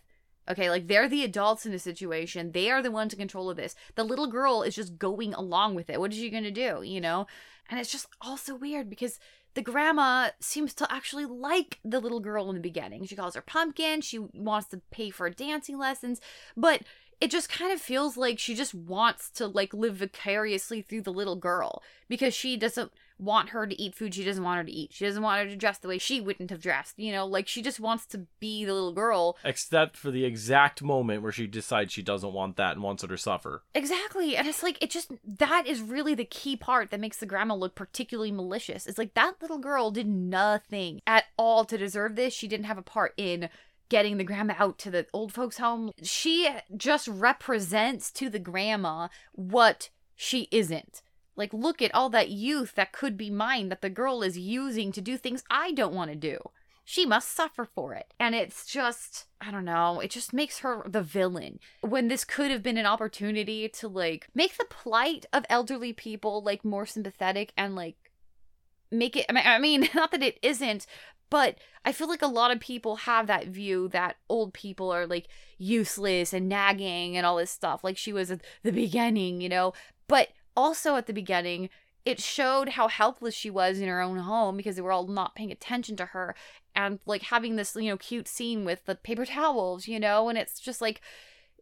Okay, 0.50 0.70
like 0.70 0.88
they're 0.88 1.10
the 1.10 1.26
adults 1.26 1.66
in 1.66 1.74
the 1.74 1.80
situation. 1.80 2.54
They 2.54 2.72
are 2.72 2.82
the 2.82 2.90
ones 2.90 3.12
in 3.12 3.20
control 3.20 3.50
of 3.50 3.58
this. 3.58 3.76
The 3.96 4.06
little 4.06 4.28
girl 4.28 4.64
is 4.64 4.76
just 4.76 4.98
going 4.98 5.34
along 5.34 5.76
with 5.76 5.90
it. 5.90 6.00
What 6.00 6.14
is 6.14 6.18
she 6.18 6.30
going 6.30 6.44
to 6.44 6.52
do, 6.52 6.84
you 6.84 7.02
know? 7.02 7.28
And 7.70 7.82
it's 7.82 7.92
just 7.92 8.08
also 8.22 8.56
weird 8.56 8.90
because 8.90 9.20
the 9.56 9.62
grandma 9.62 10.30
seems 10.40 10.74
to 10.76 10.92
actually 10.92 11.26
like 11.26 11.80
the 11.84 12.00
little 12.00 12.20
girl 12.20 12.50
in 12.50 12.56
the 12.56 12.62
beginning. 12.62 13.06
She 13.06 13.16
calls 13.16 13.36
her 13.36 13.42
pumpkin. 13.42 14.02
She 14.02 14.20
wants 14.20 14.70
to 14.70 14.82
pay 14.90 15.10
for 15.10 15.30
dancing 15.30 15.78
lessons, 15.78 16.22
but 16.56 16.84
it 17.22 17.32
just 17.32 17.49
kind 17.49 17.72
of 17.72 17.82
feels 17.82 18.18
like 18.18 18.39
she 18.39 18.55
just 18.55 18.74
wants 18.74 19.30
to 19.32 19.47
like 19.47 19.74
live 19.74 19.97
vicariously 19.97 20.82
through 20.82 21.01
the 21.01 21.14
little 21.14 21.36
girl 21.36 21.82
because 22.07 22.34
she 22.34 22.57
doesn't 22.57 22.91
want 23.18 23.49
her 23.49 23.66
to 23.68 23.80
eat 23.82 23.95
food 23.95 24.14
she 24.14 24.24
doesn't 24.24 24.43
want 24.43 24.57
her 24.57 24.64
to 24.64 24.72
eat. 24.72 24.91
She 24.93 25.05
doesn't 25.05 25.22
want 25.22 25.43
her 25.43 25.49
to 25.49 25.55
dress 25.55 25.78
the 25.78 25.88
way 25.88 25.97
she 25.97 26.20
wouldn't 26.20 26.49
have 26.49 26.61
dressed. 26.61 26.97
You 26.97 27.11
know, 27.11 27.26
like 27.26 27.47
she 27.47 27.61
just 27.61 27.80
wants 27.80 28.05
to 28.07 28.28
be 28.39 28.66
the 28.66 28.74
little 28.74 28.93
girl. 28.93 29.38
Except 29.43 29.95
for 29.95 30.11
the 30.11 30.26
exact 30.26 30.82
moment 30.82 31.22
where 31.22 31.32
she 31.32 31.47
decides 31.47 31.93
she 31.93 32.01
doesn't 32.01 32.34
want 32.34 32.57
that 32.57 32.74
and 32.74 32.84
wants 32.84 33.03
her 33.03 33.07
to 33.07 33.18
suffer. 33.18 33.64
Exactly. 33.74 34.36
And 34.36 34.47
it's 34.47 34.64
like, 34.64 34.82
it 34.82 34.89
just, 34.89 35.11
that 35.26 35.68
is 35.68 35.82
really 35.82 36.16
the 36.16 36.26
key 36.26 36.55
part 36.55 36.91
that 36.91 36.99
makes 36.99 37.18
the 37.18 37.26
grandma 37.26 37.55
look 37.55 37.76
particularly 37.76 38.32
malicious. 38.32 38.88
It's 38.88 38.97
like 38.97 39.14
that 39.14 39.41
little 39.41 39.59
girl 39.59 39.91
did 39.91 40.07
nothing 40.07 41.01
at 41.07 41.26
all 41.38 41.66
to 41.66 41.78
deserve 41.78 42.16
this. 42.16 42.34
She 42.34 42.47
didn't 42.47 42.66
have 42.66 42.78
a 42.78 42.84
part 42.84 43.14
in 43.18 43.49
getting 43.94 44.18
the 44.18 44.24
grandma 44.24 44.56
out 44.58 44.80
to 44.80 44.89
the 44.89 45.06
old 45.14 45.32
folks' 45.32 45.60
home. 45.60 45.91
She 46.02 46.50
just 46.76 47.08
represents 47.08 48.10
to 48.14 48.28
the 48.28 48.39
grandma 48.39 49.10
what 49.34 49.91
she 50.16 50.48
isn't. 50.50 51.04
Like, 51.36 51.54
look 51.54 51.80
at 51.80 51.94
all 51.94 52.10
that 52.10 52.32
youth 52.32 52.74
that 52.74 52.91
could 52.91 53.16
be 53.18 53.30
mine 53.30 53.70
that 53.70 53.82
the 53.82 53.91
girl 53.91 54.24
is 54.24 54.36
using 54.36 54.91
to 54.94 55.00
do 55.00 55.16
things 55.16 55.44
I 55.48 55.74
don't 55.74 55.94
want 55.94 56.10
to 56.10 56.16
do. 56.16 56.39
She 56.84 57.06
must 57.06 57.36
suffer 57.36 57.66
for 57.66 57.94
it. 57.94 58.16
And 58.20 58.34
it's 58.34 58.66
just, 58.66 59.28
I 59.39 59.52
don't 59.52 59.64
know, 59.64 60.00
it 60.00 60.10
just 60.10 60.34
makes 60.34 60.58
her 60.60 60.82
the 60.88 61.04
villain. 61.04 61.60
When 61.82 62.08
this 62.08 62.26
could 62.26 62.50
have 62.50 62.64
been 62.64 62.80
an 62.80 62.88
opportunity 62.88 63.70
to, 63.70 63.88
like, 63.88 64.28
make 64.34 64.58
the 64.58 64.66
plight 64.66 65.28
of 65.32 65.46
elderly 65.52 65.94
people, 65.94 66.41
like, 66.41 66.66
more 66.66 66.88
sympathetic 66.88 67.54
and, 67.56 67.76
like, 67.76 68.10
make 68.89 69.16
it, 69.16 69.28
I 69.30 69.60
mean, 69.60 69.88
not 69.96 70.10
that 70.12 70.24
it 70.24 70.39
isn't, 70.41 70.88
But 71.34 71.58
I 71.84 71.94
feel 71.94 72.08
like 72.08 72.22
a 72.22 72.28
lot 72.28 72.52
of 72.52 72.60
people 72.60 72.96
have 72.96 73.26
that 73.26 73.48
view 73.48 73.88
that 73.88 74.18
old 74.30 74.54
people 74.54 74.94
are 74.94 75.08
like 75.08 75.28
useless 75.58 76.32
and 76.32 76.48
nagging 76.48 77.18
and 77.18 77.26
all 77.26 77.38
this 77.38 77.50
stuff, 77.50 77.84
like 77.84 77.98
she 77.98 78.14
was 78.14 78.30
at 78.30 78.42
the 78.62 78.72
beginning, 78.72 79.42
you 79.42 79.50
know? 79.50 79.74
But 80.08 80.28
also 80.56 80.96
at 80.96 81.08
the 81.08 81.12
beginning, 81.12 81.72
it 82.06 82.20
showed 82.22 82.70
how 82.70 82.88
helpless 82.88 83.34
she 83.34 83.50
was 83.50 83.80
in 83.80 83.88
her 83.88 84.00
own 84.00 84.20
home 84.20 84.58
because 84.58 84.76
they 84.76 84.84
were 84.84 84.92
all 84.92 85.08
not 85.08 85.34
paying 85.34 85.52
attention 85.52 85.96
to 85.96 86.06
her 86.06 86.36
and 86.76 87.00
like 87.08 87.24
having 87.24 87.56
this, 87.56 87.76
you 87.76 87.90
know, 87.90 87.98
cute 87.98 88.28
scene 88.28 88.64
with 88.64 88.86
the 88.86 88.94
paper 88.94 89.26
towels, 89.26 89.88
you 89.88 90.00
know? 90.00 90.30
And 90.30 90.38
it's 90.38 90.60
just 90.60 90.82
like, 90.82 91.02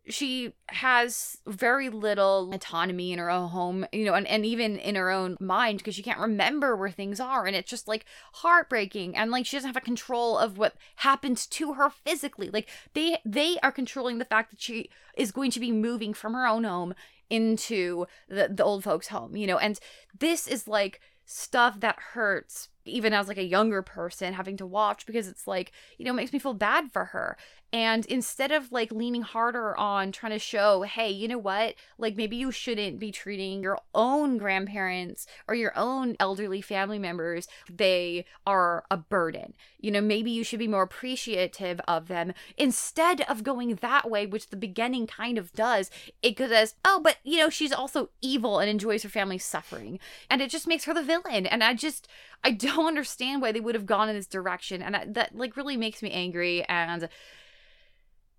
she 0.08 0.54
has 0.70 1.38
very 1.45 1.89
little 1.89 2.52
autonomy 2.54 3.12
in 3.12 3.20
her 3.20 3.30
own 3.30 3.49
home, 3.49 3.86
you 3.91 4.04
know, 4.04 4.16
and, 4.16 4.28
and 4.28 4.45
even 4.45 4.78
in 4.78 4.95
her 4.95 5.12
own 5.12 5.38
mind 5.39 5.78
because 5.78 5.93
she 5.93 6.02
can't 6.02 6.20
remember 6.20 6.76
where 6.76 6.89
things 6.89 7.20
are. 7.20 7.45
And 7.45 7.56
it's 7.56 7.70
just 7.70 7.88
like 7.88 8.06
heartbreaking. 8.34 9.16
And 9.16 9.30
like 9.30 9.45
she 9.45 9.58
doesn't 9.58 9.70
have 9.70 9.78
a 9.78 9.82
control 9.82 10.38
of 10.38 10.58
what 10.58 10.76
happens 10.97 11.45
to 11.47 11.74
her 11.74 11.89
physically. 11.89 12.49
Like 12.49 12.68
they 12.93 13.20
they 13.24 13.58
are 13.62 13.72
controlling 13.72 14.18
the 14.18 14.26
fact 14.26 14.49
that 14.52 14.62
she 14.62 14.89
is 15.16 15.32
going 15.32 15.52
to 15.52 15.60
be 15.60 15.72
moving 15.72 16.14
from 16.14 16.34
her 16.34 16.47
own 16.47 16.64
home 16.64 16.95
into 17.30 18.06
the, 18.28 18.49
the 18.52 18.64
old 18.64 18.84
folks' 18.84 19.08
home, 19.08 19.36
you 19.36 19.47
know, 19.47 19.58
and 19.58 19.80
this 20.18 20.47
is 20.47 20.68
like 20.68 20.99
stuff 21.26 21.80
that 21.80 21.97
hurts 22.14 22.70
even 22.86 23.14
as 23.14 23.28
like 23.28 23.38
a 23.38 23.44
younger 23.44 23.82
person 23.82 24.34
having 24.34 24.58
to 24.58 24.66
watch 24.66 25.06
because 25.06 25.28
it's 25.28 25.48
like 25.48 25.72
you 25.98 26.06
know 26.06 26.14
makes 26.14 26.34
me 26.34 26.40
feel 26.40 26.54
bad 26.54 26.92
for 26.92 27.06
her. 27.06 27.38
And 27.74 28.06
instead 28.08 28.52
of 28.52 28.72
like 28.72 28.92
leaning 28.92 29.22
harder 29.22 29.78
on 29.78 30.12
trying 30.12 30.34
to 30.34 30.40
show 30.40 30.82
hey 30.82 31.10
you 31.10 31.28
know 31.28 31.38
what? 31.38 31.76
Like 31.98 32.16
maybe 32.16 32.36
you 32.36 32.52
shouldn't 32.52 33.00
be 33.00 33.12
treating 33.12 33.62
your 33.62 33.80
own 33.94 34.38
grandparents 34.38 35.26
or 35.48 35.56
your 35.56 35.72
own 35.78 36.16
elderly 36.20 36.62
family 36.62 37.00
members 37.00 37.48
they 37.70 38.26
are 38.46 38.84
a 38.92 38.98
burden. 38.98 39.54
You 39.80 39.92
know 39.92 40.02
maybe 40.02 40.32
you 40.32 40.44
should 40.44 40.60
be 40.60 40.68
more 40.68 40.84
appreciative 40.84 41.80
of 41.88 42.08
them 42.08 42.34
instead 42.58 43.22
of 43.22 43.44
going 43.44 43.76
that 43.76 44.10
way 44.10 44.26
which 44.26 44.50
the 44.50 44.58
beginning 44.58 45.08
kind 45.08 45.38
of 45.38 45.54
does. 45.54 45.90
It 46.22 46.36
goes 46.36 46.76
oh 46.86 47.00
but 47.04 47.18
you 47.24 47.38
know 47.38 47.50
she's 47.50 47.74
also 47.74 48.10
evil 48.22 48.60
and 48.60 48.70
enjoys 48.70 49.04
her 49.04 49.10
family's 49.10 49.46
suffering. 49.46 50.00
And 50.30 50.42
it 50.42 50.50
just 50.50 50.68
makes 50.68 50.86
her 50.86 50.94
the 50.94 51.04
villain. 51.04 51.46
And 51.46 51.64
i 51.64 51.74
just 51.74 52.08
i 52.44 52.52
don't 52.52 52.71
understand 52.80 53.42
why 53.42 53.52
they 53.52 53.60
would 53.60 53.76
have 53.76 53.86
gone 53.86 54.10
in 54.10 54.16
this 54.16 54.28
direction 54.28 54.82
and 54.82 54.96
that, 54.96 55.14
that 55.14 55.36
like 55.36 55.58
really 55.58 55.78
makes 55.78 56.02
me 56.02 56.12
angry 56.12 56.64
and 56.68 57.10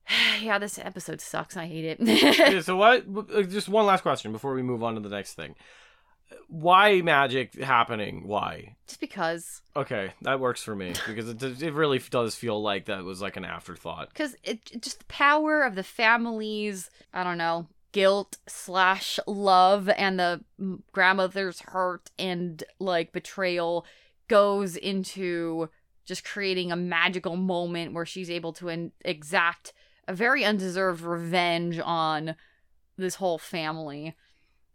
yeah, 0.40 0.58
this 0.58 0.78
episode 0.78 1.20
sucks. 1.20 1.56
I 1.56 1.66
hate 1.66 1.84
it. 1.84 2.00
Okay, 2.00 2.60
so 2.62 2.76
what? 2.76 3.48
Just 3.48 3.68
one 3.68 3.86
last 3.86 4.02
question 4.02 4.32
before 4.32 4.54
we 4.54 4.62
move 4.62 4.82
on 4.82 4.94
to 4.94 5.00
the 5.00 5.08
next 5.08 5.34
thing. 5.34 5.54
Why 6.48 7.02
magic 7.02 7.54
happening? 7.60 8.26
Why? 8.26 8.76
Just 8.86 9.00
because. 9.00 9.60
Okay, 9.76 10.12
that 10.22 10.40
works 10.40 10.62
for 10.62 10.74
me 10.74 10.94
because 11.06 11.28
it, 11.28 11.62
it 11.62 11.72
really 11.72 11.98
does 12.10 12.34
feel 12.34 12.60
like 12.62 12.86
that 12.86 13.04
was 13.04 13.20
like 13.20 13.36
an 13.36 13.44
afterthought. 13.44 14.08
Because 14.08 14.34
it 14.42 14.64
just 14.80 15.00
the 15.00 15.04
power 15.06 15.62
of 15.62 15.74
the 15.74 15.82
families. 15.82 16.90
I 17.12 17.22
don't 17.22 17.38
know, 17.38 17.68
guilt 17.92 18.38
slash 18.48 19.18
love 19.26 19.88
and 19.90 20.18
the 20.18 20.40
grandmother's 20.92 21.60
hurt 21.60 22.10
and 22.18 22.64
like 22.78 23.12
betrayal 23.12 23.84
goes 24.32 24.76
into 24.76 25.68
just 26.06 26.24
creating 26.24 26.72
a 26.72 26.76
magical 26.76 27.36
moment 27.36 27.92
where 27.92 28.06
she's 28.06 28.30
able 28.30 28.54
to 28.54 28.70
en- 28.70 28.92
exact 29.04 29.74
a 30.08 30.14
very 30.14 30.42
undeserved 30.42 31.02
revenge 31.02 31.78
on 31.78 32.34
this 32.96 33.16
whole 33.16 33.36
family, 33.36 34.16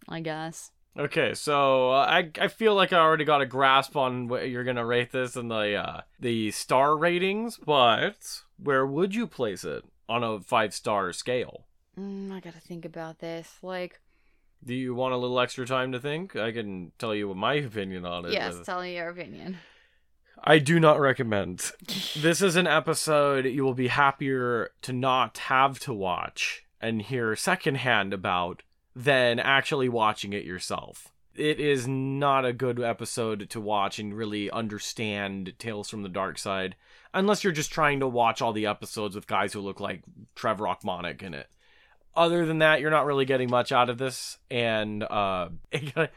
I 0.08 0.20
guess. 0.20 0.70
Okay, 0.96 1.34
so 1.34 1.92
uh, 1.92 2.06
I 2.08 2.30
I 2.40 2.50
feel 2.50 2.76
like 2.76 2.94
I 2.94 3.00
already 3.00 3.26
got 3.26 3.42
a 3.42 3.48
grasp 3.48 3.96
on 3.96 4.28
what 4.28 4.48
you're 4.48 4.64
gonna 4.64 4.86
rate 4.86 5.12
this 5.12 5.36
and 5.36 5.50
the 5.50 5.74
uh, 5.76 6.02
the 6.20 6.52
star 6.52 6.96
ratings, 6.96 7.58
but 7.58 8.44
where 8.62 8.86
would 8.86 9.16
you 9.16 9.26
place 9.26 9.64
it 9.64 9.84
on 10.08 10.24
a 10.24 10.40
five 10.40 10.72
star 10.72 11.12
scale? 11.14 11.66
Mm, 12.00 12.32
I 12.32 12.40
gotta 12.42 12.60
think 12.60 12.86
about 12.86 13.18
this. 13.20 13.58
Like, 13.64 14.02
Do 14.64 14.74
you 14.74 14.94
want 14.94 15.14
a 15.14 15.18
little 15.18 15.40
extra 15.40 15.66
time 15.66 15.92
to 15.94 16.00
think? 16.00 16.36
I 16.36 16.52
can 16.52 16.92
tell 16.98 17.16
you 17.16 17.30
what 17.30 17.38
my 17.38 17.54
opinion 17.56 18.06
on 18.06 18.26
it 18.26 18.34
yes, 18.34 18.56
tell 18.66 18.82
me 18.82 18.96
your 18.96 19.10
opinion. 19.10 19.58
I 20.44 20.60
do 20.60 20.80
not 20.80 21.00
recommend. 21.00 21.72
this 22.16 22.42
is 22.42 22.56
an 22.56 22.68
episode 22.68 23.46
you 23.46 23.64
will 23.64 23.74
be 23.74 23.88
happier 23.88 24.72
to 24.84 24.94
not 24.94 25.38
have 25.40 25.80
to 25.82 25.94
watch 25.94 26.66
and 26.80 27.02
hear 27.02 27.36
secondhand 27.36 28.14
about 28.14 28.64
than 28.96 29.40
actually 29.40 29.90
watching 29.90 30.34
it 30.34 30.46
yourself. 30.46 31.08
It 31.36 31.60
is 31.60 31.88
not 31.88 32.46
a 32.46 32.54
good 32.54 32.80
episode 32.80 33.50
to 33.52 33.62
watch 33.62 34.00
and 34.00 34.16
really 34.16 34.50
understand 34.50 35.54
Tales 35.60 35.90
from 35.90 36.02
the 36.02 36.10
Darkside 36.10 36.74
unless 37.14 37.44
you're 37.44 37.54
just 37.54 37.72
trying 37.72 38.00
to 38.00 38.08
watch 38.08 38.42
all 38.42 38.54
the 38.54 38.66
episodes 38.66 39.16
with 39.16 39.28
guys 39.28 39.54
who 39.54 39.60
look 39.60 39.80
like 39.80 40.02
Trevor 40.36 40.66
Ochmonek 40.66 41.22
in 41.22 41.34
it. 41.34 41.48
Other 42.18 42.46
than 42.48 42.60
that, 42.60 42.82
you're 42.82 42.92
not 42.92 43.06
really 43.06 43.26
getting 43.26 43.50
much 43.50 43.72
out 43.72 43.90
of 43.90 43.98
this, 44.00 44.40
and 44.50 45.04
uh, 45.04 45.50
you 45.72 45.92
gotta, 45.94 46.10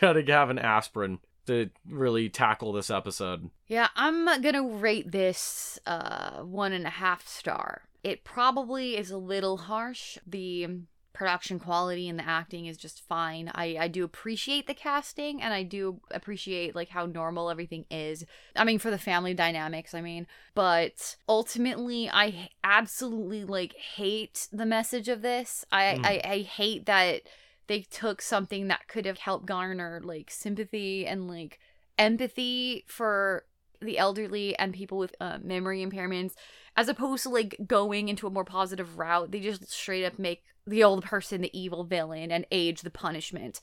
gotta 0.00 0.24
have 0.32 0.50
an 0.50 0.58
aspirin 0.58 1.18
to 1.46 1.70
really 1.88 2.28
tackle 2.28 2.72
this 2.72 2.90
episode. 2.90 3.50
Yeah, 3.68 3.88
I'm 3.94 4.24
gonna 4.40 4.66
rate 4.66 5.12
this 5.12 5.78
uh 5.86 6.42
one 6.42 6.72
and 6.72 6.86
a 6.86 6.90
half 6.90 7.28
star. 7.28 7.82
It 8.02 8.24
probably 8.24 8.96
is 8.96 9.10
a 9.10 9.18
little 9.18 9.56
harsh. 9.56 10.18
The 10.26 10.68
production 11.16 11.58
quality 11.58 12.10
and 12.10 12.18
the 12.18 12.28
acting 12.28 12.66
is 12.66 12.76
just 12.76 13.00
fine. 13.08 13.50
I 13.54 13.76
I 13.80 13.88
do 13.88 14.04
appreciate 14.04 14.66
the 14.66 14.74
casting 14.74 15.42
and 15.42 15.54
I 15.54 15.62
do 15.62 16.00
appreciate 16.10 16.76
like 16.76 16.90
how 16.90 17.06
normal 17.06 17.48
everything 17.48 17.86
is. 17.90 18.24
I 18.54 18.64
mean 18.64 18.78
for 18.78 18.90
the 18.90 18.98
family 18.98 19.32
dynamics, 19.32 19.94
I 19.94 20.02
mean, 20.02 20.26
but 20.54 21.16
ultimately 21.26 22.10
I 22.10 22.50
absolutely 22.62 23.44
like 23.44 23.74
hate 23.74 24.46
the 24.52 24.66
message 24.66 25.08
of 25.08 25.22
this. 25.22 25.64
I 25.72 25.86
Mm. 25.86 26.04
I, 26.04 26.20
I 26.24 26.38
hate 26.40 26.84
that 26.86 27.22
they 27.68 27.80
took 27.80 28.20
something 28.20 28.68
that 28.68 28.86
could 28.86 29.06
have 29.06 29.18
helped 29.18 29.46
garner 29.46 30.00
like 30.04 30.30
sympathy 30.30 31.06
and 31.06 31.28
like 31.28 31.58
empathy 31.98 32.84
for 32.86 33.44
the 33.80 33.96
elderly 33.96 34.56
and 34.58 34.74
people 34.74 34.98
with 34.98 35.14
uh, 35.20 35.38
memory 35.42 35.84
impairments 35.84 36.34
as 36.76 36.88
opposed 36.88 37.22
to 37.22 37.30
like 37.30 37.56
going 37.66 38.08
into 38.08 38.26
a 38.26 38.30
more 38.30 38.44
positive 38.44 38.98
route 38.98 39.30
they 39.30 39.40
just 39.40 39.70
straight 39.70 40.04
up 40.04 40.18
make 40.18 40.42
the 40.66 40.84
old 40.84 41.04
person 41.04 41.40
the 41.40 41.58
evil 41.58 41.84
villain 41.84 42.30
and 42.30 42.46
age 42.50 42.82
the 42.82 42.90
punishment. 42.90 43.60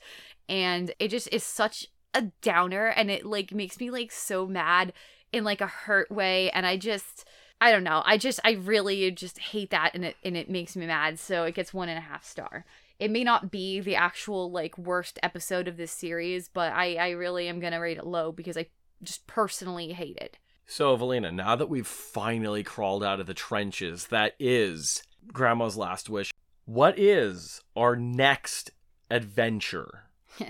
And 0.48 0.92
it 0.98 1.08
just 1.08 1.28
is 1.32 1.44
such 1.44 1.86
a 2.12 2.22
downer 2.42 2.86
and 2.86 3.10
it 3.10 3.26
like 3.26 3.52
makes 3.52 3.78
me 3.78 3.90
like 3.90 4.12
so 4.12 4.46
mad 4.46 4.92
in 5.32 5.44
like 5.44 5.60
a 5.60 5.66
hurt 5.66 6.10
way. 6.10 6.50
And 6.50 6.66
i 6.66 6.76
just 6.76 7.26
i 7.60 7.70
don't 7.70 7.84
know. 7.84 8.02
I 8.04 8.18
just 8.18 8.40
i 8.44 8.52
really 8.52 9.10
just 9.10 9.38
hate 9.38 9.70
that 9.70 9.92
and 9.94 10.04
it 10.04 10.16
and 10.24 10.36
it 10.36 10.50
makes 10.50 10.76
me 10.76 10.86
mad. 10.86 11.18
So 11.18 11.44
it 11.44 11.54
gets 11.54 11.74
one 11.74 11.88
and 11.88 11.98
a 11.98 12.02
half 12.02 12.24
star. 12.24 12.64
It 12.98 13.10
may 13.10 13.24
not 13.24 13.50
be 13.50 13.80
the 13.80 13.96
actual 13.96 14.50
like 14.50 14.78
worst 14.78 15.18
episode 15.22 15.68
of 15.68 15.76
this 15.76 15.92
series 15.92 16.48
but 16.48 16.72
i 16.72 16.94
i 16.96 17.10
really 17.10 17.48
am 17.48 17.60
gonna 17.60 17.80
rate 17.80 17.98
it 17.98 18.06
low 18.06 18.32
because 18.32 18.56
i 18.56 18.66
just 19.02 19.26
personally 19.26 19.92
hate 19.92 20.16
it. 20.16 20.38
So, 20.66 20.96
Valina, 20.96 21.32
now 21.32 21.56
that 21.56 21.68
we've 21.68 21.86
finally 21.86 22.62
crawled 22.62 23.04
out 23.04 23.20
of 23.20 23.26
the 23.26 23.34
trenches, 23.34 24.06
that 24.06 24.34
is 24.38 25.02
Grandma's 25.30 25.76
Last 25.76 26.08
Wish, 26.08 26.30
what 26.64 26.98
is 26.98 27.60
our 27.76 27.96
next 27.96 28.70
adventure? 29.10 30.04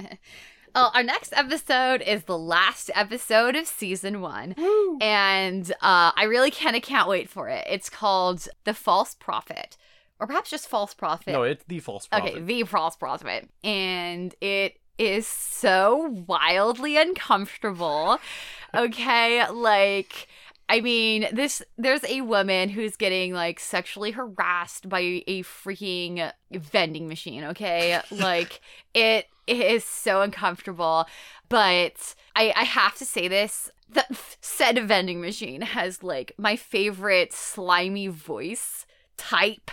Oh, 0.76 0.90
our 0.92 1.04
next 1.04 1.32
episode 1.36 2.02
is 2.02 2.24
the 2.24 2.36
last 2.36 2.90
episode 2.96 3.54
of 3.54 3.64
season 3.68 4.20
one. 4.20 4.56
And 5.00 5.70
uh, 5.80 6.10
I 6.16 6.24
really 6.24 6.50
kind 6.50 6.74
of 6.74 6.82
can't 6.82 7.08
wait 7.08 7.28
for 7.30 7.48
it. 7.48 7.64
It's 7.70 7.88
called 7.88 8.48
The 8.64 8.74
False 8.74 9.14
Prophet, 9.14 9.76
or 10.18 10.26
perhaps 10.26 10.50
just 10.50 10.66
False 10.66 10.92
Prophet. 10.92 11.30
No, 11.30 11.44
it's 11.44 11.62
the 11.68 11.78
false 11.78 12.08
prophet. 12.08 12.32
Okay, 12.32 12.40
The 12.40 12.64
False 12.64 12.96
Prophet. 12.96 13.48
And 13.62 14.34
it 14.40 14.80
is 14.98 15.28
so 15.28 16.24
wildly 16.26 16.96
uncomfortable. 16.96 18.18
Okay, 18.76 19.48
like. 19.48 20.26
I 20.68 20.80
mean, 20.80 21.28
this 21.32 21.62
there's 21.76 22.04
a 22.04 22.22
woman 22.22 22.70
who's 22.70 22.96
getting 22.96 23.32
like 23.32 23.60
sexually 23.60 24.12
harassed 24.12 24.88
by 24.88 25.22
a 25.26 25.42
freaking 25.42 26.32
vending 26.50 27.06
machine, 27.08 27.44
okay? 27.44 28.00
like 28.10 28.60
it 28.94 29.26
is 29.46 29.84
so 29.84 30.22
uncomfortable, 30.22 31.06
but 31.48 32.14
I 32.34 32.52
I 32.56 32.64
have 32.64 32.96
to 32.96 33.04
say 33.04 33.28
this, 33.28 33.70
the 33.90 34.04
said 34.40 34.78
vending 34.88 35.20
machine 35.20 35.60
has 35.60 36.02
like 36.02 36.32
my 36.38 36.56
favorite 36.56 37.32
slimy 37.32 38.08
voice 38.08 38.86
type. 39.16 39.70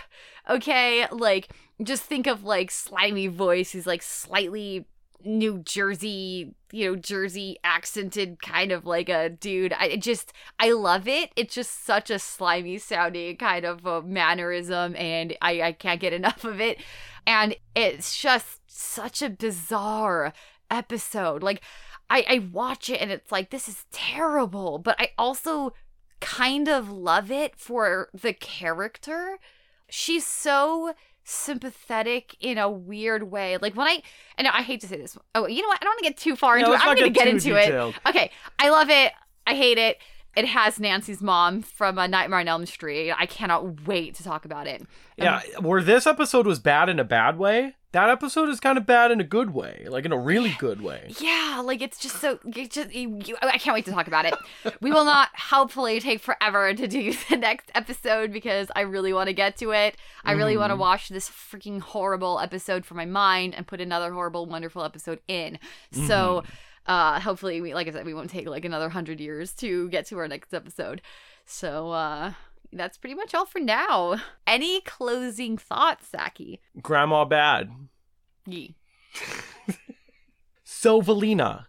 Okay? 0.48 1.06
Like 1.10 1.48
just 1.82 2.02
think 2.02 2.26
of 2.26 2.44
like 2.44 2.70
slimy 2.70 3.28
voice 3.28 3.72
who's 3.72 3.86
like 3.86 4.02
slightly 4.02 4.86
New 5.24 5.58
Jersey, 5.58 6.54
you 6.72 6.90
know, 6.90 6.96
Jersey 6.96 7.58
accented 7.64 8.42
kind 8.42 8.72
of 8.72 8.86
like 8.86 9.08
a 9.08 9.28
dude. 9.28 9.72
I 9.72 9.96
just, 9.96 10.32
I 10.58 10.72
love 10.72 11.06
it. 11.08 11.30
It's 11.36 11.54
just 11.54 11.84
such 11.84 12.10
a 12.10 12.18
slimy 12.18 12.78
sounding 12.78 13.36
kind 13.36 13.64
of 13.64 13.84
a 13.86 14.02
mannerism, 14.02 14.94
and 14.96 15.36
I, 15.42 15.62
I 15.62 15.72
can't 15.72 16.00
get 16.00 16.12
enough 16.12 16.44
of 16.44 16.60
it. 16.60 16.78
And 17.26 17.56
it's 17.74 18.20
just 18.20 18.60
such 18.66 19.22
a 19.22 19.30
bizarre 19.30 20.32
episode. 20.70 21.42
Like, 21.42 21.62
I, 22.10 22.24
I 22.28 22.38
watch 22.52 22.90
it 22.90 23.00
and 23.00 23.10
it's 23.10 23.32
like, 23.32 23.50
this 23.50 23.68
is 23.68 23.86
terrible. 23.90 24.78
But 24.78 24.96
I 24.98 25.10
also 25.16 25.72
kind 26.20 26.68
of 26.68 26.90
love 26.90 27.30
it 27.30 27.56
for 27.56 28.08
the 28.12 28.32
character. 28.32 29.38
She's 29.88 30.26
so 30.26 30.94
sympathetic 31.24 32.36
in 32.40 32.58
a 32.58 32.68
weird 32.70 33.30
way. 33.30 33.56
Like 33.58 33.76
when 33.76 33.86
I, 33.86 34.02
and 34.38 34.48
I 34.48 34.62
hate 34.62 34.80
to 34.82 34.86
say 34.88 34.96
this. 34.96 35.16
Oh, 35.34 35.46
you 35.46 35.62
know 35.62 35.68
what? 35.68 35.78
I 35.80 35.84
don't 35.84 35.90
want 35.92 35.98
to 36.00 36.04
get 36.10 36.16
too 36.16 36.36
far 36.36 36.58
No, 36.58 36.64
into 36.64 36.72
it. 36.72 36.80
I'm 36.80 36.86
not 36.86 36.98
going 36.98 37.12
to 37.12 37.18
get 37.18 37.28
into 37.28 37.50
detailed. 37.50 37.94
it. 37.94 38.08
Okay. 38.08 38.30
I 38.58 38.70
love 38.70 38.90
it. 38.90 39.12
I 39.46 39.54
hate 39.54 39.78
it. 39.78 39.98
It 40.34 40.46
has 40.46 40.80
Nancy's 40.80 41.20
mom 41.20 41.60
from 41.60 41.98
a 41.98 42.08
Nightmare 42.08 42.40
on 42.40 42.48
Elm 42.48 42.64
Street. 42.64 43.12
I 43.12 43.26
cannot 43.26 43.86
wait 43.86 44.14
to 44.14 44.22
talk 44.22 44.46
about 44.46 44.66
it. 44.66 44.82
Yeah, 45.18 45.42
um, 45.58 45.64
where 45.64 45.82
this 45.82 46.06
episode 46.06 46.46
was 46.46 46.58
bad 46.58 46.88
in 46.88 46.98
a 46.98 47.04
bad 47.04 47.36
way, 47.38 47.74
that 47.92 48.08
episode 48.08 48.48
is 48.48 48.58
kind 48.58 48.78
of 48.78 48.86
bad 48.86 49.10
in 49.10 49.20
a 49.20 49.24
good 49.24 49.50
way, 49.50 49.86
like 49.88 50.06
in 50.06 50.12
a 50.12 50.18
really 50.18 50.56
good 50.58 50.80
way. 50.80 51.12
Yeah, 51.20 51.60
like 51.62 51.82
it's 51.82 51.98
just 51.98 52.16
so. 52.16 52.38
It's 52.44 52.74
just 52.74 52.92
you, 52.94 53.20
you, 53.24 53.36
I 53.42 53.58
can't 53.58 53.74
wait 53.74 53.84
to 53.84 53.90
talk 53.90 54.06
about 54.06 54.24
it. 54.24 54.34
we 54.80 54.90
will 54.90 55.04
not 55.04 55.28
hopefully 55.36 56.00
take 56.00 56.20
forever 56.20 56.72
to 56.72 56.88
do 56.88 57.12
the 57.30 57.36
next 57.36 57.70
episode 57.74 58.32
because 58.32 58.70
I 58.74 58.80
really 58.80 59.12
want 59.12 59.28
to 59.28 59.34
get 59.34 59.58
to 59.58 59.72
it. 59.72 59.96
I 60.24 60.32
really 60.32 60.56
want 60.56 60.70
to 60.70 60.76
watch 60.76 61.10
this 61.10 61.28
freaking 61.28 61.80
horrible 61.80 62.40
episode 62.40 62.86
for 62.86 62.94
my 62.94 63.04
mind 63.04 63.54
and 63.54 63.66
put 63.66 63.80
another 63.80 64.12
horrible, 64.12 64.46
wonderful 64.46 64.82
episode 64.82 65.20
in. 65.28 65.58
So, 65.90 66.44
uh, 66.86 67.20
hopefully, 67.20 67.60
we 67.60 67.74
like 67.74 67.88
I 67.88 67.90
said, 67.90 68.06
we 68.06 68.14
won't 68.14 68.30
take 68.30 68.48
like 68.48 68.64
another 68.64 68.88
hundred 68.88 69.20
years 69.20 69.52
to 69.54 69.90
get 69.90 70.06
to 70.06 70.18
our 70.18 70.28
next 70.28 70.54
episode. 70.54 71.02
So, 71.44 71.90
uh. 71.90 72.32
That's 72.72 72.96
pretty 72.96 73.14
much 73.14 73.34
all 73.34 73.46
for 73.46 73.60
now. 73.60 74.20
Any 74.46 74.80
closing 74.80 75.58
thoughts, 75.58 76.08
Saki? 76.08 76.60
Grandma 76.80 77.24
bad. 77.24 77.70
Yee. 78.46 78.74
So, 80.82 81.00
Valina, 81.00 81.66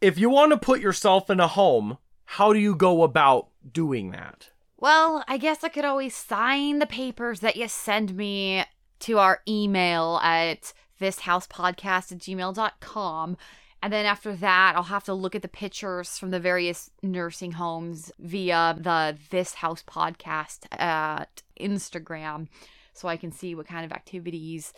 if 0.00 0.18
you 0.18 0.28
want 0.28 0.50
to 0.50 0.56
put 0.56 0.80
yourself 0.80 1.30
in 1.30 1.38
a 1.38 1.46
home, 1.46 1.98
how 2.24 2.52
do 2.52 2.58
you 2.58 2.74
go 2.74 3.04
about 3.04 3.50
doing 3.70 4.10
that? 4.10 4.50
Well, 4.78 5.22
I 5.28 5.36
guess 5.36 5.62
I 5.62 5.68
could 5.68 5.84
always 5.84 6.16
sign 6.16 6.80
the 6.80 6.86
papers 6.86 7.38
that 7.38 7.54
you 7.54 7.68
send 7.68 8.16
me 8.16 8.64
to 8.98 9.18
our 9.18 9.42
email 9.46 10.18
at 10.24 10.72
thishousepodcast 11.00 12.10
at 12.10 12.18
gmail.com. 12.18 13.36
And 13.82 13.92
then 13.92 14.06
after 14.06 14.36
that, 14.36 14.74
I'll 14.76 14.84
have 14.84 15.04
to 15.04 15.14
look 15.14 15.34
at 15.34 15.42
the 15.42 15.48
pictures 15.48 16.16
from 16.16 16.30
the 16.30 16.38
various 16.38 16.90
nursing 17.02 17.52
homes 17.52 18.12
via 18.20 18.76
the 18.78 19.18
This 19.30 19.54
House 19.54 19.82
podcast 19.82 20.66
at 20.70 21.42
Instagram 21.60 22.46
so 22.92 23.08
I 23.08 23.16
can 23.16 23.32
see 23.32 23.56
what 23.56 23.66
kind 23.66 23.84
of 23.84 23.90
activities 23.90 24.72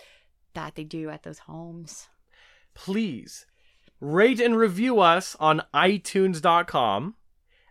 that 0.54 0.74
they 0.74 0.84
do 0.84 1.10
at 1.10 1.22
those 1.22 1.40
homes. 1.40 2.08
Please 2.72 3.44
rate 4.00 4.40
and 4.40 4.56
review 4.56 5.00
us 5.00 5.36
on 5.38 5.62
iTunes.com 5.74 7.14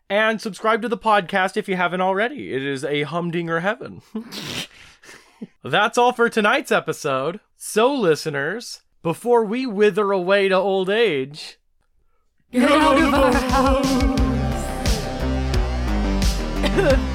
and 0.10 0.40
subscribe 0.40 0.82
to 0.84 0.88
the 0.88 0.98
podcast 0.98 1.58
if 1.58 1.68
you 1.68 1.76
haven't 1.76 2.02
already. 2.02 2.54
It 2.54 2.64
is 2.64 2.84
a 2.84 3.04
humdinger 3.04 3.62
heaven. 3.62 4.04
That's 5.64 5.98
all 5.98 6.14
for 6.14 6.30
tonight's 6.30 6.72
episode. 6.72 7.40
So, 7.58 7.92
listeners, 7.92 8.83
before 9.04 9.44
we 9.44 9.68
wither 9.68 10.12
away 10.12 10.48
to 10.48 10.56
old 10.56 10.90
age, 10.90 11.60
Get 12.52 12.72
out 12.72 12.98
of 12.98 13.14
our 13.14 13.34
house! 13.34 14.24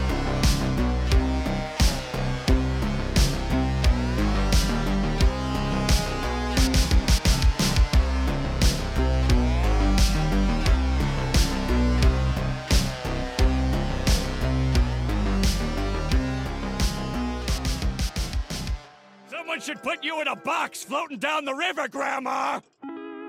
Put 19.83 20.05
you 20.05 20.21
in 20.21 20.29
a 20.29 20.37
box 20.37 20.83
floating 20.83 21.19
down 21.19 21.45
the 21.45 21.55
river, 21.55 21.89
Grandma! 21.89 22.61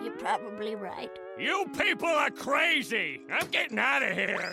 You're 0.04 0.14
probably 0.14 0.76
right. 0.76 1.12
You 1.38 1.66
people 1.78 2.08
are 2.08 2.32
crazy! 2.32 3.22
I'm 3.32 3.48
getting 3.48 3.80
out 3.80 4.04
of 4.04 4.16
here! 4.16 4.52